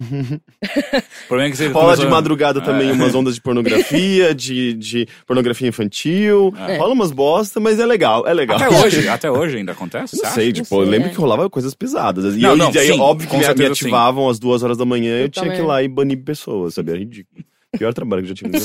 O 0.00 0.04
problema 1.28 1.48
é 1.48 1.50
que 1.50 1.58
você 1.58 1.66
Rola 1.68 1.84
começou- 1.88 2.04
de 2.06 2.10
madrugada 2.10 2.60
também 2.62 2.88
É. 2.88 2.92
umas 2.92 3.14
ondas 3.14 3.34
de 3.34 3.40
pornografia, 3.42 4.32
de, 4.34 4.72
de 4.72 5.06
pornografia 5.26 5.68
infantil. 5.68 6.54
É. 6.66 6.78
Rola 6.78 6.94
umas 6.94 7.12
bosta, 7.12 7.60
mas 7.60 7.78
é 7.78 7.84
legal, 7.84 8.26
é 8.26 8.32
legal. 8.32 8.56
Até 8.56 8.70
hoje, 8.70 9.06
até 9.10 9.30
hoje 9.30 9.58
ainda 9.58 9.72
acontece, 9.72 10.16
Não 10.22 10.30
sei, 10.30 10.54
tipo, 10.54 10.74
Não 10.74 10.80
eu 10.80 10.86
sei, 10.86 10.90
lembro 10.92 11.08
é. 11.10 11.12
que 11.12 11.18
rolava 11.18 11.50
coisas 11.50 11.74
pesadas. 11.74 12.34
E 12.34 12.38
Não, 12.38 12.50
eu, 12.52 12.56
não, 12.56 12.70
e 12.70 12.72
daí, 12.72 12.86
sim, 12.94 12.98
óbvio 12.98 13.28
que 13.28 13.34
me, 13.34 13.40
me 13.40 13.44
certeza 13.44 13.74
sim. 13.74 13.84
ativavam 13.84 14.26
às 14.30 14.38
duas 14.38 14.62
horas 14.62 14.78
da 14.78 14.86
manhã 14.86 15.16
eu 15.18 15.22
Eu 15.24 15.28
tinha 15.28 15.50
que 15.52 15.58
ir 15.58 15.66
lá 15.66 15.82
e 15.82 15.88
banir 15.88 16.24
pessoas, 16.24 16.72
sabe? 16.74 16.92
É 16.92 16.96
ridículo. 16.96 17.44
Pior 17.76 17.92
trabalho 17.92 18.22
que 18.22 18.32
eu 18.32 18.36
já 18.36 18.42
tive. 18.42 18.58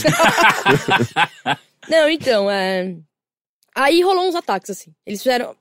Não, 1.90 2.10
então, 2.10 2.50
é. 2.50 2.96
Aí 3.76 4.02
rolou 4.02 4.28
uns 4.28 4.36
ataques, 4.36 4.70
assim. 4.70 4.96
Eles 5.06 5.22
fizeram 5.22 5.56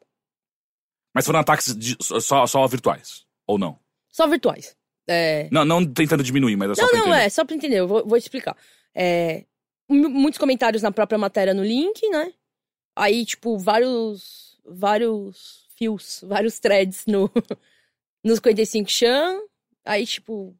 Mas 1.14 1.26
foram 1.26 1.40
ataques 1.40 1.74
de- 1.76 1.96
só, 2.00 2.46
só 2.46 2.66
virtuais, 2.66 3.26
ou 3.46 3.58
não? 3.58 3.78
só 4.10 4.26
virtuais. 4.28 4.76
É. 5.08 5.48
Não, 5.50 5.64
não 5.64 5.84
tentando 5.84 6.22
diminuir, 6.22 6.56
mas 6.56 6.70
é 6.70 6.74
só 6.76 6.82
Não, 6.82 6.88
pra 6.90 6.98
não, 7.00 7.06
entender. 7.08 7.24
é, 7.24 7.28
só 7.28 7.44
pra 7.44 7.54
entender, 7.56 7.76
eu 7.80 7.88
vou, 7.88 8.06
vou 8.06 8.18
te 8.18 8.22
explicar. 8.22 8.56
É, 8.94 9.44
mu- 9.88 10.08
muitos 10.08 10.38
comentários 10.38 10.82
na 10.82 10.90
própria 10.92 11.18
matéria 11.18 11.52
no 11.52 11.62
link, 11.64 12.08
né? 12.08 12.32
Aí, 12.96 13.24
tipo, 13.26 13.58
vários. 13.58 14.42
Vários 14.66 15.68
fios, 15.76 16.20
vários 16.26 16.58
threads 16.58 17.04
no, 17.06 17.30
nos 18.24 18.36
55 18.36 18.88
Chan. 18.90 19.40
Aí, 19.84 20.06
tipo, 20.06 20.56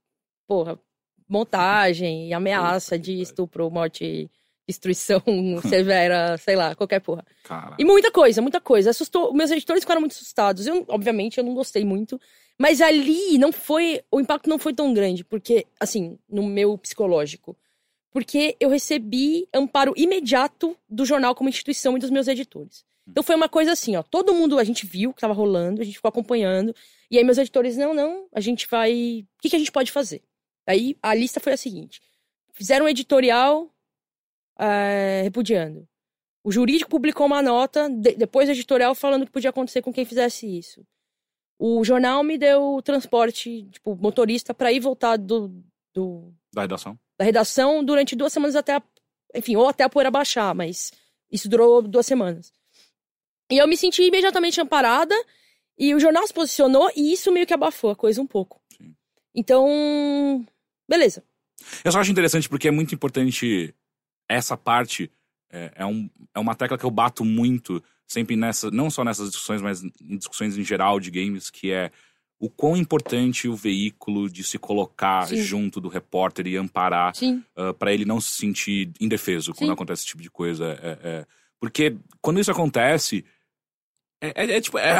porra, 0.46 0.78
montagem, 1.26 2.34
ameaça 2.34 2.98
de 2.98 3.20
estupro, 3.22 3.70
morte, 3.70 4.30
destruição 4.66 5.22
severa, 5.68 6.36
sei 6.38 6.56
lá, 6.56 6.74
qualquer 6.74 7.00
porra. 7.00 7.24
Cara, 7.44 7.76
E 7.78 7.84
muita 7.84 8.10
coisa, 8.10 8.42
muita 8.42 8.60
coisa. 8.60 8.90
Assustou. 8.90 9.32
Meus 9.32 9.50
editores 9.50 9.82
ficaram 9.82 10.00
muito 10.00 10.12
assustados. 10.12 10.66
Eu, 10.66 10.84
obviamente, 10.88 11.38
eu 11.38 11.44
não 11.44 11.54
gostei 11.54 11.84
muito. 11.84 12.20
Mas 12.58 12.80
ali 12.80 13.36
não 13.38 13.52
foi. 13.52 14.02
O 14.10 14.20
impacto 14.20 14.48
não 14.48 14.58
foi 14.58 14.72
tão 14.72 14.94
grande, 14.94 15.24
porque, 15.24 15.66
assim, 15.78 16.18
no 16.28 16.42
meu 16.42 16.78
psicológico. 16.78 17.56
Porque 18.12 18.56
eu 18.60 18.70
recebi 18.70 19.48
amparo 19.52 19.92
imediato 19.96 20.76
do 20.88 21.04
jornal 21.04 21.34
como 21.34 21.48
instituição 21.48 21.96
e 21.96 22.00
dos 22.00 22.10
meus 22.10 22.28
editores. 22.28 22.84
Então 23.06 23.22
foi 23.22 23.34
uma 23.34 23.48
coisa 23.48 23.72
assim, 23.72 23.96
ó. 23.96 24.02
Todo 24.02 24.32
mundo, 24.32 24.58
a 24.58 24.64
gente 24.64 24.86
viu 24.86 25.10
o 25.10 25.14
que 25.14 25.20
tava 25.20 25.34
rolando, 25.34 25.82
a 25.82 25.84
gente 25.84 25.96
ficou 25.96 26.08
acompanhando. 26.08 26.74
E 27.10 27.18
aí 27.18 27.24
meus 27.24 27.38
editores, 27.38 27.76
não, 27.76 27.92
não, 27.92 28.26
a 28.32 28.40
gente 28.40 28.68
vai. 28.70 29.26
O 29.38 29.42
que, 29.42 29.50
que 29.50 29.56
a 29.56 29.58
gente 29.58 29.72
pode 29.72 29.90
fazer? 29.90 30.22
Aí 30.66 30.96
a 31.02 31.12
lista 31.12 31.40
foi 31.40 31.52
a 31.52 31.56
seguinte: 31.56 32.00
fizeram 32.52 32.86
um 32.86 32.88
editorial 32.88 33.73
eh, 34.58 35.22
repudiando. 35.24 35.86
O 36.42 36.52
jurídico 36.52 36.90
publicou 36.90 37.26
uma 37.26 37.40
nota, 37.42 37.88
de- 37.88 38.14
depois 38.16 38.48
do 38.48 38.52
editorial, 38.52 38.94
falando 38.94 39.24
que 39.26 39.32
podia 39.32 39.50
acontecer 39.50 39.80
com 39.82 39.92
quem 39.92 40.04
fizesse 40.04 40.46
isso. 40.46 40.84
O 41.58 41.82
jornal 41.84 42.22
me 42.22 42.36
deu 42.36 42.80
transporte, 42.82 43.62
tipo, 43.70 43.96
motorista, 43.96 44.52
pra 44.52 44.72
ir 44.72 44.80
voltar 44.80 45.16
do, 45.16 45.48
do- 45.94 46.32
da 46.52 46.62
redação. 46.62 46.98
da 47.18 47.24
redação 47.24 47.82
durante 47.84 48.14
duas 48.16 48.32
semanas 48.32 48.56
até 48.56 48.74
a, 48.76 48.82
enfim, 49.34 49.56
ou 49.56 49.68
até 49.68 49.84
a 49.84 49.88
poeira 49.88 50.10
baixar, 50.10 50.54
mas 50.54 50.92
isso 51.30 51.48
durou 51.48 51.80
duas 51.80 52.04
semanas. 52.06 52.52
E 53.50 53.56
eu 53.58 53.66
me 53.68 53.76
senti 53.76 54.02
imediatamente 54.02 54.60
amparada, 54.60 55.14
e 55.78 55.94
o 55.94 56.00
jornal 56.00 56.26
se 56.26 56.34
posicionou, 56.34 56.90
e 56.96 57.12
isso 57.12 57.32
meio 57.32 57.46
que 57.46 57.54
abafou 57.54 57.90
a 57.90 57.96
coisa 57.96 58.20
um 58.20 58.26
pouco. 58.26 58.60
Sim. 58.76 58.94
Então, 59.34 60.46
beleza. 60.88 61.24
Eu 61.84 61.90
só 61.92 62.00
acho 62.00 62.10
interessante 62.10 62.48
porque 62.48 62.68
é 62.68 62.70
muito 62.70 62.94
importante 62.94 63.74
essa 64.28 64.56
parte. 64.56 65.10
É, 65.50 65.70
é, 65.76 65.86
um, 65.86 66.10
é 66.34 66.40
uma 66.40 66.54
tecla 66.54 66.76
que 66.76 66.84
eu 66.84 66.90
bato 66.90 67.24
muito, 67.24 67.82
sempre 68.08 68.34
nessa, 68.34 68.70
não 68.72 68.90
só 68.90 69.04
nessas 69.04 69.30
discussões, 69.30 69.62
mas 69.62 69.84
em 69.84 70.16
discussões 70.16 70.58
em 70.58 70.64
geral 70.64 70.98
de 70.98 71.12
games, 71.12 71.48
que 71.48 71.70
é 71.70 71.92
o 72.40 72.50
quão 72.50 72.76
importante 72.76 73.48
o 73.48 73.54
veículo 73.54 74.28
de 74.28 74.42
se 74.42 74.58
colocar 74.58 75.28
Sim. 75.28 75.36
junto 75.36 75.80
do 75.80 75.88
repórter 75.88 76.46
e 76.48 76.56
amparar 76.56 77.14
Sim, 77.14 77.42
para 77.54 77.72
pra 77.72 77.92
ele 77.92 78.04
não 78.04 78.20
se 78.20 78.32
sentir 78.32 78.90
indefeso 79.00 79.52
quando 79.54 79.68
Sim. 79.68 79.72
acontece 79.74 80.00
esse 80.02 80.08
tipo 80.08 80.22
de 80.22 80.30
coisa. 80.30 80.76
É, 80.82 80.98
é- 81.02 81.26
porque 81.60 81.96
quando 82.20 82.40
isso 82.40 82.50
acontece. 82.50 83.24
É, 84.20 84.44
é- 84.44 84.56
é 84.56 84.60
tipo, 84.60 84.78
é, 84.78 84.90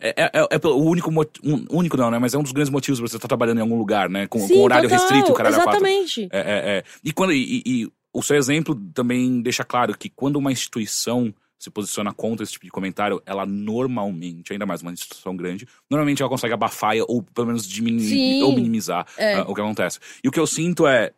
é, 0.00 0.14
é- 0.50 0.66
o 0.68 0.76
único, 0.76 1.10
um, 1.42 1.66
único 1.70 1.96
não, 1.96 2.10
né? 2.10 2.18
Mas 2.18 2.34
é 2.34 2.38
um 2.38 2.42
dos 2.42 2.52
grandes 2.52 2.70
motivos 2.70 3.00
pra 3.00 3.08
você 3.08 3.16
estar 3.16 3.28
trabalhando 3.28 3.58
em 3.58 3.62
algum 3.62 3.76
lugar, 3.78 4.08
né? 4.08 4.26
Com, 4.26 4.38
Sim, 4.38 4.54
com 4.54 4.60
horário 4.62 4.88
total, 4.88 5.06
restrito, 5.06 5.32
o 5.32 5.34
caralho. 5.34 5.56
Exatamente. 5.56 6.28
É, 6.30 6.38
é. 6.78 6.84
E, 7.02 7.12
quando, 7.12 7.32
e, 7.32 7.62
e 7.66 7.92
o 8.14 8.22
seu 8.22 8.36
exemplo 8.36 8.74
também 8.94 9.42
deixa 9.42 9.64
claro 9.64 9.96
que 9.98 10.08
quando 10.08 10.36
uma 10.36 10.52
instituição 10.52 11.34
se 11.58 11.70
posiciona 11.70 12.12
contra 12.12 12.42
esse 12.44 12.52
tipo 12.52 12.64
de 12.64 12.70
comentário, 12.70 13.22
ela 13.26 13.44
normalmente, 13.46 14.52
ainda 14.52 14.66
mais 14.66 14.82
uma 14.82 14.92
instituição 14.92 15.34
grande, 15.36 15.66
normalmente 15.90 16.20
ela 16.22 16.28
consegue 16.28 16.52
abafar 16.54 16.94
ou 17.08 17.22
pelo 17.22 17.46
menos 17.48 17.66
diminuir 17.66 18.08
Sim. 18.08 18.42
ou 18.42 18.52
minimizar 18.54 19.06
É. 19.16 19.34
ah, 19.34 19.42
o 19.48 19.54
que 19.54 19.60
acontece. 19.60 19.98
E 20.22 20.28
o 20.28 20.30
que 20.30 20.38
eu 20.40 20.46
sinto 20.46 20.86
é. 20.86 21.12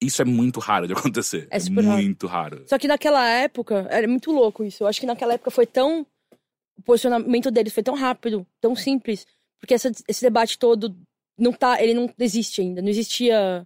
Isso 0.00 0.20
é 0.20 0.24
muito 0.24 0.58
raro 0.58 0.86
de 0.88 0.94
acontecer. 1.12 1.46
É 1.50 1.60
super 1.60 1.84
raro. 1.84 2.02
muito 2.02 2.26
raro. 2.26 2.64
Só 2.66 2.76
que 2.76 2.88
naquela 2.88 3.24
época, 3.28 3.86
era 3.88 4.08
muito 4.08 4.32
louco 4.32 4.64
isso. 4.64 4.82
Eu 4.82 4.88
acho 4.88 4.98
que 4.98 5.06
naquela 5.06 5.34
época 5.34 5.50
foi 5.50 5.64
tão. 5.66 6.04
O 6.76 6.82
posicionamento 6.82 7.50
deles 7.52 7.72
foi 7.72 7.82
tão 7.84 7.94
rápido, 7.94 8.44
tão 8.60 8.74
simples. 8.74 9.24
Porque 9.60 9.74
essa- 9.74 9.92
esse 10.08 10.22
debate 10.22 10.58
todo 10.58 10.96
não 11.38 11.52
tá. 11.52 11.80
Ele 11.80 11.94
não 11.94 12.12
existe 12.18 12.60
ainda. 12.62 12.82
Não 12.82 12.88
existia 12.88 13.64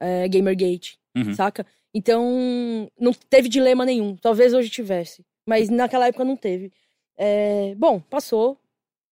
é, 0.00 0.26
Gamergate, 0.28 0.96
Uhum. 1.16 1.34
saca? 1.34 1.66
Então, 1.94 2.90
não 2.98 3.12
teve 3.12 3.48
dilema 3.48 3.84
nenhum. 3.84 4.16
Talvez 4.16 4.52
hoje 4.54 4.68
tivesse. 4.70 5.24
Mas 5.46 5.68
naquela 5.68 6.06
época 6.06 6.24
não 6.24 6.36
teve. 6.36 6.70
É, 7.16 7.74
bom, 7.74 8.00
passou. 8.00 8.60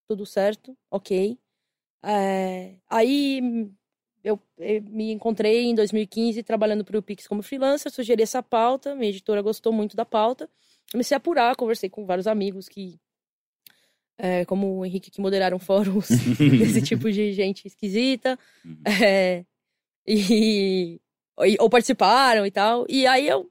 Tudo 0.09 0.25
certo, 0.25 0.77
ok. 0.91 1.37
É, 2.05 2.75
aí 2.89 3.41
eu, 4.23 4.39
eu 4.59 4.83
me 4.83 5.11
encontrei 5.13 5.65
em 5.65 5.75
2015 5.75 6.43
trabalhando 6.45 6.85
para 6.85 6.97
o 6.99 7.03
Pix 7.03 7.27
como 7.27 7.43
freelancer, 7.43 7.91
sugeri 7.91 8.23
essa 8.23 8.41
pauta, 8.43 8.95
minha 8.95 9.11
editora 9.11 9.43
gostou 9.43 9.73
muito 9.73 9.97
da 9.97 10.05
pauta. 10.05 10.49
Comecei 10.93 11.17
a 11.17 11.19
apurar, 11.19 11.57
conversei 11.57 11.89
com 11.91 12.07
vários 12.07 12.29
amigos 12.29 12.69
que, 12.69 13.01
é, 14.19 14.45
como 14.45 14.79
o 14.79 14.87
Henrique, 14.87 15.11
que 15.11 15.21
moderaram 15.21 15.59
fóruns 15.61 16.09
desse 16.39 16.83
tipo 16.83 17.11
de 17.11 17.33
gente 17.33 17.67
esquisita. 17.67 18.39
Uhum. 18.65 18.83
É, 19.03 19.45
e, 20.07 20.15
e- 20.31 21.01
ou 21.59 21.71
participaram 21.71 22.47
e 22.47 22.51
tal. 22.51 22.87
E 22.89 23.07
aí 23.07 23.29
eu, 23.29 23.51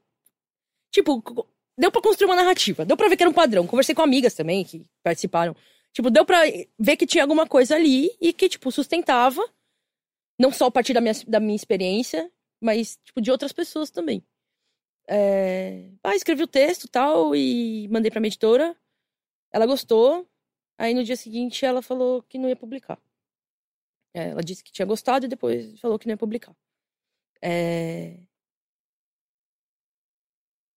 tipo, 0.90 1.22
deu 1.78 1.90
pra 1.90 2.02
construir 2.02 2.26
uma 2.26 2.36
narrativa. 2.36 2.84
Deu 2.84 2.96
pra 2.96 3.08
ver 3.08 3.16
que 3.16 3.22
era 3.22 3.30
um 3.30 3.34
padrão. 3.34 3.66
Conversei 3.66 3.94
com 3.94 4.02
amigas 4.02 4.34
também 4.34 4.64
que 4.64 4.84
participaram. 5.02 5.54
Tipo, 5.92 6.10
deu 6.10 6.24
pra 6.24 6.42
ver 6.78 6.96
que 6.96 7.06
tinha 7.06 7.24
alguma 7.24 7.46
coisa 7.46 7.74
ali 7.74 8.10
e 8.20 8.32
que, 8.32 8.48
tipo, 8.48 8.70
sustentava. 8.70 9.42
Não 10.38 10.52
só 10.52 10.66
a 10.66 10.70
partir 10.70 10.92
da 10.92 11.00
minha, 11.00 11.14
da 11.26 11.40
minha 11.40 11.56
experiência, 11.56 12.30
mas, 12.60 12.98
tipo, 13.04 13.20
de 13.20 13.30
outras 13.30 13.52
pessoas 13.52 13.90
também. 13.90 14.22
É... 15.08 15.90
Ah, 16.02 16.14
escrevi 16.14 16.42
o 16.42 16.48
texto 16.48 16.88
tal 16.88 17.34
e 17.34 17.88
mandei 17.88 18.10
pra 18.10 18.20
minha 18.20 18.28
editora. 18.28 18.76
Ela 19.52 19.66
gostou. 19.66 20.28
Aí 20.78 20.92
no 20.92 21.04
dia 21.04 21.16
seguinte 21.16 21.64
ela 21.64 21.80
falou 21.80 22.22
que 22.22 22.38
não 22.38 22.48
ia 22.48 22.56
publicar. 22.56 23.00
É, 24.14 24.30
ela 24.30 24.42
disse 24.42 24.62
que 24.62 24.72
tinha 24.72 24.84
gostado 24.84 25.26
e 25.26 25.28
depois 25.28 25.78
falou 25.80 25.98
que 25.98 26.06
não 26.06 26.12
ia 26.12 26.18
publicar. 26.18 26.54
É... 27.42 28.18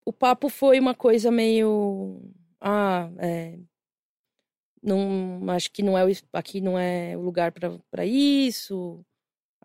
O 0.05 0.13
papo 0.13 0.49
foi 0.49 0.79
uma 0.79 0.95
coisa 0.95 1.31
meio. 1.31 2.21
Ah, 2.59 3.09
é... 3.19 3.59
não, 4.81 5.49
acho 5.49 5.71
que 5.71 5.83
não 5.83 5.97
é 5.97 6.05
o, 6.05 6.09
aqui 6.33 6.59
não 6.61 6.77
é 6.77 7.15
o 7.15 7.21
lugar 7.21 7.51
pra 7.51 7.77
pra 7.91 8.05
isso. 8.05 9.05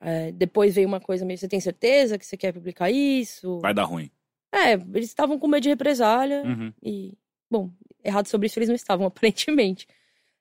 É, 0.01 0.33
depois 0.33 0.75
veio 0.75 0.87
uma 0.87 1.01
coisa 1.01 1.25
meio. 1.25 1.39
Você 1.39 1.49
tem 1.49 1.61
certeza 1.61 2.19
que 2.19 2.27
você 2.27 2.37
quer 2.37 2.53
publicar 2.53 2.91
isso? 2.91 3.59
Vai 3.61 3.73
dar 3.73 3.85
ruim. 3.85 4.11
É, 4.53 4.75
eles 4.75 5.09
estavam 5.09 5.39
com 5.39 5.49
medo 5.49 5.63
de 5.63 5.71
represália. 5.71 6.43
Uhum. 6.45 6.73
E, 6.83 7.15
bom, 7.51 7.71
errado 8.05 8.27
sobre 8.29 8.47
isso 8.47 8.59
eles 8.59 8.69
não 8.69 8.77
estavam, 8.77 9.07
aparentemente. 9.09 9.89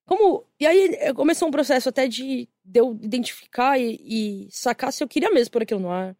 Como. 0.06 0.46
E 0.60 0.68
aí 0.68 0.96
eh, 1.00 1.14
começou 1.14 1.48
um 1.48 1.52
processo 1.52 1.90
até 1.90 2.08
de, 2.08 2.50
de 2.64 2.80
eu 2.80 3.00
identificar 3.02 3.80
e, 3.80 3.98
e 4.02 4.48
sacar 4.52 4.92
se 4.92 5.04
eu 5.04 5.08
queria 5.08 5.32
mesmo 5.32 5.52
pôr 5.52 5.64
aquilo 5.64 5.80
no 5.80 5.90
ar. 5.90 6.16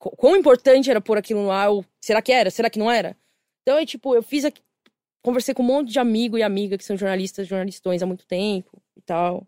Qu- 0.00 0.16
Quão 0.16 0.36
importante 0.36 0.90
era 0.90 1.00
pôr 1.00 1.18
aquilo 1.18 1.42
no 1.44 1.52
ar, 1.52 1.70
ou 1.70 1.84
será 2.00 2.20
que 2.22 2.32
era? 2.32 2.50
Será 2.50 2.68
que 2.70 2.78
não 2.80 2.90
era? 2.90 3.16
Então, 3.62 3.78
é 3.78 3.86
tipo, 3.86 4.14
eu 4.16 4.22
fiz 4.22 4.44
aqui. 4.44 4.62
Conversei 5.22 5.54
com 5.54 5.62
um 5.62 5.66
monte 5.66 5.92
de 5.92 5.98
amigo 6.00 6.38
e 6.38 6.42
amiga 6.42 6.78
que 6.78 6.84
são 6.84 6.96
jornalistas, 6.96 7.46
jornalistões 7.46 8.02
há 8.02 8.06
muito 8.06 8.26
tempo 8.26 8.82
e 8.96 9.02
tal. 9.02 9.46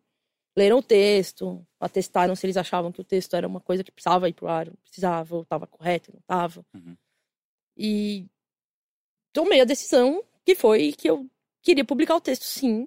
Leram 0.57 0.79
o 0.79 0.83
texto, 0.83 1.67
atestaram 1.81 2.37
se 2.37 2.45
eles 2.47 2.59
achavam 2.59 2.93
que 2.93 3.01
o 3.01 3.05
texto 3.05 3.35
era 3.35 3.49
uma 3.49 3.61
coisa 3.61 3.83
que 3.83 3.91
precisava 3.91 4.29
ir 4.29 4.35
pro 4.35 4.49
ar, 4.49 4.67
não 4.67 4.77
precisava, 4.85 5.35
ou 5.35 5.43
estava 5.43 5.67
correto, 5.67 6.13
não 6.13 6.21
estava. 6.21 6.65
Uhum. 6.75 6.97
E 7.77 8.27
tomei 9.33 9.63
a 9.63 9.65
decisão 9.65 10.23
que 10.45 10.55
foi 10.55 10.93
que 10.93 11.09
eu 11.09 11.27
queria 11.63 11.87
publicar 11.87 12.17
o 12.17 12.21
texto, 12.21 12.45
sim. 12.45 12.87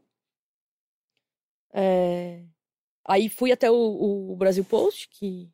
É, 1.73 2.43
Aí 3.07 3.29
fui 3.29 3.51
até 3.51 3.69
o, 3.69 4.31
o 4.31 4.35
Brasil 4.35 4.65
Post, 4.65 5.07
que 5.09 5.49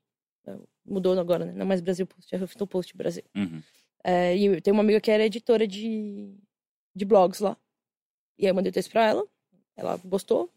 mudou 0.86 1.18
agora, 1.20 1.46
né? 1.46 1.54
Não 1.54 1.62
é 1.62 1.66
mais 1.66 1.82
Brasil 1.82 2.06
Post, 2.06 2.34
é 2.34 2.38
Huffington 2.38 2.68
Post 2.68 2.98
Brasil. 2.98 3.24
Uhum. 3.36 3.62
É, 4.04 4.36
e 4.36 4.46
eu 4.46 4.62
tenho 4.62 4.76
uma 4.76 4.84
amiga 4.84 5.00
que 5.00 5.12
era 5.12 5.26
editora 5.26 5.68
de, 5.68 6.34
de 6.96 7.06
blogs 7.06 7.40
lá. 7.40 7.56
E 8.38 8.46
aí 8.46 8.52
eu 8.52 8.56
mandei 8.56 8.72
o 8.72 8.74
texto 8.74 8.92
pra 8.92 9.08
ela, 9.08 9.28
ela 9.76 10.00
gostou. 10.04 10.52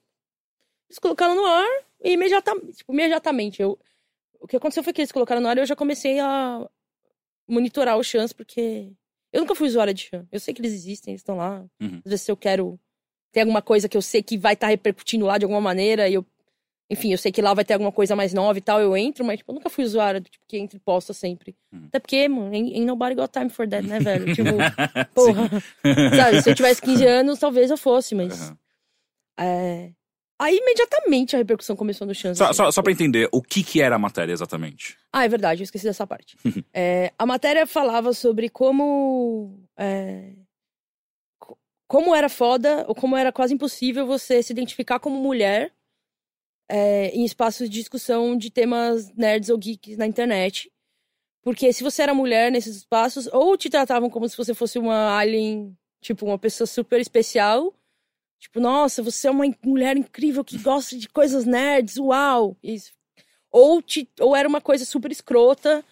Eles 0.88 0.98
colocaram 0.98 1.34
no 1.34 1.44
ar 1.44 1.84
e 2.02 2.12
imediatamente, 2.12 2.72
tipo, 2.78 2.92
imediatamente 2.92 3.60
eu, 3.60 3.78
o 4.40 4.46
que 4.46 4.56
aconteceu 4.56 4.82
foi 4.82 4.92
que 4.92 5.00
eles 5.00 5.12
colocaram 5.12 5.40
no 5.40 5.48
ar 5.48 5.56
e 5.56 5.60
eu 5.60 5.66
já 5.66 5.76
comecei 5.76 6.18
a 6.20 6.68
monitorar 7.46 7.98
os 7.98 8.06
chans, 8.06 8.32
porque 8.32 8.92
eu 9.32 9.40
nunca 9.40 9.54
fui 9.54 9.68
usuária 9.68 9.92
de 9.92 10.02
chan. 10.08 10.26
Eu 10.30 10.40
sei 10.40 10.54
que 10.54 10.60
eles 10.60 10.72
existem, 10.72 11.12
eles 11.12 11.20
estão 11.20 11.36
lá. 11.36 11.64
Uhum. 11.80 12.00
Às 12.04 12.10
vezes 12.10 12.22
se 12.22 12.30
eu 12.30 12.36
quero 12.36 12.78
ter 13.32 13.40
alguma 13.40 13.60
coisa 13.60 13.88
que 13.88 13.96
eu 13.96 14.02
sei 14.02 14.22
que 14.22 14.38
vai 14.38 14.54
estar 14.54 14.68
repercutindo 14.68 15.26
lá 15.26 15.36
de 15.36 15.44
alguma 15.44 15.60
maneira 15.60 16.08
e 16.08 16.14
eu 16.14 16.24
enfim, 16.94 17.12
eu 17.12 17.18
sei 17.18 17.30
que 17.30 17.42
lá 17.42 17.52
vai 17.54 17.64
ter 17.64 17.74
alguma 17.74 17.92
coisa 17.92 18.16
mais 18.16 18.32
nova 18.32 18.56
e 18.58 18.62
tal, 18.62 18.80
eu 18.80 18.96
entro, 18.96 19.24
mas 19.24 19.38
tipo, 19.38 19.50
eu 19.52 19.54
nunca 19.54 19.68
fui 19.68 19.84
usuária 19.84 20.20
do 20.20 20.28
tipo 20.30 20.44
que 20.46 20.56
entra 20.56 20.76
e 20.76 20.80
posta 20.80 21.12
sempre. 21.12 21.54
Uhum. 21.72 21.84
Até 21.88 21.98
porque, 21.98 22.28
mano, 22.28 22.52
ain't, 22.54 22.80
nobody 22.84 23.14
got 23.14 23.30
time 23.32 23.50
for 23.50 23.68
that, 23.68 23.86
né, 23.86 23.98
velho? 24.00 24.34
tipo, 24.34 24.50
porra. 25.14 25.50
Sabe, 26.16 26.40
se 26.42 26.50
eu 26.50 26.54
tivesse 26.54 26.80
15 26.82 27.04
anos, 27.06 27.38
talvez 27.38 27.70
eu 27.70 27.76
fosse, 27.76 28.14
mas. 28.14 28.40
Aham. 28.40 28.58
É... 29.38 29.90
Aí 30.38 30.56
imediatamente 30.56 31.36
a 31.36 31.38
repercussão 31.38 31.76
começou 31.76 32.06
no 32.06 32.14
chance. 32.14 32.38
Só, 32.38 32.52
só, 32.52 32.70
só 32.70 32.82
pra 32.82 32.90
entender, 32.92 33.28
o 33.32 33.40
que 33.40 33.62
que 33.62 33.80
era 33.80 33.94
a 33.94 33.98
matéria 33.98 34.32
exatamente? 34.32 34.96
Ah, 35.12 35.24
é 35.24 35.28
verdade, 35.28 35.62
eu 35.62 35.64
esqueci 35.64 35.84
dessa 35.84 36.06
parte. 36.06 36.36
É, 36.76 37.12
a 37.18 37.24
matéria 37.24 37.66
falava 37.66 38.12
sobre 38.12 38.48
como. 38.48 39.60
é, 39.76 40.32
co- 41.38 41.56
como 41.86 42.14
era 42.14 42.28
foda, 42.28 42.84
ou 42.88 42.94
como 42.94 43.16
era 43.16 43.30
quase 43.32 43.54
impossível 43.54 44.06
você 44.06 44.42
se 44.42 44.52
identificar 44.52 44.98
como 44.98 45.16
mulher 45.16 45.72
é, 46.68 47.08
em 47.08 47.24
espaços 47.24 47.68
de 47.68 47.78
discussão 47.78 48.36
de 48.36 48.50
temas 48.50 49.10
nerds 49.14 49.50
ou 49.50 49.58
geeks 49.58 49.96
na 49.96 50.06
internet. 50.06 50.70
Porque 51.42 51.72
se 51.72 51.82
você 51.82 52.02
era 52.02 52.14
mulher 52.14 52.50
nesses 52.50 52.76
espaços, 52.76 53.28
ou 53.32 53.56
te 53.56 53.68
tratavam 53.68 54.08
como 54.08 54.28
se 54.28 54.36
você 54.36 54.54
fosse 54.54 54.78
uma 54.78 55.16
alien, 55.18 55.76
tipo, 56.00 56.24
uma 56.24 56.38
pessoa 56.38 56.66
super 56.66 57.00
especial. 57.00 57.74
Tipo, 58.40 58.60
nossa, 58.60 59.02
você 59.02 59.28
é 59.28 59.30
uma 59.30 59.44
mulher 59.64 59.96
incrível 59.96 60.44
que 60.44 60.58
gosta 60.58 60.96
de 60.96 61.08
coisas 61.08 61.44
nerds, 61.44 61.98
uau! 61.98 62.56
Isso. 62.62 62.92
Ou, 63.50 63.80
te, 63.80 64.08
ou 64.20 64.34
era 64.34 64.48
uma 64.48 64.60
coisa 64.60 64.84
super 64.84 65.10
escrota, 65.12 65.84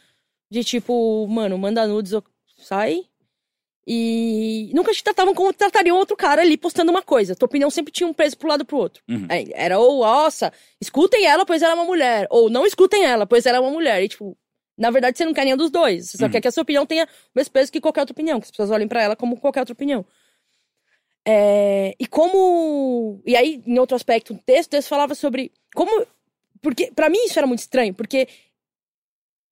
de 0.50 0.64
tipo, 0.64 1.26
mano, 1.28 1.56
manda 1.56 1.86
nudes 1.86 2.12
ou 2.12 2.24
sai. 2.56 3.06
E 3.86 4.70
nunca 4.74 4.92
te 4.92 5.02
tratavam 5.02 5.34
como 5.34 5.52
tratariam 5.52 5.96
outro 5.96 6.16
cara 6.16 6.40
ali 6.42 6.56
postando 6.56 6.90
uma 6.92 7.02
coisa. 7.02 7.34
Tua 7.34 7.46
opinião 7.46 7.68
sempre 7.68 7.92
tinha 7.92 8.06
um 8.06 8.12
peso 8.14 8.38
pro 8.38 8.48
lado 8.48 8.64
pro 8.64 8.76
outro. 8.76 9.02
Uhum. 9.08 9.26
É, 9.28 9.44
Era 9.64 9.78
ou, 9.78 10.00
nossa, 10.00 10.52
escutem 10.80 11.26
ela, 11.26 11.44
pois 11.44 11.62
ela 11.62 11.72
é 11.72 11.74
uma 11.74 11.84
mulher. 11.84 12.26
Ou 12.30 12.48
não 12.48 12.64
escutem 12.64 13.04
ela, 13.04 13.26
pois 13.26 13.44
ela 13.44 13.58
é 13.58 13.60
uma 13.60 13.70
mulher. 13.72 14.00
E, 14.02 14.08
tipo, 14.08 14.36
na 14.78 14.90
verdade, 14.90 15.18
você 15.18 15.24
não 15.24 15.34
quer 15.34 15.44
nenhum 15.44 15.56
dos 15.56 15.70
dois. 15.70 16.10
Você 16.10 16.16
só 16.18 16.26
Uhum. 16.26 16.30
quer 16.30 16.40
que 16.40 16.46
a 16.48 16.52
sua 16.52 16.62
opinião 16.62 16.86
tenha 16.86 17.04
o 17.04 17.08
mesmo 17.34 17.52
peso 17.52 17.72
que 17.72 17.80
qualquer 17.80 18.00
outra 18.02 18.12
opinião. 18.12 18.38
Que 18.38 18.44
as 18.44 18.50
pessoas 18.52 18.70
olhem 18.70 18.86
pra 18.86 19.02
ela 19.02 19.16
como 19.16 19.36
qualquer 19.36 19.60
outra 19.60 19.72
opinião. 19.72 20.04
É, 21.26 21.94
e 21.98 22.06
como. 22.06 23.20
E 23.26 23.36
aí, 23.36 23.62
em 23.66 23.78
outro 23.78 23.94
aspecto 23.96 24.34
do 24.34 24.40
texto, 24.40 24.68
o 24.68 24.70
texto 24.70 24.88
falava 24.88 25.14
sobre 25.14 25.52
como. 25.74 26.06
Porque, 26.60 26.90
pra 26.92 27.08
mim, 27.08 27.24
isso 27.24 27.38
era 27.38 27.46
muito 27.46 27.60
estranho, 27.60 27.92
porque 27.94 28.28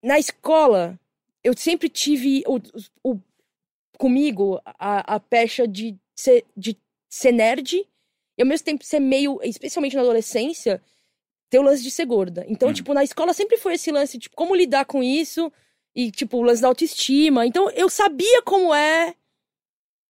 na 0.03 0.19
escola 0.19 0.99
eu 1.43 1.57
sempre 1.57 1.89
tive 1.89 2.43
o, 2.47 2.61
o- 3.03 3.21
comigo 4.01 4.59
a, 4.65 5.17
a 5.17 5.21
pecha 5.21 5.69
de 5.69 5.95
ser, 6.17 6.47
de 6.57 6.75
ser 7.07 7.33
nerd 7.33 7.87
e 8.39 8.43
ao 8.43 8.49
mesmo 8.49 8.65
tempo 8.65 8.83
ser 8.83 8.99
meio, 8.99 9.39
especialmente 9.43 9.95
na 9.95 10.01
adolescência, 10.01 10.83
ter 11.51 11.59
o 11.59 11.63
lance 11.63 11.83
de 11.83 11.91
ser 11.91 12.07
gorda. 12.07 12.47
Então, 12.49 12.69
Uhum. 12.69 12.75
tipo, 12.75 12.95
na 12.95 13.05
escola 13.05 13.35
sempre 13.35 13.59
foi 13.59 13.75
esse 13.75 13.93
lance, 13.93 14.19
tipo, 14.19 14.35
como 14.35 14.55
lidar 14.57 14.87
com 14.87 15.03
isso 15.03 15.53
e, 15.95 16.11
tipo, 16.11 16.39
o 16.39 16.43
lance 16.43 16.63
da 16.63 16.69
autoestima. 16.69 17.45
Então, 17.47 17.69
eu 17.73 17.91
sabia 17.91 18.41
como 18.43 18.75
é. 18.75 19.15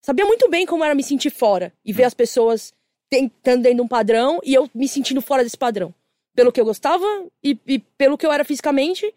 Sabia 0.03 0.25
muito 0.25 0.49
bem 0.49 0.65
como 0.65 0.85
era 0.85 0.95
me 0.95 1.03
sentir 1.03 1.31
fora 1.31 1.73
e 1.85 1.93
ver 1.93 2.05
as 2.05 2.15
pessoas 2.15 2.73
tentando 3.11 3.63
dentro 3.63 3.77
de 3.79 3.83
um 3.83 3.89
padrão 3.89 4.39
e 4.45 4.55
eu 4.55 4.71
me 4.73 4.87
sentindo 4.87 5.21
fora 5.21 5.43
desse 5.43 5.59
padrão. 5.59 5.93
Pelo 6.35 6.53
que 6.53 6.61
eu 6.61 6.65
gostava 6.65 7.05
e, 7.43 7.59
e 7.67 7.79
pelo 7.99 8.17
que 8.17 8.25
eu 8.25 8.31
era 8.33 8.45
fisicamente. 8.45 9.13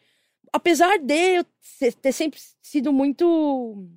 Apesar 0.52 0.98
de 0.98 1.38
eu 1.38 1.46
ter 2.02 2.12
sempre 2.12 2.40
sido 2.62 2.92
muito 2.92 3.88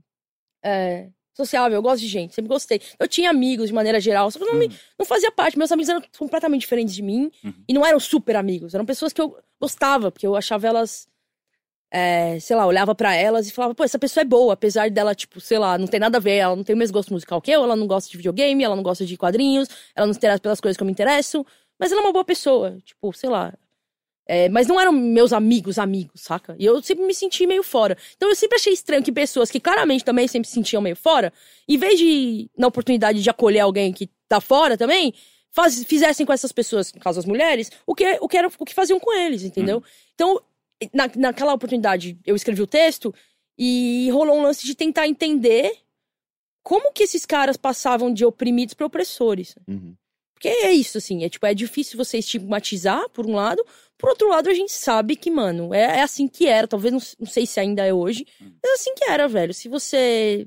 é, 0.67 1.09
sociável, 1.35 1.77
eu 1.77 1.83
gosto 1.83 2.01
de 2.01 2.09
gente, 2.09 2.35
sempre 2.35 2.49
gostei. 2.49 2.81
Eu 2.99 3.07
tinha 3.07 3.31
amigos 3.31 3.69
de 3.69 3.75
maneira 3.75 4.01
geral, 4.01 4.31
só 4.31 4.39
que 4.39 4.45
eu 4.45 4.49
não, 4.53 4.59
me, 4.59 4.69
não 4.99 5.05
fazia 5.07 5.31
parte. 5.31 5.57
Meus 5.59 5.71
amigos 5.71 5.89
eram 5.89 6.03
completamente 6.19 6.63
diferentes 6.63 6.95
de 6.95 7.03
mim 7.03 7.31
Uhum. 7.45 7.53
e 7.69 7.73
não 7.75 7.85
eram 7.87 8.01
super 8.01 8.37
amigos. 8.37 8.75
Eram 8.75 8.85
pessoas 8.87 9.13
que 9.13 9.21
eu 9.21 9.37
gostava, 9.61 10.11
porque 10.11 10.27
eu 10.27 10.35
achava 10.35 10.67
elas. 10.67 11.07
é, 11.91 12.39
sei 12.41 12.57
lá, 12.57 12.67
olhava 12.67 12.95
pra 12.95 13.15
elas 13.15 13.47
e 13.49 13.53
falava, 13.53 13.75
pô, 13.75 13.85
essa 13.85 13.99
pessoa 13.99 14.23
é 14.23 14.25
boa, 14.25 14.55
apesar 14.55 14.91
dela, 14.91 15.15
tipo, 15.15 15.41
sei 15.41 15.59
lá, 15.59 15.79
não 15.79 15.87
tem 15.87 16.01
nada 16.01 16.19
a 16.19 16.21
ver, 16.21 16.37
ela 16.37 16.57
não 16.57 16.65
tem 16.65 16.75
o 16.75 16.79
mesmo 16.79 16.93
gosto 16.95 17.13
musical 17.13 17.41
que 17.41 17.51
eu, 17.51 17.63
ela 17.63 17.77
não 17.77 17.87
gosta 17.87 18.11
de 18.11 18.17
videogame, 18.17 18.65
ela 18.65 18.75
não 18.77 18.83
gosta 18.83 19.07
de 19.07 19.17
quadrinhos, 19.17 19.69
ela 19.95 20.07
não 20.07 20.13
se 20.13 20.19
interessa 20.19 20.41
pelas 20.41 20.61
coisas 20.61 20.77
que 20.77 20.83
eu 20.83 20.87
me 20.87 20.93
interesso, 20.93 21.47
mas 21.79 21.93
ela 21.93 22.01
é 22.01 22.05
uma 22.05 22.13
boa 22.13 22.25
pessoa, 22.25 22.77
tipo, 22.85 23.13
sei 23.13 23.31
lá. 23.31 23.55
É, 24.29 24.49
mas 24.49 24.67
não 24.67 24.81
eram 24.81 24.91
meus 24.93 25.33
amigos, 25.33 25.79
amigos, 25.79 26.21
saca? 26.23 26.57
E 26.59 26.65
eu 26.65 26.83
sempre 26.83 27.05
me 27.07 27.15
senti 27.15 27.47
meio 27.47 27.63
fora. 27.63 27.97
Então 28.17 28.29
eu 28.29 28.35
sempre 28.35 28.57
achei 28.57 28.73
estranho 28.73 29.03
que 29.03 29.13
pessoas 29.13 29.51
que 29.51 29.61
claramente 29.61 30.05
também 30.05 30.27
sempre 30.27 30.49
se 30.49 30.55
sentiam 30.55 30.83
meio 30.83 30.97
fora, 30.97 31.33
em 31.69 31.79
vez 31.79 31.97
de, 31.99 32.51
na 32.59 32.67
oportunidade 32.67 33.23
de 33.23 33.31
acolher 33.31 33.61
alguém 33.61 33.93
que 33.93 34.11
tá 34.29 34.41
fora 34.41 34.77
também, 34.77 35.15
faz- 35.53 35.85
fizessem 35.85 36.27
com 36.27 36.33
essas 36.33 36.51
pessoas, 36.51 36.93
no 36.93 37.01
caso 37.01 37.21
as 37.21 37.25
mulheres, 37.25 37.71
o 37.87 37.95
que, 37.95 38.19
o 38.21 38.27
que, 38.29 38.37
era, 38.37 38.49
o 38.59 38.65
que 38.65 38.75
faziam 38.75 38.99
com 38.99 39.13
eles, 39.17 39.45
entendeu? 39.45 39.81
Então, 40.15 40.41
na, 40.93 41.09
naquela 41.17 41.55
oportunidade, 41.55 42.19
eu 42.27 42.35
escrevi 42.35 42.61
o 42.63 42.67
texto 42.67 43.15
e 43.57 44.11
rolou 44.11 44.37
um 44.39 44.43
lance 44.43 44.67
de 44.67 44.75
tentar 44.75 45.07
entender 45.07 45.73
como 46.65 46.93
que 46.93 47.05
esses 47.05 47.25
caras 47.25 47.57
passavam 47.57 48.13
de 48.13 48.25
oprimidos 48.25 48.75
para 48.75 48.87
opressores. 48.87 49.55
Uhum. 49.69 49.95
Porque 50.37 50.49
é 50.49 50.71
isso, 50.71 50.99
assim, 50.99 51.25
é 51.25 51.31
tipo, 51.31 51.47
é 51.47 51.55
difícil 51.55 51.97
você 51.97 52.19
estigmatizar, 52.19 53.09
por 53.09 53.25
um 53.25 53.35
lado, 53.35 53.65
por 53.97 54.11
outro 54.11 54.29
lado, 54.29 54.51
a 54.51 54.55
gente 54.55 54.71
sabe 54.71 55.17
que, 55.17 55.31
mano, 55.31 55.73
é, 55.73 55.81
é 55.81 56.03
assim 56.03 56.29
que 56.29 56.47
era, 56.47 56.69
talvez, 56.69 56.93
não, 56.93 57.01
não 57.19 57.27
sei 57.27 57.47
se 57.47 57.59
ainda 57.59 57.83
é 57.87 57.95
hoje, 57.95 58.27
mas 58.39 58.71
é 58.71 58.75
assim 58.75 58.95
que 58.95 59.05
era, 59.05 59.27
velho. 59.27 59.55
Se 59.55 59.67
você, 59.67 60.47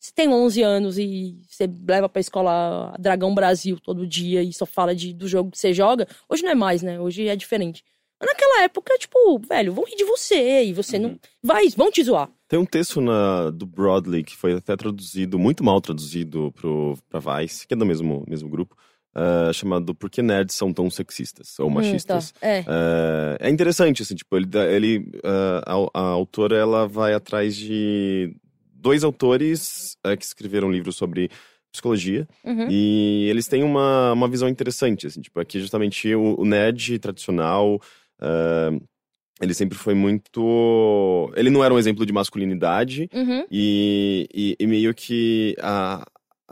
se 0.00 0.12
tem 0.12 0.28
11 0.28 0.60
anos 0.62 0.98
e 0.98 1.40
você 1.48 1.70
leva 1.88 2.08
pra 2.08 2.18
escola 2.18 2.96
Dragão 2.98 3.32
Brasil 3.32 3.78
todo 3.78 4.04
dia 4.04 4.42
e 4.42 4.52
só 4.52 4.66
fala 4.66 4.92
de, 4.92 5.12
do 5.12 5.28
jogo 5.28 5.52
que 5.52 5.58
você 5.58 5.72
joga, 5.72 6.08
hoje 6.28 6.42
não 6.42 6.50
é 6.50 6.56
mais, 6.56 6.82
né? 6.82 6.98
Hoje 6.98 7.28
é 7.28 7.36
diferente. 7.36 7.84
Mas 8.20 8.28
naquela 8.28 8.64
época, 8.64 8.98
tipo, 8.98 9.38
velho, 9.38 9.72
vão 9.72 9.84
rir 9.84 9.96
de 9.96 10.04
você 10.04 10.64
e 10.64 10.72
você 10.72 10.98
não. 10.98 11.16
Vai, 11.40 11.68
vão 11.76 11.90
te 11.90 12.02
zoar. 12.02 12.28
Tem 12.48 12.58
um 12.58 12.66
texto 12.66 13.00
na, 13.00 13.50
do 13.50 13.64
Broadly 13.64 14.24
que 14.24 14.36
foi 14.36 14.54
até 14.54 14.76
traduzido, 14.76 15.38
muito 15.38 15.62
mal 15.62 15.80
traduzido 15.80 16.52
pro, 16.52 16.98
pra 17.08 17.40
Vice, 17.40 17.66
que 17.66 17.74
é 17.74 17.76
do 17.76 17.86
mesmo, 17.86 18.24
mesmo 18.28 18.48
grupo, 18.48 18.76
ah, 19.14 19.50
chamado 19.52 19.94
Por 19.94 20.08
que 20.10 20.22
nerds 20.22 20.54
são 20.54 20.72
tão 20.72 20.88
sexistas 20.90 21.58
ou 21.58 21.68
machistas? 21.70 22.30
Hum, 22.30 22.32
tá. 22.40 22.46
É. 22.46 22.64
Ah, 22.66 23.36
é 23.40 23.50
interessante, 23.50 24.02
assim, 24.02 24.14
tipo, 24.14 24.36
ele, 24.36 24.46
ele 24.70 25.10
ah, 25.24 25.62
a, 25.94 26.00
a 26.00 26.02
autora, 26.08 26.56
ela 26.56 26.86
vai 26.86 27.14
atrás 27.14 27.56
de 27.56 28.34
dois 28.74 29.04
autores 29.04 29.96
que 30.18 30.24
escreveram 30.24 30.70
livros 30.70 30.96
sobre 30.96 31.30
psicologia, 31.70 32.26
Uhum. 32.44 32.66
e 32.68 33.26
eles 33.30 33.46
têm 33.46 33.62
uma, 33.62 34.12
uma 34.12 34.28
visão 34.28 34.48
interessante, 34.48 35.06
assim, 35.06 35.20
tipo, 35.22 35.38
aqui 35.40 35.58
justamente 35.60 36.14
o, 36.14 36.34
o 36.40 36.44
nerd 36.44 36.98
tradicional, 36.98 37.80
ele 39.40 39.54
sempre 39.54 39.76
foi 39.78 39.94
muito... 39.94 41.32
Ele 41.34 41.50
não 41.50 41.64
era 41.64 41.72
um 41.74 41.78
exemplo 41.78 42.04
de 42.06 42.12
masculinidade, 42.12 43.08
Uhum. 43.14 43.44
e, 43.50 44.28
e, 44.32 44.56
e 44.58 44.66
meio 44.66 44.94
que 44.94 45.56
a- 45.60 46.04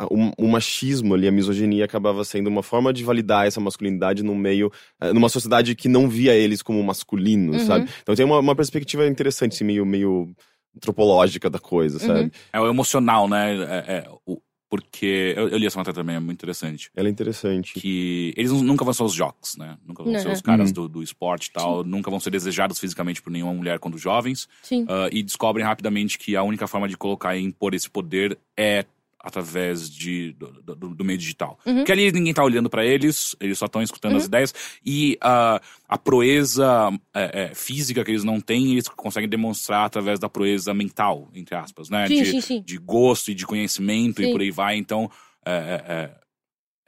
o, 0.09 0.33
o 0.45 0.49
machismo 0.49 1.15
ali, 1.15 1.27
a 1.29 1.33
misoginia 1.33 1.85
acabava 1.85 2.25
sendo 2.25 2.47
uma 2.49 2.63
forma 2.63 2.93
de 2.93 3.03
validar 3.05 3.47
essa 3.47 3.61
masculinidade 3.61 4.23
num 4.23 4.35
meio, 4.37 4.71
eh, 5.01 5.13
numa 5.13 5.29
sociedade 5.29 5.75
que 5.75 5.89
não 5.89 6.09
via 6.09 6.35
eles 6.35 6.63
como 6.63 6.83
masculinos, 6.83 7.63
Uhum. 7.63 7.67
sabe? 7.67 7.89
Então 8.03 8.15
tem 8.15 8.25
uma, 8.25 8.39
uma 8.39 8.55
perspectiva 8.57 9.07
interessante, 9.07 9.55
assim, 9.55 9.65
meio, 9.65 9.85
meio 9.85 10.33
antropológica 10.77 11.51
da 11.51 11.59
coisa, 11.59 11.99
Uhum. 11.99 12.07
sabe? 12.07 12.33
É 12.53 12.61
o 12.61 12.69
emocional, 12.69 13.29
né? 13.29 13.55
É, 13.57 13.93
é, 13.97 14.09
o- 14.27 14.41
porque 14.69 15.35
eu, 15.37 15.49
eu 15.49 15.59
li 15.59 15.67
essa 15.67 15.79
matéria 15.79 15.97
também, 16.01 16.15
é 16.15 16.21
muito 16.21 16.39
interessante. 16.39 16.93
Ela 16.95 17.09
é 17.09 17.11
interessante. 17.11 17.75
Que 17.75 18.33
eles 18.37 18.53
nunca 18.53 18.85
vão 18.85 18.95
ser 18.95 19.03
os 19.03 19.13
jocks, 19.13 19.57
né? 19.57 19.77
Nunca 19.85 20.05
vão 20.05 20.13
Não. 20.13 20.21
ser 20.21 20.29
os 20.29 20.41
caras 20.41 20.69
Uhum. 20.69 20.75
do, 20.75 20.89
do 20.89 21.03
esporte 21.03 21.47
e 21.49 21.53
tal. 21.53 21.83
Nunca 21.83 22.09
vão 22.09 22.21
ser 22.21 22.31
desejados 22.31 22.79
fisicamente 22.79 23.21
por 23.21 23.31
nenhuma 23.33 23.53
mulher 23.53 23.81
quando 23.81 23.99
jovens. 23.99 24.49
Sim. 24.63 24.85
ah, 24.89 25.09
e 25.11 25.25
descobrem 25.25 25.67
rapidamente 25.67 26.17
que 26.17 26.37
a 26.37 26.45
única 26.45 26.69
forma 26.69 26.89
de 26.89 26.97
colocar 26.97 27.37
e 27.37 27.43
impor 27.43 27.75
esse 27.75 27.91
poder 27.91 28.39
é 28.57 28.85
através 29.23 29.91
de, 29.91 30.33
do, 30.33 30.75
do- 30.77 30.95
do 30.95 31.05
meio 31.05 31.19
digital. 31.19 31.59
Uhum. 31.67 31.77
Porque 31.77 31.93
ali 31.93 32.11
ninguém 32.11 32.33
tá 32.35 32.43
olhando 32.43 32.71
pra 32.71 32.85
eles, 32.85 33.37
eles 33.41 33.59
só 33.59 33.67
estão 33.67 33.83
escutando 33.83 34.17
as 34.17 34.25
ideias. 34.25 34.55
E 34.85 35.19
ah, 35.21 35.61
a 35.89 35.99
proeza 35.99 36.91
é, 37.15 37.43
é, 37.51 37.55
física 37.55 38.05
que 38.05 38.11
eles 38.11 38.25
não 38.25 38.41
têm, 38.41 38.73
eles 38.73 38.89
conseguem 38.89 39.29
demonstrar 39.29 39.85
através 39.85 40.19
da 40.19 40.29
proeza 40.29 40.73
mental, 40.73 41.29
entre 41.35 41.55
aspas, 41.55 41.91
né? 41.91 42.07
Sim, 42.07 42.23
de, 42.23 42.31
sim, 42.31 42.41
sim. 42.41 42.63
de 42.63 42.79
gosto 42.79 43.31
e 43.31 43.35
de 43.35 43.47
conhecimento 43.47 44.23
e 44.23 44.33
por 44.33 44.41
aí 44.41 44.51
vai. 44.51 44.77
Então, 44.77 45.11
é, 45.45 46.11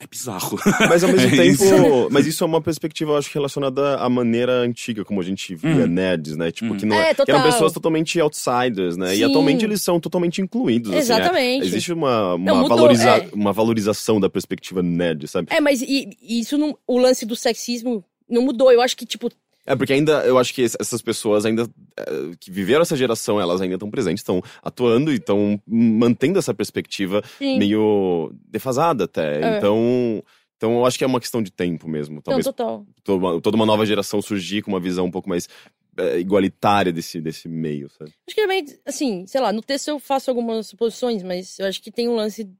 é, 0.03 0.05
é, 0.05 0.05
É 0.05 0.07
bizarro. 0.11 0.59
Mas 0.89 1.05
ao 1.05 1.11
mesmo 1.13 1.29
É 1.33 1.37
tempo. 1.37 1.65
isso. 1.65 2.09
Mas 2.11 2.27
isso 2.27 2.43
é 2.43 2.47
uma 2.47 2.61
perspectiva, 2.61 3.13
eu 3.13 3.17
acho, 3.17 3.31
relacionada 3.33 3.97
à 3.97 4.09
maneira 4.09 4.53
antiga, 4.61 5.05
como 5.05 5.21
a 5.21 5.25
gente 5.25 5.55
via 5.55 5.85
Hum. 5.85 5.87
nerds, 5.87 6.37
né? 6.37 6.51
Tipo, 6.51 6.75
Hum. 6.75 6.77
que, 6.77 6.87
não 6.87 6.97
É, 6.97 7.15
que 7.15 7.31
eram 7.31 7.43
pessoas 7.43 7.73
totalmente 7.73 8.21
outsiders, 8.21 8.97
né? 8.97 9.15
E 9.15 9.19
Sim. 9.19 9.25
atualmente 9.25 9.65
eles 9.65 9.81
são 9.83 10.01
totalmente 10.01 10.41
incluídos. 10.41 10.91
assim, 10.91 10.99
é. 10.99 11.01
Exatamente. 11.03 11.67
Existe 11.67 11.93
uma, 11.93 12.35
uma, 12.35 12.45
Não, 12.53 12.57
mudou, 12.63 12.77
valoriza- 12.77 13.09
é. 13.19 13.29
uma 13.33 13.53
valorização 13.53 14.19
da 14.21 14.29
perspectiva 14.29 14.83
nerd, 14.83 15.27
sabe? 15.29 15.49
É, 15.51 15.61
mas 15.61 15.81
e, 15.83 16.11
e 16.21 16.41
isso 16.41 16.57
não, 16.59 16.77
o 16.87 16.99
lance 16.99 17.25
do 17.25 17.37
sexismo 17.37 18.05
não 18.29 18.43
mudou. 18.43 18.73
Eu 18.73 18.81
acho 18.81 18.97
que, 18.97 19.05
tipo, 19.07 19.31
É, 19.65 19.77
porque 19.77 19.93
ainda, 19.93 20.25
eu 20.27 20.39
acho 20.39 20.53
que 20.53 20.63
es- 20.63 20.77
essas 20.81 21.01
pessoas 21.01 21.47
ainda, 21.47 21.69
eh, 21.97 22.31
que 22.41 22.51
viveram 22.51 22.83
essa 22.83 22.97
geração, 22.97 23.41
elas 23.41 23.61
ainda 23.61 23.75
estão 23.77 23.91
presentes, 23.91 24.21
estão 24.21 24.43
atuando 24.63 25.13
e 25.13 25.17
estão 25.17 25.61
mantendo 25.67 26.39
essa 26.39 26.53
perspectiva 26.53 27.23
sim. 27.39 27.59
meio 27.59 28.33
defasada 28.49 29.05
até. 29.05 29.41
É. 29.41 29.59
Então, 29.59 30.23
então 30.57 30.73
eu 30.79 30.85
acho 30.87 30.99
que 30.99 31.05
é 31.05 31.07
uma 31.07 31.21
questão 31.21 31.41
de 31.43 31.53
tempo 31.53 31.89
mesmo. 31.89 32.17
Não, 32.17 32.23
Talvez 32.23 32.45
total. 32.45 32.85
toda 33.05 33.19
uma, 33.25 33.41
toda 33.41 33.57
uma 33.57 33.67
nova 33.67 33.87
geração 33.87 34.21
surgir 34.21 34.63
com 34.63 34.71
uma 34.73 34.81
visão 34.81 35.05
um 35.07 35.11
pouco 35.13 35.29
mais 35.29 35.49
eh, 35.97 36.19
igualitária 36.19 36.93
desse, 36.93 37.21
desse 37.21 37.49
meio, 37.49 37.89
sabe? 37.91 38.11
Acho 38.27 38.35
que 38.35 38.43
também, 38.43 38.65
assim, 38.85 39.27
sei 39.29 39.41
lá, 39.41 39.53
no 39.53 39.63
texto 39.63 39.89
eu 39.89 40.01
faço 40.01 40.29
algumas 40.31 40.67
suposições, 40.67 41.23
mas 41.23 41.59
eu 41.61 41.67
acho 41.67 41.81
que 41.81 41.93
tem 41.93 42.09
um 42.09 42.17
lance 42.17 42.51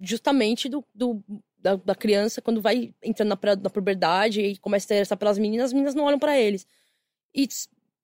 justamente 0.00 0.68
do, 0.68 0.84
do- 0.94 1.22
da, 1.58 1.76
da 1.76 1.94
criança 1.94 2.40
quando 2.42 2.60
vai 2.60 2.94
entrando 3.02 3.28
na, 3.30 3.56
na 3.56 3.70
puberdade 3.70 4.40
e 4.40 4.56
começa 4.58 4.84
a 4.84 4.94
interessar 4.96 5.18
pelas 5.18 5.38
meninas, 5.38 5.66
as 5.66 5.72
meninas 5.72 5.94
não 5.94 6.04
olham 6.04 6.18
pra 6.18 6.38
eles. 6.38 6.66
E, 7.34 7.48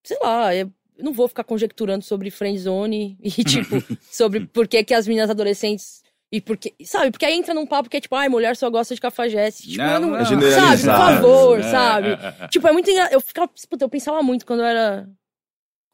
sei 0.05 0.19
lá, 0.21 0.55
eu 0.55 0.71
não 0.99 1.13
vou 1.13 1.29
ficar 1.29 1.45
conjecturando 1.45 2.05
sobre 2.05 2.31
friendzone 2.31 3.17
e, 3.21 3.31
tipo, 3.45 3.77
sobre 4.11 4.47
por 4.49 4.67
que, 4.69 4.83
que 4.85 4.95
as 4.95 5.07
meninas 5.07 5.31
adolescentes. 5.31 6.03
E 6.35 6.41
porque, 6.41 6.75
sabe, 6.83 7.11
porque 7.11 7.27
aí 7.27 7.35
entra 7.35 7.53
num 7.53 7.67
papo 7.67 7.91
que 7.91 7.97
é 7.99 8.01
tipo, 8.01 8.15
ai, 8.17 8.27
mulher 8.29 8.57
só 8.57 8.71
gosta 8.71 8.95
de 8.95 9.01
cafajeste. 9.03 9.69
Tipo, 9.69 9.83
eu 9.83 10.01
não, 10.01 10.17
É 10.17 10.25
sabe, 10.25 10.81
por 10.81 10.87
favor, 10.87 11.61
É, 11.61 11.71
sabe? 11.71 12.09
é, 12.09 12.13
é, 12.13 12.45
é. 12.45 12.49
Tipo, 12.49 12.69
é 12.69 12.73
muito 12.73 12.91
engraçado. 12.91 13.13
Eu 13.13 13.21
ficava, 13.21 13.49
puta, 13.69 13.85
eu 13.85 13.89
pensava 13.91 14.23
muito 14.23 14.47
quando 14.47 14.61
eu 14.61 14.67
era. 14.67 15.09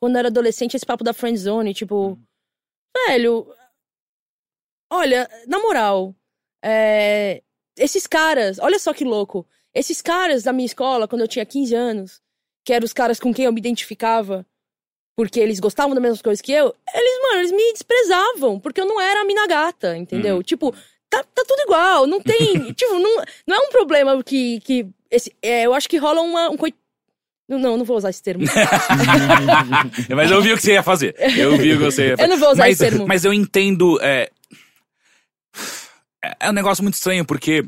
Quando 0.00 0.14
eu 0.14 0.20
era 0.20 0.28
adolescente, 0.28 0.76
esse 0.76 0.86
papo 0.86 1.02
da 1.02 1.12
friendzone, 1.12 1.74
tipo. 1.74 2.16
Velho. 3.08 3.52
Olha, 4.90 5.28
na 5.46 5.58
moral. 5.58 6.14
é, 6.64 7.42
esses 7.78 8.06
caras, 8.06 8.58
olha 8.58 8.78
só 8.78 8.92
que 8.92 9.04
louco. 9.04 9.46
Esses 9.74 10.02
caras 10.02 10.42
da 10.42 10.52
minha 10.52 10.66
escola, 10.66 11.06
quando 11.06 11.22
eu 11.22 11.28
tinha 11.28 11.44
15 11.44 11.74
anos, 11.74 12.20
que 12.64 12.72
eram 12.72 12.84
os 12.84 12.92
caras 12.92 13.20
com 13.20 13.32
quem 13.32 13.44
eu 13.44 13.52
me 13.52 13.60
identificava, 13.60 14.44
porque 15.16 15.40
eles 15.40 15.60
gostavam 15.60 15.94
das 15.94 16.02
mesmas 16.02 16.22
coisas 16.22 16.40
que 16.40 16.52
eu, 16.52 16.74
eles, 16.94 17.22
mano, 17.22 17.40
eles 17.40 17.52
me 17.52 17.72
desprezavam, 17.72 18.60
porque 18.60 18.80
eu 18.80 18.86
não 18.86 19.00
era 19.00 19.20
a 19.20 19.24
mina 19.24 19.46
gata, 19.46 19.96
entendeu? 19.96 20.36
Uhum. 20.36 20.42
Tipo, 20.42 20.72
tá, 21.10 21.22
tá 21.22 21.44
tudo 21.46 21.62
igual, 21.62 22.06
não 22.06 22.20
tem. 22.20 22.72
tipo, 22.74 22.94
não, 22.94 23.24
não 23.46 23.56
é 23.56 23.58
um 23.58 23.70
problema 23.70 24.22
que. 24.22 24.60
que 24.60 24.86
esse, 25.10 25.34
é, 25.42 25.64
eu 25.64 25.74
acho 25.74 25.88
que 25.88 25.96
rola 25.96 26.20
uma, 26.20 26.50
um 26.50 26.56
não, 27.48 27.78
não 27.78 27.84
vou 27.84 27.96
usar 27.96 28.10
esse 28.10 28.22
termo. 28.22 28.44
Mas 30.14 30.30
eu 30.30 30.42
vi 30.42 30.52
o 30.52 30.56
que 30.56 30.62
você 30.62 30.72
ia 30.72 30.82
fazer. 30.82 31.16
Eu 31.34 31.56
vi 31.56 31.72
o 31.72 31.78
que 31.78 31.84
você 31.84 32.08
ia 32.08 32.16
fazer. 32.16 32.28
Eu 32.28 32.28
não 32.28 32.38
vou 32.38 32.52
usar 32.52 32.64
mas, 32.64 32.78
esse 32.78 32.90
termo. 32.90 33.08
Mas 33.08 33.24
eu 33.24 33.32
entendo. 33.32 33.98
É... 34.02 34.30
é 36.40 36.50
um 36.50 36.52
negócio 36.52 36.82
muito 36.82 36.94
estranho, 36.94 37.24
porque 37.24 37.64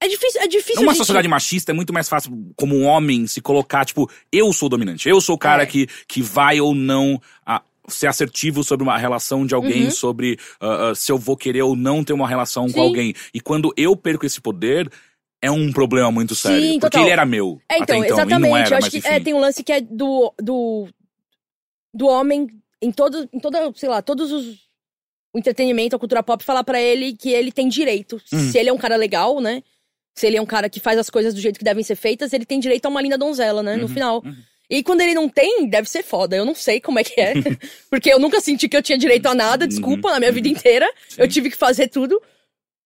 É 0.00 0.08
difícil, 0.08 0.40
é 0.42 0.46
difícil. 0.46 0.82
numa 0.82 0.92
gente. 0.92 0.98
sociedade 0.98 1.28
machista 1.28 1.72
é 1.72 1.74
muito 1.74 1.92
mais 1.92 2.08
fácil, 2.08 2.52
como 2.56 2.76
um 2.76 2.84
homem, 2.84 3.26
se 3.26 3.40
colocar, 3.40 3.84
tipo, 3.84 4.10
eu 4.30 4.52
sou 4.52 4.66
o 4.66 4.70
dominante. 4.70 5.08
Eu 5.08 5.20
sou 5.20 5.34
o 5.36 5.38
cara 5.38 5.62
É. 5.62 5.66
que, 5.66 5.86
que 6.06 6.20
vai 6.22 6.60
ou 6.60 6.74
não 6.74 7.20
a- 7.44 7.62
ser 7.88 8.08
assertivo 8.08 8.64
sobre 8.64 8.82
uma 8.84 8.98
relação 8.98 9.46
de 9.46 9.54
alguém, 9.54 9.84
Uhum. 9.84 9.90
sobre 9.90 10.38
ah, 10.60 10.90
ah, 10.90 10.94
se 10.94 11.10
eu 11.12 11.16
vou 11.18 11.36
querer 11.36 11.62
ou 11.62 11.76
não 11.76 12.02
ter 12.04 12.12
uma 12.12 12.28
relação 12.28 12.64
com 12.66 12.72
Sim. 12.72 12.80
alguém. 12.80 13.14
E 13.32 13.40
quando 13.40 13.72
eu 13.76 13.96
perco 13.96 14.26
esse 14.26 14.40
poder, 14.40 14.90
é 15.40 15.50
um 15.50 15.72
problema 15.72 16.10
muito 16.10 16.34
Sim, 16.34 16.42
sério. 16.48 16.66
porque 16.72 16.80
total. 16.80 17.02
ele 17.02 17.10
era 17.10 17.24
meu. 17.24 17.60
É, 17.70 17.78
então, 17.78 17.96
então 17.96 18.16
exatamente. 18.18 18.48
Não 18.50 18.56
era, 18.56 18.68
eu 18.70 18.76
acho 18.78 18.86
mas 18.92 19.02
que 19.02 19.08
é, 19.08 19.20
tem 19.20 19.34
um 19.34 19.38
lance 19.40 19.62
que 19.62 19.72
é 19.72 19.80
do. 19.80 20.32
do, 20.42 20.88
do 21.94 22.06
homem 22.08 22.48
em 22.82 22.90
todo, 22.92 23.28
em 23.32 23.38
toda, 23.40 23.72
sei 23.76 23.88
lá, 23.88 24.02
todos 24.02 24.30
os. 24.32 24.65
O 25.36 25.38
entretenimento, 25.38 25.94
a 25.94 25.98
cultura 25.98 26.22
pop, 26.22 26.42
falar 26.42 26.64
pra 26.64 26.80
ele 26.80 27.14
que 27.14 27.30
ele 27.30 27.52
tem 27.52 27.68
direito. 27.68 28.18
Uhum. 28.32 28.50
Se 28.50 28.56
ele 28.58 28.70
é 28.70 28.72
um 28.72 28.78
cara 28.78 28.96
legal, 28.96 29.38
né? 29.38 29.62
Se 30.14 30.26
ele 30.26 30.38
é 30.38 30.40
um 30.40 30.46
cara 30.46 30.70
que 30.70 30.80
faz 30.80 30.98
as 30.98 31.10
coisas 31.10 31.34
do 31.34 31.40
jeito 31.42 31.58
que 31.58 31.64
devem 31.64 31.84
ser 31.84 31.94
feitas, 31.94 32.32
ele 32.32 32.46
tem 32.46 32.58
direito 32.58 32.86
a 32.86 32.88
uma 32.88 33.02
linda 33.02 33.18
donzela, 33.18 33.62
né? 33.62 33.76
No 33.76 33.82
Uhum, 33.82 33.88
final. 33.88 34.22
uhum. 34.24 34.34
E 34.70 34.82
quando 34.82 35.02
ele 35.02 35.12
não 35.14 35.28
tem, 35.28 35.68
deve 35.68 35.88
ser 35.90 36.02
foda. 36.02 36.34
Eu 36.34 36.44
não 36.46 36.54
sei 36.54 36.80
como 36.80 36.98
é 36.98 37.04
que 37.04 37.20
é. 37.20 37.34
porque 37.90 38.10
eu 38.10 38.18
nunca 38.18 38.40
senti 38.40 38.66
que 38.66 38.76
eu 38.76 38.82
tinha 38.82 38.96
direito 38.96 39.26
a 39.26 39.34
nada, 39.34 39.66
desculpa, 39.66 40.08
Uhum, 40.08 40.14
na 40.14 40.20
minha 40.20 40.32
vida 40.32 40.48
inteira. 40.48 40.90
Sim. 41.08 41.20
Eu 41.20 41.28
tive 41.28 41.50
que 41.50 41.56
fazer 41.56 41.88
tudo 41.88 42.20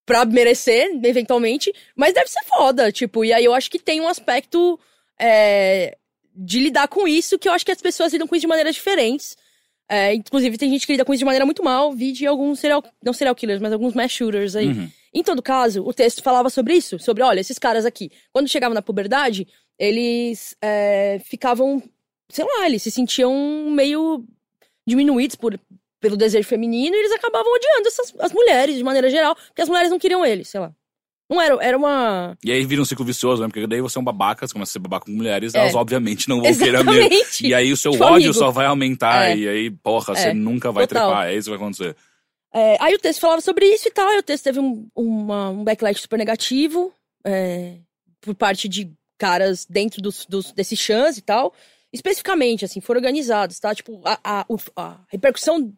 pra 0.05 0.24
merecer, 0.24 0.90
eventualmente. 1.05 1.72
Mas 1.94 2.12
deve 2.12 2.28
ser 2.28 2.43
foda, 2.48 2.90
tipo. 2.90 3.24
E 3.24 3.32
aí 3.32 3.44
eu 3.44 3.55
acho 3.55 3.70
que 3.70 3.78
tem 3.78 4.01
um 4.01 4.09
aspecto 4.09 4.78
é, 5.18 5.97
de 6.35 6.59
lidar 6.59 6.89
com 6.89 7.06
isso 7.06 7.39
que 7.39 7.48
eu 7.48 7.52
acho 7.52 7.64
que 7.64 7.72
as 7.72 7.81
pessoas 7.81 8.12
lidam 8.12 8.27
com 8.27 8.35
isso 8.35 8.43
de 8.43 8.48
maneiras 8.48 8.74
diferentes. 8.74 9.36
É, 9.93 10.15
inclusive, 10.15 10.57
tem 10.57 10.71
gente 10.71 10.87
que 10.87 10.93
lida 10.93 11.05
com 11.05 11.12
isso 11.12 11.19
de 11.19 11.25
maneira 11.25 11.45
muito 11.45 11.65
mal. 11.65 11.93
Vi 11.93 12.12
de 12.12 12.25
alguns 12.25 12.61
serial... 12.61 12.81
Não 13.05 13.12
serial 13.12 13.35
killers, 13.35 13.61
mas 13.61 13.73
alguns 13.73 13.93
mass 13.93 14.12
shooters 14.12 14.55
aí. 14.55 14.69
Uhum. 14.69 14.89
Em 15.12 15.25
todo 15.25 15.43
caso, 15.43 15.85
o 15.85 15.93
texto 15.93 16.23
falava 16.23 16.49
sobre 16.49 16.75
isso. 16.75 16.97
Sobre, 17.01 17.25
olha, 17.25 17.41
esses 17.41 17.59
caras 17.59 17.85
aqui, 17.85 18.09
quando 18.33 18.49
chegavam 18.49 18.73
na 18.75 18.83
puberdade, 18.83 19.49
eles 19.77 20.55
é, 20.62 21.21
ficavam, 21.25 21.83
sei 22.29 22.45
lá, 22.45 22.67
eles 22.67 22.85
se 22.85 22.91
sentiam 22.93 23.35
meio 23.69 24.25
diminuídos 24.87 25.35
por, 25.35 25.59
pelo 26.01 26.17
desejo 26.17 26.47
feminino 26.47 26.95
e 26.95 26.99
eles 27.01 27.12
acabavam 27.12 27.53
odiando 27.53 27.89
essas, 27.89 28.15
as 28.21 28.33
mulheres, 28.33 28.77
de 28.77 28.85
maneira 28.85 29.11
geral, 29.11 29.35
porque 29.35 29.62
as 29.62 29.69
mulheres 29.69 29.91
não 29.91 29.99
queriam 29.99 30.25
eles, 30.25 30.49
sei 30.49 30.61
lá. 30.61 30.73
Não 31.31 31.40
era, 31.40 31.57
era 31.65 31.78
uma... 31.78 32.36
E 32.44 32.51
aí 32.51 32.65
vira 32.65 32.82
um 32.82 32.85
ciclo 32.85 33.05
vicioso, 33.05 33.40
né? 33.40 33.47
Porque 33.48 33.65
daí 33.66 33.81
você 33.81 33.97
é 33.97 34.01
um 34.01 34.05
babaca, 34.05 34.44
você 34.47 34.52
começa 34.52 34.70
a 34.70 34.73
ser 34.73 34.78
babaca 34.81 35.07
com 35.07 35.12
mulheres, 35.12 35.55
É. 35.55 35.59
elas 35.61 35.74
obviamente 35.77 36.28
não 36.28 36.40
vão 36.43 36.52
querer. 36.52 36.74
Exatamente! 36.74 37.47
E 37.47 37.55
aí 37.55 37.73
o 37.73 37.77
seu 37.77 37.93
Tipo 37.93 38.05
ódio 38.05 38.16
amigo. 38.16 38.35
só 38.35 38.51
vai 38.51 38.66
aumentar, 38.66 39.31
É. 39.31 39.36
e 39.36 39.48
aí, 39.48 39.70
porra, 39.70 40.15
você 40.16 40.28
É. 40.31 40.35
nunca 40.35 40.73
vai 40.73 40.86
Total. 40.89 41.09
trepar, 41.09 41.28
é 41.28 41.36
isso 41.36 41.44
que 41.51 41.57
vai 41.57 41.65
acontecer. 41.65 41.94
É, 42.52 42.77
aí 42.81 42.94
o 42.94 42.98
texto 42.98 43.20
falava 43.20 43.40
sobre 43.40 43.65
isso 43.65 43.86
e 43.86 43.93
tal, 43.93 44.11
e 44.12 44.19
o 44.19 44.23
texto 44.24 44.43
teve 44.43 44.59
um, 44.59 44.89
uma- 44.97 45.51
um 45.51 45.62
backlash 45.62 46.01
super 46.01 46.19
negativo 46.19 46.93
é, 47.24 47.77
por 48.20 48.35
parte 48.35 48.69
de 48.69 48.90
caras 49.16 49.65
dentro 49.70 50.02
dos, 50.02 50.27
dos, 50.27 50.51
desses 50.51 50.78
chãs 50.81 51.16
e 51.16 51.23
tal. 51.23 51.55
Especificamente, 51.93 52.65
assim, 52.65 52.81
foram 52.81 52.98
organizados, 52.98 53.59
tá? 53.61 53.74
Tipo, 53.74 54.01
a, 54.05 54.19
a, 54.24 54.47
a 54.77 54.97
repercussão 55.09 55.73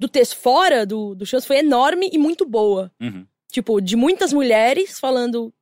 do 0.00 0.08
texto 0.08 0.36
fora 0.36 0.86
do, 0.86 1.14
do 1.14 1.26
chãs 1.26 1.44
foi 1.44 1.58
enorme 1.58 2.08
e 2.12 2.18
muito 2.18 2.46
boa. 2.46 2.90
Uhum. 3.00 3.26
Tipo, 3.50 3.80
de 3.80 3.96
muitas 3.96 4.32
mulheres 4.32 4.98
falando, 5.00 5.52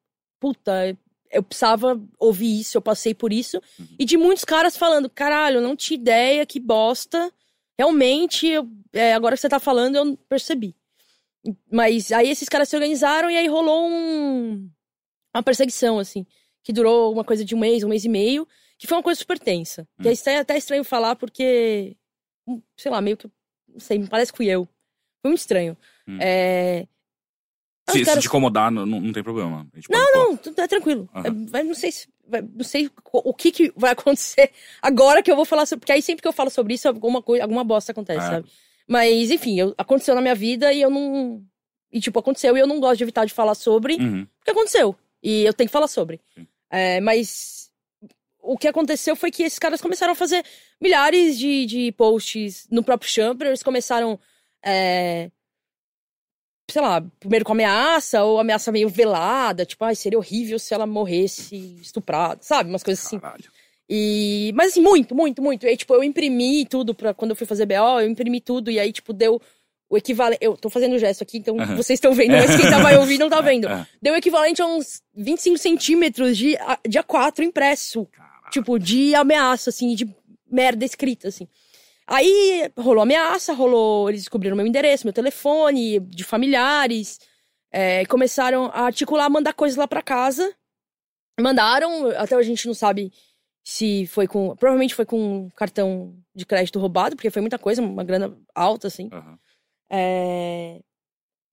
puta, 0.41 0.97
eu 1.31 1.43
precisava 1.43 2.01
ouvir 2.19 2.61
isso, 2.61 2.77
eu 2.77 2.83
passei 2.83 3.15
por 3.15 3.33
isso. 3.33 3.61
Uhum. 3.79 3.87
E 3.99 4.05
de 4.05 4.17
muitos 4.17 4.45
caras 4.45 4.77
falando, 4.77 5.09
caralho, 5.09 5.59
eu 5.59 5.63
não 5.63 5.77
tinha 5.77 5.99
ideia, 5.99 6.45
que 6.47 6.59
bosta. 6.61 7.33
Realmente, 7.79 8.47
eu- 8.47 8.69
é, 8.93 9.13
agora 9.15 9.35
que 9.37 9.41
você 9.41 9.49
tá 9.49 9.61
falando, 9.61 9.97
eu 9.97 10.17
percebi. 10.29 10.75
Mas 11.71 12.11
aí 12.11 12.29
esses 12.29 12.49
caras 12.49 12.69
se 12.69 12.75
organizaram 12.77 13.31
e 13.31 13.37
aí 13.37 13.47
rolou 13.47 13.89
um, 13.89 14.69
uma 15.35 15.43
perseguição, 15.43 15.99
assim, 15.99 16.27
que 16.65 16.73
durou 16.73 17.13
uma 17.13 17.23
coisa 17.25 17.45
de 17.45 17.55
um 17.55 17.59
mês, 17.59 17.85
um 17.85 17.89
mês 17.89 18.05
e 18.05 18.09
meio, 18.09 18.49
que 18.77 18.87
foi 18.87 18.97
uma 18.97 19.03
coisa 19.03 19.19
super 19.19 19.39
tensa. 19.39 19.87
Que 20.03 20.09
Hum. 20.09 20.13
é 20.27 20.39
até 20.39 20.57
estranho 20.57 20.83
falar 20.83 21.15
porque, 21.15 21.97
hum, 22.49 22.61
sei 22.77 22.91
lá, 22.91 23.01
meio 23.01 23.17
que, 23.17 23.31
não 23.69 23.79
sei, 23.79 23.99
me 23.99 24.09
parece 24.09 24.33
que 24.33 24.37
fui 24.39 24.47
eu. 24.49 24.65
Foi 25.23 25.31
muito 25.31 25.39
estranho. 25.41 25.77
Hum. 26.09 26.19
É... 26.21 26.89
Se, 27.89 28.05
se 28.05 28.19
te 28.21 28.27
incomodar, 28.27 28.71
não, 28.71 28.85
não 28.85 29.13
tem 29.13 29.23
problema. 29.23 29.67
Não, 29.89 30.13
não, 30.15 30.37
tudo 30.37 30.61
é 30.61 30.67
tranquilo. 30.67 31.09
É, 31.15 31.31
vai- 31.51 31.63
não 31.63 31.75
sei 31.75 31.93
se. 31.93 32.09
não 32.55 32.65
sei 32.65 32.91
o 33.13 33.33
que, 33.33 33.53
que 33.53 33.73
vai 33.77 33.93
acontecer 33.97 34.51
agora 34.83 35.23
que 35.23 35.31
eu 35.31 35.37
vou 35.37 35.45
falar 35.45 35.67
sobre. 35.67 35.81
Porque 35.81 35.93
aí 35.93 36.03
sempre 36.03 36.23
que 36.23 36.29
eu 36.29 36.33
falo 36.33 36.51
sobre 36.51 36.75
isso, 36.75 36.89
alguma 36.89 37.23
coisa, 37.23 37.45
alguma 37.45 37.63
bosta 37.63 37.93
acontece, 37.93 38.27
É. 38.27 38.31
sabe? 38.31 38.49
Mas, 38.89 39.31
enfim, 39.31 39.59
eu- 39.59 39.75
aconteceu 39.79 40.15
na 40.15 40.21
minha 40.21 40.35
vida 40.35 40.73
e 40.73 40.81
eu 40.83 40.91
não. 40.91 41.43
E, 41.93 42.01
tipo, 42.01 42.19
aconteceu 42.19 42.57
e 42.57 42.61
eu 42.61 42.67
não 42.67 42.81
gosto 42.81 42.99
de 42.99 43.05
evitar 43.05 43.25
de 43.25 43.33
falar 43.33 43.55
sobre, 43.55 43.95
Uhum. 43.95 44.27
porque 44.39 44.51
aconteceu. 44.51 44.95
E 45.23 45.43
eu 45.45 45.53
tenho 45.55 45.69
que 45.69 45.73
falar 45.73 45.89
sobre. 45.89 46.21
É, 46.71 47.01
mas. 47.01 47.71
O 48.49 48.57
que 48.57 48.69
aconteceu 48.69 49.17
foi 49.17 49.31
que 49.33 49.43
esses 49.43 49.59
caras 49.59 49.81
começaram 49.81 50.13
a 50.13 50.17
fazer 50.17 50.45
milhares 50.81 51.37
de, 51.37 51.67
de 51.67 51.91
posts 51.93 52.69
no 52.71 52.83
próprio 52.83 53.11
Chamber. 53.11 53.49
Eles 53.49 53.63
começaram. 53.63 54.19
é, 54.65 55.31
sei 56.71 56.83
lá, 56.83 57.03
primeiro 57.21 57.45
com 57.45 57.53
ameaça, 57.53 58.25
ou 58.25 58.41
ameaça 58.41 58.73
meio 58.73 58.89
velada, 58.89 59.65
tipo, 59.65 59.85
ai, 59.85 59.95
seria 59.95 60.19
horrível 60.19 60.59
se 60.59 60.75
ela 60.75 60.87
morresse 60.87 61.77
estuprada, 61.81 62.39
sabe? 62.43 62.69
Umas 62.69 62.83
coisas 62.83 63.05
assim. 63.05 63.19
Caralho. 63.19 63.45
E. 63.89 64.53
Mas 64.55 64.73
assim, 64.73 64.83
muito, 64.83 65.15
muito, 65.15 65.41
muito. 65.41 65.65
E 65.65 65.69
aí, 65.69 65.77
tipo, 65.77 65.95
eu 65.95 66.03
imprimi 66.03 66.67
tudo 66.67 66.95
pra 66.95 67.15
quando 67.15 67.31
eu 67.31 67.37
fui 67.37 67.47
fazer 67.47 67.67
BO, 67.67 68.01
eu 68.01 68.09
imprimi 68.09 68.41
tudo, 68.41 68.71
e 68.71 68.81
aí, 68.81 68.93
tipo, 68.93 69.13
deu 69.13 69.41
o 69.89 69.97
equivalente. 69.97 70.39
Eu 70.43 70.57
tô 70.57 70.69
fazendo 70.69 70.95
o 70.95 70.99
gesto 70.99 71.23
aqui, 71.23 71.39
então 71.39 71.57
vocês 71.77 71.97
estão 71.97 72.13
vendo, 72.13 72.33
mas 72.33 72.57
quem 72.57 72.69
tá 72.69 72.79
vai 72.79 72.97
ouvir 72.97 73.19
não 73.19 73.31
tá 73.31 73.41
vendo. 73.43 73.69
É. 73.69 73.87
Deu 74.03 74.15
o 74.15 74.17
equivalente 74.17 74.61
a 74.61 74.67
uns 74.67 75.01
25 75.15 75.59
centímetros 75.59 76.37
de, 76.37 76.57
de 76.89 76.99
A4 76.99 77.41
impresso. 77.45 78.07
Caralho. 78.07 78.51
Tipo, 78.51 78.79
de 78.79 79.15
ameaça, 79.15 79.71
assim, 79.71 79.95
de 79.95 80.09
merda 80.51 80.85
escrita, 80.85 81.29
assim. 81.29 81.47
Aí 82.07 82.71
rolou 82.77 83.03
ameaça, 83.03 83.53
rolou. 83.53 84.09
Eles 84.09 84.23
descobriram 84.23 84.57
meu 84.57 84.67
endereço, 84.67 85.07
meu 85.07 85.13
telefone, 85.13 86.01
de 86.01 86.25
familiares. 86.25 87.19
É, 87.73 88.07
começaram 88.07 88.67
a 88.67 88.83
articular, 88.83 89.29
mandar 89.29 89.53
coisas 89.53 89.77
lá 89.77 89.89
pra 89.89 90.03
casa. 90.03 90.55
Mandaram, 91.39 92.09
até 92.11 92.35
a 92.35 92.43
gente 92.43 92.67
não 92.67 92.75
sabe 92.75 93.13
se 93.65 94.07
foi 94.07 94.27
com. 94.27 94.55
Provavelmente 94.57 94.95
foi 94.95 95.05
com 95.05 95.51
cartão 95.57 96.17
de 96.35 96.47
crédito 96.47 96.79
roubado, 96.79 97.17
porque 97.17 97.31
foi 97.31 97.43
muita 97.43 97.59
coisa, 97.59 97.83
uma 97.83 98.05
grana 98.05 98.39
alta, 98.55 98.87
assim. 98.87 99.11
Aham. 99.13 99.39
É, 99.91 100.81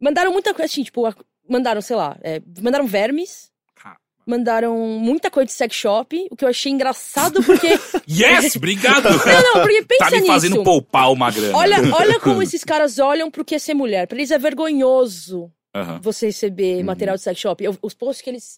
Mandaram 0.03 0.34
muita 0.34 0.53
coisa, 0.53 0.65
assim, 0.65 0.84
tipo, 0.84 1.01
mandaram, 1.47 1.81
sei 1.81 1.95
lá, 1.95 2.17
é, 2.21 2.41
mandaram 2.61 2.85
vermes, 2.85 3.52
mandaram 4.25 4.77
muita 4.77 5.29
coisa 5.31 5.45
de 5.47 5.53
sex 5.53 5.75
shop, 5.75 6.27
o 6.31 6.35
que 6.35 6.43
eu 6.45 6.49
achei 6.49 6.71
engraçado, 6.71 7.41
porque. 7.43 7.67
Yes! 8.07 8.55
Obrigado! 8.55 9.03
não, 9.03 9.11
não, 9.55 9.61
porque 9.61 9.83
pensa 9.83 10.05
tá 10.05 10.11
me 10.11 10.17
nisso. 10.17 10.27
fazendo 10.31 10.63
poupar 10.63 11.11
uma 11.11 11.31
grana. 11.31 11.57
Olha, 11.57 11.77
olha 11.95 12.19
como 12.19 12.41
esses 12.43 12.63
caras 12.63 12.99
olham 12.99 13.29
pro 13.31 13.43
que 13.45 13.55
é 13.55 13.59
ser 13.59 13.73
mulher. 13.73 14.07
Pra 14.07 14.17
eles 14.17 14.31
é 14.31 14.37
vergonhoso 14.37 15.51
Aham. 15.75 15.99
você 16.01 16.27
receber 16.27 16.77
Uhum. 16.79 16.85
material 16.85 17.15
de 17.15 17.21
sex 17.21 17.39
shop. 17.39 17.63
Eu- 17.63 17.77
os 17.81 17.93
posts 17.93 18.21
que 18.21 18.29
eles 18.29 18.57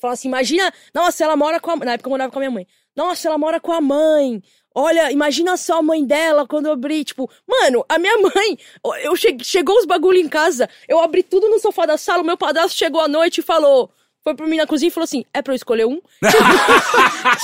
falam 0.00 0.14
assim, 0.14 0.28
imagina, 0.28 0.72
nossa, 0.94 1.24
ela 1.24 1.36
mora 1.36 1.60
com 1.60 1.70
a 1.70 1.76
Na 1.76 1.92
época 1.92 2.08
eu 2.08 2.10
morava 2.10 2.32
com 2.32 2.38
a 2.38 2.40
minha 2.40 2.50
mãe. 2.50 2.66
Nossa, 2.94 3.28
ela 3.28 3.38
mora 3.38 3.58
com 3.60 3.72
a 3.72 3.80
mãe. 3.80 4.42
Olha, 4.74 5.10
imagina 5.12 5.56
só 5.56 5.78
a 5.78 5.82
mãe 5.82 6.04
dela 6.04 6.46
quando 6.46 6.66
eu 6.66 6.72
abri. 6.72 7.04
Tipo, 7.04 7.30
mano, 7.46 7.84
a 7.88 7.98
minha 7.98 8.16
mãe. 8.18 8.58
Eu 9.02 9.14
cheguei, 9.16 9.44
chegou 9.44 9.76
os 9.78 9.84
bagulho 9.86 10.18
em 10.18 10.28
casa, 10.28 10.68
eu 10.88 10.98
abri 11.00 11.22
tudo 11.22 11.48
no 11.48 11.58
sofá 11.58 11.86
da 11.86 11.96
sala, 11.98 12.22
o 12.22 12.26
meu 12.26 12.36
padrasto 12.36 12.76
chegou 12.76 13.00
à 13.00 13.08
noite 13.08 13.38
e 13.38 13.42
falou. 13.42 13.90
Foi 14.24 14.34
pra 14.36 14.46
mim 14.46 14.56
na 14.56 14.66
cozinha 14.66 14.88
e 14.88 14.92
falou 14.92 15.04
assim: 15.04 15.24
é 15.34 15.42
pra 15.42 15.52
eu 15.52 15.56
escolher 15.56 15.84
um? 15.84 16.00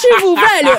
tipo, 0.00 0.34
velho, 0.36 0.70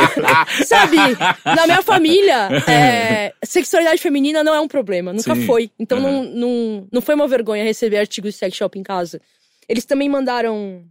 sabe, 0.66 0.96
na 1.44 1.66
minha 1.66 1.82
família, 1.82 2.48
é, 2.70 3.34
sexualidade 3.44 4.00
feminina 4.00 4.42
não 4.42 4.54
é 4.54 4.60
um 4.60 4.68
problema, 4.68 5.12
nunca 5.12 5.34
Sim. 5.34 5.44
foi. 5.46 5.70
Então 5.78 5.98
Uhum. 5.98 6.24
não, 6.24 6.24
não, 6.24 6.88
não 6.92 7.02
foi 7.02 7.14
uma 7.14 7.28
vergonha 7.28 7.64
receber 7.64 7.98
artigos 7.98 8.32
de 8.32 8.38
sex 8.38 8.56
shop 8.56 8.78
em 8.78 8.82
casa. 8.82 9.20
Eles 9.68 9.84
também 9.84 10.08
mandaram 10.08 10.84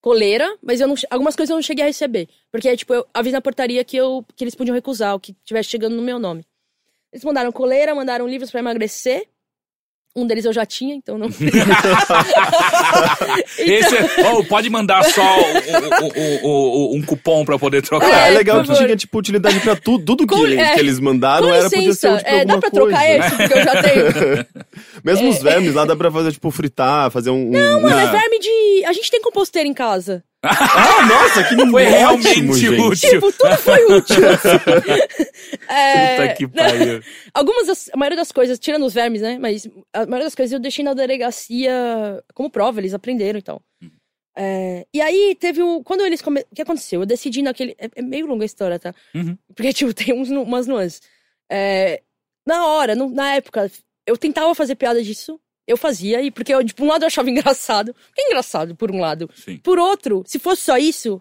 coleira, 0.00 0.56
mas 0.62 0.80
eu 0.80 0.86
não, 0.86 0.94
algumas 1.10 1.34
coisas 1.34 1.50
eu 1.50 1.56
não 1.56 1.62
cheguei 1.62 1.82
a 1.84 1.88
receber. 1.88 2.28
Porque, 2.52 2.76
tipo, 2.76 2.94
eu 2.94 3.04
avisei 3.12 3.32
na 3.32 3.40
portaria 3.40 3.82
que, 3.84 3.96
eu, 3.96 4.24
que 4.36 4.44
eles 4.44 4.54
podiam 4.54 4.74
recusar 4.74 5.14
o 5.14 5.20
que 5.20 5.32
estivesse 5.32 5.68
chegando 5.70 5.96
no 5.96 6.02
meu 6.02 6.18
nome. 6.18 6.44
Eles 7.12 7.24
mandaram 7.24 7.50
coleira, 7.50 7.94
mandaram 7.94 8.26
livros 8.28 8.50
pra 8.50 8.60
emagrecer. 8.60 9.26
Um 10.16 10.26
deles 10.26 10.46
eu 10.46 10.52
já 10.52 10.64
tinha, 10.64 10.94
então 10.94 11.18
não. 11.18 11.28
Esse, 13.58 13.94
oh, 14.32 14.42
pode 14.44 14.70
mandar 14.70 15.04
só 15.04 15.22
o- 15.22 15.42
o- 16.04 16.48
o- 16.48 16.92
o- 16.92 16.96
um 16.96 17.02
cupom 17.02 17.44
pra 17.44 17.58
poder 17.58 17.82
trocar. 17.82 18.08
É, 18.08 18.28
É, 18.28 18.30
legal 18.30 18.62
por 18.64 18.66
que 18.72 18.74
tinha, 18.84 18.96
tipo, 18.96 19.18
utilidade 19.18 19.60
pra 19.60 19.76
tudo. 19.76 20.04
Tudo 20.04 20.26
que, 20.26 20.34
Com- 20.34 20.46
é. 20.46 20.74
que 20.74 20.80
eles 20.80 20.98
mandaram 20.98 21.48
Com 21.48 21.54
era 21.54 21.68
podia 21.70 21.92
ser 21.94 22.08
útil 22.12 22.24
pra 22.24 22.30
é, 22.32 22.44
dá 22.44 22.58
pra 22.58 22.70
coisa. 22.70 22.86
trocar 22.86 23.10
esse, 23.10 23.36
porque 23.36 23.54
eu 23.54 23.62
já 23.64 23.82
tenho. 23.82 24.46
Mesmo 25.04 25.26
É. 25.26 25.30
os 25.30 25.42
vermes 25.42 25.74
lá 25.74 25.84
dá 25.84 25.94
pra 25.96 26.10
fazer, 26.10 26.32
tipo, 26.32 26.50
fritar, 26.50 27.10
fazer 27.10 27.30
um... 27.30 27.50
Não, 27.50 27.78
um... 27.78 27.82
mano, 27.82 27.98
é 27.98 28.02
Ah. 28.04 28.06
verme 28.06 28.38
de. 28.38 28.84
A 28.86 28.92
gente 28.92 29.10
tem 29.10 29.20
composteira 29.20 29.68
em 29.68 29.74
casa. 29.74 30.22
Ah, 30.48 31.06
nossa, 31.06 31.44
que 31.44 31.54
Foi 31.70 31.84
ótimo, 31.84 31.96
realmente 31.96 32.34
gente. 32.58 32.80
útil. 32.80 33.10
Tipo, 33.10 33.32
tudo 33.32 33.56
foi 33.58 33.84
útil. 33.86 34.16
é, 35.68 36.16
Puta 36.16 36.34
que 36.34 36.42
não, 36.44 36.50
pariu. 36.50 37.02
Algumas 37.34 37.66
das, 37.66 37.90
a 37.92 37.96
maioria 37.96 38.16
das 38.16 38.32
coisas, 38.32 38.58
tirando 38.58 38.84
os 38.86 38.94
vermes, 38.94 39.22
né? 39.22 39.38
Mas 39.38 39.66
a 39.92 40.00
maioria 40.00 40.24
das 40.26 40.34
coisas 40.34 40.52
eu 40.52 40.58
deixei 40.60 40.84
na 40.84 40.94
delegacia 40.94 42.22
como 42.34 42.50
prova, 42.50 42.80
eles 42.80 42.94
aprenderam 42.94 43.38
e 43.38 43.42
tal. 43.42 43.62
Uhum. 43.82 43.90
É, 44.38 44.86
e 44.92 45.00
aí 45.00 45.34
teve 45.38 45.62
o. 45.62 45.82
Quando 45.82 46.02
eles 46.04 46.20
come... 46.20 46.40
O 46.50 46.54
que 46.54 46.62
aconteceu? 46.62 47.00
Eu 47.00 47.06
decidi 47.06 47.42
naquele. 47.42 47.74
É, 47.78 47.88
é 47.96 48.02
meio 48.02 48.26
longa 48.26 48.44
a 48.44 48.46
história, 48.46 48.78
tá? 48.78 48.94
Uhum. 49.14 49.36
Porque, 49.54 49.72
tipo, 49.72 49.94
tem 49.94 50.12
uns, 50.14 50.28
umas 50.30 50.66
nuances. 50.66 51.00
É, 51.50 52.02
na 52.46 52.66
hora, 52.66 52.94
no- 52.94 53.10
na 53.10 53.34
época, 53.34 53.70
eu 54.06 54.16
tentava 54.16 54.54
fazer 54.54 54.74
piada 54.74 55.02
disso. 55.02 55.40
Eu 55.66 55.76
fazia, 55.76 56.22
e 56.22 56.30
porque 56.30 56.54
eu, 56.54 56.62
de 56.62 56.74
um 56.80 56.86
lado 56.86 57.02
eu 57.02 57.06
achava 57.06 57.28
engraçado. 57.30 57.92
Porque 57.94 58.20
é 58.22 58.26
engraçado, 58.26 58.74
por 58.76 58.90
um 58.90 59.00
lado. 59.00 59.28
Sim. 59.34 59.58
Por 59.58 59.78
outro, 59.78 60.22
se 60.26 60.38
fosse 60.38 60.62
só 60.62 60.76
isso, 60.76 61.20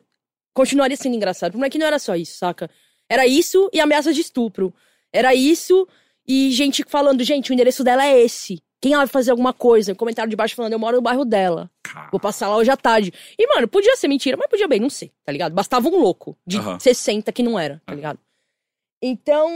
continuaria 0.53 0.95
sendo 0.97 1.15
engraçado. 1.15 1.63
É 1.63 1.69
que 1.69 1.77
não 1.79 1.87
era 1.87 1.99
só 1.99 2.15
isso, 2.15 2.37
saca? 2.37 2.69
Era 3.09 3.25
isso 3.27 3.69
e 3.73 3.79
ameaça 3.79 4.13
de 4.13 4.21
estupro. 4.21 4.73
Era 5.11 5.33
isso 5.33 5.87
e 6.27 6.51
gente 6.51 6.83
falando, 6.87 7.23
gente, 7.23 7.51
o 7.51 7.53
endereço 7.53 7.83
dela 7.83 8.05
é 8.05 8.19
esse. 8.21 8.61
Quem 8.81 8.95
vai 8.95 9.07
fazer 9.07 9.31
alguma 9.31 9.53
coisa? 9.53 9.95
Comentário 9.95 10.29
de 10.29 10.35
baixo 10.35 10.55
falando, 10.55 10.73
eu 10.73 10.79
moro 10.79 10.97
no 10.97 11.01
bairro 11.01 11.25
dela. 11.25 11.71
Vou 12.11 12.19
passar 12.19 12.47
lá 12.47 12.57
hoje 12.57 12.69
à 12.69 12.77
tarde. 12.77 13.11
E, 13.39 13.47
mano, 13.47 13.67
podia 13.67 13.95
ser 13.95 14.07
mentira, 14.07 14.37
mas 14.37 14.47
podia 14.47 14.67
bem 14.67 14.79
não 14.79 14.89
ser, 14.89 15.11
tá 15.23 15.31
ligado? 15.31 15.53
Bastava 15.53 15.87
um 15.87 15.97
louco 15.99 16.37
de 16.45 16.57
Aham. 16.57 16.79
60 16.79 17.31
que 17.31 17.41
não 17.41 17.57
era, 17.57 17.81
tá 17.85 17.93
Aham. 17.93 17.95
ligado? 17.95 18.19
Então, 19.01 19.49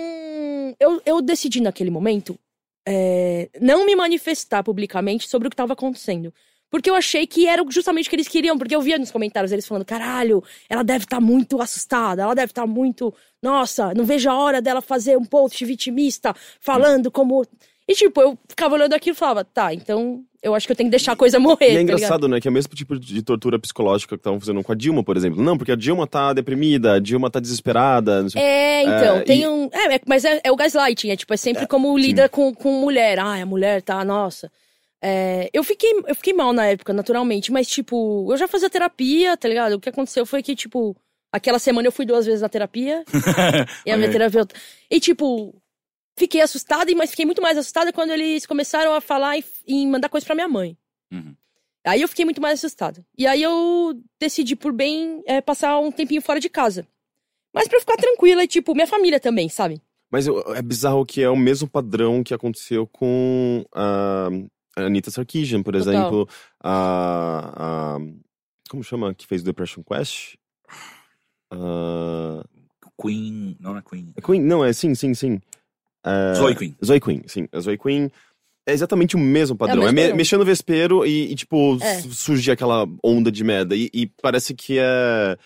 eu, 0.80 1.02
eu 1.06 1.22
decidi 1.22 1.61
naquele 1.61 1.90
momento 1.90 2.40
é, 2.88 3.49
não 3.61 3.85
me 3.85 3.95
manifestar 3.95 4.64
publicamente 4.64 5.27
sobre 5.27 5.47
o 5.47 5.51
que 5.51 5.56
tava 5.56 5.73
acontecendo. 5.73 6.34
Porque 6.69 6.89
eu 6.89 6.95
achei 6.95 7.26
que 7.26 7.47
era 7.47 7.64
justamente 7.69 8.06
o 8.06 8.10
que 8.10 8.15
eles 8.15 8.27
queriam, 8.27 8.57
porque 8.57 8.76
eu 8.76 8.81
via 8.81 8.97
nos 8.97 9.10
comentários 9.10 9.51
eles 9.51 9.68
falando: 9.68 9.85
caralho, 9.85 10.43
ela 10.69 10.84
deve 10.84 11.06
estar 11.06 11.19
muito 11.19 11.60
assustada, 11.60 12.22
ela 12.22 12.35
deve 12.35 12.51
estar 12.51 12.68
muito. 12.68 13.14
Nossa, 13.41 13.93
não 13.95 14.06
vejo 14.06 14.30
a 14.30 14.38
hora 14.38 14.61
dela 14.61 14.81
fazer 14.81 15.18
um 15.18 15.26
post 15.26 15.64
vitimista 15.65 16.35
falando 16.60 17.10
como. 17.10 17.45
E 17.90 17.95
tipo, 17.95 18.22
eu 18.22 18.38
ficava 18.48 18.76
olhando 18.76 18.94
aquilo 18.94 19.16
e 19.16 19.18
falava: 19.18 19.44
tá, 19.44 19.74
então 19.74 20.24
eu 20.44 20.53
acho 20.53 20.68
que 20.68 20.72
eu 20.72 20.76
tenho 20.76 20.90
que 20.90 20.91
deixar 20.91 21.14
a 21.14 21.16
coisa 21.16 21.40
morrer. 21.41 21.70
E 21.70 21.72
é 21.72 21.76
tá 21.78 21.82
engraçado, 21.82 22.28
né? 22.28 22.40
Que 22.40 22.48
é 22.48 22.52
o 22.52 22.53
mesmo 22.53 22.76
tipo 22.76 22.99
de 22.99 23.24
tortura 23.24 23.57
psicológica 23.57 24.16
que 24.16 24.20
estavam 24.20 24.40
fazendo 24.40 24.64
com 24.64 24.72
a 24.72 24.76
Dilma, 24.76 25.03
por 25.03 25.18
exemplo. 25.18 25.41
Não, 25.41 25.57
porque 25.57 25.72
a 25.72 25.76
Dilma 25.76 26.06
tá 26.06 26.32
deprimida, 26.32 26.94
a 26.94 26.99
Dilma 26.99 27.32
tá 27.32 27.40
desesperada. 27.40 28.22
Não 28.22 28.30
sei... 28.30 28.40
É, 28.40 28.84
então, 28.84 29.18
É, 29.18 29.22
tem 29.22 29.41
e- 29.41 29.48
um. 29.48 29.70
É, 29.74 29.95
é, 29.95 30.02
mas 30.06 30.24
é, 30.24 30.40
é 30.44 30.52
o 30.52 30.56
gaslighting, 30.56 31.10
é 31.10 31.16
tipo, 31.16 31.34
é 31.34 31.38
sempre 31.38 31.66
como 31.66 31.98
lida 31.98 32.30
com, 32.30 32.53
com 32.53 32.80
mulher. 32.80 33.18
Ah, 33.18 33.41
a 33.41 33.45
mulher 33.45 33.82
tá, 33.82 34.06
nossa. 34.06 34.52
É, 35.02 35.49
eu, 35.52 35.64
fiquei, 35.64 35.91
eu 36.06 36.14
fiquei 36.14 36.34
mal 36.34 36.53
na 36.53 36.68
época, 36.68 36.94
naturalmente, 36.94 37.52
mas, 37.52 37.68
tipo, 37.68 38.28
eu 38.32 38.38
já 38.38 38.48
fazia 38.48 38.70
terapia, 38.70 39.36
tá 39.36 39.48
ligado? 39.48 39.74
O 39.74 39.80
que 39.80 39.90
aconteceu 39.90 40.28
foi 40.28 40.44
que, 40.44 40.56
tipo, 40.56 40.95
aquela 41.32 41.57
semana 41.57 41.88
eu 41.88 41.91
fui 41.91 42.06
duas 42.06 42.28
vezes 42.28 42.41
na 42.41 42.49
terapia. 42.49 43.03
e 43.84 43.91
a 43.91 43.98
minha 43.98 44.11
terapeuta. 44.11 44.53
E, 44.91 44.99
tipo, 44.99 45.56
fiquei 46.20 46.41
assustada, 46.41 46.94
mas 46.96 47.10
fiquei 47.10 47.26
muito 47.26 47.41
mais 47.41 47.58
assustada 47.58 47.91
quando 47.91 48.12
eles 48.12 48.46
começaram 48.46 48.94
a 48.94 49.02
falar 49.02 49.38
em, 49.38 49.44
em 49.68 49.88
mandar 49.88 50.10
coisa 50.10 50.26
pra 50.26 50.36
minha 50.36 50.48
mãe. 50.48 50.78
Uhum. 51.12 51.36
Aí 51.86 52.02
eu 52.02 52.08
fiquei 52.08 52.26
muito 52.26 52.41
mais 52.41 52.60
assustada. 52.60 53.04
E 53.18 53.26
aí 53.26 53.41
eu 53.41 54.00
decidi, 54.20 54.56
por 54.56 54.72
bem, 54.74 55.24
é, 55.26 55.41
passar 55.41 55.80
um 55.80 55.91
tempinho 55.91 56.22
fora 56.22 56.40
de 56.40 56.50
casa. 56.50 56.86
Mas 57.54 57.68
pra 57.68 57.80
ficar 57.80 57.96
tranquila, 57.98 58.44
e, 58.44 58.48
tipo, 58.48 58.76
minha 58.76 58.86
família 58.86 59.20
também, 59.20 59.50
sabe? 59.50 59.82
Mas 60.12 60.28
eu- 60.28 60.40
é 60.54 60.62
bizarro 60.62 61.06
que 61.06 61.22
é 61.22 61.30
o 61.30 61.36
mesmo 61.38 61.68
padrão 61.70 62.24
que 62.24 62.34
aconteceu 62.34 62.86
com 62.86 63.66
a 63.74 64.28
a 64.78 64.82
Anita 64.86 65.10
Sarkeesian, 65.12 65.62
por 65.64 65.74
Total. 65.74 65.94
exemplo. 65.94 66.30
A, 66.64 67.96
a- 67.96 68.00
Como 68.70 68.84
chama? 68.84 69.14
Que 69.16 69.26
fez 69.26 69.41
o 69.41 69.46
Depression 69.46 69.82
Quest? 69.84 70.36
A- 71.52 72.44
Queen. 73.02 73.56
Não 73.60 73.78
é 73.78 73.82
Queen. 73.82 74.14
a 74.18 74.22
Queen? 74.22 74.41
Não, 74.41 74.64
é 74.64 74.74
sim, 74.74 74.94
sim, 74.94 75.14
sim. 75.14 75.40
É, 76.06 76.34
Zoe 76.36 76.56
Queen. 76.56 76.76
Zoe 76.84 77.00
Queen, 77.00 77.22
sim. 77.28 77.48
A 77.52 77.60
Zoe 77.60 77.78
Queen 77.78 78.10
é 78.68 78.74
exatamente 78.74 79.16
o 79.16 79.20
mesmo 79.20 79.56
padrão. 79.58 79.78
É, 79.84 79.86
mesmo 79.86 79.96
me- 79.96 80.02
padrão. 80.02 80.18
mexer 80.18 80.38
no 80.38 80.46
vespeiro 80.46 81.06
e, 81.06 81.32
e, 81.32 81.36
tipo, 81.36 81.78
É. 81.82 82.02
su- 82.02 82.14
surgir 82.14 82.52
aquela 82.52 82.88
onda 83.04 83.32
de 83.32 83.44
merda. 83.44 83.76
E, 83.76 83.90
e 83.94 84.08
parece 84.22 84.54
que 84.54 84.78
é. 84.80 85.38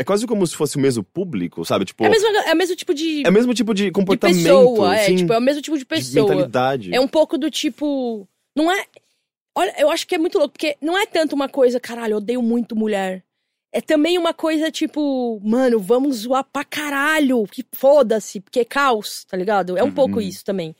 É 0.00 0.04
quase 0.04 0.26
como 0.26 0.44
se 0.46 0.56
fosse 0.56 0.76
o 0.76 0.80
mesmo 0.80 1.04
público, 1.04 1.64
sabe? 1.64 1.84
Tipo, 1.84 2.04
É 2.04 2.08
o 2.08 2.10
mesmo, 2.10 2.26
é 2.28 2.52
o 2.52 2.56
mesmo 2.56 2.74
tipo 2.74 2.94
de, 2.94 3.22
é 3.24 3.28
o 3.28 3.32
mesmo 3.32 3.52
tipo 3.54 3.74
de 3.74 3.84
de 3.84 3.90
comportamento. 3.92 4.36
pessoa, 4.42 4.96
é, 4.96 5.04
sim, 5.06 5.16
tipo, 5.16 5.32
é 5.32 5.38
o 5.38 5.40
mesmo 5.40 5.60
tipo 5.62 5.76
de 5.76 5.80
de 5.82 5.86
pessoa. 5.86 6.28
mentalidade. 6.28 6.94
É 6.94 7.00
um 7.00 7.06
pouco 7.06 7.36
do 7.38 7.50
tipo. 7.50 8.26
Não 8.56 8.72
é. 8.72 8.86
Olha, 9.54 9.74
eu 9.78 9.90
acho 9.90 10.06
que 10.06 10.14
é 10.14 10.18
muito 10.18 10.38
louco, 10.38 10.52
porque 10.54 10.76
não 10.80 10.96
é 10.96 11.04
tanto 11.06 11.34
uma 11.34 11.48
coisa, 11.48 11.78
caralho, 11.78 12.12
eu 12.14 12.16
odeio 12.18 12.42
muito 12.42 12.74
mulher. 12.74 13.22
É 13.72 13.80
também 13.80 14.18
uma 14.18 14.34
coisa 14.34 14.70
tipo, 14.70 15.40
mano, 15.42 15.78
vamos 15.80 16.16
zoar 16.18 16.44
pra 16.44 16.62
caralho, 16.64 17.44
que 17.44 17.64
foda-se, 17.74 18.38
porque 18.40 18.60
é 18.60 18.64
caos, 18.66 19.24
tá 19.24 19.34
ligado? 19.36 19.78
É 19.78 19.82
um 19.82 19.86
Uhum. 19.86 19.94
pouco 19.94 20.20
isso 20.20 20.44
também. 20.44 20.76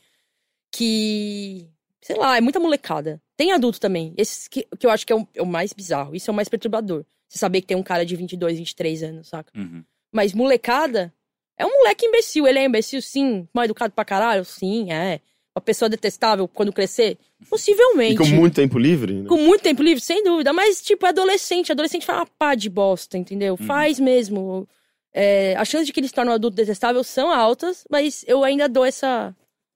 Que. 0.71 1.67
Sei 2.01 2.15
lá, 2.17 2.37
é 2.37 2.41
muita 2.41 2.59
molecada. 2.59 3.21
Tem 3.37 3.51
adulto 3.51 3.79
também. 3.79 4.13
Esse 4.17 4.49
que, 4.49 4.67
que 4.77 4.85
eu 4.85 4.91
acho 4.91 5.07
que 5.07 5.13
é 5.13 5.15
o, 5.15 5.27
é 5.33 5.41
o 5.41 5.45
mais 5.45 5.71
bizarro. 5.73 6.15
Isso 6.15 6.29
é 6.29 6.33
o 6.33 6.35
mais 6.35 6.49
perturbador. 6.49 7.05
Você 7.29 7.39
saber 7.39 7.61
que 7.61 7.67
tem 7.67 7.77
um 7.77 7.83
cara 7.83 8.05
de 8.05 8.15
22, 8.15 8.57
23 8.59 9.03
anos, 9.03 9.29
saca? 9.29 9.51
Uhum. 9.57 9.83
Mas 10.11 10.33
molecada 10.33 11.13
é 11.57 11.65
um 11.65 11.69
moleque 11.71 12.05
imbecil. 12.05 12.45
Ele 12.45 12.59
é 12.59 12.65
imbecil, 12.65 13.01
sim. 13.01 13.47
Mal 13.53 13.65
educado 13.65 13.93
pra 13.93 14.03
caralho, 14.05 14.43
sim, 14.43 14.91
é. 14.91 15.21
Uma 15.55 15.61
pessoa 15.61 15.87
detestável 15.87 16.47
quando 16.47 16.73
crescer? 16.73 17.17
E 17.39 17.45
Possivelmente. 17.45 18.17
com 18.17 18.25
muito 18.25 18.55
tempo 18.55 18.79
livre, 18.79 19.21
né? 19.21 19.27
Com 19.29 19.37
muito 19.37 19.61
tempo 19.61 19.83
livre, 19.83 20.01
sem 20.01 20.23
dúvida. 20.23 20.51
Mas, 20.51 20.81
tipo, 20.81 21.05
é 21.05 21.09
adolescente. 21.09 21.71
Adolescente 21.71 22.05
faz 22.05 22.19
uma 22.19 22.25
pá 22.25 22.55
de 22.55 22.69
bosta, 22.69 23.17
entendeu? 23.17 23.55
Faz 23.55 23.99
mesmo. 23.99 24.67
É, 25.13 25.55
a 25.55 25.63
chance 25.63 25.85
de 25.85 25.93
que 25.93 25.99
eles 25.99 26.09
se 26.09 26.15
tornem 26.15 26.31
um 26.31 26.35
adulto 26.35 26.55
detestável 26.55 27.03
são 27.03 27.31
altas, 27.31 27.85
mas 27.87 28.25
eu 28.27 28.43
ainda 28.43 28.67
dou 28.67 28.83
essa. 28.83 29.35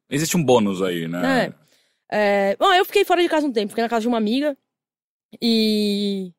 Existe 0.09 0.35
um 0.35 0.43
bônus 0.43 0.81
aí, 0.81 1.07
né? 1.07 1.53
É, 2.09 2.55
bom, 2.55 2.73
eu 2.73 2.85
fiquei 2.85 3.05
fora 3.05 3.21
de 3.21 3.29
casa 3.29 3.45
um 3.45 3.51
tempo, 3.51 3.69
fiquei 3.69 3.83
na 3.83 3.89
casa 3.89 4.01
de 4.01 4.07
uma 4.07 4.17
amiga. 4.17 4.57
E 5.39 6.31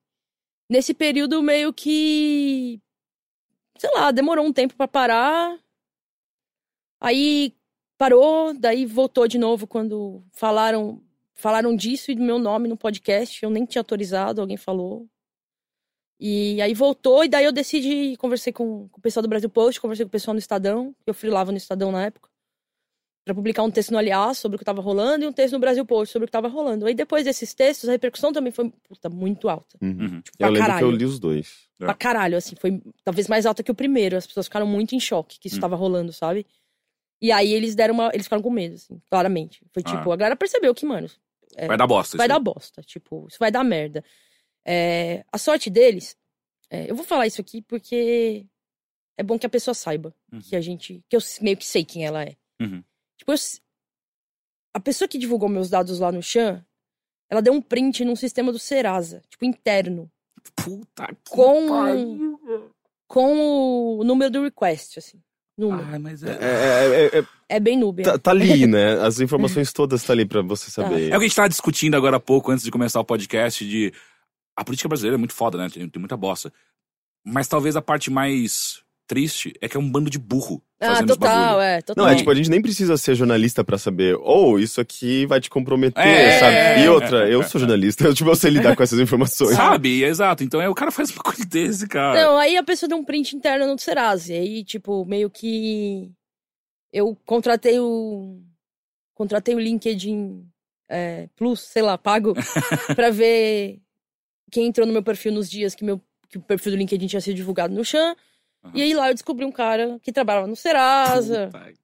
nesse 0.68 0.92
período 0.92 1.40
meio 1.42 1.72
que. 1.72 2.80
Sei 3.78 3.90
lá, 3.94 4.10
demorou 4.10 4.44
um 4.44 4.52
tempo 4.52 4.74
pra 4.74 4.88
parar. 4.88 5.56
Aí 7.00 7.54
parou, 7.98 8.54
daí 8.54 8.86
voltou 8.86 9.26
de 9.28 9.36
novo 9.38 9.66
quando 9.66 10.22
falaram. 10.32 11.02
falaram 11.34 11.76
disso 11.76 12.10
e 12.10 12.14
do 12.14 12.22
meu 12.22 12.38
nome 12.38 12.68
no 12.68 12.76
podcast. 12.76 13.42
Eu 13.42 13.50
nem 13.50 13.64
tinha 13.66 13.80
autorizado, 13.80 14.40
alguém 14.40 14.56
falou. 14.56 15.06
E 16.20 16.60
aí 16.60 16.74
voltou, 16.74 17.22
e 17.24 17.28
daí 17.28 17.44
eu 17.44 17.52
decidi, 17.52 18.16
conversei 18.16 18.52
com, 18.52 18.88
com 18.88 18.98
o 18.98 19.00
pessoal 19.00 19.22
do 19.22 19.28
Brasil 19.28 19.48
Post, 19.48 19.80
conversei 19.80 20.04
com 20.04 20.08
o 20.08 20.10
pessoal 20.10 20.34
no 20.34 20.40
Estadão, 20.40 20.92
eu 21.06 21.14
freelava 21.14 21.52
no 21.52 21.58
Estadão 21.58 21.92
na 21.92 22.06
época, 22.06 22.28
para 23.24 23.32
publicar 23.32 23.62
um 23.62 23.70
texto 23.70 23.92
no 23.92 23.98
Aliás 23.98 24.36
sobre 24.38 24.56
o 24.56 24.58
que 24.58 24.64
estava 24.64 24.82
rolando 24.82 25.24
e 25.24 25.28
um 25.28 25.32
texto 25.32 25.52
no 25.52 25.60
Brasil 25.60 25.86
Post 25.86 26.12
sobre 26.12 26.24
o 26.24 26.26
que 26.26 26.30
estava 26.30 26.48
rolando. 26.48 26.86
Aí 26.86 26.94
depois 26.94 27.24
desses 27.24 27.54
textos, 27.54 27.88
a 27.88 27.92
repercussão 27.92 28.32
também 28.32 28.50
foi 28.50 28.68
puta, 28.88 29.08
muito 29.08 29.48
alta. 29.48 29.78
Uhum. 29.80 29.90
Uhum. 29.90 30.20
Tipo, 30.22 30.36
Eu 30.38 30.38
pra 30.38 30.46
lembro 30.48 30.60
caralho. 30.60 30.78
que 30.78 30.84
eu 30.92 30.96
li 30.96 31.04
os 31.04 31.20
dois. 31.20 31.68
É. 31.78 31.84
Pra 31.84 31.94
caralho, 31.94 32.36
assim, 32.36 32.56
foi 32.56 32.82
talvez 33.04 33.28
mais 33.28 33.46
alta 33.46 33.62
que 33.62 33.70
o 33.70 33.74
primeiro. 33.74 34.16
As 34.16 34.26
pessoas 34.26 34.46
ficaram 34.46 34.66
muito 34.66 34.96
em 34.96 35.00
choque 35.00 35.38
que 35.38 35.46
isso 35.46 35.58
Hum. 35.58 35.60
tava 35.60 35.76
rolando, 35.76 36.12
sabe? 36.12 36.44
E 37.20 37.32
aí 37.32 37.52
eles 37.52 37.74
deram 37.74 37.94
uma. 37.94 38.10
Eles 38.12 38.26
ficaram 38.26 38.42
com 38.42 38.50
medo, 38.50 38.74
assim, 38.76 39.00
claramente. 39.10 39.60
Foi 39.72 39.82
Ah. 39.86 39.96
tipo, 39.96 40.12
a 40.12 40.16
galera 40.16 40.36
percebeu 40.36 40.74
que, 40.74 40.86
mano, 40.86 41.08
Vai 41.66 41.76
dar 41.76 41.86
bosta. 41.86 42.16
vai 42.16 42.26
isso 42.26 42.28
dar 42.28 42.38
bosta. 42.38 42.82
Tipo, 42.82 43.26
isso 43.28 43.38
vai 43.38 43.50
dar 43.50 43.64
merda. 43.64 44.04
É, 44.64 45.24
a 45.32 45.38
sorte 45.38 45.68
deles. 45.70 46.16
é, 46.70 46.90
eu 46.90 46.94
vou 46.94 47.04
falar 47.04 47.26
isso 47.26 47.40
aqui 47.40 47.62
porque 47.62 48.44
é 49.16 49.22
bom 49.22 49.38
que 49.38 49.46
a 49.46 49.48
pessoa 49.48 49.74
saiba 49.74 50.14
Uhum. 50.32 50.40
que 50.40 50.54
a 50.54 50.60
gente. 50.60 51.02
Que 51.08 51.16
eu 51.16 51.20
meio 51.40 51.56
que 51.56 51.64
sei 51.66 51.82
quem 51.84 52.04
ela 52.06 52.22
é. 52.22 52.36
Uhum. 52.60 52.84
Tipo, 53.16 53.32
eu 53.32 53.36
a 54.74 54.78
pessoa 54.80 55.08
que 55.08 55.16
divulgou 55.18 55.48
meus 55.48 55.70
dados 55.70 55.98
lá 55.98 56.12
no 56.12 56.22
Chan, 56.22 56.64
ela 57.30 57.40
deu 57.42 57.52
um 57.52 57.60
print 57.62 58.04
num 58.04 58.14
sistema 58.14 58.52
do 58.52 58.58
Serasa, 58.58 59.22
tipo, 59.28 59.44
interno. 59.44 60.10
Puta 60.54 61.06
que 61.08 61.30
Com- 61.30 61.68
pariu. 61.68 62.72
Com 63.08 63.98
o 63.98 64.04
número 64.04 64.30
do 64.30 64.42
request, 64.44 64.98
assim. 64.98 65.20
Ai, 65.90 65.98
mas 65.98 66.22
É, 66.22 66.30
é... 66.30 66.34
é- 66.34 67.04
é- 67.14 67.18
é- 67.20 67.24
É 67.48 67.60
bem 67.60 67.78
noob. 67.78 68.02
tá, 68.02 68.18
tá 68.18 68.30
ali, 68.30 68.66
né? 68.66 68.98
As 69.04 69.20
informações 69.20 69.72
todas 69.72 70.02
tá 70.04 70.12
ali 70.12 70.24
pra 70.24 70.42
você 70.42 70.70
saber. 70.70 71.04
É 71.10 71.16
o 71.16 71.18
que 71.18 71.24
a 71.24 71.28
gente 71.28 71.34
tava 71.36 71.48
discutindo 71.48 71.96
agora 71.96 72.16
há 72.16 72.20
pouco, 72.20 72.50
antes 72.52 72.64
de 72.64 72.70
começar 72.70 73.00
o 73.00 73.04
podcast, 73.04 73.66
de. 73.66 73.92
A 74.56 74.64
política 74.64 74.88
brasileira 74.88 75.16
é 75.16 75.18
muito 75.18 75.34
foda, 75.34 75.56
né? 75.58 75.68
Tem, 75.68 75.88
tem 75.88 76.00
muita 76.00 76.16
bosta. 76.16 76.52
Mas 77.24 77.48
talvez 77.48 77.74
a 77.76 77.82
parte 77.82 78.10
mais 78.10 78.82
triste 79.08 79.52
é 79.60 79.68
que 79.68 79.76
é 79.76 79.80
um 79.80 79.90
bando 79.90 80.08
de 80.08 80.18
burro 80.18 80.62
Ah, 80.78 81.04
total, 81.04 81.16
bagulho. 81.18 81.60
é, 81.62 81.82
total. 81.82 82.04
Não, 82.04 82.12
é 82.12 82.14
tipo, 82.14 82.30
a 82.30 82.34
gente 82.34 82.50
nem 82.50 82.62
precisa 82.62 82.96
ser 82.96 83.14
jornalista 83.16 83.64
pra 83.64 83.78
saber, 83.78 84.14
ou 84.20 84.60
isso 84.60 84.80
aqui 84.80 85.26
vai 85.26 85.40
te 85.40 85.48
comprometer, 85.50 86.06
É, 86.06 86.38
sabe? 86.38 86.54
é, 86.54 86.80
e 86.80 86.84
é, 86.84 86.90
outra, 86.90 87.28
é, 87.28 87.34
eu 87.34 87.40
é. 87.40 87.44
sou 87.44 87.58
jornalista, 87.58 88.04
eu, 88.06 88.14
tipo, 88.14 88.30
eu 88.30 88.36
sei 88.36 88.50
lidar 88.50 88.76
com 88.76 88.82
essas 88.82 89.00
informações. 89.00 89.56
Sabe? 89.56 90.04
Exato. 90.04 90.44
Então 90.44 90.60
é, 90.60 90.68
o 90.68 90.74
cara 90.74 90.92
faz 90.92 91.10
uma 91.16 91.22
coisa 91.24 91.44
desse, 91.44 91.88
cara. 91.88 92.22
Não, 92.22 92.36
aí 92.36 92.56
a 92.56 92.62
pessoa 92.62 92.88
deu 92.88 92.98
um 92.98 93.04
print 93.04 93.34
interno 93.34 93.66
no 93.66 93.78
Serasa. 93.78 94.32
E 94.32 94.36
aí, 94.38 94.64
tipo, 94.64 95.04
meio 95.06 95.28
que. 95.30 96.12
Eu 96.92 97.16
contratei 97.26 97.80
o. 97.80 98.40
Contratei 99.14 99.54
o 99.54 99.58
LinkedIn 99.58 100.46
é, 100.88 101.28
Plus, 101.34 101.60
sei 101.60 101.82
lá, 101.82 101.98
pago, 101.98 102.34
pra 102.94 103.10
ver 103.10 103.80
quem 104.50 104.66
entrou 104.66 104.86
no 104.86 104.92
meu 104.92 105.02
perfil 105.02 105.32
nos 105.32 105.50
dias 105.50 105.74
que, 105.74 105.84
meu, 105.84 106.00
que 106.30 106.38
o 106.38 106.40
perfil 106.40 106.72
do 106.72 106.78
LinkedIn 106.78 107.06
tinha 107.06 107.20
sido 107.20 107.34
divulgado 107.36 107.74
no 107.74 107.84
Chan. 107.84 108.14
Aham. 108.64 108.72
E 108.76 108.82
aí 108.82 108.94
lá 108.94 109.08
eu 109.08 109.14
descobri 109.14 109.44
um 109.44 109.52
cara 109.52 109.98
que 110.02 110.12
trabalhava 110.12 110.46
no 110.46 110.56
Serasa. 110.56 111.46
Puta. 111.52 111.74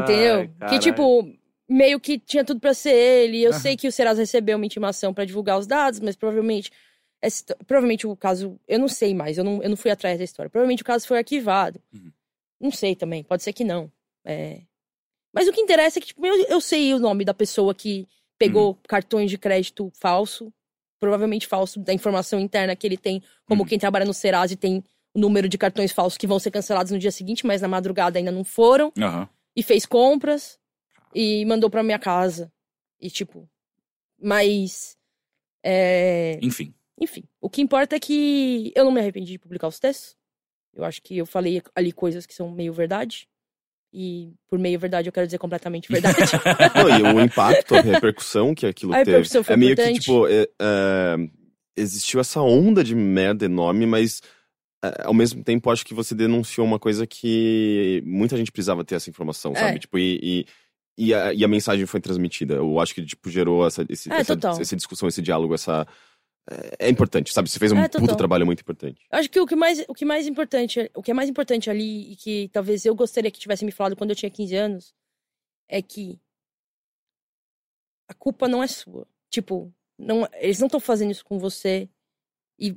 Entendeu? 0.00 0.50
Ai, 0.60 0.68
que, 0.68 0.78
tipo, 0.78 1.32
meio 1.68 1.98
que 2.00 2.18
tinha 2.18 2.44
tudo 2.44 2.60
pra 2.60 2.74
ser 2.74 2.92
ele. 2.94 3.42
Eu 3.42 3.50
Aham. 3.52 3.60
sei 3.60 3.76
que 3.76 3.88
o 3.88 3.92
Serasa 3.92 4.20
recebeu 4.22 4.56
uma 4.56 4.66
intimação 4.66 5.12
pra 5.14 5.24
divulgar 5.24 5.58
os 5.58 5.66
dados, 5.66 6.00
mas 6.00 6.16
provavelmente. 6.16 6.70
histó- 7.24 7.54
provavelmente 7.66 8.06
o 8.06 8.14
caso. 8.16 8.58
Eu 8.68 8.78
não 8.78 8.88
sei 8.88 9.14
mais, 9.14 9.38
eu 9.38 9.44
não, 9.44 9.62
eu 9.62 9.68
não 9.70 9.76
fui 9.76 9.90
atrás 9.90 10.18
da 10.18 10.24
história. 10.24 10.50
Provavelmente 10.50 10.82
o 10.82 10.84
caso 10.84 11.06
foi 11.06 11.18
arquivado. 11.18 11.80
Uhum. 11.92 12.12
Não 12.60 12.70
sei 12.70 12.94
também, 12.94 13.22
pode 13.24 13.42
ser 13.42 13.52
que 13.52 13.64
não. 13.64 13.90
É. 14.24 14.60
Mas 15.32 15.46
o 15.48 15.52
que 15.52 15.60
interessa 15.60 15.98
é 15.98 16.00
que, 16.00 16.08
tipo, 16.08 16.24
eu, 16.26 16.46
eu 16.46 16.60
sei 16.60 16.94
o 16.94 16.98
nome 16.98 17.24
da 17.24 17.34
pessoa 17.34 17.74
que 17.74 18.06
pegou 18.38 18.70
Uhum. 18.70 18.76
cartões 18.88 19.30
de 19.30 19.36
crédito 19.38 19.90
falso, 19.94 20.52
provavelmente 21.00 21.46
falso, 21.46 21.78
da 21.80 21.92
informação 21.92 22.38
interna 22.40 22.74
que 22.76 22.86
ele 22.86 22.96
tem, 22.96 23.22
como 23.46 23.62
Uhum. 23.62 23.68
quem 23.68 23.78
trabalha 23.78 24.04
no 24.04 24.14
Serasa 24.14 24.52
e 24.54 24.56
tem 24.56 24.82
o 25.16 25.18
número 25.18 25.48
de 25.48 25.56
cartões 25.56 25.92
falsos 25.92 26.18
que 26.18 26.26
vão 26.26 26.38
ser 26.38 26.50
cancelados 26.50 26.92
no 26.92 26.98
dia 26.98 27.10
seguinte, 27.10 27.46
mas 27.46 27.62
na 27.62 27.68
madrugada 27.68 28.18
ainda 28.18 28.30
não 28.30 28.44
foram 28.44 28.92
Aham. 29.00 29.26
e 29.56 29.62
fez 29.62 29.86
compras 29.86 30.58
e 31.14 31.42
mandou 31.46 31.70
pra 31.70 31.82
minha 31.82 31.98
casa. 31.98 32.52
E 33.00 33.08
tipo, 33.10 33.48
mas 34.20 34.94
é, 35.64 36.38
Enfim. 36.42 36.74
enfim, 37.00 37.24
o 37.40 37.48
que 37.48 37.62
importa 37.62 37.96
é 37.96 37.98
que 38.00 38.72
eu 38.76 38.84
não 38.84 38.92
me 38.92 39.00
arrependi 39.00 39.32
de 39.32 39.38
publicar 39.38 39.68
os 39.68 39.78
textos. 39.80 40.14
Eu 40.74 40.84
acho 40.84 41.00
que 41.00 41.16
eu 41.16 41.24
falei 41.24 41.62
ali 41.74 41.92
coisas 41.92 42.26
que 42.26 42.34
são 42.34 42.50
meio 42.50 42.74
verdade. 42.74 43.26
E 43.92 44.34
por 44.46 44.58
meio 44.58 44.78
verdade 44.78 45.08
eu 45.08 45.12
quero 45.12 45.26
dizer 45.26 45.38
completamente 45.38 45.90
verdade. 45.90 46.16
Não, 46.76 46.98
e 46.98 47.02
o 47.14 47.20
impacto, 47.24 47.74
a 47.74 47.80
repercussão 47.80 48.54
que 48.54 48.66
aquilo 48.66 48.92
A 48.92 49.02
teve. 49.02 49.26
foi 49.42 49.54
é 49.54 49.56
meio 49.56 49.72
importante. 49.72 49.94
que, 49.94 50.00
tipo, 50.00 50.28
é, 50.28 50.46
é, 50.60 51.16
existiu 51.74 52.20
essa 52.20 52.42
onda 52.42 52.84
de 52.84 52.94
merda 52.94 53.46
enorme, 53.46 53.86
mas 53.86 54.20
ao 55.04 55.14
mesmo 55.14 55.42
tempo 55.42 55.70
acho 55.70 55.84
que 55.84 55.94
você 55.94 56.14
denunciou 56.14 56.66
uma 56.66 56.78
coisa 56.78 57.06
que 57.06 58.02
muita 58.04 58.36
gente 58.36 58.52
precisava 58.52 58.84
ter 58.84 58.94
essa 58.96 59.10
informação, 59.10 59.52
É. 59.52 59.56
sabe? 59.60 59.78
Tipo, 59.78 59.98
e, 59.98 60.18
e, 60.22 60.46
e 61.08 61.14
a, 61.14 61.32
e 61.32 61.44
a 61.44 61.48
mensagem 61.48 61.86
foi 61.86 62.00
transmitida. 62.00 62.54
Eu 62.54 62.80
acho 62.80 62.94
que, 62.94 63.04
tipo, 63.04 63.28
gerou 63.30 63.66
essa, 63.66 63.84
esse, 63.88 64.12
É, 64.12 64.18
essa, 64.18 64.34
essa 64.60 64.76
discussão, 64.76 65.08
esse 65.08 65.22
diálogo, 65.22 65.54
essa. 65.54 65.86
É, 66.48 66.86
é 66.86 66.90
importante, 66.90 67.32
sabe? 67.32 67.50
Você 67.50 67.58
fez 67.58 67.72
um 67.72 67.78
É, 67.78 67.88
puta 67.88 68.14
trabalho 68.16 68.46
muito 68.46 68.60
importante. 68.60 69.02
Eu 69.10 69.18
acho 69.18 69.28
que 69.28 69.40
o 69.40 69.46
que 69.46 69.56
mais, 69.56 69.84
o 69.88 69.94
que 69.94 70.04
mais 70.04 70.26
importante, 70.26 70.90
o 70.94 71.02
que 71.02 71.10
é 71.10 71.14
mais 71.14 71.28
importante 71.28 71.68
ali 71.68 72.12
e 72.12 72.16
que 72.16 72.48
talvez 72.52 72.86
eu 72.86 72.94
gostaria 72.94 73.30
que 73.30 73.38
tivesse 73.40 73.64
me 73.64 73.72
falado 73.72 73.96
quando 73.96 74.10
eu 74.10 74.16
tinha 74.16 74.30
15 74.30 74.54
anos 74.54 74.94
é 75.68 75.82
que 75.82 76.20
a 78.08 78.14
culpa 78.14 78.46
não 78.48 78.62
é 78.62 78.66
sua. 78.66 79.06
Tipo, 79.30 79.72
não, 79.98 80.28
eles 80.34 80.58
não 80.60 80.66
estão 80.66 80.78
fazendo 80.80 81.10
isso 81.10 81.24
com 81.24 81.38
você 81.38 81.88
e 82.58 82.74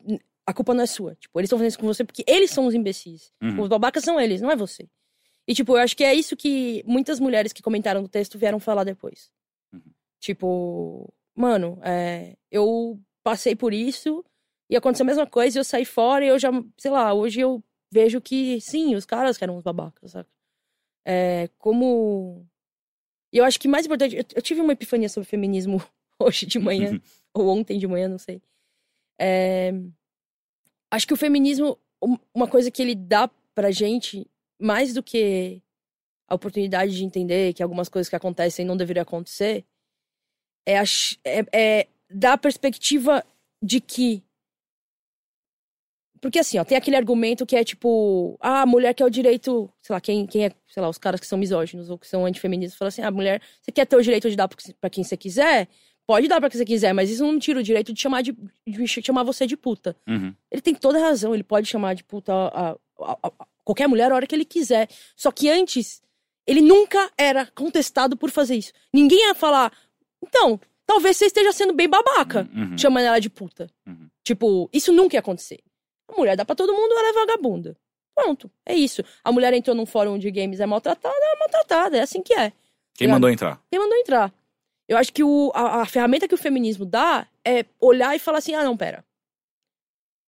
a 0.50 0.54
culpa 0.54 0.74
não 0.74 0.84
é 0.84 0.88
sua. 0.88 1.14
Tipo, 1.14 1.40
eles 1.40 1.48
estão 1.48 1.60
fazendo 1.60 1.70
isso 1.70 1.80
com 1.80 1.86
você 1.86 2.04
porque 2.04 2.24
eles 2.26 2.50
são 2.50 2.66
os 2.66 2.74
imbecis. 2.74 3.32
Uhum. 3.40 3.62
Os 3.62 3.70
babacas 3.70 4.04
são 4.04 4.20
eles, 4.20 4.42
não 4.42 4.50
é 4.50 4.56
você. 4.56 4.90
E 5.48 5.54
tipo, 5.54 5.78
eu 5.78 5.82
acho 5.82 5.96
que 5.96 6.04
é 6.04 6.12
isso 6.12 6.36
que 6.36 6.84
muitas 6.88 7.20
mulheres 7.20 7.54
que 7.54 7.62
comentaram 7.62 8.02
no 8.02 8.10
texto 8.10 8.36
vieram 8.36 8.60
falar 8.60 8.84
depois. 8.84 9.32
Uhum. 9.72 9.94
Tipo, 10.20 11.14
mano, 11.36 11.80
é, 11.84 12.36
eu 12.50 13.00
passei 13.24 13.56
por 13.56 13.76
isso 13.76 14.26
e 14.68 14.76
aconteceu 14.76 15.04
a 15.04 15.08
mesma 15.08 15.28
coisa 15.28 15.56
e 15.56 15.60
eu 15.60 15.64
saí 15.64 15.86
fora 15.86 16.26
e 16.26 16.30
eu 16.30 16.40
já, 16.40 16.50
sei 16.80 16.90
lá, 16.90 17.14
hoje 17.14 17.42
eu 17.42 17.64
vejo 17.92 18.20
que 18.20 18.60
sim, 18.60 18.96
os 18.96 19.06
caras 19.06 19.38
que 19.38 19.44
eram 19.44 19.56
os 19.56 19.64
babacas, 19.64 20.12
saca? 20.12 20.30
É, 21.06 21.48
como. 21.60 22.44
E 23.32 23.38
eu 23.38 23.46
acho 23.46 23.60
que 23.60 23.68
mais 23.68 23.86
importante, 23.86 24.16
eu, 24.16 24.26
eu 24.36 24.42
tive 24.42 24.62
uma 24.62 24.74
epifania 24.74 25.10
sobre 25.10 25.30
feminismo 25.30 25.80
hoje 26.20 26.48
de 26.48 26.58
manhã, 26.58 27.00
ou 27.36 27.50
ontem 27.50 27.78
de 27.78 27.86
manhã, 27.86 28.08
não 28.08 28.18
sei. 28.18 28.42
É, 29.20 29.72
acho 30.92 31.08
que 31.08 31.14
o 31.14 31.18
feminismo, 31.18 31.78
um- 32.02 32.18
uma 32.34 32.48
coisa 32.48 32.72
que 32.72 32.82
ele 32.82 32.96
dá 32.96 33.30
pra 33.54 33.72
gente, 33.72 34.26
mais 34.60 34.94
do 34.94 35.04
que 35.04 35.62
a 36.28 36.36
oportunidade 36.36 36.96
de 36.96 37.04
entender 37.04 37.54
que 37.54 37.64
algumas 37.64 37.90
coisas 37.90 38.10
que 38.10 38.16
acontecem 38.16 38.66
não 38.66 38.78
deveriam 38.78 39.04
acontecer, 39.04 39.66
é, 40.66 40.78
a 40.80 40.84
é, 41.26 41.46
é 41.54 41.88
dar 42.10 42.34
a 42.34 42.38
perspectiva 42.38 43.24
de 43.62 43.80
que. 43.82 44.24
Porque 46.22 46.40
assim, 46.40 46.60
ó, 46.60 46.66
tem 46.66 46.78
aquele 46.78 46.98
argumento 46.98 47.46
que 47.46 47.56
é 47.56 47.64
tipo, 47.64 48.38
ah, 48.42 48.64
a 48.64 48.66
mulher 48.66 48.94
quer 48.94 49.06
o 49.06 49.10
direito, 49.10 49.72
sei 49.82 49.94
lá, 49.94 50.02
quem, 50.02 50.28
quem 50.28 50.46
é, 50.46 50.52
sei 50.68 50.82
lá, 50.82 50.90
os 50.90 50.98
caras 50.98 51.20
que 51.20 51.26
são 51.26 51.38
misóginos 51.38 51.90
ou 51.90 51.98
que 51.98 52.06
são 52.08 52.26
antifeministas 52.26 52.78
falam 52.78 52.90
assim, 52.90 53.02
ah, 53.02 53.10
mulher, 53.12 53.42
você 53.62 53.72
quer 53.72 53.86
ter 53.86 53.96
o 53.96 54.02
direito 54.02 54.30
de 54.30 54.36
dar 54.36 54.50
pra 54.50 54.90
quem 54.90 55.04
você 55.04 55.16
quiser? 55.16 55.70
Pode 56.10 56.28
dar 56.28 56.40
pra 56.40 56.50
quem 56.50 56.58
você 56.58 56.66
quiser, 56.66 56.92
mas 56.92 57.08
isso 57.08 57.22
não 57.24 57.38
tira 57.38 57.60
o 57.60 57.64
direito 57.64 57.94
de 57.94 58.02
chamar, 58.02 58.24
de, 58.24 58.36
de 58.66 58.88
chamar 58.88 59.22
você 59.22 59.46
de 59.46 59.56
puta. 59.56 59.96
Uhum. 60.08 60.34
Ele 60.50 60.60
tem 60.60 60.74
toda 60.74 60.98
a 60.98 61.02
razão, 61.02 61.36
ele 61.36 61.44
pode 61.44 61.68
chamar 61.68 61.94
de 61.94 62.04
puta 62.04 62.34
a, 62.34 62.72
a- 62.72 63.18
a- 63.22 63.46
qualquer 63.64 63.88
mulher 63.88 64.12
a 64.12 64.16
hora 64.16 64.26
que 64.26 64.34
ele 64.34 64.44
quiser. 64.44 64.90
Só 65.16 65.32
que 65.32 65.48
antes, 65.48 66.02
ele 66.48 66.62
nunca 66.62 67.12
era 67.16 67.46
contestado 67.54 68.18
por 68.18 68.32
fazer 68.32 68.56
isso. 68.56 68.74
Ninguém 68.92 69.20
ia 69.28 69.36
falar, 69.36 69.72
então, 70.20 70.60
talvez 70.84 71.16
você 71.16 71.26
esteja 71.28 71.52
sendo 71.52 71.74
bem 71.74 71.88
babaca, 71.88 72.50
Uhum. 72.56 72.76
chamando 72.76 73.06
ela 73.06 73.20
de 73.20 73.30
puta. 73.30 73.70
Uhum. 73.86 74.10
Tipo, 74.24 74.68
isso 74.74 74.92
nunca 74.92 75.16
ia 75.16 75.20
acontecer. 75.20 75.60
A 76.12 76.18
mulher 76.18 76.36
dá 76.36 76.44
pra 76.44 76.56
todo 76.56 76.74
mundo, 76.74 76.92
ela 76.92 77.10
é 77.10 77.14
vagabunda. 77.14 77.78
Pronto, 78.16 78.50
é 78.66 78.74
isso. 78.74 79.04
A 79.24 79.32
mulher 79.32 79.54
entrou 79.54 79.76
num 79.76 79.86
fórum 79.86 80.18
de 80.18 80.32
games, 80.32 80.60
é 80.60 80.66
maltratada, 80.66 81.14
é 81.16 81.36
maltratada, 81.40 81.98
é 81.98 82.02
assim 82.02 82.24
que 82.24 82.34
é. 82.34 82.52
Quem 82.96 83.08
mandou 83.08 83.30
entrar? 83.30 83.62
Quem 83.72 83.80
mandou 83.80 83.96
entrar? 83.96 84.34
Eu 84.90 84.98
acho 84.98 85.14
que 85.14 85.24
o, 85.24 85.52
a, 85.54 85.84
a 85.84 85.86
ferramenta 85.86 86.28
que 86.28 86.34
o 86.34 86.38
feminismo 86.38 86.84
dá 86.84 87.28
é 87.46 87.64
olhar 87.80 88.16
e 88.16 88.20
falar 88.20 88.40
assim: 88.40 88.56
ah, 88.56 88.64
não, 88.64 88.76
pera. 88.76 89.06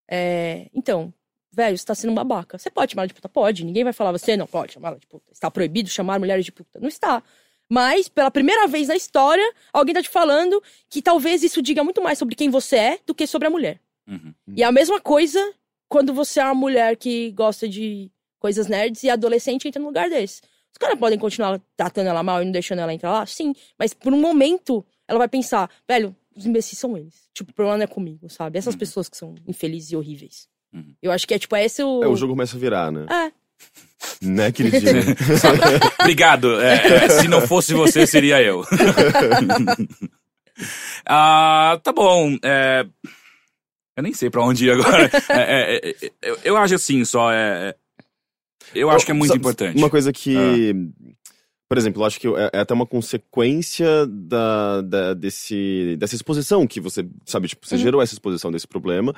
É, 0.07 0.69
então, 0.71 1.11
velho, 1.51 1.75
você 1.75 1.83
tá 1.83 1.95
sendo 1.95 2.11
um 2.11 2.15
babaca. 2.15 2.59
Você 2.59 2.69
pode 2.69 2.91
chamar 2.91 3.01
ela 3.01 3.07
de 3.07 3.13
puta? 3.15 3.27
Pode. 3.27 3.65
Ninguém 3.65 3.83
vai 3.83 3.91
falar, 3.91 4.11
você 4.11 4.37
não 4.37 4.45
pode 4.45 4.73
chamar 4.73 4.89
ela 4.89 4.99
de 4.99 5.07
puta. 5.07 5.31
Está 5.31 5.49
proibido 5.49 5.89
chamar 5.89 6.19
mulheres 6.19 6.45
de 6.45 6.51
puta. 6.51 6.79
Não 6.79 6.87
está. 6.87 7.23
Mas, 7.67 8.07
pela 8.07 8.29
primeira 8.29 8.67
vez 8.67 8.87
na 8.89 8.95
história, 8.95 9.43
alguém 9.73 9.95
tá 9.95 10.03
te 10.03 10.09
falando 10.09 10.61
que 10.89 11.01
talvez 11.01 11.41
isso 11.41 11.61
diga 11.61 11.83
muito 11.83 12.03
mais 12.03 12.19
sobre 12.19 12.35
quem 12.35 12.49
você 12.49 12.75
é 12.75 12.99
do 13.03 13.15
que 13.15 13.25
sobre 13.25 13.47
a 13.47 13.51
mulher. 13.51 13.79
Uhum. 14.07 14.33
E 14.55 14.61
é 14.61 14.65
a 14.65 14.71
mesma 14.71 15.01
coisa 15.01 15.39
quando 15.89 16.13
você 16.13 16.39
é 16.39 16.45
uma 16.45 16.53
mulher 16.53 16.95
que 16.97 17.31
gosta 17.31 17.67
de 17.67 18.11
coisas 18.37 18.67
nerds 18.67 19.03
e 19.03 19.09
adolescente 19.09 19.67
entra 19.67 19.79
num 19.81 19.87
lugar 19.87 20.09
desse. 20.09 20.41
Os 20.73 20.77
caras 20.79 20.97
podem 20.99 21.19
continuar 21.19 21.61
tratando 21.77 22.07
ela 22.07 22.23
mal 22.23 22.41
e 22.41 22.45
não 22.45 22.51
deixando 22.51 22.79
ela 22.79 22.93
entrar 22.93 23.11
lá? 23.11 23.25
Sim. 23.25 23.53
Mas 23.77 23.93
por 23.93 24.13
um 24.13 24.19
momento, 24.19 24.85
ela 25.07 25.19
vai 25.19 25.27
pensar, 25.27 25.69
velho, 25.87 26.15
os 26.35 26.45
imbecis 26.45 26.77
são 26.79 26.97
eles. 26.97 27.29
Tipo, 27.33 27.51
o 27.51 27.53
problema 27.53 27.77
não 27.77 27.83
é 27.83 27.87
comigo, 27.87 28.29
sabe? 28.29 28.57
Essas 28.57 28.73
Uhum. 28.73 28.79
pessoas 28.79 29.09
que 29.09 29.17
são 29.17 29.35
infelizes 29.47 29.91
e 29.91 29.95
horríveis. 29.95 30.47
Uhum. 30.73 30.95
Eu 31.01 31.11
acho 31.11 31.27
que 31.27 31.33
é 31.33 31.39
tipo, 31.39 31.55
é 31.55 31.65
esse 31.65 31.83
o. 31.83 32.03
É, 32.03 32.07
o 32.07 32.15
jogo 32.15 32.33
começa 32.33 32.55
a 32.55 32.59
virar, 32.59 32.91
né? 32.91 33.05
É. 33.09 33.31
Né, 34.25 34.51
queridinho? 34.51 34.81
Obrigado. 36.01 36.59
É, 36.61 37.05
é, 37.05 37.09
se 37.09 37.27
não 37.27 37.41
fosse 37.41 37.73
você, 37.73 38.07
seria 38.07 38.41
eu. 38.41 38.63
ah, 41.05 41.79
tá 41.83 41.91
bom. 41.91 42.37
é, 42.43 42.85
eu 43.95 44.03
nem 44.03 44.13
sei 44.13 44.29
pra 44.29 44.43
onde 44.43 44.65
ir 44.65 44.71
agora. 44.71 45.09
É, 45.29 45.79
é, 45.79 45.89
é, 45.89 45.95
eu, 46.21 46.39
eu 46.43 46.57
acho 46.57 46.75
assim, 46.75 47.03
só 47.05 47.31
é. 47.31 47.75
Eu 48.73 48.89
acho 48.89 49.05
que 49.05 49.11
é 49.11 49.13
muito 49.13 49.29
Sabe, 49.29 49.39
importante. 49.39 49.77
Uma 49.77 49.89
coisa 49.89 50.11
que. 50.13 50.35
Ah. 50.35 51.11
Por 51.69 51.77
exemplo, 51.77 52.01
eu 52.01 52.05
acho 52.05 52.19
que 52.19 52.27
é, 52.27 52.49
é 52.51 52.59
até 52.59 52.73
uma 52.73 52.85
consequência 52.85 54.05
da, 54.05 54.81
da- 54.81 55.13
desse, 55.13 55.95
dessa 55.97 56.15
exposição 56.15 56.67
que 56.67 56.81
você, 56.81 57.07
sabe, 57.25 57.47
tipo, 57.47 57.65
você 57.65 57.75
Uhum. 57.75 57.81
gerou 57.81 58.01
essa 58.01 58.13
exposição 58.13 58.51
desse 58.51 58.67
problema. 58.67 59.15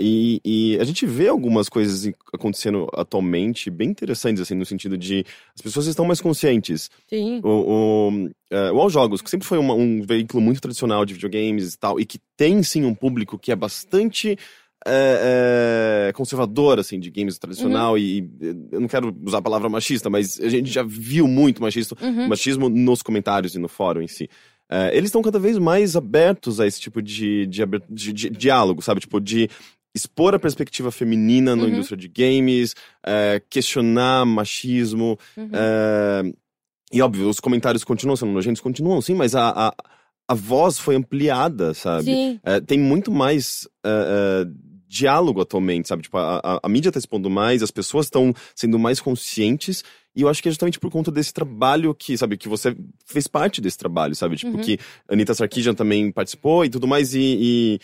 E, 0.00 0.40
e 0.42 0.78
a 0.80 0.84
gente 0.84 1.04
vê 1.04 1.28
algumas 1.28 1.68
coisas 1.68 2.10
acontecendo 2.32 2.88
atualmente 2.94 3.68
bem 3.70 3.90
interessantes, 3.90 4.40
assim, 4.42 4.54
no 4.54 4.64
sentido 4.64 4.96
de 4.96 5.22
as 5.54 5.60
pessoas 5.60 5.86
estão 5.86 6.04
mais 6.06 6.18
conscientes. 6.20 6.90
Sim. 7.08 7.40
O, 7.44 7.48
o, 8.10 8.30
é, 8.50 8.72
o 8.72 8.80
All 8.80 8.88
Jogos, 8.88 9.20
que 9.20 9.28
sempre 9.30 9.46
foi 9.46 9.58
uma- 9.58 9.74
um 9.74 10.00
veículo 10.02 10.42
muito 10.42 10.60
tradicional 10.62 11.04
de 11.04 11.12
videogames 11.14 11.74
e 11.74 11.78
tal, 11.78 12.00
e 12.00 12.06
que 12.06 12.18
tem 12.38 12.62
sim 12.62 12.84
um 12.84 12.94
público 12.94 13.38
que 13.38 13.52
é 13.52 13.56
bastante 13.56 14.36
é, 14.86 16.06
é, 16.08 16.12
conservador, 16.12 16.78
assim, 16.78 16.98
de 16.98 17.10
games 17.10 17.38
tradicional, 17.38 17.96
e, 17.96 18.20
e 18.40 18.56
eu 18.72 18.80
não 18.80 18.88
quero 18.88 19.16
usar 19.24 19.38
a 19.38 19.42
palavra 19.42 19.68
machista, 19.68 20.08
mas 20.10 20.40
a 20.40 20.48
gente 20.48 20.70
já 20.70 20.82
viu 20.82 21.26
muito 21.28 21.62
machismo, 21.62 21.96
Uhum. 22.00 22.28
machismo 22.28 22.68
nos 22.68 23.02
comentários 23.02 23.54
e 23.54 23.58
no 23.58 23.68
fórum 23.68 24.02
em 24.02 24.08
si. 24.08 24.28
É, 24.70 24.90
eles 24.96 25.08
estão 25.08 25.22
cada 25.22 25.38
vez 25.38 25.58
mais 25.58 25.94
abertos 25.96 26.58
a 26.58 26.66
esse 26.66 26.80
tipo 26.80 27.02
de, 27.02 27.46
de, 27.46 27.62
de- 27.90 28.12
de 28.12 28.30
diálogo, 28.30 28.80
sabe? 28.82 29.00
Tipo, 29.00 29.20
de 29.20 29.48
expor 29.94 30.34
a 30.34 30.38
perspectiva 30.38 30.90
feminina 30.90 31.54
na 31.54 31.64
Uhum. 31.64 31.68
indústria 31.68 31.96
de 31.98 32.08
games, 32.08 32.74
é, 33.06 33.42
questionar 33.50 34.24
machismo, 34.24 35.18
Uhum. 35.36 35.50
é, 35.52 36.32
e 36.92 37.02
óbvio, 37.02 37.28
os 37.28 37.38
comentários 37.40 37.84
continuam 37.84 38.16
sendo 38.16 38.32
nojentos, 38.32 38.60
continuam 38.62 39.00
sim, 39.02 39.14
mas 39.14 39.34
a, 39.34 39.48
a, 39.68 39.74
a 40.28 40.34
voz 40.34 40.78
foi 40.78 40.94
ampliada, 40.96 41.74
sabe? 41.74 42.04
Sim. 42.04 42.40
É, 42.42 42.60
tem 42.60 42.78
muito 42.78 43.10
mais 43.12 43.68
é, 43.84 44.44
é, 44.46 44.71
diálogo 44.92 45.40
atualmente, 45.40 45.88
sabe? 45.88 46.02
Tipo, 46.02 46.18
a, 46.18 46.38
a, 46.44 46.60
a 46.62 46.68
mídia 46.68 46.92
tá 46.92 46.98
expondo 46.98 47.30
mais, 47.30 47.62
as 47.62 47.70
pessoas 47.70 48.06
estão 48.06 48.34
sendo 48.54 48.78
mais 48.78 49.00
conscientes, 49.00 49.82
e 50.14 50.20
eu 50.20 50.28
acho 50.28 50.42
que 50.42 50.48
é 50.48 50.52
justamente 50.52 50.78
por 50.78 50.90
conta 50.90 51.10
desse 51.10 51.32
trabalho 51.32 51.94
que, 51.94 52.18
sabe, 52.18 52.36
que 52.36 52.46
você 52.46 52.76
fez 53.06 53.26
parte 53.26 53.58
desse 53.62 53.78
trabalho, 53.78 54.14
sabe? 54.14 54.36
Tipo, 54.36 54.52
Uhum. 54.58 54.62
que 54.62 54.78
Anitta 55.08 55.32
Sarkeesian 55.34 55.72
também 55.74 56.12
participou 56.12 56.62
e 56.64 56.68
tudo 56.68 56.86
mais, 56.86 57.14
e. 57.14 57.78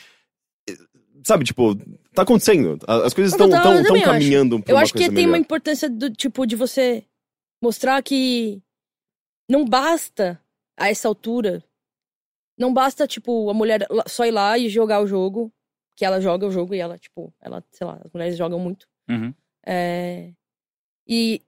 e- 0.68 0.76
sabe, 1.24 1.44
tipo, 1.44 1.74
tá 2.14 2.22
acontecendo. 2.22 2.78
As 2.86 3.14
coisas 3.14 3.32
estão 3.32 3.46
eu 3.48 3.82
também 3.84 4.02
acho. 4.02 4.10
caminhando 4.12 4.60
pra 4.62 4.72
Eu 4.74 4.78
acho 4.78 4.92
que 4.92 4.98
coisa 4.98 5.14
tem 5.14 5.24
uma 5.24 5.32
melhor. 5.32 5.44
importância 5.44 5.88
do 5.88 6.10
tipo 6.10 6.46
de 6.46 6.56
você 6.56 7.04
mostrar 7.62 8.02
que 8.02 8.60
não 9.50 9.64
basta 9.64 10.38
a 10.78 10.88
essa 10.90 11.08
altura. 11.08 11.64
Não 12.58 12.72
basta, 12.72 13.06
tipo, 13.06 13.48
a 13.50 13.54
mulher 13.54 13.86
só 14.06 14.26
ir 14.26 14.30
lá 14.32 14.58
e 14.58 14.68
jogar 14.68 15.00
o 15.02 15.06
jogo. 15.06 15.50
Que 15.98 16.04
ela 16.04 16.20
joga 16.20 16.46
o 16.46 16.50
jogo 16.52 16.76
e 16.76 16.78
ela, 16.78 16.96
tipo, 16.96 17.34
ela, 17.40 17.60
sei 17.72 17.84
lá, 17.84 18.00
as 18.04 18.12
mulheres 18.12 18.36
jogam 18.36 18.60
muito. 18.60 18.86
Uhum. 19.10 19.34
É... 19.66 20.32
E. 21.04 21.42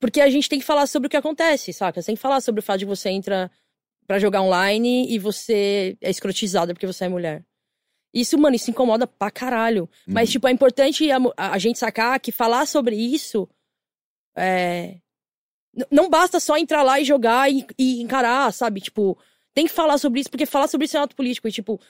Porque 0.00 0.22
a 0.22 0.30
gente 0.30 0.48
tem 0.48 0.58
que 0.58 0.64
falar 0.64 0.86
sobre 0.86 1.06
o 1.06 1.10
que 1.10 1.16
acontece, 1.18 1.70
saca? 1.70 2.00
Você 2.00 2.06
tem 2.06 2.14
que 2.16 2.20
falar 2.22 2.40
sobre 2.40 2.60
o 2.60 2.62
fato 2.62 2.78
de 2.78 2.86
você 2.86 3.10
entra 3.10 3.50
pra 4.06 4.18
jogar 4.18 4.40
online 4.40 5.06
e 5.12 5.18
você 5.18 5.98
é 6.00 6.08
escrotizada 6.08 6.72
porque 6.72 6.86
você 6.86 7.04
é 7.04 7.08
mulher. 7.08 7.44
Isso, 8.12 8.38
mano, 8.38 8.56
isso 8.56 8.70
incomoda 8.70 9.06
pra 9.06 9.30
caralho. 9.30 9.86
Mas, 10.06 10.28
Uhum. 10.28 10.32
tipo, 10.32 10.48
é 10.48 10.50
importante 10.52 11.10
a, 11.10 11.18
a- 11.36 11.58
gente 11.58 11.78
sacar 11.78 12.18
que 12.20 12.32
falar 12.32 12.64
sobre 12.66 12.96
isso 12.96 13.46
é. 14.36 14.96
Não 15.90 16.08
basta 16.08 16.38
só 16.40 16.56
entrar 16.56 16.82
lá 16.82 17.00
e 17.00 17.04
jogar 17.04 17.50
e, 17.52 17.66
e 17.78 18.00
encarar, 18.00 18.52
sabe? 18.52 18.80
Tipo, 18.80 19.18
tem 19.52 19.66
que 19.66 19.72
falar 19.72 19.98
sobre 19.98 20.20
isso, 20.20 20.30
porque 20.30 20.46
falar 20.46 20.68
sobre 20.68 20.84
isso 20.86 20.96
é 20.96 21.00
um 21.00 21.04
ato 21.04 21.16
político. 21.16 21.48
E, 21.48 21.52
tipo, 21.52 21.80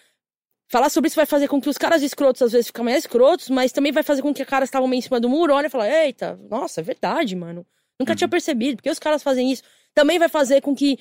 falar 0.69 0.89
sobre 0.89 1.09
isso 1.09 1.16
vai 1.16 1.27
fazer 1.27 1.49
com 1.49 1.61
que 1.61 1.69
os 1.69 1.78
caras 1.78 2.03
escrotos 2.03 2.43
às 2.43 2.53
vezes 2.53 2.66
fiquem 2.69 2.85
mais 2.85 2.99
escrotos, 3.05 3.49
mas 3.51 3.73
também 3.73 3.93
vai 3.93 4.03
fazer 4.03 4.23
com 4.23 4.32
que 4.35 4.43
os 4.43 4.49
caras 4.49 4.69
estavam 4.69 4.89
meio 4.89 4.99
em 4.99 5.03
cima 5.03 5.20
do 5.20 5.28
muro 5.28 5.55
olhem 5.55 5.66
e 5.66 5.70
falam: 5.70 5.86
Eita, 5.86 6.39
nossa, 6.51 6.81
é 6.81 6.85
verdade, 6.85 7.35
mano. 7.36 7.66
Nunca 7.99 8.12
Uhum. 8.12 8.16
tinha 8.16 8.28
percebido, 8.28 8.77
porque 8.77 8.91
os 8.91 8.99
caras 8.99 9.23
fazem 9.23 9.53
isso. 9.53 9.62
Também 9.95 10.19
vai 10.19 10.28
fazer 10.28 10.61
com 10.61 10.74
que 10.74 10.99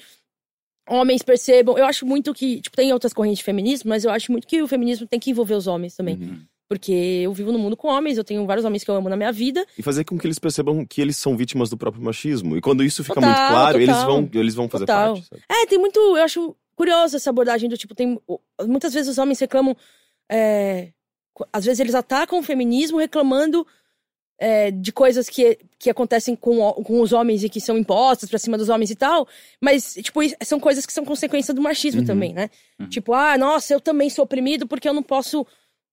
homens 0.87 1.23
percebam. 1.23 1.77
Eu 1.77 1.85
acho 1.85 2.05
muito 2.05 2.33
que. 2.33 2.61
Tipo, 2.61 2.75
tem 2.75 2.93
outras 2.93 3.13
correntes 3.13 3.39
de 3.39 3.43
feminismo, 3.43 3.89
mas 3.89 4.03
eu 4.05 4.11
acho 4.11 4.31
muito 4.31 4.47
que 4.47 4.61
o 4.61 4.67
feminismo 4.67 5.07
tem 5.07 5.19
que 5.19 5.31
envolver 5.31 5.55
os 5.55 5.67
homens 5.67 5.95
também. 5.95 6.15
Uhum. 6.15 6.41
Porque 6.69 6.91
eu 6.91 7.33
vivo 7.33 7.51
no 7.51 7.59
mundo 7.59 7.77
com 7.77 7.87
homens, 7.87 8.17
eu 8.17 8.23
tenho 8.23 8.45
vários 8.47 8.65
homens 8.65 8.83
que 8.83 8.89
eu 8.89 8.95
amo 8.95 9.09
na 9.09 9.15
minha 9.17 9.31
vida. 9.31 9.63
E 9.77 9.83
fazer 9.83 10.03
com 10.05 10.17
que 10.17 10.25
eles 10.25 10.39
percebam 10.39 10.83
que 10.85 11.01
eles 11.01 11.17
são 11.17 11.37
vítimas 11.37 11.69
do 11.69 11.77
próprio 11.77 12.01
machismo. 12.03 12.57
E 12.57 12.61
quando 12.61 12.83
isso 12.83 13.03
fica 13.03 13.15
Total, 13.15 13.29
muito 13.29 13.47
claro, 13.49 13.79
eles 13.81 14.03
vão, 14.03 14.29
eles 14.33 14.55
vão 14.55 14.69
fazer 14.69 14.85
Total. 14.85 15.13
parte. 15.13 15.27
Sabe? 15.27 15.41
É, 15.49 15.65
tem 15.67 15.77
muito. 15.77 15.99
Eu 15.99 16.23
acho 16.23 16.55
curioso 16.75 17.15
essa 17.15 17.29
abordagem 17.29 17.69
do 17.69 17.77
tipo, 17.77 17.93
tem. 17.95 18.19
Muitas 18.61 18.93
vezes 18.93 19.09
os 19.09 19.17
homens 19.17 19.39
reclamam. 19.39 19.75
é, 20.29 20.91
às 21.51 21.65
vezes 21.65 21.79
eles 21.79 21.95
atacam 21.95 22.39
o 22.39 22.43
feminismo 22.43 22.97
reclamando 22.99 23.65
é, 24.39 24.69
de 24.71 24.91
coisas 24.91 25.27
que, 25.29 25.57
que 25.79 25.89
acontecem 25.89 26.35
com, 26.35 26.71
com 26.83 27.01
os 27.01 27.11
homens 27.13 27.43
e 27.43 27.49
que 27.49 27.59
são 27.61 27.77
impostas 27.77 28.29
pra 28.29 28.37
cima 28.37 28.57
dos 28.57 28.69
homens 28.69 28.91
e 28.91 28.95
tal. 28.95 29.27
Mas, 29.59 29.95
tipo, 29.95 30.19
são 30.43 30.59
coisas 30.59 30.85
que 30.85 30.93
são 30.93 31.03
consequência 31.05 31.53
do 31.53 31.61
machismo 31.61 32.01
Uhum. 32.01 32.07
também, 32.07 32.33
né? 32.33 32.49
Uhum. 32.79 32.87
Tipo, 32.89 33.13
ah, 33.13 33.37
nossa, 33.37 33.73
eu 33.73 33.81
também 33.81 34.09
sou 34.09 34.23
oprimido 34.25 34.67
porque 34.67 34.87
eu 34.87 34.93
não 34.93 35.03
posso. 35.03 35.45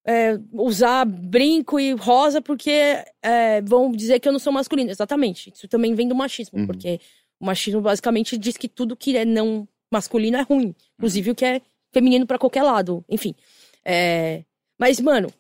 é, 0.07 0.39
usar 0.53 1.05
brinco 1.05 1.79
e 1.79 1.93
rosa 1.93 2.41
porque 2.41 3.05
é, 3.23 3.61
vão 3.61 3.93
dizer 3.93 4.19
que 4.19 4.27
eu 4.27 4.33
não 4.33 4.39
sou 4.39 4.51
masculino. 4.53 4.91
Exatamente. 4.91 5.53
Isso 5.55 5.69
também 5.69 5.95
vem 5.95 6.09
do 6.09 6.15
machismo, 6.15 6.59
Uhum. 6.59 6.67
porque 6.67 6.99
o 7.39 7.45
machismo 7.45 7.81
basicamente 7.83 8.37
diz 8.39 8.57
que 8.57 8.67
tudo 8.67 8.97
que 8.97 9.15
é 9.17 9.25
não 9.27 9.69
masculino 9.91 10.37
é 10.39 10.43
ruim. 10.43 10.75
Inclusive 10.99 11.31
o 11.31 11.35
que 11.35 11.45
é 11.45 11.61
feminino 11.93 12.27
pra 12.27 12.39
qualquer 12.39 12.63
lado. 12.63 13.05
Enfim. 13.09 13.35
É, 13.85 14.45
Mas, 14.79 15.01
mano, 15.01 15.33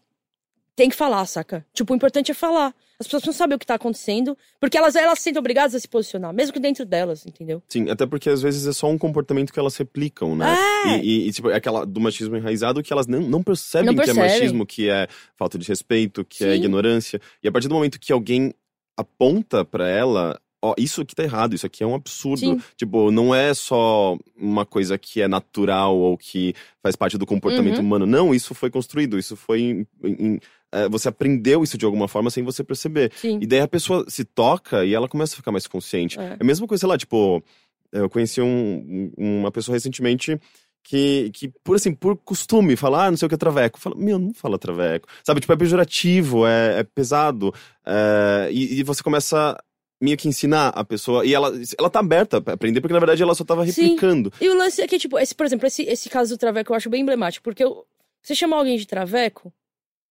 tem 0.76 0.88
que 0.88 0.96
falar, 0.96 1.24
saca? 1.26 1.64
Tipo, 1.72 1.92
o 1.92 1.96
importante 1.96 2.30
é 2.30 2.34
falar. 2.34 2.74
As 2.98 3.06
pessoas 3.06 3.24
não 3.24 3.32
sabem 3.32 3.56
o 3.56 3.58
que 3.58 3.64
tá 3.64 3.74
acontecendo, 3.76 4.36
porque 4.60 4.76
elas, 4.76 4.94
elas 4.94 5.18
se 5.18 5.24
sentem 5.24 5.38
obrigadas 5.38 5.74
a 5.74 5.80
se 5.80 5.88
posicionar, 5.88 6.34
mesmo 6.34 6.52
que 6.52 6.60
dentro 6.60 6.84
delas, 6.84 7.24
entendeu? 7.24 7.62
Sim, 7.66 7.88
até 7.88 8.04
porque 8.04 8.28
às 8.28 8.42
vezes 8.42 8.66
é 8.66 8.72
só 8.74 8.88
um 8.90 8.98
comportamento 8.98 9.52
que 9.54 9.58
elas 9.58 9.74
replicam, 9.76 10.36
né? 10.36 10.54
É. 10.86 10.98
E, 10.98 11.00
e- 11.24 11.28
e, 11.28 11.32
tipo, 11.32 11.48
é 11.50 11.56
aquela 11.56 11.86
do 11.86 11.98
machismo 11.98 12.36
enraizado 12.36 12.82
que 12.82 12.92
elas 12.92 13.06
não, 13.06 13.20
não 13.22 13.42
percebem 13.42 13.94
Não 13.94 14.04
que 14.04 14.10
é 14.10 14.12
machismo, 14.12 14.66
que 14.66 14.90
é 14.90 15.08
falta 15.34 15.56
de 15.58 15.66
respeito, 15.66 16.24
que 16.26 16.44
é 16.44 16.48
Sim. 16.52 16.58
ignorância. 16.58 17.20
E 17.42 17.48
a 17.48 17.52
partir 17.52 17.68
do 17.68 17.74
momento 17.74 17.98
que 17.98 18.12
alguém 18.12 18.52
aponta 18.96 19.64
pra 19.64 19.88
ela, 19.88 20.38
ó, 20.62 20.74
isso 20.78 21.00
aqui 21.00 21.14
tá 21.14 21.22
errado, 21.22 21.54
isso 21.54 21.66
aqui 21.66 21.82
é 21.82 21.86
um 21.86 21.94
absurdo. 21.94 22.40
Sim. 22.40 22.60
Tipo, 22.76 23.10
não 23.10 23.34
é 23.34 23.52
só 23.54 24.16
uma 24.36 24.64
coisa 24.66 24.96
que 24.98 25.20
é 25.22 25.28
natural 25.28 25.96
ou 25.96 26.16
que 26.18 26.54
faz 26.82 26.94
parte 26.96 27.16
do 27.18 27.26
comportamento 27.26 27.78
Uhum. 27.78 27.84
humano. 27.84 28.06
Não, 28.06 28.34
isso 28.34 28.54
foi 28.54 28.70
construído, 28.70 29.18
isso 29.18 29.36
foi. 29.36 29.60
em- 29.62 29.86
em- 30.04 30.40
é, 30.72 30.88
você 30.88 31.08
aprendeu 31.08 31.64
isso 31.64 31.76
de 31.76 31.84
alguma 31.84 32.06
forma 32.06 32.30
sem 32.30 32.44
você 32.44 32.62
perceber. 32.62 33.10
Sim. 33.16 33.38
E 33.42 33.46
daí 33.46 33.60
a 33.60 33.66
pessoa 33.68 34.04
se 34.08 34.24
toca 34.24 34.84
e 34.84 34.94
ela 34.94 35.08
começa 35.08 35.34
a 35.34 35.36
ficar 35.36 35.50
mais 35.50 35.66
consciente. 35.66 36.18
É. 36.20 36.24
É 36.24 36.36
a 36.38 36.44
mesma 36.44 36.66
coisa, 36.66 36.80
sei 36.80 36.88
lá, 36.88 36.96
tipo, 36.96 37.42
eu 37.90 38.08
conheci 38.08 38.40
um- 38.40 39.10
um- 39.18 39.40
uma 39.40 39.50
pessoa 39.50 39.74
recentemente 39.74 40.38
que, 40.84 41.30
que, 41.34 41.48
por 41.64 41.74
assim, 41.76 41.92
por 41.92 42.16
costume, 42.16 42.74
falar, 42.76 43.06
ah, 43.06 43.10
não 43.10 43.16
sei 43.18 43.26
o 43.26 43.28
que 43.28 43.34
é 43.34 43.38
traveco. 43.38 43.78
Fala, 43.80 43.96
meu, 43.96 44.18
não 44.18 44.32
fala 44.32 44.58
traveco. 44.58 45.08
Sabe, 45.24 45.40
tipo, 45.40 45.52
é 45.52 45.56
pejorativo, 45.56 46.46
é, 46.46 46.78
é 46.80 46.82
pesado. 46.84 47.52
é, 47.84 48.48
e, 48.52 48.78
e 48.78 48.82
você 48.84 49.02
começa 49.02 49.58
meio 50.00 50.16
que 50.16 50.28
ensinar 50.28 50.68
a 50.68 50.84
pessoa. 50.84 51.24
E 51.26 51.34
ela, 51.34 51.52
ela 51.78 51.90
tá 51.90 52.00
aberta 52.00 52.40
pra 52.40 52.54
aprender, 52.54 52.80
porque 52.80 52.94
na 52.94 53.00
verdade 53.00 53.22
ela 53.22 53.34
só 53.34 53.44
tava 53.44 53.66
Sim. 53.66 53.82
replicando. 53.82 54.32
E 54.40 54.48
o 54.48 54.54
lance 54.56 54.80
é 54.80 54.86
que, 54.88 54.98
tipo, 54.98 55.18
esse, 55.18 55.34
por 55.34 55.44
exemplo, 55.46 55.66
esse, 55.66 55.82
esse 55.82 56.08
caso 56.08 56.34
do 56.34 56.38
Traveco 56.38 56.72
eu 56.72 56.76
acho 56.76 56.88
bem 56.90 57.02
emblemático, 57.02 57.44
porque 57.44 57.62
eu- 57.64 57.84
você 58.22 58.34
chamar 58.34 58.56
alguém 58.58 58.76
de 58.76 58.86
Traveco, 58.86 59.52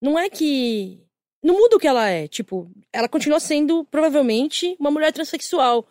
não 0.01 0.19
é 0.19 0.28
que. 0.31 1.01
Não 1.43 1.55
muda 1.55 1.77
o 1.77 1.78
que 1.78 1.86
ela 1.86 2.09
é. 2.09 2.27
Tipo, 2.27 2.69
ela 2.93 3.09
continua 3.09 3.39
sendo, 3.39 3.85
provavelmente, 3.85 4.74
uma 4.81 4.90
mulher 4.90 5.12
transexual. 5.12 5.86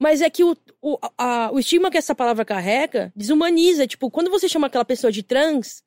Mas 0.00 0.20
é 0.20 0.28
que 0.28 0.42
o, 0.42 0.56
o, 0.82 0.98
a- 1.16 1.50
o 1.52 1.58
estigma 1.60 1.90
que 1.90 1.98
essa 1.98 2.14
palavra 2.14 2.44
carrega 2.44 3.12
desumaniza. 3.14 3.86
Tipo, 3.86 4.10
quando 4.10 4.30
você 4.30 4.48
chama 4.48 4.66
aquela 4.66 4.84
pessoa 4.84 5.12
de 5.12 5.22
trans, 5.22 5.82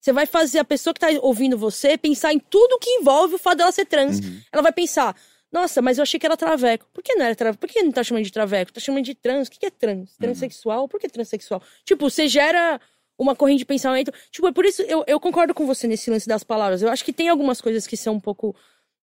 você 0.00 0.10
vai 0.12 0.24
fazer 0.24 0.58
a 0.60 0.64
pessoa 0.64 0.94
que 0.94 1.00
tá 1.00 1.08
ouvindo 1.20 1.58
você 1.58 1.98
pensar 1.98 2.32
em 2.32 2.38
tudo 2.38 2.78
que 2.78 2.88
envolve 2.90 3.34
o 3.34 3.38
fato 3.38 3.58
dela 3.58 3.72
ser 3.72 3.84
trans. 3.84 4.20
Uhum. 4.20 4.40
Ela 4.52 4.62
vai 4.62 4.72
pensar, 4.72 5.14
nossa, 5.56 5.80
mas 5.82 5.98
eu 5.98 6.02
achei 6.02 6.18
que 6.20 6.26
era 6.26 6.36
traveco. 6.36 6.86
Por 6.92 7.02
que 7.02 7.14
não 7.14 7.24
era 7.26 7.34
traveco? 7.34 7.58
Por 7.60 7.68
que 7.68 7.82
não 7.82 7.90
tá 7.92 8.02
chamando 8.02 8.24
de 8.24 8.32
traveco? 8.32 8.72
Tá 8.72 8.80
chamando 8.80 9.04
de 9.04 9.14
trans. 9.14 9.48
O 9.48 9.50
que 9.50 9.66
é 9.66 9.70
trans? 9.70 10.16
Transexual? 10.16 10.88
Por 10.88 11.00
que 11.00 11.08
transexual? 11.08 11.62
Tipo, 11.84 12.08
você 12.10 12.28
gera 12.28 12.80
uma 13.18 13.34
corrente 13.34 13.58
de 13.60 13.64
pensamento. 13.64 14.12
Tipo, 14.30 14.46
é 14.48 14.52
por 14.52 14.64
isso 14.64 14.82
eu, 14.82 15.02
eu 15.06 15.18
concordo 15.18 15.54
com 15.54 15.66
você 15.66 15.86
nesse 15.86 16.10
lance 16.10 16.28
das 16.28 16.44
palavras. 16.44 16.82
Eu 16.82 16.90
acho 16.90 17.04
que 17.04 17.12
tem 17.12 17.28
algumas 17.28 17.60
coisas 17.60 17.86
que 17.86 17.96
são 17.96 18.14
um 18.14 18.20
pouco 18.20 18.54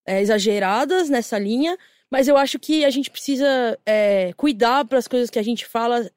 é, 0.05 0.21
exageradas 0.21 1.09
nessa 1.09 1.39
linha, 1.39 1.77
mas 2.11 2.27
eu 2.27 2.37
acho 2.37 2.59
que 2.59 2.85
a 2.85 2.89
gente 2.91 3.09
precisa 3.09 3.79
é, 3.85 4.31
cuidar 4.33 4.85
para 4.85 4.99
as 4.99 5.07
coisas 5.07 5.29
que 5.29 5.39
a 5.39 5.43
gente 5.43 5.65
fala 5.65 6.09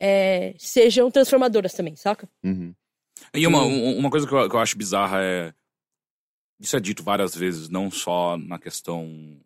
é, 0.00 0.54
sejam 0.58 1.10
transformadoras 1.10 1.72
também, 1.72 1.96
saca? 1.96 2.28
Uhum. 2.44 2.74
E 3.34 3.46
uma, 3.46 3.62
um- 3.64 3.98
uma 3.98 4.10
coisa 4.10 4.26
que 4.28 4.32
eu, 4.34 4.48
que 4.48 4.54
eu 4.54 4.60
acho 4.60 4.76
bizarra 4.78 5.22
é. 5.22 5.52
Isso 6.60 6.76
é 6.76 6.80
dito 6.80 7.02
várias 7.04 7.34
vezes, 7.36 7.68
não 7.68 7.88
só 7.90 8.36
na 8.36 8.58
questão 8.58 9.40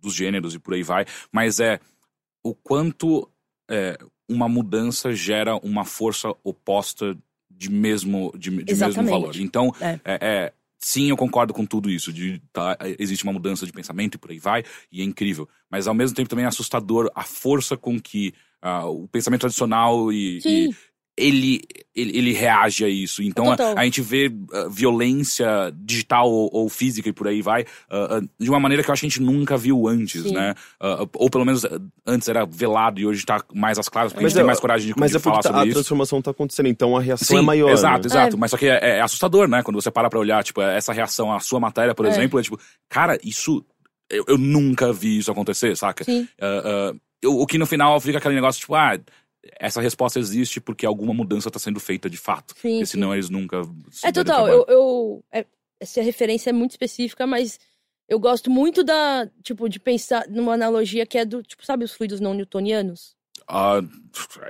dos 0.00 0.14
gêneros 0.14 0.54
e 0.54 0.58
por 0.58 0.74
aí 0.74 0.82
vai, 0.82 1.04
mas 1.32 1.60
é 1.60 1.80
o 2.42 2.54
quanto 2.54 3.28
é, 3.70 3.98
uma 4.28 4.48
mudança 4.48 5.12
gera 5.12 5.56
uma 5.56 5.84
força 5.84 6.34
oposta 6.44 7.16
de 7.50 7.70
mesmo, 7.70 8.32
de, 8.38 8.50
de 8.62 8.74
mesmo 8.74 9.04
valor. 9.04 9.36
Então, 9.36 9.74
É. 9.80 10.00
é, 10.04 10.18
é, 10.20 10.52
sim, 10.78 11.10
eu 11.10 11.16
concordo 11.16 11.52
com 11.52 11.66
tudo 11.66 11.90
isso. 11.90 12.12
De, 12.12 12.40
tá, 12.52 12.76
existe 12.98 13.24
uma 13.24 13.32
mudança 13.32 13.66
de 13.66 13.72
pensamento 13.72 14.14
e 14.14 14.18
por 14.18 14.30
aí 14.30 14.38
vai, 14.38 14.64
e 14.92 15.00
é 15.00 15.04
incrível. 15.04 15.48
Mas 15.68 15.88
ao 15.88 15.94
mesmo 15.94 16.14
tempo 16.14 16.28
também 16.28 16.44
é 16.44 16.48
assustador 16.48 17.10
a 17.14 17.24
força 17.24 17.76
com 17.76 18.00
que 18.00 18.32
ah, 18.62 18.86
o 18.86 19.08
pensamento 19.08 19.40
tradicional 19.40 20.12
e, 20.12 20.40
e 20.44 20.76
ele, 21.18 21.60
ele, 21.94 22.16
ele 22.18 22.32
reage 22.32 22.84
a 22.84 22.88
isso. 22.88 23.22
Então 23.22 23.50
a, 23.52 23.56
a 23.76 23.84
gente 23.84 24.00
vê 24.00 24.30
ah, 24.52 24.66
violência 24.70 25.46
digital 25.76 26.30
ou, 26.30 26.48
ou 26.52 26.68
física 26.68 27.08
e 27.08 27.12
por 27.12 27.26
aí 27.28 27.42
vai, 27.42 27.64
ah, 27.90 28.18
ah, 28.18 28.28
de 28.38 28.48
uma 28.50 28.60
maneira 28.60 28.82
que 28.82 28.88
eu 28.88 28.92
acho 28.92 29.00
que 29.00 29.06
a 29.06 29.08
gente 29.08 29.20
nunca 29.22 29.56
viu 29.56 29.86
antes, 29.88 30.22
Sim. 30.22 30.32
né? 30.32 30.54
Ou 31.14 31.28
pelo 31.28 31.44
menos 31.44 31.66
antes 32.06 32.28
era 32.28 32.44
velado 32.46 33.00
e 33.00 33.06
hoje 33.06 33.24
tá 33.26 33.42
mais 33.54 33.78
às 33.78 33.88
claras, 33.88 34.12
porque 34.12 34.22
Mas 34.24 34.32
a 34.32 34.34
gente 34.34 34.36
tem 34.38 34.44
é- 34.44 34.46
mais 34.46 34.60
coragem 34.60 34.86
de, 34.92 34.94
Mas 34.98 35.10
de 35.10 35.16
é 35.16 35.20
falar 35.20 35.38
tá- 35.40 35.48
sobre 35.48 35.60
a 35.60 35.64
isso. 35.66 35.74
transformação 35.74 36.22
tá 36.22 36.30
acontecendo, 36.30 36.66
então 36.68 36.96
a 36.96 37.00
reação 37.00 37.26
Sim, 37.26 37.38
é 37.38 37.42
maior. 37.42 37.70
exato, 37.70 38.00
né? 38.08 38.14
exato. 38.14 38.36
É. 38.36 38.38
Mas 38.38 38.50
só 38.50 38.56
que 38.56 38.66
é, 38.66 38.98
é 38.98 39.00
assustador, 39.00 39.48
né? 39.48 39.62
Quando 39.62 39.80
você 39.80 39.90
para 39.90 40.08
pra 40.08 40.18
olhar, 40.18 40.42
tipo, 40.44 40.60
essa 40.62 40.92
reação 40.92 41.32
à 41.32 41.40
sua 41.40 41.58
matéria, 41.60 41.94
por 41.94 42.06
É. 42.06 42.08
exemplo, 42.10 42.38
é 42.38 42.42
tipo, 42.42 42.58
cara, 42.88 43.18
isso. 43.24 43.64
Eu, 44.10 44.24
eu 44.26 44.38
nunca 44.38 44.90
vi 44.92 45.18
isso 45.18 45.30
acontecer, 45.30 45.76
saca? 45.76 46.02
Sim. 46.04 46.26
Eu- 47.20 47.36
o 47.40 47.46
que 47.46 47.58
no 47.58 47.66
final 47.66 48.00
fica 48.00 48.18
aquele 48.18 48.34
negócio, 48.36 48.60
tipo, 48.60 48.74
ah, 48.74 48.98
essa 49.58 49.80
resposta 49.80 50.18
existe 50.18 50.60
porque 50.60 50.84
alguma 50.86 51.14
mudança 51.14 51.50
tá 51.50 51.58
sendo 51.58 51.80
feita 51.80 52.08
de 52.10 52.16
fato. 52.16 52.54
Sim, 52.54 52.70
Porque 52.72 52.86
sim. 52.86 52.92
senão 52.92 53.12
eles 53.14 53.30
nunca. 53.30 53.62
se 53.90 54.06
É 54.06 54.12
total, 54.12 54.48
eu, 54.48 54.64
eu 54.68 55.24
é- 55.32 55.46
essa 55.80 56.02
referência 56.02 56.50
é 56.50 56.52
muito 56.52 56.72
específica, 56.72 57.26
mas 57.26 57.58
eu 58.08 58.18
gosto 58.18 58.50
muito 58.50 58.82
da, 58.82 59.28
tipo, 59.42 59.68
de 59.68 59.78
pensar 59.78 60.26
numa 60.28 60.54
analogia 60.54 61.06
que 61.06 61.16
é 61.18 61.24
do, 61.24 61.42
tipo, 61.42 61.64
sabe 61.64 61.84
os 61.84 61.92
fluidos 61.92 62.20
não 62.20 62.34
newtonianos? 62.34 63.16
Ah, 63.46 63.80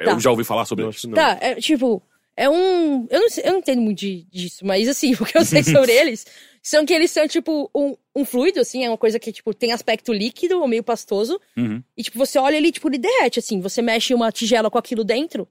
eu 0.01 0.05
Tá. 0.15 0.19
já 0.19 0.31
ouvi 0.31 0.44
falar 0.44 0.65
sobre 0.65 0.89
isso. 0.89 1.09
Tá, 1.10 1.36
é 1.40 1.55
tipo, 1.56 2.02
é 2.39 2.48
um, 2.48 3.06
eu 3.10 3.20
não 3.20 3.28
sei, 3.31 3.44
eu 3.47 3.52
não 3.52 3.59
entendo 3.59 3.82
muito 3.82 3.98
de- 3.98 4.24
disso, 4.31 4.65
mas 4.65 4.89
assim, 4.89 5.12
o 5.20 5.24
que 5.27 5.36
eu 5.36 5.44
sei 5.44 5.62
sobre 5.65 5.93
eles 5.93 6.27
são 6.62 6.85
que 6.86 6.93
eles 6.93 7.10
são 7.10 7.27
tipo 7.27 7.70
um, 7.74 7.97
um 8.15 8.24
fluido 8.24 8.60
assim, 8.60 8.85
é 8.85 8.89
uma 8.90 8.98
coisa 8.98 9.19
que 9.19 9.32
tipo 9.32 9.52
tem 9.55 9.73
aspecto 9.73 10.12
líquido 10.12 10.60
ou 10.60 10.69
meio 10.69 10.82
pastoso, 10.85 11.40
Uhum. 11.56 11.82
e 11.97 12.02
tipo 12.02 12.19
você 12.19 12.39
olha 12.39 12.56
ele 12.56 12.70
tipo 12.73 12.89
ele 12.89 12.98
derrete 12.98 13.39
assim, 13.39 13.60
você 13.60 13.81
mexe 13.82 14.15
uma 14.15 14.31
tigela 14.31 14.70
com 14.70 14.78
aquilo 14.78 15.02
dentro, 15.05 15.48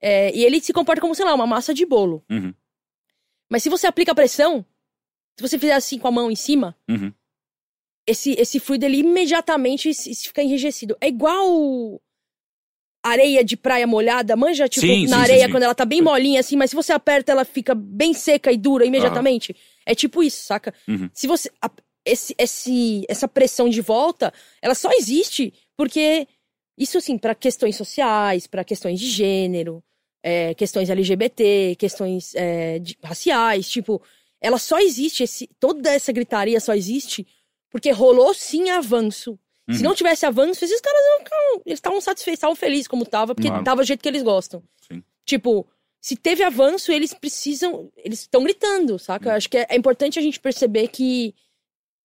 é, 0.00 0.34
e 0.36 0.44
ele 0.44 0.60
se 0.60 0.72
comporta 0.72 1.00
como, 1.00 1.14
sei 1.14 1.24
lá, 1.24 1.34
uma 1.34 1.46
massa 1.46 1.72
de 1.74 1.84
bolo. 1.86 2.24
Uhum. 2.30 2.52
Mas 3.50 3.62
se 3.62 3.68
você 3.70 3.86
aplica 3.86 4.14
pressão, 4.14 4.64
se 5.38 5.42
você 5.48 5.58
fizer 5.58 5.74
assim 5.74 5.98
com 5.98 6.08
a 6.08 6.12
mão 6.12 6.30
em 6.30 6.36
cima, 6.36 6.76
Uhum. 6.88 7.12
esse, 8.06 8.32
esse 8.38 8.60
fluido 8.60 8.84
ele 8.84 8.98
imediatamente 8.98 9.92
se- 9.94 10.14
se 10.14 10.26
fica 10.28 10.42
enrijecido. 10.42 10.96
É 11.00 11.08
igual 11.08 12.00
areia 13.04 13.44
de 13.44 13.56
praia 13.56 13.86
molhada, 13.86 14.34
manja, 14.34 14.66
tipo, 14.68 14.86
Sim, 14.86 15.06
na 15.06 15.16
sim, 15.18 15.22
areia 15.22 15.44
sim, 15.46 15.50
quando 15.50 15.62
ela 15.64 15.74
tá 15.74 15.84
bem 15.84 16.00
molinha 16.00 16.40
assim, 16.40 16.56
mas 16.56 16.70
se 16.70 16.76
você 16.76 16.92
aperta 16.92 17.30
ela 17.32 17.44
fica 17.44 17.74
bem 17.74 18.14
seca 18.14 18.50
e 18.50 18.56
dura 18.56 18.84
imediatamente. 18.86 19.54
É 19.86 19.94
tipo 19.94 20.22
isso, 20.22 20.44
saca? 20.44 20.72
Uhum. 20.88 21.10
Se 21.12 21.26
você 21.26 21.50
a- 21.60 21.70
esse, 22.06 22.34
esse 22.38 23.04
essa 23.08 23.28
pressão 23.28 23.68
de 23.68 23.80
volta, 23.80 24.32
ela 24.60 24.74
só 24.74 24.90
existe 24.92 25.52
porque 25.76 26.26
isso 26.78 26.98
assim, 26.98 27.16
para 27.18 27.34
questões 27.34 27.76
sociais, 27.76 28.46
para 28.46 28.64
questões 28.64 28.98
de 28.98 29.08
gênero, 29.10 29.82
é, 30.22 30.54
questões 30.54 30.88
LGBT, 30.90 31.76
questões 31.78 32.34
é, 32.34 32.78
de- 32.78 32.96
raciais, 33.02 33.68
tipo, 33.68 34.00
ela 34.40 34.58
só 34.58 34.78
existe, 34.78 35.22
esse, 35.22 35.48
toda 35.60 35.90
essa 35.90 36.12
gritaria 36.12 36.58
só 36.60 36.74
existe 36.74 37.26
porque 37.70 37.90
rolou 37.90 38.32
sim 38.34 38.70
avanço. 38.70 39.38
Se 39.70 39.78
Uhum. 39.78 39.84
não 39.84 39.94
tivesse 39.94 40.26
avanço, 40.26 40.62
esses 40.64 40.80
caras 40.80 41.00
não 41.20 41.60
eles 41.64 41.78
estavam 41.78 42.00
satisfeitos, 42.00 42.36
estavam 42.38 42.54
felizes 42.56 42.86
como 42.86 43.06
tava, 43.06 43.34
porque 43.34 43.48
Claro. 43.48 43.64
tava 43.64 43.82
do 43.82 43.86
jeito 43.86 44.02
que 44.02 44.08
eles 44.08 44.22
gostam. 44.22 44.62
Sim. 44.86 45.02
Tipo, 45.24 45.66
se 46.02 46.16
teve 46.16 46.42
avanço, 46.42 46.92
eles 46.92 47.14
precisam, 47.14 47.90
eles 47.96 48.20
estão 48.20 48.42
gritando, 48.44 48.98
saca? 48.98 49.30
Eu 49.30 49.34
acho 49.34 49.48
que 49.48 49.56
é, 49.56 49.66
é 49.70 49.76
importante 49.76 50.18
a 50.18 50.22
gente 50.22 50.38
perceber 50.38 50.88
que 50.88 51.34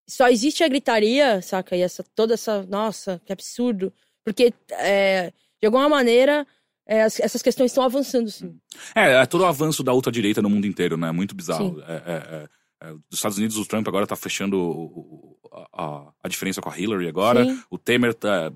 só 0.08 0.30
existe 0.30 0.64
a 0.64 0.68
gritaria, 0.70 1.42
saca? 1.42 1.76
E 1.76 1.82
essa 1.82 2.04
toda 2.16 2.34
essa, 2.34 2.64
nossa, 2.64 3.22
que 3.26 3.34
absurdo, 3.34 3.92
porque 4.24 4.54
é, 4.72 5.32
de 5.62 5.66
alguma 5.66 5.90
maneira 5.90 6.48
é, 6.88 7.04
as- 7.04 7.20
essas 7.20 7.42
questões 7.44 7.70
estão 7.72 7.84
avançando, 7.84 8.32
sim. 8.32 8.58
É, 8.96 9.22
é 9.22 9.26
todo 9.26 9.42
o 9.42 9.46
avanço 9.46 9.84
da 9.84 9.94
ultradireita 9.94 10.42
no 10.42 10.50
mundo 10.50 10.66
inteiro, 10.66 10.96
né? 10.98 11.12
Muito 11.12 11.36
bizarro. 11.36 11.80
É, 11.82 11.94
é, 11.94 12.46
é, 12.84 12.88
é, 12.88 12.92
os 12.94 13.02
Estados 13.18 13.38
Unidos, 13.38 13.58
o 13.58 13.66
Trump 13.66 13.88
agora 13.88 14.08
tá 14.08 14.16
fechando 14.16 14.58
o- 14.58 14.86
o- 14.86 15.29
a, 15.74 16.08
a 16.24 16.28
diferença 16.28 16.62
com 16.62 16.70
a 16.70 16.78
Hillary 16.80 17.08
agora. 17.08 17.46
Sim. 17.46 17.60
O 17.70 17.78
Temer 17.78 18.14
tá, 18.14 18.52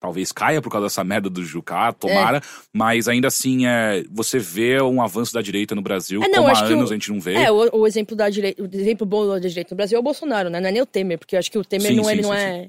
talvez 0.00 0.32
caia 0.32 0.62
por 0.62 0.70
causa 0.70 0.86
dessa 0.86 1.04
merda 1.04 1.28
do 1.28 1.44
Jucá, 1.44 1.92
tomara. 1.92 2.40
Mas 2.72 3.06
ainda 3.08 3.28
assim, 3.28 3.66
é, 3.66 4.02
você 4.10 4.38
vê 4.38 4.80
um 4.80 5.02
avanço 5.02 5.32
da 5.34 5.42
direita 5.42 5.74
no 5.74 5.82
Brasil, 5.82 6.22
É, 6.22 6.28
não, 6.28 6.44
como 6.44 6.56
há 6.56 6.60
anos 6.64 6.90
o- 6.90 6.92
a 6.92 6.96
gente 6.96 7.10
não 7.12 7.20
vê. 7.20 7.34
É, 7.34 7.50
o, 7.50 7.80
o 7.80 7.86
exemplo 7.86 8.16
da 8.16 8.28
direita, 8.30 8.62
o 8.62 8.66
exemplo 8.72 9.06
bom 9.06 9.26
da 9.28 9.38
direita 9.38 9.74
no 9.74 9.76
Brasil 9.76 9.96
é 9.96 10.00
o 10.00 10.02
Bolsonaro, 10.02 10.48
né? 10.50 10.60
Não 10.60 10.68
é 10.68 10.72
nem 10.72 10.82
o 10.82 10.86
Temer, 10.86 11.18
porque 11.18 11.34
eu 11.36 11.38
acho 11.38 11.50
que 11.50 11.58
o 11.58 11.64
Temer 11.64 11.88
Sim, 11.88 11.96
não, 11.96 12.04
sim, 12.04 12.10
ele 12.12 12.22
sim, 12.22 12.28
não 12.28 12.34
é. 12.34 12.68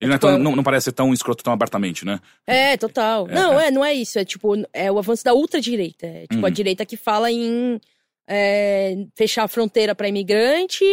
Ele 0.00 0.10
não, 0.10 0.14
é 0.14 0.18
tão- 0.18 0.38
não, 0.38 0.54
não 0.54 0.62
parece 0.62 0.84
ser 0.84 0.92
tão 0.92 1.12
escroto 1.12 1.42
tão 1.42 1.52
abertamente, 1.52 2.04
né? 2.04 2.20
É, 2.46 2.76
total. 2.76 3.26
É, 3.28 3.34
não, 3.34 3.58
é. 3.60 3.70
não 3.72 3.84
é 3.84 3.92
isso. 3.92 4.16
É 4.16 4.24
tipo, 4.24 4.54
é 4.72 4.92
o 4.92 4.98
avanço 4.98 5.24
da 5.24 5.34
ultradireita. 5.34 6.06
É 6.06 6.26
tipo 6.28 6.44
a 6.44 6.48
Uhum. 6.48 6.54
direita 6.54 6.86
que 6.86 6.96
fala 6.96 7.32
em 7.32 7.80
é, 8.28 9.06
fechar 9.16 9.42
a 9.44 9.48
fronteira 9.48 9.94
pra 9.96 10.06
imigrante, 10.08 10.84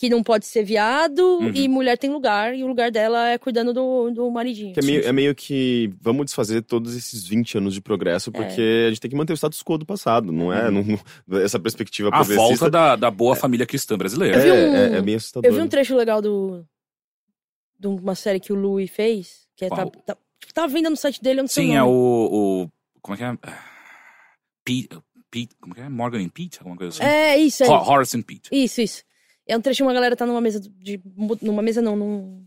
que 0.00 0.08
não 0.08 0.22
pode 0.22 0.46
ser 0.46 0.62
viado, 0.64 1.20
Uhum. 1.40 1.52
e 1.54 1.68
mulher 1.68 1.98
tem 1.98 2.08
lugar, 2.08 2.54
e 2.56 2.64
o 2.64 2.66
lugar 2.66 2.90
dela 2.90 3.28
é 3.28 3.36
cuidando 3.36 3.74
do, 3.74 4.10
do 4.10 4.30
maridinho. 4.30 4.72
Que 4.72 4.80
é, 4.80 4.82
meio, 4.82 5.06
é 5.06 5.12
meio 5.12 5.34
que 5.34 5.92
vamos 6.00 6.24
desfazer 6.24 6.62
todos 6.62 6.96
esses 6.96 7.26
20 7.26 7.58
anos 7.58 7.74
de 7.74 7.82
progresso, 7.82 8.32
porque 8.32 8.84
a 8.86 8.88
gente 8.88 8.98
tem 8.98 9.10
que 9.10 9.16
manter 9.16 9.34
o 9.34 9.36
status 9.36 9.62
quo 9.62 9.76
do 9.76 9.84
passado, 9.84 10.32
não 10.32 10.50
é? 10.50 10.70
Não- 10.70 10.82
não- 11.28 11.38
essa 11.38 11.60
perspectiva 11.60 12.08
Uhum. 12.08 12.14
A 12.14 12.18
progressista. 12.24 12.48
volta 12.48 12.70
da, 12.70 12.96
da 12.96 13.10
boa 13.10 13.36
família 13.36 13.66
cristã 13.66 13.98
brasileira. 13.98 14.38
Eu 14.38 14.42
vi 14.42 14.48
é, 14.48 14.52
um- 14.52 14.74
é, 14.94 14.98
é 14.98 15.02
bem 15.02 15.16
assustador. 15.16 15.50
Eu 15.50 15.54
vi 15.54 15.60
um 15.60 15.68
trecho 15.68 15.94
legal 15.94 16.22
do. 16.22 16.64
de 17.78 17.86
uma 17.86 18.14
série 18.14 18.40
que 18.40 18.54
o 18.54 18.56
Louis 18.56 18.90
fez, 18.90 19.46
que 19.54 19.66
é. 19.66 19.68
Tá, 19.68 19.84
tá, 19.84 20.16
tipo, 20.40 20.54
tava 20.54 20.68
vendo 20.68 20.88
no 20.88 20.96
site 20.96 21.20
dele, 21.22 21.40
eu 21.40 21.44
não 21.44 21.48
sei 21.48 21.66
Sim, 21.66 21.72
o 21.72 21.76
é 21.76 21.82
o, 21.82 21.88
o. 22.64 22.68
Como 23.02 23.14
é 23.14 23.18
que 23.18 23.24
é? 23.24 23.36
Pete. 24.64 24.98
Pete 25.30 25.54
como 25.60 25.74
é 25.74 25.76
que 25.76 25.82
é? 25.82 25.88
Morgan 25.90 26.20
and 26.22 26.30
Pete? 26.30 26.58
Alguma 26.58 26.76
coisa 26.76 26.94
assim? 26.96 27.04
É, 27.04 27.36
isso, 27.36 27.62
é. 27.64 27.68
Ho- 27.68 27.88
Horace 27.88 28.16
and 28.16 28.22
Pete. 28.22 28.48
Isso, 28.50 28.80
isso. 28.80 29.02
É 29.46 29.56
um 29.56 29.60
trecho 29.60 29.78
de 29.78 29.82
uma 29.82 29.92
galera 29.92 30.16
tá 30.16 30.26
numa 30.26 30.40
mesa 30.40 30.60
de. 30.60 31.00
numa 31.42 31.62
mesa 31.62 31.82
não, 31.82 31.96
num 31.96 32.46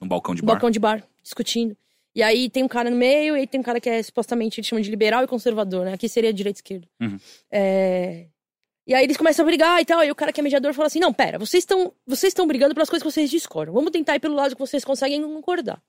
Um 0.00 0.08
balcão 0.08 0.34
de 0.34 0.42
bar. 0.42 0.54
balcão 0.54 0.70
de 0.70 0.78
bar, 0.78 1.04
discutindo. 1.22 1.76
E 2.14 2.22
aí 2.22 2.50
tem 2.50 2.64
um 2.64 2.68
cara 2.68 2.90
no 2.90 2.96
meio, 2.96 3.36
e 3.36 3.40
aí 3.40 3.46
tem 3.46 3.60
um 3.60 3.62
cara 3.62 3.80
que 3.80 3.88
é 3.88 4.02
supostamente, 4.02 4.58
eles 4.58 4.68
chamam 4.68 4.82
de 4.82 4.90
liberal 4.90 5.22
e 5.22 5.28
conservador, 5.28 5.84
né? 5.84 5.92
Aqui 5.92 6.08
seria 6.08 6.32
direita 6.32 6.58
e 6.58 6.60
esquerda. 6.60 6.88
Uhum. 7.00 7.18
É... 7.50 8.26
E 8.86 8.94
aí 8.94 9.04
eles 9.04 9.16
começam 9.16 9.44
a 9.44 9.46
brigar 9.46 9.80
e 9.80 9.84
tal, 9.84 10.02
e 10.02 10.10
o 10.10 10.14
cara 10.14 10.32
que 10.32 10.40
é 10.40 10.42
mediador 10.42 10.72
fala 10.74 10.86
assim, 10.86 10.98
não, 10.98 11.12
pera, 11.12 11.38
vocês 11.38 11.62
estão 11.62 11.92
vocês 12.06 12.30
estão 12.30 12.46
brigando 12.46 12.74
pelas 12.74 12.90
coisas 12.90 13.04
que 13.06 13.12
vocês 13.12 13.30
discordam. 13.30 13.72
Vamos 13.74 13.92
tentar 13.92 14.16
ir 14.16 14.20
pelo 14.20 14.34
lado 14.34 14.56
que 14.56 14.60
vocês 14.60 14.84
conseguem 14.84 15.22
concordar. 15.22 15.80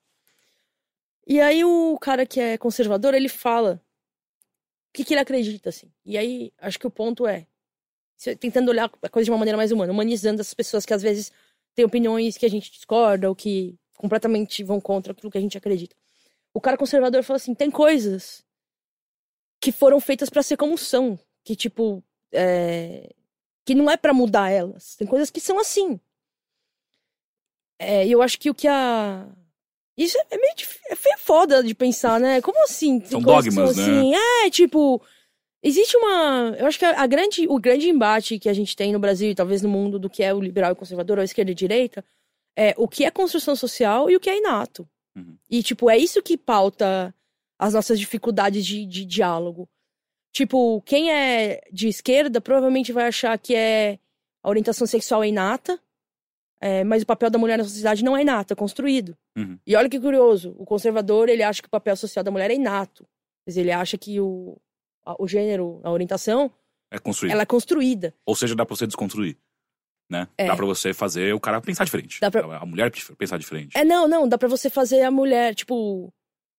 E 1.26 1.40
aí 1.40 1.64
o 1.64 1.98
cara 2.00 2.26
que 2.26 2.40
é 2.40 2.58
conservador, 2.58 3.14
ele 3.14 3.28
fala 3.28 3.82
o 4.90 4.92
que, 4.92 5.04
que 5.04 5.14
ele 5.14 5.20
acredita, 5.20 5.70
assim. 5.70 5.90
E 6.04 6.18
aí, 6.18 6.52
acho 6.58 6.78
que 6.78 6.86
o 6.86 6.90
ponto 6.90 7.26
é, 7.26 7.46
tentando 8.40 8.68
olhar 8.70 8.90
a 9.02 9.08
coisa 9.08 9.24
de 9.24 9.30
uma 9.30 9.38
maneira 9.38 9.56
mais 9.56 9.72
humana, 9.72 9.92
humanizando 9.92 10.40
essas 10.40 10.54
pessoas 10.54 10.84
que 10.86 10.94
às 10.94 11.02
vezes 11.02 11.32
têm 11.74 11.84
opiniões 11.84 12.36
que 12.36 12.46
a 12.46 12.50
gente 12.50 12.70
discorda, 12.70 13.28
ou 13.28 13.34
que 13.34 13.74
completamente 13.96 14.62
vão 14.64 14.80
contra 14.80 15.12
aquilo 15.12 15.30
que 15.30 15.38
a 15.38 15.40
gente 15.40 15.56
acredita. 15.58 15.94
O 16.54 16.60
cara 16.60 16.76
conservador 16.76 17.22
fala 17.22 17.36
assim: 17.36 17.54
tem 17.54 17.70
coisas 17.70 18.44
que 19.60 19.72
foram 19.72 20.00
feitas 20.00 20.28
pra 20.28 20.42
ser 20.42 20.56
como 20.56 20.76
são, 20.76 21.18
que 21.44 21.54
tipo, 21.56 22.02
é, 22.32 23.10
que 23.64 23.74
não 23.74 23.90
é 23.90 23.96
pra 23.96 24.12
mudar 24.12 24.50
elas. 24.50 24.96
Tem 24.96 25.06
coisas 25.06 25.30
que 25.30 25.40
são 25.40 25.58
assim. 25.58 25.98
É, 27.78 28.06
E 28.06 28.12
eu 28.12 28.22
acho 28.22 28.38
que 28.38 28.50
o 28.50 28.54
que 28.54 28.68
a 28.68 29.26
isso 29.96 30.16
é 30.30 30.36
meio 30.38 30.54
dif- 30.56 30.80
é 30.88 30.96
feio 30.96 31.18
foda 31.18 31.62
de 31.62 31.74
pensar, 31.74 32.18
né? 32.18 32.40
Como 32.40 32.62
assim? 32.64 32.98
Tem 32.98 33.10
São 33.10 33.20
dogmas, 33.20 33.76
né? 33.76 33.82
assim? 33.84 34.14
É, 34.14 34.50
tipo, 34.50 35.02
existe 35.62 35.96
uma, 35.96 36.54
eu 36.58 36.66
acho 36.66 36.78
que 36.78 36.84
a, 36.84 37.00
a 37.00 37.06
grande, 37.06 37.46
o 37.48 37.58
grande 37.58 37.88
embate 37.88 38.38
que 38.38 38.48
a 38.48 38.52
gente 38.52 38.74
tem 38.74 38.92
no 38.92 38.98
Brasil 38.98 39.30
e 39.30 39.34
talvez 39.34 39.62
no 39.62 39.68
mundo 39.68 39.98
do 39.98 40.10
que 40.10 40.22
é 40.22 40.34
o 40.34 40.40
liberal 40.40 40.70
e 40.70 40.72
o 40.72 40.76
conservador, 40.76 41.18
ou 41.18 41.24
esquerda 41.24 41.50
e 41.50 41.54
direita, 41.54 42.04
é 42.56 42.74
o 42.76 42.88
que 42.88 43.04
é 43.04 43.10
construção 43.10 43.54
social 43.56 44.10
e 44.10 44.16
o 44.16 44.20
que 44.20 44.28
é 44.28 44.38
inato. 44.38 44.88
Uhum. 45.16 45.36
E, 45.50 45.62
tipo, 45.62 45.88
é 45.88 45.96
isso 45.96 46.22
que 46.22 46.36
pauta 46.36 47.14
as 47.58 47.74
nossas 47.74 47.98
dificuldades 47.98 48.64
de, 48.64 48.84
de 48.86 49.04
diálogo. 49.04 49.68
Tipo, 50.32 50.80
quem 50.82 51.12
é 51.12 51.60
de 51.70 51.88
esquerda 51.88 52.40
provavelmente 52.40 52.92
vai 52.92 53.06
achar 53.06 53.38
que 53.38 53.54
é 53.54 53.98
a 54.42 54.48
orientação 54.48 54.86
sexual 54.86 55.22
é 55.22 55.28
inata, 55.28 55.78
é, 56.60 56.84
mas 56.84 57.02
o 57.02 57.06
papel 57.06 57.28
da 57.28 57.38
mulher 57.38 57.58
na 57.58 57.64
sociedade 57.64 58.04
não 58.04 58.16
é 58.16 58.22
inato, 58.22 58.52
é 58.52 58.56
construído. 58.56 59.16
Uhum. 59.36 59.58
E 59.66 59.76
olha 59.76 59.88
que 59.88 60.00
curioso, 60.00 60.54
o 60.58 60.64
conservador, 60.64 61.28
ele 61.28 61.42
acha 61.42 61.60
que 61.60 61.68
o 61.68 61.70
papel 61.70 61.96
social 61.96 62.24
da 62.24 62.30
mulher 62.30 62.50
é 62.50 62.54
inato. 62.54 63.06
Mas 63.46 63.56
ele 63.56 63.72
acha 63.72 63.98
que 63.98 64.20
o, 64.20 64.56
o 65.18 65.26
gênero, 65.28 65.80
a 65.82 65.90
orientação, 65.90 66.50
É 66.90 66.98
construído. 66.98 67.32
ela 67.32 67.42
é 67.42 67.46
construída. 67.46 68.14
Ou 68.26 68.34
seja, 68.36 68.54
dá 68.54 68.64
pra 68.66 68.76
você 68.76 68.86
desconstruir. 68.86 69.36
Né? 70.10 70.28
É. 70.36 70.46
Dá 70.46 70.54
pra 70.56 70.66
você 70.66 70.92
fazer 70.92 71.32
o 71.34 71.40
cara 71.40 71.60
pensar 71.60 71.84
diferente. 71.84 72.20
Dá 72.20 72.30
pra- 72.30 72.58
A 72.58 72.66
mulher 72.66 72.90
pensar 73.16 73.38
diferente. 73.38 73.76
É, 73.78 73.82
não, 73.84 74.06
não, 74.06 74.28
dá 74.28 74.36
pra 74.36 74.48
você 74.48 74.68
fazer 74.68 75.02
a 75.02 75.10
mulher, 75.10 75.54
tipo. 75.54 76.12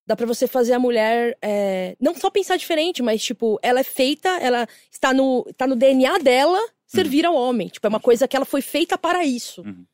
Dá 0.07 0.15
pra 0.15 0.26
você 0.26 0.48
fazer 0.48 0.74
a 0.74 0.80
mulher. 0.80 1.38
é, 1.41 1.95
não 1.99 2.15
só 2.15 2.30
pensar 2.32 2.57
diferente, 2.57 3.02
mas, 3.03 3.24
tipo, 3.24 3.60
ela 3.61 3.80
é 3.80 3.84
feita, 3.84 4.28
ela 4.40 4.68
está 4.91 5.14
no, 5.14 5.44
tá 5.56 5.68
no 5.68 5.76
DNA 5.76 6.18
dela 6.20 6.60
servir 6.88 7.26
ao 7.26 7.36
homem. 7.36 7.68
Tipo, 7.68 7.86
é 7.88 7.90
uma 7.90 7.99
coisa 7.99 8.28
que 8.28 8.36
ela 8.36 8.45
foi 8.45 8.61
feita 8.61 8.98
para 8.98 9.24
isso. 9.24 9.61
Uhum. 9.61 9.86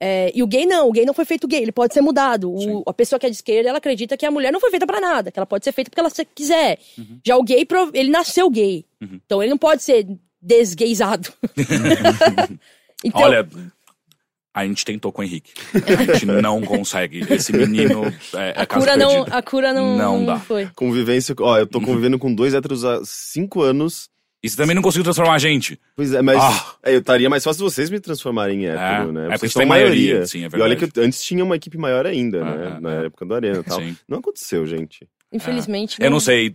É, 0.00 0.32
e 0.34 0.42
o 0.42 0.46
gay 0.46 0.66
não, 0.66 0.88
o 0.88 0.92
gay 0.92 1.04
não 1.06 1.14
foi 1.14 1.24
feito 1.24 1.46
gay, 1.46 1.62
ele 1.62 1.72
pode 1.72 1.94
ser 1.94 2.00
mudado. 2.00 2.50
O- 2.52 2.82
a 2.86 2.92
pessoa 2.92 3.18
que 3.18 3.26
é 3.26 3.30
de 3.30 3.36
esquerda, 3.36 3.68
ela 3.68 3.78
acredita 3.78 4.16
que 4.16 4.26
a 4.26 4.30
mulher 4.30 4.52
não 4.52 4.60
foi 4.60 4.70
feita 4.70 4.86
pra 4.86 5.00
nada, 5.00 5.30
que 5.30 5.38
ela 5.38 5.46
pode 5.46 5.64
ser 5.64 5.72
feita 5.72 5.88
porque 5.90 6.00
ela 6.00 6.10
se- 6.10 6.24
quiser. 6.24 6.78
Uhum. 6.98 7.20
Já 7.24 7.36
o 7.36 7.42
gay, 7.44 7.66
ele 7.94 8.10
nasceu 8.10 8.50
gay. 8.50 8.84
Uhum. 9.00 9.20
Então 9.24 9.42
ele 9.42 9.50
não 9.50 9.58
pode 9.58 9.82
ser 9.82 10.06
desgaysado. 10.42 11.32
então, 13.04 13.22
Olha, 13.22 13.48
a 14.52 14.66
gente 14.66 14.84
tentou 14.84 15.10
com 15.12 15.22
o 15.22 15.24
Henrique. 15.24 15.52
A 15.74 16.12
gente 16.12 16.26
não 16.26 16.60
consegue. 16.62 17.20
Esse 17.32 17.52
menino 17.52 18.04
é, 18.34 18.50
é 18.56 18.62
a 18.62 18.66
cura, 18.66 18.96
não, 18.96 19.10
perdida. 19.14 19.36
a 19.36 19.42
cura 19.42 19.72
não, 19.72 19.96
Não 19.96 20.24
dá. 20.26 20.38
foi. 20.38 20.68
Convivência. 20.74 21.34
Ó, 21.40 21.58
eu 21.58 21.66
tô 21.66 21.80
convivendo 21.80 22.18
com 22.18 22.34
dois 22.34 22.54
héteros 22.54 22.84
há 22.84 23.00
cinco 23.04 23.62
anos. 23.62 24.08
E 24.44 24.48
você 24.50 24.56
também 24.58 24.74
não 24.74 24.82
conseguiu 24.82 25.04
transformar 25.04 25.34
a 25.34 25.38
gente. 25.38 25.80
Pois 25.96 26.12
é, 26.12 26.20
mas 26.20 26.36
Ah. 26.38 26.74
é, 26.84 26.94
eu 26.94 26.98
estaria 26.98 27.30
mais 27.30 27.42
fácil 27.42 27.64
vocês 27.64 27.88
me 27.88 27.98
transformarem 27.98 28.64
em 28.64 28.66
hétero, 28.66 29.08
É, 29.08 29.12
né? 29.12 29.20
é 29.20 29.24
Vocês 29.28 29.40
porque 29.40 29.48
são 29.48 29.60
tem 29.60 29.68
maioria, 29.68 30.26
sim, 30.26 30.40
é 30.40 30.42
E 30.42 30.44
olha 30.44 30.50
verdade. 30.68 30.92
que 30.92 31.00
eu- 31.00 31.04
antes 31.04 31.22
tinha 31.24 31.42
uma 31.42 31.56
equipe 31.56 31.78
maior 31.78 32.04
ainda, 32.06 32.42
Ah, 32.42 32.44
né? 32.54 32.72
ah, 32.76 32.80
Na 32.80 32.90
ah. 32.90 33.04
época 33.06 33.24
do 33.24 33.34
Arena 33.34 33.60
e 33.60 33.62
tal. 33.62 33.80
Sim. 33.80 33.96
Não 34.06 34.18
aconteceu, 34.18 34.66
gente. 34.66 35.08
Infelizmente. 35.32 35.96
Eu 35.98 36.10
não 36.10 36.20
sei. 36.20 36.54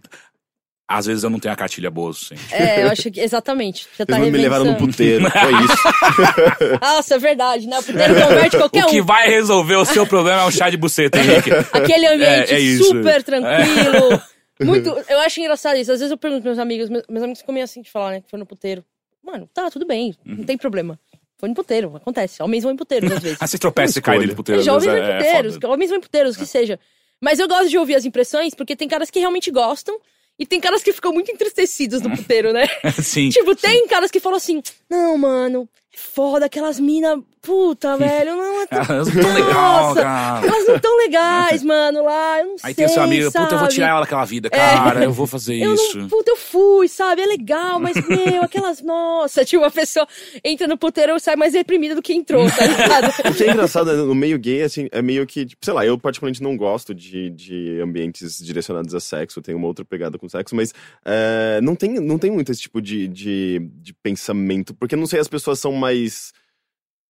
Às 0.91 1.06
vezes 1.06 1.24
eu 1.24 1.30
não 1.30 1.40
tenho 1.40 1.53
a 1.53 1.57
cartilha 1.57 1.91
boa, 1.91 2.11
sim. 2.14 2.34
É, 2.52 2.84
eu 2.84 2.90
acho 2.90 3.11
que 3.11 3.20
exatamente. 3.20 3.88
Você 3.95 4.06
tá 4.07 4.18
Eles 4.20 4.32
me 4.32 4.38
levaram 4.40 4.66
no 4.66 4.76
puteiro, 4.76 5.30
foi 5.30 5.52
isso. 5.64 5.84
Nossa, 6.82 7.16
é 7.16 7.18
verdade, 7.20 7.68
né? 7.68 7.78
O 7.78 7.84
puteiro 7.84 8.14
converte 8.16 8.57
qualquer 8.57 8.86
O 8.86 8.88
que 8.88 9.02
um. 9.02 9.06
vai 9.06 9.28
resolver 9.28 9.76
o 9.76 9.86
seu 9.86 10.07
problema 10.07 10.41
é 10.41 10.45
o 10.45 10.52
chá 10.52 10.68
de 10.70 10.78
buceta, 10.78 11.20
Henrique. 11.20 11.52
Aquele 11.74 12.07
ambiente 12.07 12.53
É, 12.53 12.56
é 12.56 12.60
isso. 12.60 12.86
super 12.86 13.22
tranquilo. 13.24 14.22
Muito. 14.65 14.90
Eu 15.10 15.19
acho 15.19 15.40
engraçado 15.40 15.77
isso. 15.77 15.91
Às 15.91 15.99
vezes 15.99 16.11
eu 16.11 16.18
pergunto 16.18 16.41
pros 16.41 16.56
meus 16.56 16.60
amigos, 16.60 16.90
meus, 16.90 17.03
meus 17.10 17.23
amigos 17.23 17.40
ficam 17.41 17.53
meio 17.53 17.64
assim 17.64 17.81
de 17.81 17.90
falar, 17.91 18.11
né? 18.11 18.22
Que 18.22 18.30
foi 18.30 18.40
no 18.40 18.45
puteiro. 18.45 18.84
Mano, 19.23 19.49
tá, 19.53 19.69
tudo 19.69 19.86
bem, 19.86 20.15
Uhum. 20.26 20.38
não 20.38 20.44
tem 20.44 20.57
problema. 20.57 20.99
Foi 21.38 21.48
no 21.48 21.56
puteiro, 21.56 21.95
acontece. 21.95 22.41
Homens 22.44 22.64
vão 22.64 22.73
em 22.73 22.76
puteiros 22.76 23.11
às 23.11 23.19
vezes. 23.23 23.38
Ah, 23.40 23.48
você 23.48 23.57
tropeça 23.57 23.99
e 23.99 24.02
cai 24.02 24.18
dentro 24.19 24.34
do 24.34 24.38
puteiro. 24.38 24.61
É, 24.61 24.64
jovens 24.64 24.88
às 24.88 24.94
vão 24.94 24.98
em 24.98 25.07
é- 25.07 25.11
é 25.11 25.18
puteiros, 25.23 25.53
foda. 25.56 25.69
homens 25.69 25.90
vão 25.90 25.98
em 25.98 26.02
puteiros, 26.02 26.36
que 26.38 26.45
seja. 26.45 26.80
Mas 27.22 27.40
eu 27.40 27.48
gosto 27.48 27.69
de 27.69 27.77
ouvir 27.77 27.95
as 27.95 28.06
impressões, 28.06 28.53
porque 28.53 28.76
tem 28.76 28.88
caras 28.88 29.10
que 29.10 29.19
realmente 29.19 29.52
gostam. 29.52 29.99
E 30.38 30.45
tem 30.45 30.60
caras 30.61 30.81
que 30.81 30.94
ficam 30.94 31.11
muito 31.11 31.30
entristecidos 31.30 32.02
no 32.02 32.15
puteiro, 32.15 32.53
né? 32.53 32.65
Sim. 33.03 33.27
Tipo, 33.30 33.53
tem 33.57 33.86
caras 33.88 34.10
que 34.10 34.22
falam 34.22 34.38
assim: 34.38 34.61
Não, 34.90 35.18
mano, 35.18 35.68
é 35.94 35.98
foda, 35.98 36.45
aquelas 36.45 36.80
minas. 36.80 37.19
Puta, 37.41 37.95
velho, 37.98 38.36
não 38.36 38.61
é 38.64 38.68
tão. 38.68 38.95
Elas 38.95 39.07
não 39.14 39.22
tão 39.24 39.34
legal, 39.34 39.82
Nossa, 39.88 40.02
cara. 40.02 40.48
Elas 40.48 40.68
não 40.68 40.80
tão 40.80 40.98
legais, 40.98 41.64
mano, 41.64 42.03
lá. 42.03 42.40
Eu 42.40 42.45
não 42.45 42.52
Aí 42.53 42.60
sei. 42.60 42.74
tem 42.74 42.86
o 42.86 42.90
seu 42.90 43.03
amigo, 43.03 43.26
puta, 43.28 43.40
eu 43.40 43.49
vou 43.49 43.60
sabe? 43.60 43.74
tirar 43.74 43.88
ela 43.90 43.99
daquela 44.02 44.26
vida, 44.26 44.49
cara, 44.49 45.03
eu 45.03 45.11
vou 45.14 45.26
fazer 45.26 45.57
Eu 45.57 45.74
isso. 45.74 45.98
não, 45.98 46.07
puta, 46.10 46.32
eu 46.32 46.36
fui, 46.38 46.88
sabe? 46.88 47.22
É 47.22 47.26
legal, 47.26 47.80
mas, 47.80 47.95
meu, 48.07 48.44
aquelas. 48.44 48.82
Nossa, 48.82 49.45
tipo, 49.45 49.64
a 49.64 49.72
pessoa 49.72 50.07
entra 50.44 50.68
no 50.68 50.78
puteiro 50.78 51.16
e 51.16 51.20
sai 51.20 51.36
mais 51.36 51.53
reprimida 51.53 51.95
do 51.95 52.02
que 52.02 52.14
entrou, 52.14 52.45
tá 52.49 52.66
ligado? 52.66 53.10
O 53.30 53.34
que 53.34 53.44
é 53.44 53.52
engraçado 53.52 54.06
no 54.06 54.16
meio 54.16 54.38
gay, 54.38 54.64
assim, 54.64 54.88
é 54.91 55.02
meio 55.02 55.26
que, 55.26 55.45
tipo, 55.45 55.64
sei 55.64 55.74
lá, 55.74 55.86
eu 55.86 55.98
particularmente 55.98 56.41
não 56.44 56.57
gosto 56.57 56.94
de, 56.94 57.30
de 57.30 57.80
ambientes 57.82 58.38
direcionados 58.44 58.94
a 58.94 58.99
sexo, 58.99 59.40
eu 59.40 59.44
tenho 59.44 59.57
uma 59.57 59.68
outra 59.68 59.86
pegada 59.86 60.18
com 60.18 60.28
sexo, 60.28 60.56
mas 60.56 60.74
é, 61.06 61.60
não, 61.61 61.76
tem, 61.76 61.91
não 61.99 62.18
tem 62.18 62.32
muito 62.32 62.52
esse 62.52 62.61
tipo 62.61 62.82
de, 62.82 63.07
de, 63.07 63.60
de 63.76 63.94
pensamento, 63.94 64.74
porque 64.74 64.95
não 64.95 65.06
sei, 65.06 65.20
as 65.20 65.28
pessoas 65.28 65.60
são 65.60 65.72
mais. 65.72 66.34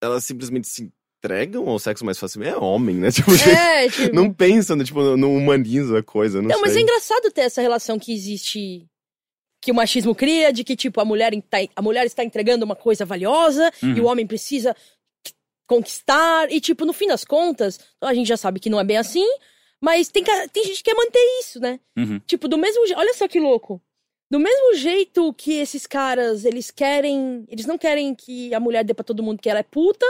Elas 0.02 0.24
simplesmente 0.24 0.68
se 0.68 0.92
entregam 1.24 1.68
ao 1.68 1.78
sexo 1.80 2.06
mais 2.06 2.18
facilmente. 2.18 2.54
É 2.54 2.58
homem, 2.58 2.96
né? 2.96 3.10
Tipo, 3.12 3.32
é, 3.50 3.90
tipo. 3.90 4.16
não 4.16 4.32
pensam, 4.34 4.76
né, 4.76 4.84
tipo, 4.84 5.02
não 5.18 5.36
humaniza 5.36 6.00
a 6.00 6.04
coisa, 6.04 6.42
não, 6.42 6.50
Não, 6.50 6.62
mas 6.62 6.76
é 6.76 6.80
engraçado 6.82 7.30
ter 7.32 7.42
essa 7.42 7.62
relação 7.62 8.00
que 8.00 8.14
existe. 8.14 8.86
Que 9.62 9.72
o 9.72 9.76
machismo 9.76 10.16
cria, 10.16 10.54
de 10.54 10.64
que, 10.64 10.74
tipo, 10.74 11.02
a 11.02 11.06
mulher, 11.06 11.34
tá- 11.50 11.58
a 11.76 11.82
mulher 11.82 12.06
está 12.06 12.24
entregando 12.24 12.64
uma 12.64 12.78
coisa 12.78 13.04
valiosa 13.06 13.70
e 13.84 13.88
Uhum. 13.88 14.04
o 14.04 14.06
homem 14.06 14.26
precisa 14.26 14.74
conquistar. 15.68 16.52
E, 16.52 16.60
tipo, 16.62 16.86
no 16.86 16.94
fim 16.94 17.08
das 17.08 17.24
contas, 17.26 17.80
a 18.02 18.14
gente 18.14 18.28
já 18.28 18.38
sabe 18.38 18.60
que 18.60 18.70
não 18.70 18.80
é 18.80 18.84
bem 18.86 18.98
assim, 18.98 19.26
mas 19.82 20.08
tem, 20.10 20.24
tem 20.24 20.64
gente 20.64 20.78
que 20.78 20.84
quer 20.90 20.96
manter 20.96 21.20
isso, 21.42 21.60
né? 21.60 21.80
Uhum. 21.98 22.20
Tipo, 22.26 22.48
do 22.48 22.58
mesmo 22.58 22.86
jeito. 22.88 22.98
Olha 23.00 23.14
só 23.14 23.28
que 23.28 23.40
louco. 23.40 23.82
Do 24.32 24.40
mesmo 24.40 24.76
jeito 24.76 25.34
que 25.34 25.54
esses 25.54 25.88
caras, 25.88 26.46
eles 26.46 26.70
querem. 26.70 27.46
Eles 27.48 27.66
não 27.66 27.78
querem 27.78 28.14
que 28.14 28.54
a 28.54 28.60
mulher 28.60 28.84
dê 28.84 28.94
pra 28.94 29.04
todo 29.04 29.24
mundo 29.24 29.42
que 29.42 29.50
ela 29.50 29.60
é 29.60 29.64
puta. 29.64 30.06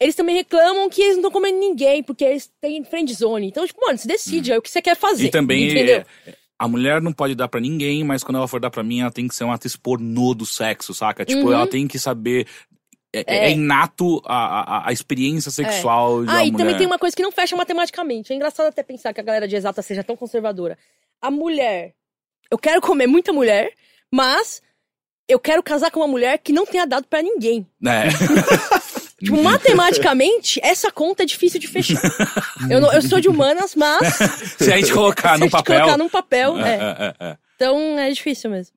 Eles 0.00 0.14
também 0.14 0.34
reclamam 0.36 0.88
que 0.88 1.00
eles 1.00 1.14
não 1.14 1.20
estão 1.20 1.30
comendo 1.30 1.58
ninguém, 1.58 2.02
porque 2.02 2.24
eles 2.24 2.50
têm 2.60 2.82
friend 2.84 3.12
zone. 3.14 3.46
Então, 3.48 3.66
tipo, 3.66 3.80
mano, 3.84 3.98
se 3.98 4.06
decide, 4.06 4.52
é 4.52 4.58
o 4.58 4.62
que 4.62 4.70
você 4.70 4.82
quer 4.82 4.96
fazer. 4.96 5.26
E 5.26 5.30
também 5.30 5.68
Entendeu? 5.70 6.04
é, 6.26 6.34
a 6.58 6.66
mulher 6.68 7.00
não 7.00 7.12
pode 7.12 7.34
dar 7.36 7.46
pra 7.48 7.60
ninguém, 7.60 8.02
mas 8.04 8.22
quando 8.24 8.36
ela 8.38 8.48
for 8.48 8.60
dar 8.60 8.70
pra 8.70 8.82
mim, 8.82 9.00
ela 9.00 9.12
tem 9.12 9.28
que 9.28 9.34
ser 9.34 9.44
uma 9.44 9.54
atriz 9.54 9.76
pornô 9.76 10.34
do 10.34 10.44
sexo, 10.46 10.92
saca? 10.94 11.24
Tipo, 11.24 11.46
Uhum. 11.46 11.52
ela 11.52 11.66
tem 11.68 11.86
que 11.88 11.98
saber. 11.98 12.46
É, 13.14 13.24
É. 13.26 13.36
é 13.46 13.50
inato 13.50 14.20
a, 14.24 14.78
a, 14.86 14.88
a 14.88 14.92
experiência 14.92 15.50
sexual 15.50 16.24
de 16.24 16.30
Ah, 16.30 16.44
e 16.44 16.50
mulher. 16.50 16.64
também 16.64 16.78
tem 16.78 16.86
uma 16.86 16.98
coisa 16.98 17.14
que 17.14 17.22
não 17.22 17.30
fecha 17.30 17.54
matematicamente. 17.54 18.32
É 18.32 18.36
engraçado 18.36 18.66
até 18.66 18.82
pensar 18.82 19.12
que 19.12 19.20
a 19.20 19.24
galera 19.24 19.46
de 19.46 19.54
exata 19.54 19.82
seja 19.82 20.02
tão 20.02 20.16
conservadora. 20.16 20.78
A 21.20 21.30
mulher. 21.30 21.94
Eu 22.52 22.58
quero 22.58 22.82
comer 22.82 23.06
muita 23.06 23.32
mulher, 23.32 23.72
mas 24.10 24.60
eu 25.26 25.40
quero 25.40 25.62
casar 25.62 25.90
com 25.90 26.00
uma 26.00 26.06
mulher 26.06 26.36
que 26.36 26.52
não 26.52 26.66
tenha 26.66 26.86
dado 26.86 27.06
pra 27.08 27.22
ninguém. 27.22 27.66
É. 27.82 28.08
Tipo, 29.22 29.40
matematicamente, 29.40 30.58
essa 30.64 30.90
conta 30.90 31.22
é 31.22 31.26
difícil 31.26 31.60
de 31.60 31.68
fechar. 31.68 32.02
eu, 32.68 32.80
não- 32.80 32.92
eu 32.92 33.00
sou 33.00 33.20
de 33.20 33.28
humanas, 33.28 33.72
mas. 33.76 34.00
Se 34.58 34.72
a 34.72 34.76
gente 34.76 34.92
colocar 34.92 35.34
se 35.34 35.38
no 35.38 35.44
a 35.44 35.46
gente 35.46 35.52
papel. 35.52 35.78
colocar 35.80 35.96
num 35.96 36.08
papel, 36.08 36.58
É, 36.58 36.60
é. 36.60 36.74
é, 36.74 37.06
é, 37.06 37.14
é. 37.30 37.38
Então 37.54 37.96
é 37.98 38.10
difícil 38.10 38.50
mesmo. 38.50 38.76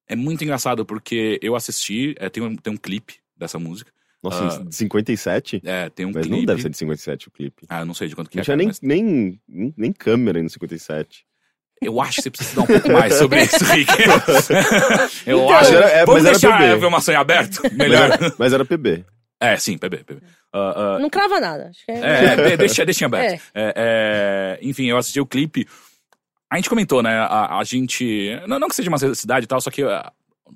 É 0.09 0.17
muito 0.17 0.43
engraçado 0.43 0.85
porque 0.87 1.39
eu 1.43 1.55
assisti, 1.55 2.15
é, 2.19 2.29
tem, 2.29 2.43
um, 2.43 2.57
tem 2.57 2.73
um 2.73 2.77
clipe 2.77 3.15
dessa 3.37 3.59
música. 3.59 3.93
Nossa, 4.23 4.47
Ah. 4.61 4.65
de 4.65 4.75
57? 4.75 5.61
É, 5.65 5.89
tem 5.91 6.05
um 6.07 6.11
Mas 6.13 6.23
clipe. 6.27 6.37
não 6.39 6.45
deve 6.45 6.63
ser 6.63 6.71
de 6.71 6.77
57 6.77 7.29
o 7.29 7.31
clipe. 7.31 7.67
Ah, 7.69 7.81
eu 7.81 7.87
não 7.87 7.95
sei 7.95 8.09
de 8.09 8.17
quanto 8.17 8.29
que 8.31 8.37
Não 8.37 8.41
é. 8.41 8.45
tinha 8.45 8.57
cara, 8.57 8.59
nem, 8.59 8.67
mas 8.67 8.81
nem, 8.81 9.41
nem, 9.77 9.93
câmera 9.93 10.43
no 10.43 10.49
57. 10.51 11.25
Eu 11.81 12.01
acho 12.01 12.17
que 12.17 12.23
você 12.23 12.31
precisa 12.31 12.51
estudar 12.51 12.65
um 12.65 12.81
pouco 12.81 12.93
mais 12.93 13.15
sobre 13.15 13.43
isso, 13.45 13.63
Rick. 13.73 13.93
eu 15.27 15.39
Então, 15.45 15.51
acho. 15.55 15.75
era- 15.75 15.89
é, 15.91 16.05
Vamos 16.07 16.23
mas 16.23 16.25
era 16.25 16.33
deixar 16.39 16.59
PB. 16.59 16.73
a 16.73 16.77
ver 16.77 16.91
maçã 16.91 17.17
aberto? 17.19 17.61
Mas 17.63 17.73
Melhor. 17.73 18.11
era, 18.11 18.35
mas 18.39 18.53
era 18.53 18.65
PB. 18.65 19.05
É, 19.41 19.57
sim, 19.57 19.79
PB, 19.79 19.99
PB. 19.99 20.21
Ah, 20.53 20.97
ah, 20.97 20.99
Não 20.99 21.09
crava 21.09 21.39
nada. 21.39 21.69
Acho 21.69 21.85
que 21.87 21.93
é... 21.93 21.95
É, 22.01 22.53
é, 22.55 22.57
deixa, 22.57 22.85
deixa 22.85 23.05
em 23.05 23.07
aberto. 23.07 23.41
É. 23.55 23.63
É, 23.63 23.73
é, 23.77 24.59
enfim, 24.63 24.87
eu 24.87 24.97
assisti 24.97 25.21
o 25.21 25.27
clipe. 25.27 25.69
A 26.51 26.57
gente 26.57 26.69
comentou, 26.69 27.03
né? 27.03 27.11
A, 27.19 27.59
a 27.59 27.65
gente. 27.65 28.29
Não, 28.47 28.59
não 28.59 28.69
que 28.69 28.75
seja 28.75 28.89
uma 28.89 28.97
necessidade 28.99 29.45
e 29.45 29.47
tal, 29.47 29.61
só 29.61 29.71
que 29.71 29.83
ah, 29.83 30.13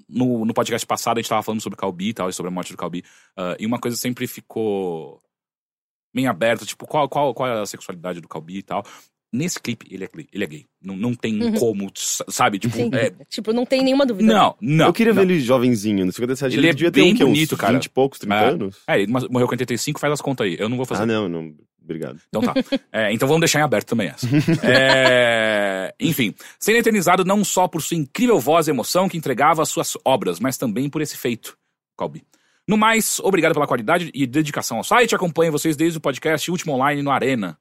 no, 0.08 0.44
no 0.44 0.54
podcast 0.54 0.86
passado 0.86 1.18
a 1.18 1.20
gente 1.20 1.28
tava 1.28 1.42
falando 1.42 1.60
sobre 1.60 1.74
o 1.76 1.80
Calbi 1.80 2.08
e 2.08 2.14
tal, 2.14 2.28
e 2.28 2.32
sobre 2.32 2.48
a 2.48 2.52
morte 2.54 2.72
do 2.72 2.78
Calbi. 2.78 3.04
ah, 3.36 3.56
e 3.60 3.66
uma 3.66 3.78
coisa 3.78 3.96
sempre 3.96 4.26
ficou. 4.26 5.20
bem 6.14 6.26
aberto, 6.26 6.64
tipo, 6.66 6.86
qual, 6.86 7.08
qual, 7.08 7.32
qual 7.34 7.48
é 7.48 7.60
a 7.62 7.66
sexualidade 7.66 8.20
do 8.20 8.28
Calbi 8.28 8.58
e 8.58 8.62
tal. 8.62 8.84
Nesse 9.34 9.58
clipe, 9.58 9.86
ele 9.90 10.04
é, 10.04 10.08
gay- 10.14 10.28
ele 10.30 10.44
é 10.44 10.46
gay. 10.46 10.66
Não, 10.82 10.94
não 10.94 11.14
tem 11.14 11.42
Uhum. 11.42 11.54
como, 11.54 11.90
sabe? 11.94 12.58
Tipo, 12.58 12.76
Sim. 12.76 12.90
é, 12.92 13.10
Tipo, 13.30 13.50
não 13.54 13.64
tem 13.64 13.82
nenhuma 13.82 14.04
dúvida. 14.04 14.30
não, 14.30 14.54
não. 14.60 14.86
eu 14.88 14.92
queria 14.92 15.14
não. 15.14 15.22
ver 15.24 15.30
ele 15.32 15.40
jovenzinho, 15.40 16.04
no 16.04 16.12
57 16.12 16.52
Ele 16.52 16.60
ele, 16.60 16.68
é 16.68 16.72
devia 16.74 16.90
ter 16.92 17.00
bem 17.00 17.14
um, 17.14 17.16
que, 17.16 17.24
bonito, 17.24 17.54
uns 17.54 17.58
cara. 17.58 17.72
20 17.72 17.84
e 17.86 17.88
poucos, 17.88 18.18
30 18.18 18.34
É. 18.34 18.48
anos. 18.50 18.82
É, 18.86 19.00
ele 19.00 19.10
morreu 19.10 19.46
com 19.46 19.54
85, 19.54 19.98
faz 19.98 20.12
as 20.12 20.20
contas 20.20 20.46
aí. 20.46 20.56
Eu 20.58 20.68
não 20.68 20.76
vou 20.76 20.84
fazer. 20.84 21.04
Ah, 21.04 21.06
não, 21.06 21.30
não. 21.30 21.54
Obrigado. 21.82 22.20
Então 22.28 22.42
tá. 22.42 22.54
É, 22.92 23.12
então 23.12 23.26
vamos 23.26 23.40
deixar 23.40 23.60
em 23.60 23.62
aberto 23.62 23.88
também 23.88 24.08
essa. 24.08 24.26
É, 24.62 25.94
enfim, 25.98 26.34
sendo 26.58 26.78
eternizado 26.78 27.24
não 27.24 27.44
só 27.44 27.66
por 27.66 27.80
sua 27.80 27.96
incrível 27.96 28.38
voz 28.38 28.68
e 28.68 28.70
emoção 28.70 29.08
que 29.08 29.16
entregava 29.16 29.62
as 29.62 29.68
suas 29.68 29.96
obras, 30.04 30.38
mas 30.38 30.58
também 30.58 30.90
por 30.90 31.00
esse 31.00 31.16
feito, 31.16 31.56
Colby. 31.96 32.22
No 32.68 32.76
mais, 32.76 33.18
obrigado 33.20 33.54
pela 33.54 33.66
qualidade 33.66 34.10
e 34.14 34.26
dedicação 34.26 34.78
ao 34.78 34.84
site. 34.84 35.14
Acompanho 35.14 35.50
vocês 35.50 35.76
desde 35.76 35.98
o 35.98 36.00
podcast 36.00 36.50
Último 36.50 36.74
Online 36.74 37.02
no 37.02 37.10
Arena. 37.10 37.58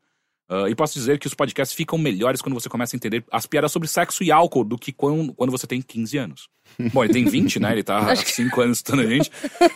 Ah, 0.52 0.70
e 0.70 0.76
posso 0.76 0.94
dizer 0.96 1.18
que 1.18 1.28
os 1.28 1.34
podcasts 1.34 1.74
ficam 1.74 1.98
melhores 1.98 2.42
quando 2.42 2.54
você 2.54 2.68
começa 2.68 2.94
a 2.94 2.98
entender 2.98 3.24
as 3.32 3.46
piadas 3.46 3.72
sobre 3.72 3.88
sexo 3.88 4.22
e 4.22 4.34
álcool 4.34 4.66
do 4.66 4.78
que 4.78 4.92
quando, 4.92 5.34
quando 5.34 5.50
você 5.50 5.66
tem 5.66 5.82
15 5.82 6.18
anos. 6.18 6.50
Bom, 6.92 7.06
ele 7.06 7.14
tem 7.14 7.24
20, 7.24 7.58
né? 7.62 7.72
Ele 7.72 7.84
tá 7.84 8.00
há 8.12 8.16
5 8.16 8.60
anos 8.60 8.80
estando 8.80 9.02
a 9.02 9.06
gente. 9.06 9.32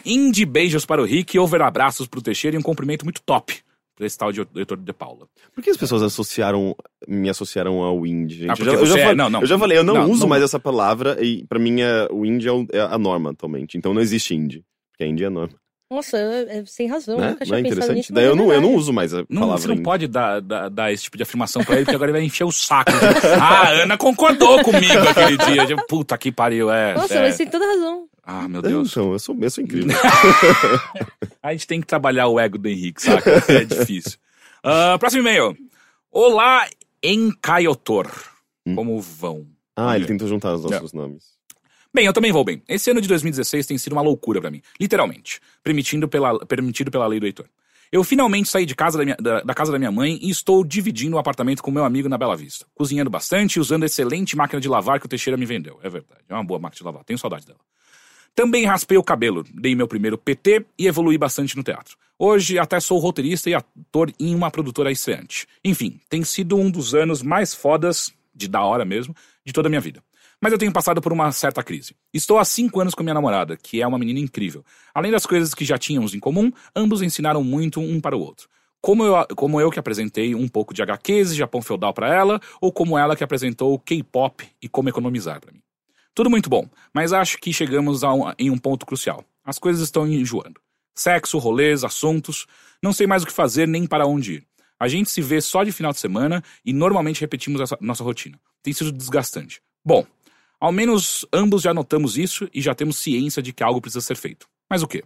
Indie 0.05 0.45
beijos 0.45 0.85
para 0.85 1.01
o 1.01 1.05
Rick, 1.05 1.39
over 1.39 1.61
abraços 1.61 2.07
pro 2.07 2.21
Teixeira 2.21 2.57
e 2.57 2.59
um 2.59 2.63
cumprimento 2.63 3.05
muito 3.05 3.21
top 3.21 3.63
pra 3.95 4.05
esse 4.05 4.17
tal 4.17 4.31
de 4.31 4.45
Heitor 4.55 4.77
de 4.77 4.93
Paula. 4.93 5.27
Por 5.53 5.63
que 5.63 5.69
as 5.69 5.77
pessoas 5.77 6.01
associaram, 6.03 6.75
me 7.07 7.29
associaram 7.29 7.81
ao 7.81 8.05
indie, 8.05 8.39
gente? 8.39 8.49
Ah, 8.49 8.55
eu, 8.59 8.65
já, 8.65 8.71
eu, 8.73 8.85
já 8.85 8.97
é- 8.99 9.01
falei, 9.03 9.15
não, 9.15 9.29
não. 9.29 9.41
eu 9.41 9.47
já 9.47 9.57
falei, 9.57 9.77
eu 9.77 9.83
não, 9.83 9.93
Não, 9.95 10.11
uso 10.11 10.21
não- 10.21 10.27
mais 10.29 10.43
essa 10.43 10.59
palavra 10.59 11.17
e 11.23 11.45
pra 11.45 11.57
mim 11.59 11.81
é, 11.81 12.07
o 12.11 12.25
indie 12.25 12.49
é, 12.49 12.77
é 12.77 12.81
a 12.81 12.97
norma 12.97 13.31
atualmente. 13.31 13.77
Então 13.77 13.93
não 13.93 14.01
existe 14.01 14.35
indie. 14.35 14.63
Porque 14.91 15.05
indie 15.09 15.23
é 15.23 15.27
a 15.27 15.29
norma. 15.31 15.55
Nossa, 15.91 16.17
é, 16.17 16.57
é 16.57 16.65
sem 16.65 16.87
razão. 16.87 17.15
eu 17.15 17.21
né? 17.21 17.29
nunca 17.29 17.45
Não 17.45 17.57
é 17.57 17.59
interessante? 17.59 17.95
nisso. 17.97 18.11
Daí 18.13 18.25
eu 18.25 18.31
é 18.33 18.35
não, 18.35 18.51
eu 18.51 18.59
não 18.59 18.73
uso 18.73 18.91
mais 18.91 19.13
a 19.13 19.17
Não, 19.29 19.41
palavra 19.41 19.61
você 19.61 19.67
não 19.67 19.75
indie. 19.75 19.83
pode 19.83 20.07
dar, 20.07 20.41
dar, 20.41 20.67
dar 20.69 20.91
esse 20.91 21.03
tipo 21.03 21.15
de 21.15 21.21
afirmação 21.23 21.63
pra 21.63 21.75
ele, 21.75 21.85
porque 21.85 21.95
agora 21.95 22.09
ele 22.09 22.17
vai 22.17 22.25
encher 22.25 22.43
o 22.43 22.51
saco. 22.51 22.91
ah, 23.39 23.61
a 23.61 23.69
Ana 23.83 23.95
concordou 23.97 24.63
comigo 24.63 24.97
aquele 25.07 25.37
dia. 25.37 25.75
Puta 25.87 26.17
que 26.17 26.31
pariu, 26.31 26.71
é. 26.71 26.95
Nossa, 26.95 27.13
é. 27.13 27.21
mas 27.21 27.37
tem 27.37 27.47
toda 27.47 27.65
razão. 27.67 28.07
Ah, 28.25 28.47
meu 28.47 28.59
É, 28.59 28.63
Deus. 28.63 28.91
Então, 28.91 29.11
eu 29.13 29.19
sou, 29.19 29.37
eu 29.39 29.49
sou 29.49 29.63
incrível. 29.63 29.95
A 31.43 31.51
gente 31.53 31.67
tem 31.67 31.79
que 31.81 31.87
trabalhar 31.87 32.27
o 32.27 32.39
ego 32.39 32.57
do 32.57 32.67
Henrique, 32.67 33.01
saca? 33.01 33.43
É 33.51 33.63
difícil. 33.65 34.17
Ah, 34.67 34.97
próximo 34.97 35.21
e-mail. 35.21 35.55
Olá, 36.11 36.67
Encaiotor. 37.03 38.11
Hum. 38.65 38.73
Como 38.73 38.99
vão? 38.99 39.45
ah, 39.75 39.95
ele 39.95 40.05
tentou 40.07 40.27
juntar 40.27 40.55
os 40.55 40.63
nossos 40.63 40.91
nomes. 40.91 41.35
Bem, 41.93 42.07
eu 42.07 42.13
também 42.13 42.31
vou 42.31 42.43
bem. 42.43 42.63
Esse 42.67 42.89
ano 42.89 42.99
de 42.99 43.07
2016 43.07 43.67
tem 43.67 43.77
sido 43.77 43.93
uma 43.93 44.01
loucura 44.01 44.41
pra 44.41 44.49
mim. 44.49 44.63
Literalmente. 44.81 45.39
Permitindo 45.63 46.07
pela, 46.07 46.43
permitido 46.47 46.89
pela 46.89 47.05
lei 47.05 47.19
do 47.19 47.27
Heitor. 47.27 47.45
Eu 47.91 48.03
finalmente 48.03 48.49
saí 48.49 48.65
de 48.65 48.73
casa 48.73 48.97
da, 48.97 49.03
minha- 49.05 49.17
da- 49.21 49.41
da 49.41 49.53
casa 49.53 49.71
da 49.71 49.77
minha 49.77 49.91
mãe 49.91 50.17
e 50.19 50.31
estou 50.31 50.63
dividindo 50.65 51.15
o 51.15 51.19
apartamento 51.19 51.61
com 51.61 51.69
meu 51.69 51.85
amigo 51.85 52.09
na 52.09 52.17
Bela 52.17 52.35
Vista. 52.35 52.65
Cozinhando 52.73 53.11
bastante 53.11 53.57
e 53.57 53.59
usando 53.59 53.83
a 53.83 53.85
excelente 53.85 54.35
máquina 54.35 54.59
de 54.59 54.67
lavar 54.67 54.99
que 54.99 55.05
o 55.05 55.09
Teixeira 55.09 55.37
me 55.37 55.45
vendeu. 55.45 55.79
É 55.83 55.89
verdade. 55.91 56.21
É 56.27 56.33
uma 56.33 56.43
boa 56.43 56.59
máquina 56.59 56.79
de 56.79 56.83
lavar. 56.83 57.03
Tenho 57.03 57.19
saudade 57.19 57.45
dela. 57.45 57.59
Também 58.35 58.65
raspei 58.65 58.97
o 58.97 59.03
cabelo, 59.03 59.45
dei 59.53 59.73
meu 59.75 59.87
primeiro 59.87 60.17
PT 60.17 60.65
e 60.77 60.87
evolui 60.87 61.17
bastante 61.17 61.55
no 61.55 61.63
teatro. 61.63 61.95
Hoje 62.19 62.59
até 62.59 62.81
sou 62.81 62.99
roteirista 62.99 63.49
e 63.49 63.53
ator 63.53 64.11
em 64.19 64.35
uma 64.35 64.51
produtora 64.51 64.91
estreante. 64.91 65.47
Enfim, 65.63 66.01
tem 66.09 66.21
sido 66.21 66.57
um 66.57 66.69
dos 66.69 66.93
anos 66.93 67.23
mais 67.23 67.53
fodas, 67.53 68.11
de 68.35 68.49
da 68.49 68.61
hora 68.61 68.83
mesmo, 68.83 69.15
de 69.45 69.53
toda 69.53 69.69
a 69.69 69.71
minha 69.71 69.79
vida. 69.79 70.03
Mas 70.41 70.51
eu 70.51 70.57
tenho 70.57 70.73
passado 70.73 71.01
por 71.01 71.13
uma 71.13 71.31
certa 71.31 71.63
crise. 71.63 71.95
Estou 72.13 72.37
há 72.37 72.43
cinco 72.43 72.81
anos 72.81 72.93
com 72.93 73.03
minha 73.03 73.13
namorada, 73.13 73.55
que 73.55 73.81
é 73.81 73.87
uma 73.87 73.97
menina 73.97 74.19
incrível. 74.19 74.65
Além 74.93 75.13
das 75.13 75.25
coisas 75.25 75.53
que 75.53 75.63
já 75.63 75.77
tínhamos 75.77 76.13
em 76.13 76.19
comum, 76.19 76.51
ambos 76.75 77.01
ensinaram 77.01 77.41
muito 77.41 77.79
um 77.79 78.01
para 78.01 78.17
o 78.17 78.19
outro. 78.19 78.49
Como 78.81 79.05
eu, 79.05 79.25
como 79.33 79.61
eu 79.61 79.71
que 79.71 79.79
apresentei 79.79 80.35
um 80.35 80.49
pouco 80.49 80.73
de 80.73 80.81
HQs 80.81 81.31
e 81.31 81.35
Japão 81.35 81.61
feudal 81.61 81.93
para 81.93 82.13
ela, 82.13 82.41
ou 82.59 82.69
como 82.69 82.97
ela 82.97 83.15
que 83.15 83.23
apresentou 83.23 83.79
K-pop 83.79 84.45
e 84.61 84.67
como 84.67 84.89
economizar 84.89 85.39
para 85.39 85.53
mim. 85.53 85.64
Tudo 86.15 86.29
muito 86.29 86.49
bom, 86.49 86.67
mas 86.93 87.11
acho 87.11 87.37
que 87.37 87.51
chegamos 87.51 88.03
a 88.03 88.13
um- 88.13 88.31
em 88.39 88.49
um 88.49 88.57
ponto 88.57 88.85
crucial. 88.85 89.23
As 89.43 89.59
coisas 89.59 89.83
estão 89.83 90.07
enjoando. 90.07 90.61
Sexo, 90.95 91.37
rolês, 91.37 91.83
assuntos. 91.83 92.47
Não 92.81 92.93
sei 92.93 93.05
mais 93.05 93.21
o 93.23 93.25
que 93.25 93.33
fazer 93.33 93.67
nem 93.67 93.85
para 93.85 94.07
onde 94.07 94.35
ir. 94.35 94.47
A 94.79 94.87
gente 94.87 95.09
se 95.09 95.21
vê 95.21 95.41
só 95.41 95.63
de 95.63 95.73
final 95.73 95.91
de 95.91 95.99
semana 95.99 96.41
e 96.65 96.71
normalmente 96.71 97.19
repetimos 97.19 97.59
essa 97.59 97.77
nossa 97.81 98.03
rotina. 98.03 98.39
Tem 98.63 98.73
sido 98.73 98.93
desgastante. 98.93 99.61
Bom, 99.83 100.07
ao 100.59 100.71
menos 100.71 101.25
ambos 101.33 101.61
já 101.61 101.73
notamos 101.73 102.17
isso 102.17 102.49
e 102.53 102.61
já 102.61 102.73
temos 102.73 102.97
ciência 102.97 103.41
de 103.43 103.51
que 103.51 103.61
algo 103.63 103.81
precisa 103.81 104.01
ser 104.01 104.15
feito. 104.15 104.47
Mas 104.69 104.81
o 104.81 104.87
quê? 104.87 105.03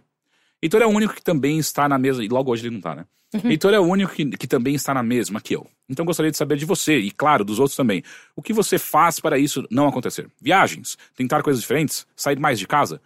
Heitor 0.62 0.82
é 0.82 0.86
o 0.86 0.90
único 0.90 1.14
que 1.14 1.22
também 1.22 1.58
está 1.58 1.88
na 1.88 1.98
mesa, 1.98 2.22
e 2.24 2.28
logo 2.28 2.50
hoje 2.50 2.66
ele 2.66 2.74
não 2.74 2.80
tá, 2.80 2.94
né? 2.94 3.04
Heitor 3.44 3.72
é 3.72 3.78
o 3.78 3.84
único 3.84 4.12
que, 4.12 4.24
que 4.30 4.46
também 4.46 4.74
está 4.74 4.92
na 4.92 5.02
mesma 5.02 5.40
que 5.40 5.54
eu. 5.54 5.66
Então 5.88 6.04
gostaria 6.04 6.30
de 6.30 6.36
saber 6.36 6.56
de 6.56 6.64
você, 6.64 6.98
e 6.98 7.10
claro, 7.10 7.44
dos 7.44 7.58
outros 7.58 7.76
também. 7.76 8.02
O 8.34 8.42
que 8.42 8.52
você 8.52 8.78
faz 8.78 9.20
para 9.20 9.38
isso 9.38 9.66
não 9.70 9.86
acontecer? 9.86 10.28
Viagens? 10.40 10.98
Tentar 11.16 11.42
coisas 11.42 11.60
diferentes? 11.60 12.06
Sair 12.16 12.38
mais 12.38 12.58
de 12.58 12.66
casa? 12.66 13.00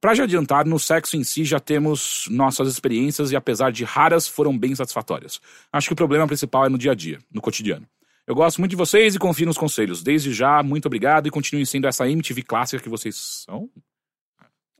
Pra 0.00 0.14
já 0.14 0.24
adiantar, 0.24 0.66
no 0.66 0.78
sexo 0.80 1.16
em 1.16 1.22
si 1.22 1.44
já 1.44 1.60
temos 1.60 2.26
nossas 2.28 2.68
experiências 2.68 3.30
e 3.30 3.36
apesar 3.36 3.70
de 3.70 3.84
raras, 3.84 4.26
foram 4.26 4.56
bem 4.58 4.74
satisfatórias. 4.74 5.40
Acho 5.72 5.88
que 5.88 5.92
o 5.92 5.96
problema 5.96 6.26
principal 6.26 6.66
é 6.66 6.68
no 6.68 6.76
dia 6.76 6.90
a 6.90 6.94
dia, 6.94 7.20
no 7.32 7.40
cotidiano. 7.40 7.86
Eu 8.26 8.34
gosto 8.34 8.58
muito 8.58 8.70
de 8.70 8.76
vocês 8.76 9.14
e 9.14 9.18
confio 9.18 9.46
nos 9.46 9.56
conselhos. 9.56 10.02
Desde 10.02 10.32
já, 10.32 10.62
muito 10.62 10.86
obrigado 10.86 11.28
e 11.28 11.30
continuem 11.30 11.64
sendo 11.64 11.86
essa 11.86 12.08
MTV 12.08 12.42
clássica 12.42 12.82
que 12.82 12.88
vocês 12.88 13.44
são. 13.46 13.70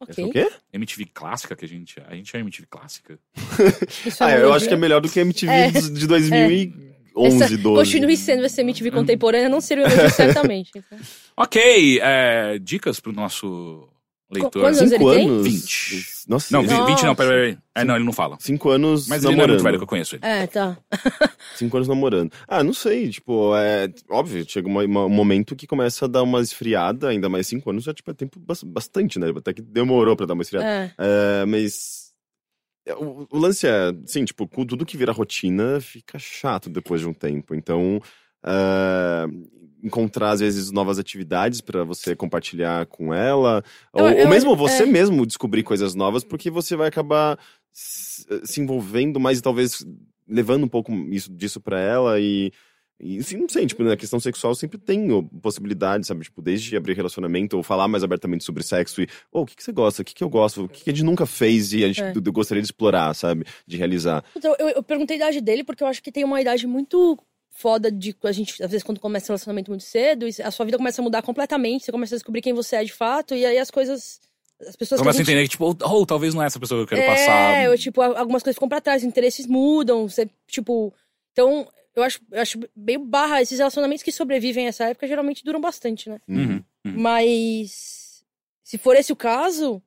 Ok. 0.03 0.24
O 0.24 0.31
quê? 0.33 0.51
MTV 0.73 1.07
clássica 1.15 1.55
que 1.57 1.65
a 1.65 1.69
gente 1.69 1.99
é. 2.01 2.05
A 2.09 2.15
gente 2.15 2.35
é 2.37 2.41
MTV 2.41 2.66
clássica. 2.70 3.19
Ah, 4.20 4.31
é 4.33 4.43
eu 4.43 4.53
acho 4.53 4.66
que 4.69 4.74
é 4.74 4.77
melhor 4.77 5.01
do 5.01 5.09
que 5.09 5.19
a 5.19 5.23
MTV 5.23 5.53
É. 5.53 5.70
de 5.70 5.91
de 5.91 6.07
2011, 6.07 7.45
Essa- 7.45 7.57
12. 7.59 7.85
Continue 7.85 8.16
sendo 8.16 8.45
essa 8.45 8.61
MTV 8.61 8.91
contemporânea, 8.91 9.49
não 9.49 9.61
seria 9.61 9.85
o 9.85 9.87
elogio, 9.89 10.11
certamente. 10.11 10.70
Então. 10.77 10.99
Ok, 11.37 11.99
é, 12.03 12.59
dicas 12.59 13.01
pro 13.01 13.11
nosso 13.12 13.89
leitor. 14.31 14.62
quantos 14.62 14.81
anos 14.81 14.93
Cinco 14.93 15.12
ele 15.12 15.20
tem? 15.20 15.29
anos? 15.31 15.47
20. 15.47 16.07
Nossa, 16.28 16.53
Não, 16.53 16.62
ele- 16.62 16.86
20 16.86 17.03
não, 17.05 17.15
peraí, 17.15 17.55
peraí. 17.55 17.59
É, 17.74 17.85
não, 17.85 17.97
ele 17.97 18.05
não 18.05 18.12
fala. 18.12 18.36
cinco 18.40 18.70
anos 18.70 19.09
Mas 19.09 19.24
ele 19.24 19.28
não 19.28 19.32
é 19.32 19.36
namorando. 19.47 19.51
muito 19.55 19.65
velho 19.65 19.78
que 19.78 19.82
eu 19.85 19.89
conheço 19.89 20.16
ele. 20.16 20.24
É, 20.24 20.47
tá. 20.47 20.77
Cinco 21.57 21.77
anos 21.77 21.89
namorando. 21.89 22.32
Ah, 22.49 22.62
não 22.62 22.73
sei, 22.73 23.09
tipo, 23.11 23.55
é 23.57 23.89
óbvio, 24.11 24.44
chega 24.49 24.69
uma- 24.69 24.85
uma- 24.85 25.05
um 25.07 25.09
momento 25.11 25.55
que 25.57 25.66
começa 25.66 26.05
a 26.05 26.09
dar 26.09 26.23
uma 26.23 26.40
esfriada, 26.40 27.09
ainda 27.09 27.28
mais 27.28 27.47
cinco 27.47 27.70
anos 27.70 27.85
já, 27.85 27.93
tipo, 27.93 28.11
é 28.11 28.15
tempo 28.15 28.39
bas- 28.40 28.62
bastante, 28.62 29.19
né? 29.19 29.28
Até 29.36 29.53
que 29.53 29.62
demorou 29.62 30.16
pra 30.16 30.27
dar 30.27 30.35
uma 30.35 30.43
esfriada. 30.43 30.66
É. 30.66 30.93
É, 30.99 31.44
mas. 31.47 32.12
é, 32.86 32.94
O, 32.94 33.27
o 33.31 33.39
lance 33.39 33.66
é, 33.66 33.93
sim, 34.07 34.24
tipo, 34.24 34.47
tudo 34.66 34.85
que 34.86 34.97
vira 34.97 35.12
rotina 35.12 35.81
fica 35.81 36.19
chato 36.19 36.69
depois 36.70 37.01
de 37.01 37.07
um 37.09 37.15
tempo. 37.15 37.55
Então, 37.55 38.01
é, 38.44 39.27
encontrar, 39.82 40.31
às 40.31 40.40
vezes, 40.40 40.70
novas 40.70 40.98
atividades 40.98 41.60
pra 41.60 41.82
você 41.85 42.14
compartilhar 42.14 42.86
com 42.86 43.12
ela. 43.12 43.64
Eu- 43.94 44.05
ou, 44.05 44.10
eu- 44.10 44.24
ou 44.24 44.31
mesmo 44.31 44.55
você 44.56 44.85
é. 44.85 44.86
mesmo 44.86 45.27
descobrir 45.27 45.62
coisas 45.62 45.94
novas, 45.94 46.23
porque 46.24 46.51
você 46.51 46.77
vai 46.77 46.89
acabar 46.89 47.39
se, 47.73 48.24
se 48.44 48.60
envolvendo 48.60 49.19
mais 49.19 49.39
e 49.39 49.43
talvez 49.43 49.85
levando 50.28 50.64
um 50.64 50.69
pouco 50.69 50.93
isso, 51.10 51.31
disso 51.32 51.60
pra 51.60 51.81
ela 51.81 52.20
e. 52.20 52.52
E 53.05 53.19
assim, 53.19 53.36
não 53.36 53.48
sei, 53.48 53.66
tipo, 53.66 53.82
na 53.82 53.97
questão 53.97 54.20
sexual 54.20 54.55
sempre 54.55 54.78
tem 54.78 55.10
ó, 55.10 55.23
possibilidades, 55.43 56.06
sabe? 56.06 56.23
Tipo, 56.23 56.40
desde 56.40 56.77
abrir 56.77 56.94
relacionamento 56.94 57.56
ou 57.56 57.62
falar 57.64 57.89
mais 57.89 58.05
abertamente 58.05 58.44
sobre 58.44 58.62
sexo 58.62 59.02
e, 59.02 59.09
oh, 59.32 59.40
o 59.40 59.47
que, 59.47 59.56
que 59.56 59.64
você 59.64 59.73
gosta? 59.73 60.02
O 60.02 60.05
que, 60.05 60.14
que 60.14 60.23
eu 60.23 60.28
gosto? 60.28 60.66
O 60.66 60.69
que, 60.69 60.85
que 60.85 60.90
a 60.90 60.93
gente 60.93 61.05
nunca 61.05 61.27
fez 61.27 61.73
e 61.73 61.82
a 61.82 61.89
gente 61.89 62.01
É. 62.01 62.12
gostaria 62.31 62.62
de 62.62 62.66
explorar, 62.69 63.12
sabe? 63.14 63.44
De 63.66 63.77
realizar. 63.77 64.23
Então, 64.36 64.55
eu, 64.56 64.69
eu 64.69 64.82
perguntei 64.85 65.16
a 65.16 65.19
idade 65.19 65.40
dele 65.40 65.64
porque 65.64 65.82
eu 65.82 65.89
acho 65.89 66.01
que 66.01 66.12
tem 66.12 66.23
uma 66.23 66.40
idade 66.40 66.64
muito 66.64 67.19
foda 67.53 67.93
de 67.93 68.16
a 68.24 68.33
gente, 68.33 68.62
às 68.62 68.70
vezes, 68.70 68.83
quando 68.83 68.99
começa 68.99 69.27
um 69.27 69.35
relacionamento 69.35 69.70
muito 69.70 69.85
cedo, 69.85 70.27
a 70.43 70.51
sua 70.51 70.65
vida 70.65 70.79
começa 70.79 71.01
a 71.01 71.05
mudar 71.05 71.23
completamente, 71.23 71.85
você 71.85 71.93
começa 71.93 72.15
a 72.15 72.19
descobrir 72.19 72.41
quem 72.43 72.53
você 72.53 72.77
é 72.77 72.85
de 72.85 72.93
fato, 72.93 73.35
e 73.35 73.45
aí 73.45 73.59
as 73.59 73.70
coisas. 73.70 74.20
As 74.66 74.77
pessoas 74.77 75.01
Começa 75.01 75.19
a 75.19 75.23
a 75.23 75.24
gente... 75.24 75.33
entender 75.33 75.43
que, 75.45 75.51
tipo, 75.51 75.66
oh, 75.66 76.07
talvez 76.07 76.35
não 76.35 76.43
é 76.43 76.47
essa 76.47 76.61
pessoa 76.61 76.87
que 76.87 76.95
eu 76.95 76.99
quero 76.99 77.11
é, 77.11 77.15
passar. 77.15 77.65
eu, 77.65 77.77
tipo, 77.77 78.01
a- 78.01 78.19
algumas 78.20 78.43
coisas 78.45 78.55
ficam 78.57 78.69
pra 78.69 78.81
trás, 78.81 79.03
interesses 79.03 79.47
mudam, 79.47 80.09
você, 80.09 80.31
tipo. 80.47 80.95
Então, 81.33 81.66
eu 81.97 82.03
acho, 82.03 82.20
eu 82.31 82.41
acho 82.41 82.61
meio 82.74 83.01
barra 83.01 83.43
esses 83.43 83.59
relacionamentos 83.59 84.05
que 84.05 84.12
sobrevivem 84.12 84.66
a 84.66 84.69
essa 84.69 84.85
época 84.85 85.07
geralmente 85.09 85.45
duram 85.45 85.61
bastante, 85.61 86.09
né? 86.09 86.20
Uhum, 86.29 86.62
uhum. 86.85 86.95
Mas 86.97 88.23
se 88.62 88.79
for 88.79 88.97
esse 88.97 89.12
o 89.12 89.16
caso, 89.16 89.83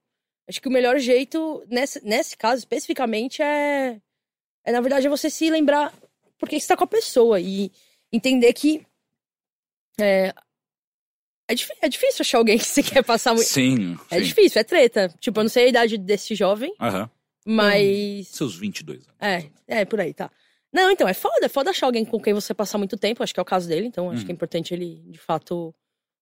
acho 0.47 0.61
que 0.61 0.67
o 0.67 0.71
melhor 0.71 0.99
jeito, 0.99 1.63
nesse, 1.69 2.05
nesse 2.05 2.37
caso 2.37 2.59
especificamente, 2.59 3.41
é, 3.41 3.99
é, 4.65 4.71
na 4.71 4.81
verdade, 4.81 5.07
é 5.07 5.09
você 5.09 5.29
se 5.29 5.49
lembrar 5.49 5.93
por 6.37 6.49
que 6.49 6.59
você 6.59 6.67
tá 6.67 6.77
com 6.77 6.83
a 6.83 6.87
pessoa 6.87 7.39
e 7.39 7.71
entender 8.11 8.51
que 8.53 8.85
é, 9.99 10.33
é, 11.49 11.53
é 11.81 11.89
difícil 11.89 12.21
achar 12.21 12.37
alguém 12.37 12.57
que 12.59 12.65
você 12.65 12.83
quer 12.83 13.03
passar 13.03 13.33
muito. 13.33 13.47
Sim, 13.47 13.97
É 14.11 14.17
sim. 14.17 14.21
difícil, 14.23 14.59
é 14.59 14.63
treta. 14.63 15.13
Tipo, 15.19 15.39
eu 15.39 15.43
não 15.43 15.49
sei 15.49 15.65
a 15.65 15.69
idade 15.69 15.97
desse 15.97 16.35
jovem, 16.35 16.73
Aham. 16.79 17.09
mas. 17.45 18.27
Seus 18.29 18.55
22 18.55 19.07
anos. 19.07 19.15
É, 19.67 19.79
é, 19.81 19.85
por 19.85 19.99
aí, 19.99 20.13
tá. 20.13 20.31
Não, 20.73 20.91
então, 20.91 21.07
é 21.07 21.13
foda, 21.13 21.45
é 21.45 21.49
foda 21.49 21.69
achar 21.69 21.85
alguém 21.85 22.03
com 22.03 22.19
quem 22.19 22.33
você 22.33 22.53
passar 22.53 22.77
muito 22.77 22.97
tempo, 22.97 23.23
acho 23.23 23.33
que 23.33 23.39
é 23.39 23.43
o 23.43 23.45
caso 23.45 23.67
dele, 23.67 23.87
então 23.87 24.09
acho 24.09 24.19
Uhum. 24.21 24.25
que 24.25 24.31
é 24.31 24.35
importante 24.35 24.73
ele, 24.73 25.01
de 25.07 25.17
fato, 25.17 25.73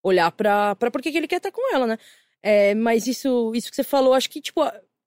olhar 0.03 0.31
pra, 0.31 0.75
pra 0.75 0.91
por 0.91 1.01
que 1.01 1.09
ele 1.09 1.27
quer 1.27 1.37
estar 1.37 1.51
com 1.51 1.73
ela, 1.73 1.87
né? 1.87 1.97
É, 2.41 2.75
mas 2.75 3.07
isso, 3.07 3.51
isso 3.55 3.69
que 3.69 3.75
você 3.75 3.83
falou, 3.83 4.13
acho 4.13 4.29
que, 4.29 4.39
tipo, 4.41 4.61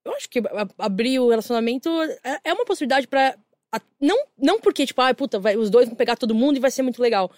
eu 0.04 0.12
acho 0.14 0.28
que 0.28 0.40
abrir 0.78 1.20
o 1.20 1.28
relacionamento 1.28 1.88
é, 2.24 2.40
é 2.44 2.52
uma 2.52 2.64
possibilidade 2.64 3.06
pra 3.06 3.36
a- 3.72 3.80
não, 4.00 4.16
não 4.38 4.60
porque, 4.60 4.86
tipo, 4.86 5.00
ah, 5.02 5.14
puta, 5.14 5.38
vai, 5.38 5.56
os 5.56 5.70
dois 5.70 5.86
vão 5.88 5.96
pegar 5.96 6.16
todo 6.16 6.34
mundo 6.34 6.56
e 6.56 6.60
vai 6.60 6.70
ser 6.70 6.82
muito 6.82 7.00
legal. 7.02 7.30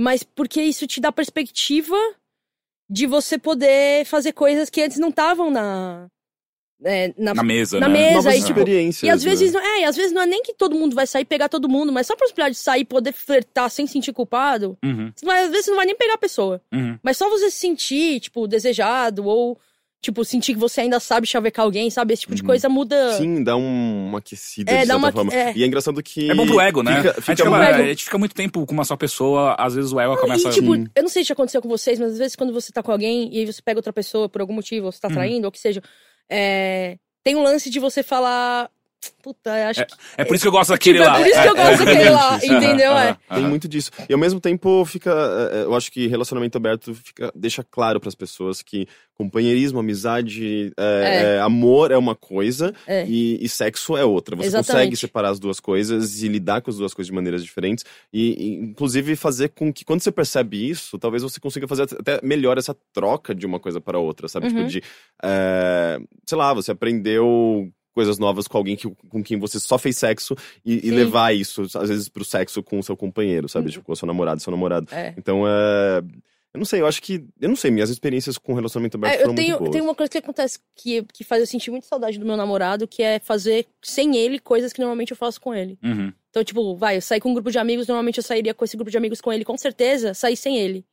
Mas 0.00 0.22
porque 0.22 0.60
isso 0.62 0.86
te 0.86 1.00
dá 1.00 1.12
perspectiva 1.12 1.96
de 2.90 3.06
você 3.06 3.38
poder 3.38 4.04
fazer 4.04 4.32
coisas 4.32 4.68
que 4.70 4.82
antes 4.82 4.98
não 4.98 5.08
estavam 5.08 5.50
na. 5.50 6.06
é, 6.84 7.14
na, 7.16 7.32
Na 7.34 7.42
mesa, 7.42 7.78
Na 7.80 7.88
né? 7.88 7.94
mesa, 7.94 8.14
Novas 8.16 8.34
aí, 8.34 8.40
tipo, 8.42 8.58
experiências. 8.60 9.02
e 9.02 9.10
às 9.10 9.22
vezes, 9.22 9.52
né? 9.52 9.60
não, 9.60 9.66
é, 9.66 9.80
e 9.80 9.84
às 9.84 9.96
vezes 9.96 10.12
não 10.12 10.22
é 10.22 10.26
nem 10.26 10.42
que 10.42 10.52
todo 10.52 10.74
mundo 10.76 10.94
vai 10.94 11.06
sair 11.06 11.22
e 11.22 11.24
pegar 11.26 11.48
todo 11.48 11.68
mundo, 11.68 11.92
mas 11.92 12.06
só 12.06 12.12
a 12.12 12.16
possibilidade 12.16 12.56
de 12.56 12.60
sair 12.60 12.80
e 12.82 12.84
poder 12.84 13.12
flertar 13.12 13.70
sem 13.70 13.86
sentir 13.86 14.12
culpado. 14.12 14.76
Uhum, 14.84 15.12
Mas 15.24 15.44
às 15.46 15.50
vezes 15.50 15.64
você 15.66 15.70
não 15.70 15.78
vai 15.78 15.86
nem 15.86 15.96
pegar 15.96 16.14
a 16.14 16.18
pessoa. 16.18 16.60
uhum. 16.72 16.98
Mas 17.02 17.16
só 17.16 17.28
você 17.30 17.50
se 17.50 17.58
sentir, 17.58 18.20
tipo, 18.20 18.46
desejado, 18.46 19.24
ou, 19.24 19.58
tipo, 20.04 20.24
sentir 20.24 20.54
que 20.54 20.58
você 20.60 20.82
ainda 20.82 21.00
sabe 21.00 21.26
chavecar 21.26 21.64
alguém, 21.64 21.90
sabe? 21.90 22.14
Esse 22.14 22.22
tipo 22.22 22.34
de 22.34 22.42
Uhum. 22.42 22.46
coisa 22.46 22.68
muda. 22.68 23.14
Sim, 23.18 23.42
dá 23.42 23.56
um- 23.56 24.08
uma 24.08 24.18
aquecida 24.18 24.70
É, 24.70 24.82
de 24.82 24.86
dá 24.86 24.96
uma- 24.96 25.10
forma. 25.10 25.32
é. 25.34 25.52
E 25.56 25.62
é 25.62 25.66
engraçado 25.66 26.02
que. 26.02 26.30
É 26.30 26.34
bom 26.34 26.46
pro 26.46 26.60
ego, 26.60 26.82
né? 26.82 26.96
Fica, 26.96 27.10
a, 27.10 27.12
gente 27.12 27.22
fica 27.22 27.36
fica, 27.36 27.50
muito- 27.50 27.64
muito- 27.64 27.80
a 27.82 27.86
gente 27.88 28.04
fica 28.04 28.18
muito 28.18 28.34
tempo 28.34 28.66
com 28.66 28.72
uma 28.72 28.84
só 28.84 28.96
pessoa, 28.96 29.56
às 29.58 29.74
vezes 29.74 29.92
o 29.92 29.98
ego 30.00 30.16
começa 30.18 30.48
E, 30.48 30.52
tipo, 30.52 30.74
Sim. 30.74 30.86
eu 30.94 31.02
não 31.02 31.08
sei 31.10 31.22
se 31.24 31.28
já 31.28 31.32
aconteceu 31.32 31.60
com 31.62 31.68
vocês, 31.68 31.98
mas 31.98 32.12
às 32.12 32.18
vezes 32.18 32.36
quando 32.36 32.52
você 32.52 32.70
tá 32.70 32.82
com 32.82 32.92
alguém 32.92 33.28
e 33.34 33.38
aí 33.40 33.46
você 33.46 33.60
pega 33.62 33.78
outra 33.78 33.92
pessoa 33.92 34.28
por 34.28 34.40
algum 34.40 34.52
motivo, 34.54 34.86
ou 34.86 34.92
você 34.92 35.00
tá 35.00 35.08
Uhum. 35.08 35.14
traindo, 35.14 35.46
ou 35.46 35.52
que 35.52 35.58
seja, 35.58 35.82
é, 36.30 36.96
tem 37.22 37.36
um 37.36 37.42
lance 37.42 37.70
de 37.70 37.78
você 37.80 38.02
falar. 38.02 38.70
Puta, 39.22 39.50
eu 39.58 39.68
acho 39.68 39.86
que. 39.86 39.94
É 40.16 40.24
por 40.24 40.34
isso 40.34 40.44
que 40.44 40.48
eu 40.48 40.52
gosto 40.52 40.70
daquele 40.70 40.98
Tipo, 40.98 41.08
é 41.08 41.12
lá. 41.12 41.18
por 41.18 41.26
isso 41.26 41.42
que 41.42 41.48
eu 41.48 41.54
gosto 41.56 41.84
daquele 41.84 42.10
lá, 42.10 42.36
entendeu? 42.36 42.92
É. 42.92 43.16
Tem 43.34 43.42
muito 43.44 43.66
disso. 43.68 43.90
E 44.08 44.12
ao 44.12 44.18
mesmo 44.18 44.40
tempo 44.40 44.84
fica. 44.84 45.10
é, 45.52 45.60
é, 45.60 45.64
Eu 45.64 45.74
acho 45.74 45.90
que 45.90 46.06
relacionamento 46.06 46.56
aberto 46.58 46.94
fica, 46.94 47.32
deixa 47.34 47.64
claro 47.64 47.98
pras 48.00 48.14
pessoas 48.14 48.62
que 48.62 48.86
companheirismo, 49.16 49.78
amizade, 49.78 50.72
é, 50.76 51.36
é, 51.36 51.40
amor 51.40 51.92
é 51.92 51.96
uma 51.96 52.16
coisa 52.16 52.74
É. 52.84 53.06
e, 53.06 53.38
e 53.44 53.48
sexo 53.48 53.96
é 53.96 54.04
outra. 54.04 54.34
Você 54.34 54.48
Exatamente. 54.48 54.66
consegue 54.72 54.96
separar 54.96 55.30
as 55.30 55.38
duas 55.38 55.60
coisas 55.60 56.20
e 56.22 56.26
lidar 56.28 56.60
com 56.62 56.70
as 56.70 56.76
duas 56.78 56.92
coisas 56.92 57.06
de 57.08 57.14
maneiras 57.14 57.44
diferentes. 57.44 57.84
E, 58.12 58.30
e, 58.32 58.54
inclusive, 58.56 59.14
fazer 59.14 59.50
com 59.50 59.72
que, 59.72 59.84
quando 59.84 60.00
você 60.00 60.10
percebe 60.10 60.68
isso, 60.68 60.98
talvez 60.98 61.22
você 61.22 61.38
consiga 61.38 61.68
fazer 61.68 61.82
até 61.84 62.18
melhor 62.24 62.58
essa 62.58 62.76
troca 62.92 63.32
de 63.32 63.46
uma 63.46 63.60
coisa 63.60 63.80
para 63.80 63.98
outra, 64.00 64.26
sabe? 64.26 64.48
Tipo, 64.48 64.60
Uhum. 64.60 64.66
de. 64.66 64.82
é, 65.22 65.98
sei 66.26 66.36
lá, 66.38 66.52
você 66.52 66.72
aprendeu 66.72 67.68
coisas 67.94 68.18
novas 68.18 68.48
com 68.48 68.58
alguém 68.58 68.76
que, 68.76 68.90
com 69.08 69.22
quem 69.22 69.38
você 69.38 69.58
só 69.60 69.78
fez 69.78 69.96
sexo 69.96 70.36
e, 70.64 70.86
e 70.86 70.90
levar 70.90 71.34
isso, 71.34 71.62
às 71.74 71.88
vezes, 71.88 72.08
pro 72.08 72.24
sexo 72.24 72.62
com 72.62 72.78
o 72.78 72.82
seu 72.82 72.96
companheiro, 72.96 73.48
sabe? 73.48 73.66
Uhum. 73.66 73.72
Tipo, 73.72 73.84
com 73.84 73.92
o 73.92 73.96
seu 73.96 74.06
namorado, 74.06 74.42
seu 74.42 74.50
namorado. 74.50 74.88
É. 74.92 75.14
Então, 75.16 75.46
é. 75.46 76.02
Eu 76.52 76.58
não 76.58 76.64
sei, 76.64 76.80
eu 76.80 76.86
acho 76.86 77.02
que. 77.02 77.24
Eu 77.40 77.48
não 77.48 77.56
sei, 77.56 77.68
minhas 77.72 77.90
experiências 77.90 78.38
com 78.38 78.54
relacionamento 78.54 78.96
aberto 78.96 79.14
É, 79.14 79.18
foram 79.18 79.32
eu 79.32 79.34
tenho, 79.34 79.48
muito 79.48 79.58
boas. 79.58 79.72
tem 79.72 79.80
uma 79.80 79.94
coisa 79.94 80.08
que 80.08 80.18
acontece 80.18 80.60
que, 80.76 81.02
que 81.12 81.24
faz 81.24 81.40
eu 81.40 81.48
sentir 81.48 81.72
muito 81.72 81.84
saudade 81.84 82.16
do 82.16 82.24
meu 82.24 82.36
namorado, 82.36 82.86
que 82.86 83.02
é 83.02 83.18
fazer 83.18 83.66
sem 83.82 84.16
ele 84.16 84.38
coisas 84.38 84.72
que 84.72 84.78
normalmente 84.78 85.10
eu 85.10 85.16
faço 85.16 85.40
com 85.40 85.52
ele. 85.52 85.76
Uhum. 85.82 86.12
Então, 86.30 86.44
tipo, 86.44 86.76
vai, 86.76 86.96
eu 86.96 87.02
saí 87.02 87.18
com 87.18 87.30
um 87.30 87.34
grupo 87.34 87.50
de 87.50 87.58
amigos, 87.58 87.88
normalmente 87.88 88.18
eu 88.18 88.22
sairia 88.22 88.54
com 88.54 88.64
esse 88.64 88.76
grupo 88.76 88.90
de 88.90 88.96
amigos 88.96 89.20
com 89.20 89.32
ele, 89.32 89.44
com 89.44 89.58
certeza, 89.58 90.14
sair 90.14 90.36
sem 90.36 90.56
ele. 90.56 90.84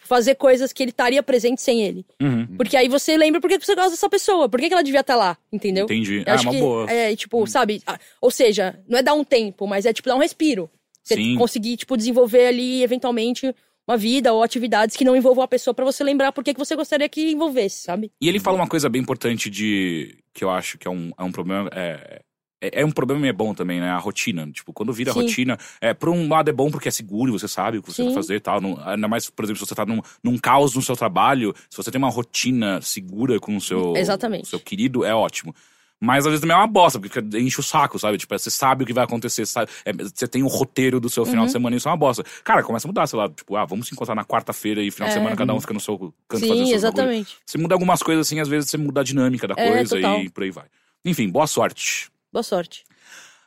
Tipo, 0.00 0.08
fazer 0.08 0.34
coisas 0.36 0.72
que 0.72 0.82
ele 0.82 0.90
estaria 0.90 1.22
presente 1.22 1.60
sem 1.60 1.82
ele. 1.82 2.04
Uhum. 2.20 2.56
Porque 2.56 2.76
aí 2.76 2.88
você 2.88 3.16
lembra 3.16 3.40
por 3.40 3.48
que 3.50 3.58
você 3.58 3.74
gosta 3.74 3.90
dessa 3.90 4.08
pessoa, 4.08 4.48
por 4.48 4.58
que 4.58 4.68
que 4.68 4.72
ela 4.72 4.82
devia 4.82 5.00
estar 5.00 5.16
lá, 5.16 5.36
entendeu? 5.52 5.84
Entendi. 5.84 6.18
Eu 6.18 6.24
Ah, 6.26 6.34
acho 6.34 6.44
uma 6.44 6.52
que 6.52 6.60
boa. 6.60 6.90
É, 6.90 7.14
tipo, 7.14 7.46
sabe? 7.46 7.82
ah, 7.86 7.98
Ou 8.20 8.30
seja, 8.30 8.78
não 8.88 8.98
é 8.98 9.02
dar 9.02 9.14
um 9.14 9.24
tempo, 9.24 9.66
mas 9.66 9.84
é 9.86 9.92
tipo 9.92 10.08
dar 10.08 10.16
um 10.16 10.20
respiro. 10.20 10.70
Você 11.02 11.14
Sim. 11.14 11.36
conseguir, 11.36 11.76
tipo, 11.76 11.96
desenvolver 11.96 12.46
ali, 12.46 12.82
eventualmente, 12.82 13.54
uma 13.88 13.96
vida 13.96 14.32
ou 14.32 14.42
atividades 14.42 14.96
que 14.96 15.04
não 15.04 15.16
envolvam 15.16 15.42
a 15.42 15.48
pessoa 15.48 15.74
pra 15.74 15.84
você 15.84 16.04
lembrar 16.04 16.30
por 16.32 16.44
que 16.44 16.52
que 16.54 16.58
você 16.60 16.76
gostaria 16.76 17.08
que 17.08 17.30
envolvesse, 17.32 17.82
sabe? 17.82 18.10
E 18.20 18.28
ele 18.28 18.38
fala 18.38 18.56
uma 18.56 18.68
coisa 18.68 18.88
bem 18.88 19.02
importante 19.02 19.48
de. 19.50 20.18
que 20.32 20.44
eu 20.44 20.50
acho 20.50 20.78
que 20.78 20.86
é 20.86 20.90
um, 20.90 21.10
é 21.18 21.22
um 21.24 21.32
problema. 21.32 21.68
É, 21.74 22.22
é, 22.60 22.82
é 22.82 22.84
um 22.84 22.90
problema 22.90 23.26
e 23.26 23.28
é 23.28 23.32
bom 23.32 23.54
também, 23.54 23.80
né? 23.80 23.90
A 23.90 23.98
rotina. 23.98 24.46
Tipo, 24.52 24.72
quando 24.72 24.92
vira 24.92 25.12
Sim. 25.12 25.20
rotina, 25.20 25.58
é, 25.80 25.94
por 25.94 26.08
um 26.08 26.28
lado 26.28 26.48
é 26.50 26.52
bom 26.52 26.70
porque 26.70 26.88
é 26.88 26.90
seguro, 26.92 27.32
você 27.32 27.48
sabe 27.48 27.78
o 27.78 27.82
que 27.82 27.90
você 27.92 27.96
Sim. 28.02 28.04
vai 28.06 28.14
fazer 28.14 28.36
e 28.36 28.40
tal. 28.40 28.60
Não- 28.60 28.78
ainda 28.86 29.08
mais, 29.08 29.28
por 29.30 29.44
exemplo, 29.44 29.58
se 29.60 29.66
você 29.68 29.74
tá 29.74 29.86
num, 29.86 30.00
num 30.22 30.36
caos 30.38 30.74
no 30.74 30.82
seu 30.82 30.96
trabalho, 30.96 31.54
se 31.68 31.76
você 31.76 31.90
tem 31.90 31.98
uma 31.98 32.10
rotina 32.10 32.80
segura 32.82 33.38
com 33.40 33.56
o 33.56 33.60
seu, 33.60 33.94
Exatamente. 33.96 34.48
seu 34.48 34.60
querido, 34.60 35.04
é 35.04 35.14
ótimo. 35.14 35.54
Mas 36.02 36.24
às 36.24 36.30
vezes 36.30 36.40
também 36.40 36.56
é 36.56 36.58
uma 36.58 36.66
bosta, 36.66 36.98
porque 36.98 37.20
enche 37.36 37.60
o 37.60 37.62
saco, 37.62 37.98
sabe? 37.98 38.16
Tipo, 38.16 38.38
você 38.38 38.48
sabe 38.50 38.84
o 38.84 38.86
que 38.86 38.92
vai 38.94 39.04
acontecer, 39.04 39.44
sabe? 39.44 39.70
É, 39.84 39.92
você 39.92 40.26
tem 40.26 40.42
o 40.42 40.46
roteiro 40.46 40.98
do 40.98 41.10
seu 41.10 41.24
Uhum. 41.24 41.28
final 41.30 41.44
de 41.44 41.52
semana 41.52 41.76
e 41.76 41.78
isso 41.78 41.88
é 41.88 41.90
uma 41.90 41.96
bosta. 41.98 42.24
Cara, 42.42 42.62
começa 42.62 42.86
a 42.86 42.88
mudar, 42.88 43.06
sei 43.06 43.18
lá, 43.18 43.28
tipo, 43.28 43.54
ah, 43.54 43.66
vamos 43.66 43.86
se 43.86 43.92
encontrar 43.92 44.14
na 44.14 44.24
quarta-feira 44.24 44.82
e 44.82 44.90
final 44.90 45.08
de 45.08 45.14
É. 45.14 45.18
semana 45.18 45.36
cada 45.36 45.52
um 45.52 45.60
fica 45.60 45.74
no 45.74 45.80
seu 45.80 45.98
canto 45.98 46.14
fazendo 46.40 46.48
Sim, 46.48 46.54
bagulho. 46.56 46.74
exatamente. 46.74 47.36
Você 47.44 47.58
muda 47.58 47.74
algumas 47.74 48.02
coisas 48.02 48.26
assim, 48.26 48.40
às 48.40 48.48
vezes 48.48 48.70
você 48.70 48.78
muda 48.78 49.02
a 49.02 49.04
dinâmica 49.04 49.46
da 49.46 49.54
É, 49.58 49.68
coisa 49.68 49.96
total. 49.96 50.20
e 50.22 50.30
por 50.30 50.42
aí 50.42 50.50
vai. 50.50 50.64
Enfim, 51.04 51.28
boa 51.28 51.46
sorte. 51.46 52.08
Boa 52.32 52.42
sorte. 52.42 52.84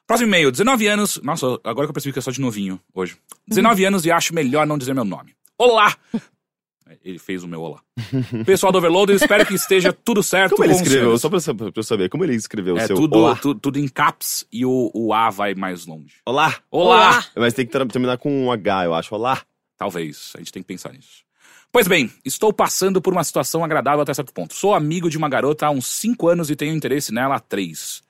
Próximo 0.06 0.28
e-mail, 0.30 0.52
19 0.52 0.88
anos. 0.88 1.20
Nossa, 1.24 1.46
agora 1.64 1.88
que 1.88 1.92
eu 1.92 1.94
percebi 1.94 2.12
que 2.14 2.20
é 2.20 2.22
só 2.22 2.32
de 2.32 2.42
novinho 2.42 2.80
hoje. 2.94 3.18
19 3.48 3.86
anos 3.86 4.06
e 4.06 4.12
acho 4.12 4.34
melhor 4.34 4.68
não 4.68 4.78
dizer 4.78 4.94
meu 4.94 5.06
nome. 5.06 5.34
Olá! 5.58 5.96
Ele 7.04 7.18
fez 7.18 7.44
o 7.44 7.48
meu 7.48 7.60
olá. 7.62 7.82
Pessoal 8.46 8.72
do 8.72 8.78
Overloader, 8.78 9.16
espero 9.16 9.46
que 9.46 9.56
esteja 9.56 9.92
tudo 9.92 10.22
certo 10.22 10.52
Como 10.52 10.64
ele 10.64 10.74
escreveu? 10.74 11.18
Só 11.18 11.28
pra, 11.28 11.40
pra 11.42 11.72
eu 11.76 11.84
saber, 11.84 12.08
como 12.08 12.24
ele 12.24 12.36
escreveu 12.36 12.78
É 12.78 12.84
o 12.84 12.88
seu 12.88 12.96
tudo, 12.96 13.18
olá? 13.18 13.36
tu- 13.36 13.56
tudo 13.56 13.80
em 13.80 13.88
caps 13.88 14.46
e 14.52 14.64
o, 14.66 14.92
o 14.94 15.12
A 15.14 15.30
vai 15.32 15.56
mais 15.56 15.86
longe. 15.88 16.18
Olá! 16.26 16.56
Olá! 16.70 17.26
Mas 17.36 17.54
tem 17.54 17.66
que 17.66 17.72
ter- 17.72 17.86
terminar 17.88 18.18
com 18.20 18.46
um 18.46 18.52
H, 18.52 18.86
eu 18.86 18.94
acho. 18.94 19.16
Olá! 19.16 19.42
Talvez, 19.76 20.32
a 20.36 20.38
gente 20.38 20.52
tem 20.52 20.62
que 20.62 20.68
pensar 20.68 20.94
nisso. 20.94 21.24
Pois 21.72 21.88
bem, 21.88 22.12
estou 22.24 22.54
passando 22.54 23.02
por 23.02 23.12
uma 23.12 23.24
situação 23.24 23.64
agradável 23.64 24.02
até 24.02 24.14
certo 24.14 24.32
ponto. 24.32 24.54
Sou 24.54 24.74
amigo 24.76 25.10
de 25.10 25.18
uma 25.18 25.28
garota 25.28 25.66
há 25.66 25.72
uns 25.72 25.88
5 25.88 26.28
anos 26.30 26.50
e 26.52 26.56
tenho 26.56 26.76
interesse 26.76 27.12
nela 27.12 27.36
há 27.36 27.40
3. 27.40 28.04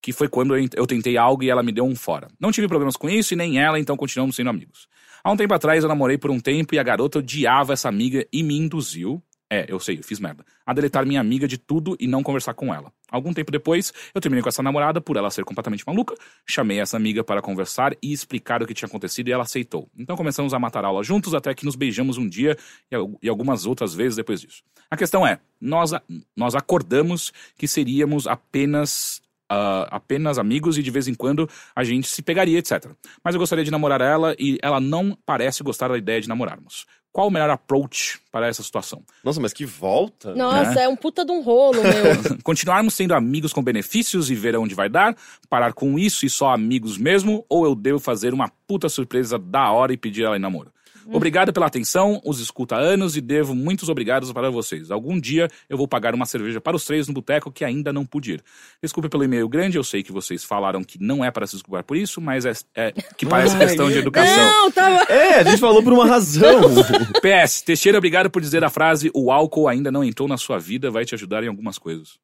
Que 0.00 0.12
foi 0.12 0.28
quando 0.28 0.56
eu 0.56 0.86
tentei 0.86 1.16
algo 1.16 1.42
e 1.42 1.50
ela 1.50 1.62
me 1.62 1.72
deu 1.72 1.84
um 1.84 1.96
fora. 1.96 2.28
Não 2.38 2.52
tive 2.52 2.68
problemas 2.68 2.96
com 2.96 3.08
isso 3.08 3.34
e 3.34 3.36
nem 3.36 3.58
ela, 3.58 3.78
então 3.78 3.96
continuamos 3.96 4.36
sendo 4.36 4.50
amigos. 4.50 4.86
Há 5.24 5.32
um 5.32 5.36
tempo 5.36 5.52
atrás 5.52 5.82
eu 5.82 5.88
namorei 5.88 6.16
por 6.16 6.30
um 6.30 6.38
tempo 6.38 6.74
e 6.74 6.78
a 6.78 6.82
garota 6.82 7.18
odiava 7.18 7.72
essa 7.72 7.88
amiga 7.88 8.26
e 8.32 8.42
me 8.42 8.56
induziu. 8.56 9.22
É, 9.50 9.64
eu 9.66 9.80
sei, 9.80 9.98
eu 9.98 10.02
fiz 10.02 10.20
merda. 10.20 10.44
A 10.66 10.74
deletar 10.74 11.06
minha 11.06 11.20
amiga 11.20 11.48
de 11.48 11.56
tudo 11.56 11.96
e 11.98 12.06
não 12.06 12.22
conversar 12.22 12.52
com 12.52 12.72
ela. 12.72 12.92
Algum 13.10 13.32
tempo 13.32 13.50
depois, 13.50 13.94
eu 14.14 14.20
terminei 14.20 14.42
com 14.42 14.48
essa 14.50 14.62
namorada 14.62 15.00
por 15.00 15.16
ela 15.16 15.30
ser 15.30 15.42
completamente 15.42 15.84
maluca. 15.86 16.14
Chamei 16.46 16.78
essa 16.80 16.98
amiga 16.98 17.24
para 17.24 17.40
conversar 17.40 17.96
e 18.02 18.12
explicar 18.12 18.62
o 18.62 18.66
que 18.66 18.74
tinha 18.74 18.86
acontecido 18.86 19.28
e 19.28 19.32
ela 19.32 19.44
aceitou. 19.44 19.88
Então 19.98 20.16
começamos 20.16 20.52
a 20.52 20.58
matar 20.58 20.84
aula 20.84 21.02
juntos 21.02 21.32
até 21.32 21.54
que 21.54 21.64
nos 21.64 21.76
beijamos 21.76 22.18
um 22.18 22.28
dia 22.28 22.58
e 22.90 22.94
al- 22.94 23.18
algumas 23.26 23.64
outras 23.64 23.94
vezes 23.94 24.16
depois 24.16 24.40
disso. 24.42 24.62
A 24.90 24.96
questão 24.98 25.26
é, 25.26 25.40
nós, 25.58 25.92
nós 26.36 26.54
acordamos 26.54 27.32
que 27.56 27.66
seríamos 27.66 28.26
apenas 28.26 29.22
ah, 29.48 29.88
apenas 29.90 30.38
amigos 30.38 30.76
e 30.78 30.82
de 30.82 30.90
vez 30.90 31.08
em 31.08 31.14
quando 31.14 31.48
a 31.74 31.82
gente 31.84 32.08
se 32.08 32.22
pegaria, 32.22 32.58
etc. 32.58 32.92
Mas 33.22 33.34
eu 33.34 33.38
gostaria 33.38 33.64
de 33.64 33.70
namorar 33.70 34.00
ela 34.00 34.34
e 34.38 34.58
ela 34.62 34.80
não 34.80 35.16
parece 35.24 35.62
gostar 35.62 35.88
da 35.88 35.98
ideia 35.98 36.20
de 36.20 36.28
namorarmos. 36.28 36.86
Qual 37.10 37.28
o 37.28 37.30
melhor 37.30 37.50
approach 37.50 38.20
para 38.30 38.46
essa 38.46 38.62
situação? 38.62 39.02
Nossa, 39.24 39.40
mas 39.40 39.52
que 39.52 39.64
volta! 39.64 40.34
Nossa, 40.34 40.80
é 40.80 40.88
um 40.88 40.94
puta 40.94 41.24
de 41.24 41.32
um 41.32 41.40
rolo, 41.40 41.82
meu. 41.82 42.38
Continuarmos 42.44 42.94
sendo 42.94 43.14
amigos 43.14 43.52
com 43.52 43.62
benefícios 43.62 44.30
e 44.30 44.34
ver 44.34 44.54
aonde 44.54 44.74
vai 44.74 44.88
dar? 44.88 45.16
Parar 45.48 45.72
com 45.72 45.98
isso 45.98 46.26
e 46.26 46.30
só 46.30 46.52
amigos 46.52 46.98
mesmo? 46.98 47.44
Ou 47.48 47.64
eu 47.64 47.74
devo 47.74 47.98
fazer 47.98 48.34
uma 48.34 48.48
puta 48.66 48.88
surpresa 48.88 49.38
da 49.38 49.72
hora 49.72 49.92
e 49.92 49.96
pedir 49.96 50.24
ela 50.24 50.36
em 50.36 50.40
namoro? 50.40 50.70
Obrigado 51.16 51.52
pela 51.52 51.66
atenção, 51.66 52.20
os 52.24 52.38
escuta 52.40 52.76
há 52.76 52.78
anos 52.78 53.16
e 53.16 53.20
devo 53.20 53.54
muitos 53.54 53.88
obrigados 53.88 54.32
para 54.32 54.50
vocês. 54.50 54.90
Algum 54.90 55.18
dia 55.18 55.48
eu 55.68 55.76
vou 55.76 55.88
pagar 55.88 56.14
uma 56.14 56.26
cerveja 56.26 56.60
para 56.60 56.76
os 56.76 56.84
três 56.84 57.08
no 57.08 57.14
boteco 57.14 57.50
que 57.50 57.64
ainda 57.64 57.92
não 57.92 58.04
pude 58.04 58.32
ir. 58.32 58.44
Desculpe 58.82 59.08
pelo 59.08 59.24
e-mail 59.24 59.48
grande, 59.48 59.78
eu 59.78 59.84
sei 59.84 60.02
que 60.02 60.12
vocês 60.12 60.44
falaram 60.44 60.84
que 60.84 61.02
não 61.02 61.24
é 61.24 61.30
para 61.30 61.46
se 61.46 61.54
desculpar 61.54 61.84
por 61.84 61.96
isso, 61.96 62.20
mas 62.20 62.44
é, 62.44 62.52
é 62.74 62.92
que 63.16 63.24
parece 63.24 63.54
Ai, 63.56 63.66
questão 63.66 63.88
de 63.88 63.96
é- 63.96 64.00
educação. 64.00 64.36
Não, 64.36 64.70
tava. 64.70 65.02
É, 65.12 65.40
a 65.40 65.44
gente 65.44 65.58
falou 65.58 65.82
por 65.82 65.92
uma 65.92 66.06
razão! 66.06 66.60
PS, 67.22 67.62
Teixeira, 67.62 67.98
obrigado 67.98 68.30
por 68.30 68.42
dizer 68.42 68.62
a 68.62 68.70
frase: 68.70 69.10
o 69.14 69.30
álcool 69.30 69.68
ainda 69.68 69.90
não 69.90 70.04
entrou 70.04 70.28
na 70.28 70.36
sua 70.36 70.58
vida, 70.58 70.90
vai 70.90 71.04
te 71.04 71.14
ajudar 71.14 71.42
em 71.42 71.48
algumas 71.48 71.78
coisas. 71.78 72.18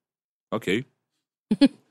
Ok. 0.52 0.84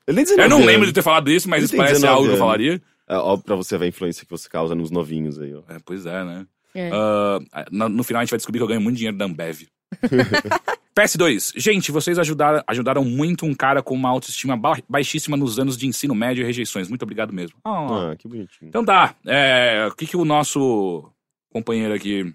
Eu 0.05 0.13
19 0.13 0.49
não 0.49 0.65
lembro 0.65 0.85
de 0.85 0.93
ter 0.93 1.01
falado 1.01 1.31
isso, 1.31 1.49
mas 1.49 1.63
isso 1.63 1.75
parece 1.75 2.01
19 2.01 2.15
algo 2.15 2.27
que 2.27 2.35
eu 2.35 2.39
falaria. 2.39 2.81
É, 3.07 3.17
ó, 3.17 3.37
pra 3.37 3.55
você 3.55 3.77
ver 3.77 3.85
a 3.85 3.87
influência 3.87 4.25
que 4.25 4.31
você 4.31 4.49
causa 4.49 4.75
nos 4.75 4.91
novinhos 4.91 5.39
aí, 5.39 5.53
ó. 5.53 5.61
É, 5.69 5.77
pois 5.83 6.05
é, 6.05 6.23
né? 6.23 6.45
É. 6.75 6.89
Ah, 6.91 7.39
no, 7.71 7.89
no 7.89 8.03
final 8.03 8.21
a 8.21 8.23
gente 8.25 8.31
vai 8.31 8.37
descobrir 8.37 8.59
que 8.59 8.63
eu 8.63 8.67
ganho 8.67 8.81
muito 8.81 8.97
dinheiro 8.97 9.17
da 9.17 9.25
Ambev. 9.25 9.67
PS2. 10.95 11.53
Gente, 11.55 11.91
vocês 11.91 12.19
ajudaram, 12.19 12.63
ajudaram 12.67 13.03
muito 13.03 13.45
um 13.45 13.53
cara 13.55 13.81
com 13.81 13.95
uma 13.95 14.09
autoestima 14.09 14.55
ba- 14.55 14.77
baixíssima 14.87 15.35
nos 15.35 15.57
anos 15.57 15.75
de 15.77 15.87
ensino 15.87 16.13
médio 16.13 16.41
e 16.43 16.45
rejeições. 16.45 16.87
Muito 16.87 17.01
obrigado 17.03 17.33
mesmo. 17.33 17.57
Ah, 17.65 18.11
Ah, 18.11 18.15
que 18.15 18.27
bonitinho. 18.27 18.69
Então 18.69 18.85
tá. 18.85 19.15
É, 19.25 19.87
o 19.91 19.95
que, 19.95 20.05
que 20.05 20.15
o 20.17 20.25
nosso 20.25 21.09
companheiro 21.51 21.93
aqui. 21.93 22.33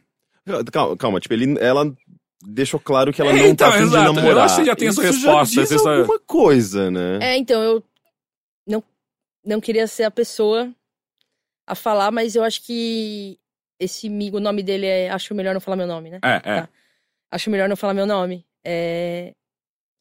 Calma, 0.72 0.96
calma, 0.96 1.20
tipo, 1.20 1.34
ele, 1.34 1.56
ela 1.60 1.94
deixou 2.42 2.80
claro 2.80 3.12
que 3.12 3.20
ela 3.20 3.30
É, 3.30 3.34
não 3.36 3.46
então, 3.46 3.68
tá 3.70 3.76
afim 3.76 3.88
de 3.88 3.94
Eu 3.96 4.02
namorar. 4.14 4.44
acho 4.44 4.54
que 4.56 4.60
você 4.62 4.66
já 4.66 4.76
tem 4.76 4.88
Isso 4.88 5.00
resposta, 5.00 5.54
Já 5.54 5.62
diz 5.64 5.82
só- 5.82 5.94
alguma 5.94 6.18
coisa, 6.20 6.90
né? 6.90 7.18
É, 7.20 7.36
então, 7.36 7.62
eu 7.62 7.84
não, 8.66 8.82
não 9.44 9.60
queria 9.60 9.86
ser 9.86 10.04
a 10.04 10.10
pessoa 10.10 10.72
a 11.66 11.74
falar, 11.74 12.10
mas 12.10 12.34
eu 12.34 12.42
acho 12.42 12.64
que 12.64 13.38
esse 13.78 14.06
amigo, 14.08 14.36
o 14.36 14.40
nome 14.40 14.62
dele 14.62 14.86
é. 14.86 15.10
Acho 15.10 15.34
melhor 15.34 15.54
não 15.54 15.60
falar 15.60 15.76
meu 15.76 15.86
nome, 15.86 16.10
né? 16.10 16.18
É, 16.22 16.36
é. 16.36 16.40
Tá. 16.62 16.68
Acho 17.30 17.50
melhor 17.50 17.68
não 17.68 17.76
falar 17.76 17.94
meu 17.94 18.06
nome. 18.06 18.44
É, 18.64 19.32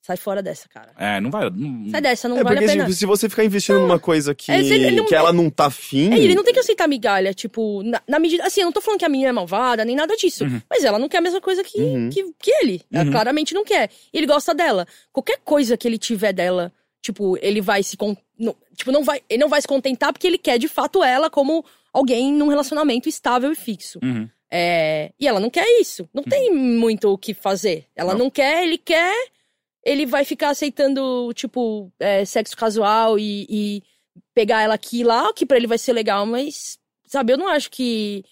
sai 0.01 0.15
fora 0.17 0.41
dessa, 0.41 0.67
cara. 0.69 0.91
É, 0.97 1.19
não 1.19 1.29
vai. 1.29 1.49
Não... 1.49 1.89
Sai 1.91 2.01
dessa, 2.01 2.29
não 2.29 2.37
é 2.37 2.43
vale 2.43 2.55
porque 2.55 2.65
a 2.65 2.73
pena. 2.73 2.83
tipo, 2.85 2.95
se 2.95 3.05
você 3.05 3.27
ficar 3.29 3.43
investindo 3.43 3.79
numa 3.79 3.99
coisa 3.99 4.33
que, 4.33 4.49
É, 4.51 4.63
se 4.63 4.73
ele 4.73 4.91
não- 4.91 5.05
que 5.05 5.13
ela 5.15 5.33
não 5.33 5.49
tá 5.49 5.65
afim. 5.65 6.13
É, 6.13 6.17
ele 6.17 6.33
não 6.35 6.43
tem 6.43 6.53
que 6.53 6.59
aceitar 6.59 6.87
migalha, 6.87 7.33
tipo, 7.33 7.83
na, 7.83 8.01
na 8.07 8.17
medida. 8.19 8.45
Assim, 8.45 8.61
eu 8.61 8.65
não 8.65 8.71
tô 8.71 8.79
falando 8.81 8.99
que 8.99 9.05
a 9.05 9.09
menina 9.09 9.29
é 9.29 9.33
malvada, 9.33 9.83
nem 9.83 9.95
nada 9.95 10.15
disso. 10.15 10.45
Uhum. 10.45 10.61
Mas 10.69 10.83
ela 10.85 10.97
não 10.97 11.09
quer 11.09 11.17
a 11.17 11.21
mesma 11.21 11.41
coisa 11.41 11.63
que, 11.63 11.79
Uhum. 11.81 12.09
que, 12.09 12.23
que 12.39 12.51
ele. 12.51 12.81
Ela 12.91 13.03
Uhum. 13.05 13.11
claramente 13.11 13.53
não 13.53 13.65
quer. 13.65 13.89
E 14.13 14.17
ele 14.17 14.25
gosta 14.27 14.55
dela. 14.55 14.87
Qualquer 15.11 15.39
coisa 15.43 15.75
que 15.75 15.85
ele 15.87 15.97
tiver 15.97 16.31
dela, 16.31 16.71
tipo, 17.01 17.37
ele 17.41 17.59
vai 17.61 17.83
se. 17.83 17.97
Con... 17.97 18.15
não- 18.39 18.55
tipo, 18.75 18.91
não 18.93 19.03
vai, 19.03 19.21
ele 19.29 19.41
não 19.41 19.49
vai 19.49 19.61
se 19.61 19.67
contentar 19.67 20.13
porque 20.13 20.25
ele 20.27 20.37
quer 20.37 20.57
de 20.57 20.67
fato 20.69 21.03
ela 21.03 21.29
como 21.29 21.65
alguém 21.97 22.31
num 22.33 22.47
relacionamento 22.47 23.09
estável 23.09 23.51
e 23.51 23.55
fixo. 23.55 23.99
Uhum. 24.03 24.29
É, 24.51 25.11
E 25.19 25.27
ela 25.27 25.39
não 25.39 25.49
quer 25.49 25.65
isso. 25.81 26.07
Não 26.13 26.23
tem 26.23 26.53
muito 26.53 27.09
o 27.11 27.17
que 27.17 27.33
fazer. 27.33 27.85
Ela 27.95 28.13
Não. 28.13 28.25
não, 28.25 28.29
quer, 28.29 28.63
ele 28.63 28.77
quer. 28.77 29.13
Ele 29.83 30.05
vai 30.05 30.23
ficar 30.25 30.49
aceitando, 30.49 31.31
tipo, 31.33 31.91
é, 31.99 32.23
sexo 32.25 32.55
casual 32.55 33.17
e, 33.17 33.45
e 33.49 33.83
pegar 34.33 34.61
ela 34.61 34.73
aqui 34.75 34.99
e 34.99 35.03
lá, 35.03 35.31
que 35.33 35.45
pra 35.45 35.57
ele 35.57 35.67
vai 35.67 35.77
ser 35.77 35.93
legal, 35.93 36.25
mas, 36.25 36.77
sabe, 37.05 37.33
eu 37.33 37.37
não 37.37 37.47
acho 37.47 37.69
que. 37.71 38.23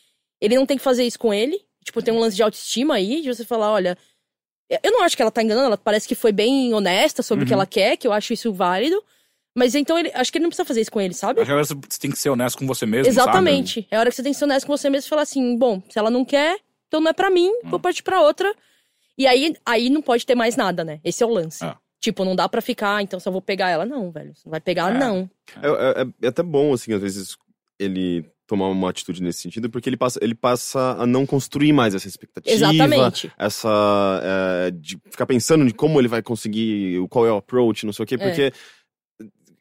Ele 0.42 0.56
não 0.56 0.66
tem 0.66 0.78
que 0.78 0.84
fazer 0.84 1.04
isso 1.06 1.18
com 1.20 1.34
ele. 1.34 1.60
Tipo, 1.84 2.02
tem 2.02 2.14
um 2.14 2.20
lance 2.20 2.36
de 2.36 2.44
autoestima 2.44 2.96
aí, 2.96 3.22
de 3.22 3.34
você 3.34 3.44
falar, 3.46 3.72
olha. 3.72 3.98
Eu 4.84 4.92
não 4.92 5.04
acho 5.04 5.16
que 5.16 5.22
ela 5.22 5.30
tá 5.32 5.44
enganando, 5.44 5.68
ela 5.68 5.78
parece 5.78 6.08
que 6.08 6.16
foi 6.16 6.32
bem 6.32 6.74
honesta 6.74 7.22
sobre 7.22 7.44
o 7.44 7.48
que 7.48 7.54
Uhum. 7.54 7.60
ela 7.60 7.68
quer, 7.68 7.98
que 7.98 8.08
eu 8.08 8.12
acho 8.12 8.34
isso 8.34 8.52
válido. 8.52 9.02
Mas 9.58 9.74
então, 9.74 9.98
ele, 9.98 10.12
acho 10.14 10.32
que 10.32 10.38
ele 10.38 10.44
não 10.44 10.50
precisa 10.50 10.66
fazer 10.66 10.82
isso 10.82 10.92
com 10.92 11.00
ele, 11.00 11.14
sabe? 11.14 11.40
Acho 11.40 11.46
que 11.48 11.52
agora 11.52 11.66
você 11.66 12.00
tem 12.00 12.12
que 12.12 12.20
ser 12.20 12.30
honesto 12.30 12.58
com 12.58 12.68
você 12.68 12.86
mesmo. 12.86 13.08
Exatamente. 13.10 13.88
É 13.90 13.98
hora 13.98 14.10
que 14.10 14.16
você 14.16 14.22
tem 14.24 14.34
que 14.34 14.38
ser 14.38 14.44
honesto 14.46 14.68
com 14.68 14.76
você 14.78 14.90
mesmo 14.90 15.08
e 15.08 15.10
falar 15.10 15.22
assim: 15.22 15.58
bom, 15.58 15.82
se 15.90 15.98
ela 15.98 16.10
não 16.10 16.26
quer, 16.26 16.58
então 16.88 17.00
não 17.00 17.10
é 17.10 17.14
pra 17.14 17.30
mim, 17.30 17.48
Hum. 17.64 17.70
vou 17.70 17.80
partir 17.80 18.04
pra 18.04 18.22
outra. 18.22 18.54
E 19.18 19.26
aí, 19.26 19.56
aí 19.66 19.90
não 19.90 20.02
pode 20.02 20.26
ter 20.26 20.36
mais 20.36 20.58
nada, 20.58 20.84
né? 20.84 21.00
Esse 21.04 21.24
é 21.24 21.26
o 21.26 21.30
lance. 21.30 21.64
Ah. 21.64 21.78
Tipo, 22.02 22.26
não 22.26 22.36
dá 22.36 22.50
pra 22.50 22.62
ficar, 22.62 23.02
então 23.02 23.18
só 23.20 23.32
vou 23.32 23.42
pegar 23.42 23.70
ela. 23.70 23.86
Não, 23.86 24.12
velho. 24.12 24.36
Você 24.36 24.42
não 24.46 24.52
vai 24.52 24.60
pegar, 24.60 24.94
É. 24.94 25.00
não. 25.00 25.30
É, 25.64 26.02
é- 26.02 26.08
é 26.24 26.28
até 26.28 26.44
bom, 26.44 26.74
assim, 26.74 26.92
às 26.94 27.02
vezes, 27.02 27.38
ele 27.80 28.26
tomar 28.46 28.68
uma 28.68 28.90
atitude 28.90 29.24
nesse 29.24 29.42
sentido, 29.42 29.70
porque 29.72 29.90
ele 29.90 29.98
passa, 29.98 30.20
ele 30.22 30.36
passa 30.36 30.98
a 31.00 31.08
não 31.08 31.26
construir 31.26 31.72
mais 31.74 31.96
essa 31.96 32.08
expectativa. 32.08 32.54
Exatamente. 32.54 33.32
Essa. 33.40 34.22
é, 34.68 34.72
de 34.72 34.98
ficar 35.10 35.26
pensando 35.26 35.66
de 35.66 35.74
como 35.74 36.00
ele 36.00 36.10
vai 36.10 36.22
conseguir, 36.22 37.00
o- 37.00 37.08
qual 37.08 37.26
é 37.26 37.32
o 37.32 37.38
approach, 37.38 37.86
não 37.86 37.94
sei 37.94 38.04
o 38.04 38.06
quê, 38.06 38.16
É. 38.16 38.18
porque. 38.18 38.54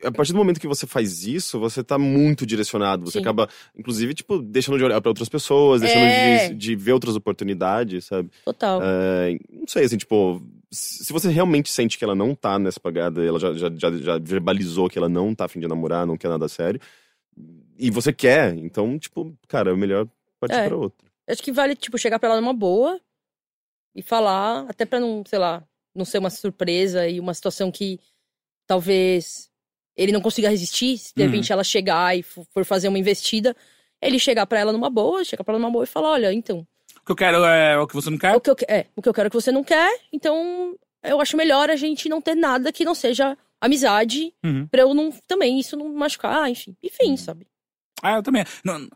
A 0.05 0.12
partir 0.12 0.32
do 0.32 0.39
momento 0.39 0.60
que 0.60 0.66
você 0.68 0.86
faz 0.86 1.24
isso, 1.26 1.59
você 1.59 1.82
tá 1.82 1.98
muito 1.98 2.44
direcionado. 2.47 3.05
Você 3.06 3.18
Sim. 3.18 3.20
acaba, 3.20 3.48
inclusive, 3.76 4.14
tipo, 4.14 4.39
deixando 4.40 4.78
de 4.78 4.85
olhar 4.85 5.01
pra 5.01 5.10
outras 5.10 5.28
pessoas, 5.28 5.81
deixando 5.81 6.05
É. 6.05 6.48
de, 6.48 6.55
de 6.55 6.76
ver 6.76 6.93
outras 6.93 7.16
oportunidades, 7.16 8.05
sabe? 8.06 8.31
Total. 8.44 8.81
É, 8.82 9.39
não 9.51 9.66
sei, 9.66 9.85
assim, 9.85 9.97
tipo, 9.97 10.43
se 10.70 11.05
se 11.05 11.12
você 11.12 11.28
realmente 11.28 11.70
sente 11.70 11.97
que 11.98 12.05
ela 12.05 12.14
não 12.14 12.35
tá 12.35 12.59
nessa 12.59 12.81
pagada, 12.81 13.24
ela 13.24 13.39
já, 13.39 13.52
já, 13.55 13.70
já, 13.76 13.90
já 13.97 14.18
verbalizou 14.18 14.89
que 14.89 14.98
ela 14.98 15.09
não 15.09 15.35
tá 15.35 15.44
afim 15.47 15.60
de 15.60 15.68
namorar, 15.68 16.06
não 16.06 16.16
quer 16.16 16.28
nada 16.28 16.48
sério, 16.48 16.81
e 17.78 17.90
você 17.90 18.12
quer, 18.12 18.55
então, 18.56 18.98
tipo, 18.98 19.36
cara, 19.48 19.70
é 19.72 19.76
melhor 19.76 20.06
partir 20.39 20.56
É. 20.56 20.68
pra 20.68 20.76
outra. 20.76 21.06
Acho 21.28 21.43
que 21.43 21.51
vale, 21.52 21.74
tipo, 21.74 21.97
chegar 21.98 22.18
pra 22.18 22.28
ela 22.31 22.40
numa 22.40 22.52
boa 22.52 23.01
e 23.97 24.02
falar, 24.02 24.66
até 24.68 24.85
pra 24.85 25.01
não, 25.01 25.22
sei 25.26 25.39
lá, 25.39 25.62
não 25.94 26.05
ser 26.05 26.18
uma 26.18 26.31
surpresa 26.31 27.09
e 27.09 27.18
uma 27.20 27.32
situação 27.35 27.70
que 27.72 27.98
talvez 28.66 29.48
ele 29.96 30.12
não 30.12 30.20
consiga 30.20 30.48
resistir, 30.48 30.98
se 30.98 31.12
de 31.14 31.22
Uhum. 31.22 31.28
repente 31.28 31.52
ela 31.52 31.64
chegar 31.64 32.16
e 32.16 32.22
for 32.22 32.64
fazer 32.64 32.88
uma 32.88 32.98
investida, 32.98 33.56
ele 34.02 34.18
chegar 34.18 34.46
pra 34.46 34.58
ela 34.58 34.72
numa 34.72 34.90
boa, 34.90 35.24
chegar 35.24 35.44
pra 35.44 35.52
ela 35.54 35.60
numa 35.60 35.70
boa 35.72 35.84
e 35.84 35.86
falar, 35.86 36.10
olha, 36.10 36.32
então, 36.32 36.66
O 37.00 37.04
que 37.06 37.12
eu 37.12 37.16
quero 37.16 37.44
é 37.44 37.78
o 37.78 37.86
que 37.86 37.94
você 37.94 38.10
não 38.10 38.18
quer. 38.18 38.34
o 38.36 38.40
que 38.40 38.50
eu, 38.50 38.56
é, 38.68 38.86
o 38.96 39.02
que 39.02 39.08
eu 39.08 39.14
quero 39.14 39.30
que 39.30 39.36
você 39.36 39.52
não 39.52 39.62
quer, 39.64 40.00
então 40.12 40.74
eu 41.02 41.20
acho 41.20 41.36
melhor 41.36 41.68
a 41.70 41.76
gente 41.76 42.08
não 42.08 42.20
ter 42.20 42.34
nada 42.34 42.72
que 42.72 42.84
não 42.84 42.94
seja 42.94 43.36
amizade, 43.60 44.32
Uhum. 44.44 44.66
pra 44.66 44.82
eu 44.82 44.92
não, 44.94 45.10
também, 45.26 45.58
isso 45.60 45.76
não 45.76 45.88
machucar, 45.94 46.50
enfim, 46.50 46.76
enfim, 46.82 47.16
sabe? 47.16 47.46
Ah, 48.02 48.16
eu 48.16 48.22
também. 48.22 48.44
Não, 48.64 48.88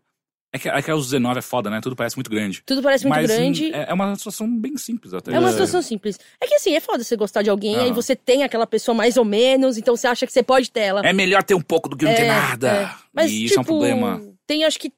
é, 0.52 0.58
que, 0.58 0.68
é 0.68 0.82
que 0.82 0.90
aos 0.90 1.06
19 1.06 1.38
é 1.38 1.42
foda, 1.42 1.68
né? 1.70 1.80
Tudo 1.80 1.94
parece 1.96 2.16
muito 2.16 2.30
grande. 2.30 2.62
Tudo 2.64 2.82
parece 2.82 3.04
muito 3.06 3.16
Mas 3.16 3.26
grande. 3.30 3.72
é, 3.74 3.86
é 3.90 3.92
uma 3.94 4.14
situação 4.16 4.48
bem 4.58 4.76
simples 4.76 5.12
até. 5.12 5.32
É 5.34 5.38
uma 5.38 5.48
É. 5.48 5.52
situação 5.52 5.82
simples. 5.82 6.18
É 6.40 6.46
que 6.46 6.54
assim, 6.54 6.74
é 6.74 6.80
foda 6.80 7.04
você 7.04 7.16
gostar 7.16 7.42
de 7.42 7.50
alguém, 7.50 7.76
Ah. 7.76 7.82
aí 7.82 7.92
você 7.92 8.16
tem 8.16 8.42
aquela 8.42 8.66
pessoa 8.66 8.94
mais 8.94 9.16
ou 9.16 9.24
menos, 9.24 9.76
então 9.76 9.94
você 9.96 10.06
acha 10.06 10.26
que 10.26 10.32
você 10.32 10.42
pode 10.42 10.70
ter 10.70 10.80
ela. 10.80 11.00
É 11.06 11.12
melhor 11.12 11.42
ter 11.42 11.54
um 11.54 11.60
pouco 11.60 11.88
do 11.88 11.96
que 11.96 12.04
não 12.04 12.14
ter 12.14 12.22
É, 12.22 12.28
nada. 12.28 12.68
é. 12.70 12.90
Mas, 13.12 13.30
e 13.30 13.34
tipo, 13.34 13.44
isso 13.46 13.58
é 13.58 13.60
um 13.60 13.64
problema. 13.64 14.22
tem, 14.46 14.64
acho 14.64 14.78
que 14.78 14.92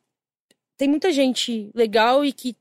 tem 0.78 0.88
muita 0.88 1.12
gente 1.12 1.70
legal 1.74 2.24
e 2.24 2.32
que 2.32 2.54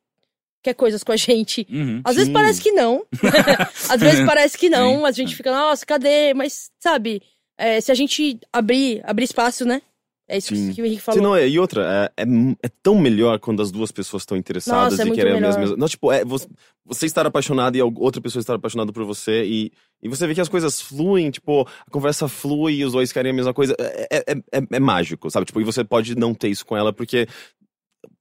quer 0.61 0.73
coisas 0.73 1.03
com 1.03 1.11
a 1.11 1.15
gente. 1.15 1.65
Uhum. 1.69 2.01
Às 2.03 2.15
vezes 2.15 2.27
Sim. 2.27 2.33
parece 2.33 2.61
que 2.61 2.71
não. 2.71 3.05
Às 3.89 4.01
vezes 4.01 4.25
parece 4.25 4.57
que 4.57 4.69
não. 4.69 4.97
Sim. 4.99 5.05
A 5.05 5.11
gente 5.11 5.35
fica, 5.35 5.51
nossa, 5.51 5.85
cadê? 5.85 6.33
Mas, 6.33 6.69
sabe, 6.79 7.21
é, 7.57 7.79
se 7.79 7.91
a 7.91 7.95
gente 7.95 8.39
abrir, 8.51 9.01
abrir 9.05 9.23
espaço, 9.25 9.63
né? 9.63 9.81
É 10.29 10.37
isso 10.37 10.55
Sim. 10.55 10.71
que 10.73 10.81
o 10.81 10.85
Henrique 10.85 11.01
falou. 11.01 11.21
não, 11.21 11.35
é- 11.35 11.49
e 11.49 11.57
outra, 11.59 12.11
é, 12.15 12.21
é, 12.23 12.25
é 12.63 12.69
tão 12.83 12.95
melhor 12.99 13.39
quando 13.39 13.61
as 13.63 13.71
duas 13.71 13.91
pessoas 13.91 14.21
estão 14.21 14.37
interessadas 14.37 14.91
Nossa, 14.99 15.03
é 15.03 15.11
e 15.11 15.15
querem 15.15 15.33
melhor. 15.33 15.57
mesmas. 15.57 15.75
Não, 15.77 15.87
tipo, 15.87 16.11
é 16.11 16.23
você, 16.23 16.47
você 16.85 17.05
estar 17.07 17.25
apaixonado 17.25 17.75
e 17.75 17.81
a 17.81 17.85
outra 17.85 18.21
pessoa 18.21 18.39
estar 18.39 18.53
apaixonada 18.53 18.93
por 18.93 19.03
você 19.05 19.43
e, 19.43 19.71
e 20.03 20.07
você 20.07 20.27
vê 20.27 20.35
que 20.35 20.41
as 20.41 20.47
coisas 20.47 20.79
fluem, 20.79 21.31
tipo, 21.31 21.67
a 21.85 21.89
conversa 21.91 22.27
flui 22.27 22.75
e 22.75 22.85
os 22.85 22.93
dois 22.93 23.11
querem 23.11 23.31
a 23.31 23.35
mesma 23.35 23.53
coisa. 23.55 23.75
É, 23.79 24.23
é, 24.31 24.35
é- 24.71 24.79
mágico, 24.79 25.31
sabe? 25.31 25.47
Tipo, 25.47 25.59
e 25.61 25.63
você 25.63 25.83
pode 25.83 26.15
não 26.15 26.33
ter 26.35 26.49
isso 26.49 26.63
com 26.65 26.77
ela 26.77 26.93
porque. 26.93 27.27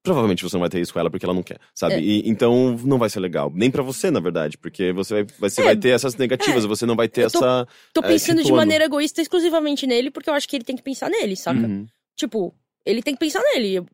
Provavelmente 0.02 0.42
você 0.42 0.56
não 0.56 0.60
vai 0.60 0.68
ter 0.70 0.80
isso 0.80 0.92
com 0.92 0.98
ela 0.98 1.10
porque 1.10 1.24
ela 1.26 1.34
não 1.34 1.42
quer, 1.42 1.58
sabe? 1.74 1.96
E- 1.98 2.28
então 2.28 2.76
não 2.84 2.98
vai 2.98 3.10
ser 3.10 3.20
legal. 3.20 3.52
Nem 3.54 3.70
pra 3.70 3.82
você, 3.82 4.10
na 4.10 4.20
verdade, 4.20 4.56
porque 4.56 4.92
você 4.92 5.14
vai, 5.14 5.26
você 5.38 5.62
vai 5.62 5.76
ter 5.76 5.90
essas 5.90 6.16
negativas, 6.16 6.64
você 6.64 6.86
não 6.86 6.96
vai 6.96 7.08
ter 7.08 7.24
Eu 7.24 7.30
tô- 7.30 7.38
essa. 7.38 7.68
Tô 7.92 8.02
pensando 8.02 8.42
de 8.42 8.50
maneira 8.52 8.84
egoísta 8.84 9.20
exclusivamente 9.20 9.86
nele, 9.86 10.10
porque 10.10 10.30
eu 10.30 10.34
acho 10.34 10.48
que 10.48 10.56
ele 10.56 10.64
tem 10.64 10.76
que 10.76 10.82
pensar 10.82 11.10
nele, 11.10 11.36
saca? 11.36 11.60
Uhum. 11.60 11.86
Tipo, 12.18 12.52
ele 12.84 13.00
tem 13.00 13.14
que 13.14 13.20
pensar 13.20 13.40
nele. 13.40 13.86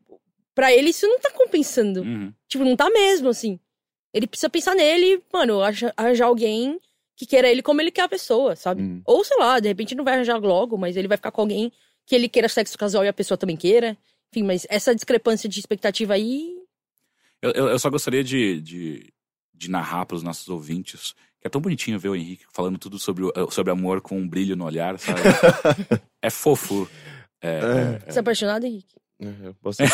Pra 0.55 0.73
ele 0.73 0.89
isso 0.89 1.07
não 1.07 1.19
tá 1.19 1.31
compensando. 1.31 2.01
Uhum. 2.01 2.33
Tipo, 2.47 2.65
não 2.65 2.75
tá 2.75 2.89
mesmo, 2.89 3.29
assim. 3.29 3.59
Ele 4.11 4.25
precisa 4.25 4.49
pensar 4.49 4.73
nele, 4.73 5.21
mano, 5.31 5.59
arranjar 5.95 6.25
alguém 6.25 6.79
que 7.15 7.25
queira 7.25 7.49
ele 7.49 7.61
como 7.61 7.79
ele 7.79 7.91
quer 7.91 8.03
a 8.03 8.09
pessoa, 8.09 8.55
sabe? 8.55 8.81
Uhum. 8.81 9.01
Ou, 9.05 9.23
sei 9.23 9.37
lá, 9.37 9.59
de 9.59 9.67
repente 9.67 9.93
não 9.93 10.03
vai 10.03 10.15
arranjar 10.15 10.37
logo, 10.37 10.77
mas 10.77 10.97
ele 10.97 11.07
vai 11.07 11.17
ficar 11.17 11.31
com 11.31 11.41
alguém 11.41 11.71
que 12.05 12.15
ele 12.15 12.27
queira 12.27 12.49
sexo 12.49 12.77
casual 12.77 13.05
e 13.05 13.07
a 13.07 13.13
pessoa 13.13 13.37
também 13.37 13.55
queira. 13.55 13.95
Enfim, 14.31 14.43
mas 14.43 14.65
essa 14.69 14.95
discrepância 14.95 15.47
de 15.47 15.59
expectativa 15.59 16.13
aí. 16.13 16.57
Eu, 17.41 17.51
eu, 17.51 17.67
eu 17.67 17.79
só 17.79 17.89
gostaria 17.89 18.23
de, 18.23 18.59
de, 18.59 19.13
de 19.53 19.69
narrar 19.69 20.05
para 20.05 20.15
os 20.15 20.23
nossos 20.23 20.47
ouvintes 20.49 21.13
que 21.39 21.47
é 21.47 21.49
tão 21.49 21.61
bonitinho 21.61 21.99
ver 21.99 22.09
o 22.09 22.15
Henrique 22.15 22.43
falando 22.51 22.79
tudo 22.79 22.97
sobre, 22.97 23.23
sobre 23.51 23.71
amor 23.71 24.01
com 24.01 24.17
um 24.17 24.27
brilho 24.27 24.55
no 24.55 24.65
olhar, 24.65 24.97
sabe? 24.97 25.19
é 26.19 26.29
fofo. 26.31 26.89
É, 27.45 28.11
Você 28.11 28.19
é 28.19 28.21
apaixonado, 28.21 28.65
Henrique? 28.65 28.95
É, 29.21 29.27
eu 29.47 29.55
posso 29.61 29.77
sim. 29.79 29.91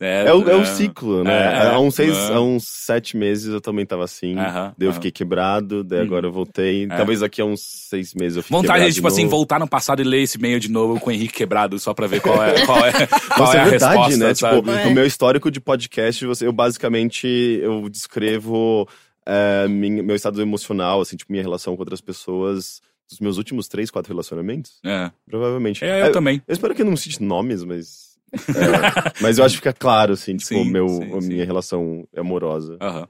é, 0.00 0.24
É 0.26 0.32
o, 0.34 0.48
é 0.50 0.54
o 0.54 0.64
ciclo, 0.66 1.24
né? 1.24 1.32
É, 1.32 1.70
há, 1.70 1.78
uns 1.80 1.94
seis, 1.94 2.16
é. 2.16 2.34
há 2.34 2.40
uns 2.40 2.64
sete 2.66 3.16
meses 3.16 3.46
eu 3.52 3.60
também 3.60 3.86
tava 3.86 4.04
assim. 4.04 4.36
Aham, 4.38 4.74
daí 4.76 4.86
eu 4.86 4.90
aham. 4.90 4.94
fiquei 4.94 5.10
quebrado, 5.10 5.82
daí 5.82 6.00
agora 6.00 6.26
eu 6.26 6.32
voltei. 6.32 6.86
Talvez 6.88 7.20
daqui 7.20 7.40
a 7.40 7.44
uns 7.44 7.60
seis 7.62 8.12
meses 8.14 8.36
eu 8.36 8.42
fique 8.42 8.52
Vontade 8.52 8.72
quebrado 8.74 8.88
de, 8.90 8.94
tipo 8.96 9.08
assim, 9.08 9.26
voltar 9.28 9.58
no 9.58 9.66
passado 9.68 10.00
e 10.02 10.04
ler 10.04 10.22
esse 10.22 10.36
e-mail 10.38 10.60
de 10.60 10.70
novo 10.70 11.00
com 11.00 11.10
o 11.10 11.12
Henrique 11.12 11.32
quebrado, 11.34 11.78
só 11.78 11.94
pra 11.94 12.06
ver 12.06 12.20
qual 12.20 12.42
é, 12.44 12.66
qual 12.66 12.84
é, 12.84 12.92
qual 13.06 13.40
Nossa, 13.40 13.56
é 13.56 13.56
é 13.56 13.60
a 13.62 13.64
verdade, 13.64 13.96
resposta, 13.96 14.16
né? 14.18 14.34
sabe? 14.34 14.56
Tipo, 14.56 14.70
É. 14.70 14.84
no 14.84 14.90
meu 14.90 15.06
histórico 15.06 15.50
de 15.50 15.60
podcast, 15.60 16.24
eu 16.42 16.52
basicamente 16.52 17.26
eu 17.62 17.88
descrevo 17.88 18.86
é, 19.26 19.66
meu 19.68 20.14
estado 20.16 20.40
emocional, 20.42 21.00
assim, 21.00 21.16
tipo, 21.16 21.32
minha 21.32 21.42
relação 21.42 21.74
com 21.76 21.82
outras 21.82 22.00
pessoas 22.00 22.80
dos 23.10 23.20
meus 23.20 23.36
últimos 23.36 23.68
três, 23.68 23.90
quatro 23.90 24.10
relacionamentos. 24.12 24.80
É. 24.84 25.10
Provavelmente. 25.26 25.84
É, 25.84 26.00
eu 26.02 26.06
É, 26.06 26.10
também. 26.10 26.42
eu 26.46 26.52
espero 26.52 26.74
que 26.74 26.82
eu 26.82 26.86
não 26.86 26.96
cite 26.96 27.22
nomes, 27.22 27.62
mas. 27.64 28.18
é, 28.32 29.12
mas 29.20 29.38
eu 29.38 29.44
acho 29.44 29.54
que 29.54 29.58
fica 29.58 29.72
claro, 29.72 30.12
assim, 30.14 30.36
tipo, 30.36 30.48
Sim, 30.48 30.70
meu, 30.70 30.88
sim, 30.88 31.16
a 31.16 31.20
sim. 31.20 31.28
minha 31.28 31.44
relação 31.44 32.06
amorosa. 32.16 32.76
Aham. 32.80 33.08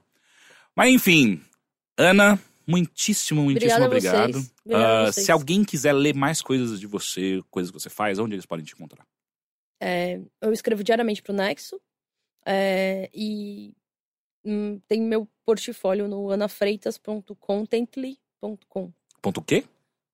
Mas 0.75 0.91
enfim, 0.93 1.39
Ana, 1.97 2.39
muitíssimo, 2.65 3.43
muitíssimo 3.43 3.85
Obrigada 3.85 4.25
obrigado. 4.25 5.11
vocês. 5.11 5.25
se 5.25 5.31
alguém 5.31 5.63
quiser 5.63 5.93
ler 5.93 6.15
mais 6.15 6.41
coisas 6.41 6.79
de 6.79 6.87
você, 6.87 7.39
coisas 7.51 7.69
que 7.71 7.79
você 7.79 7.89
faz, 7.89 8.17
onde 8.17 8.33
eles 8.33 8.45
podem 8.47 8.65
te 8.65 8.73
encontrar? 8.73 9.05
É, 9.79 10.19
eu 10.41 10.51
escrevo 10.53 10.83
diariamente 10.83 11.21
pro 11.21 11.33
Nexo. 11.33 11.79
é, 12.45 13.07
e 13.13 13.73
hum, 14.43 14.79
tem 14.87 14.99
meu 15.01 15.27
portfólio 15.45 16.07
no 16.07 16.31
anafreitas.contently.com. 16.31 18.91
Ponto 19.21 19.37
o 19.39 19.43
quê? 19.43 19.63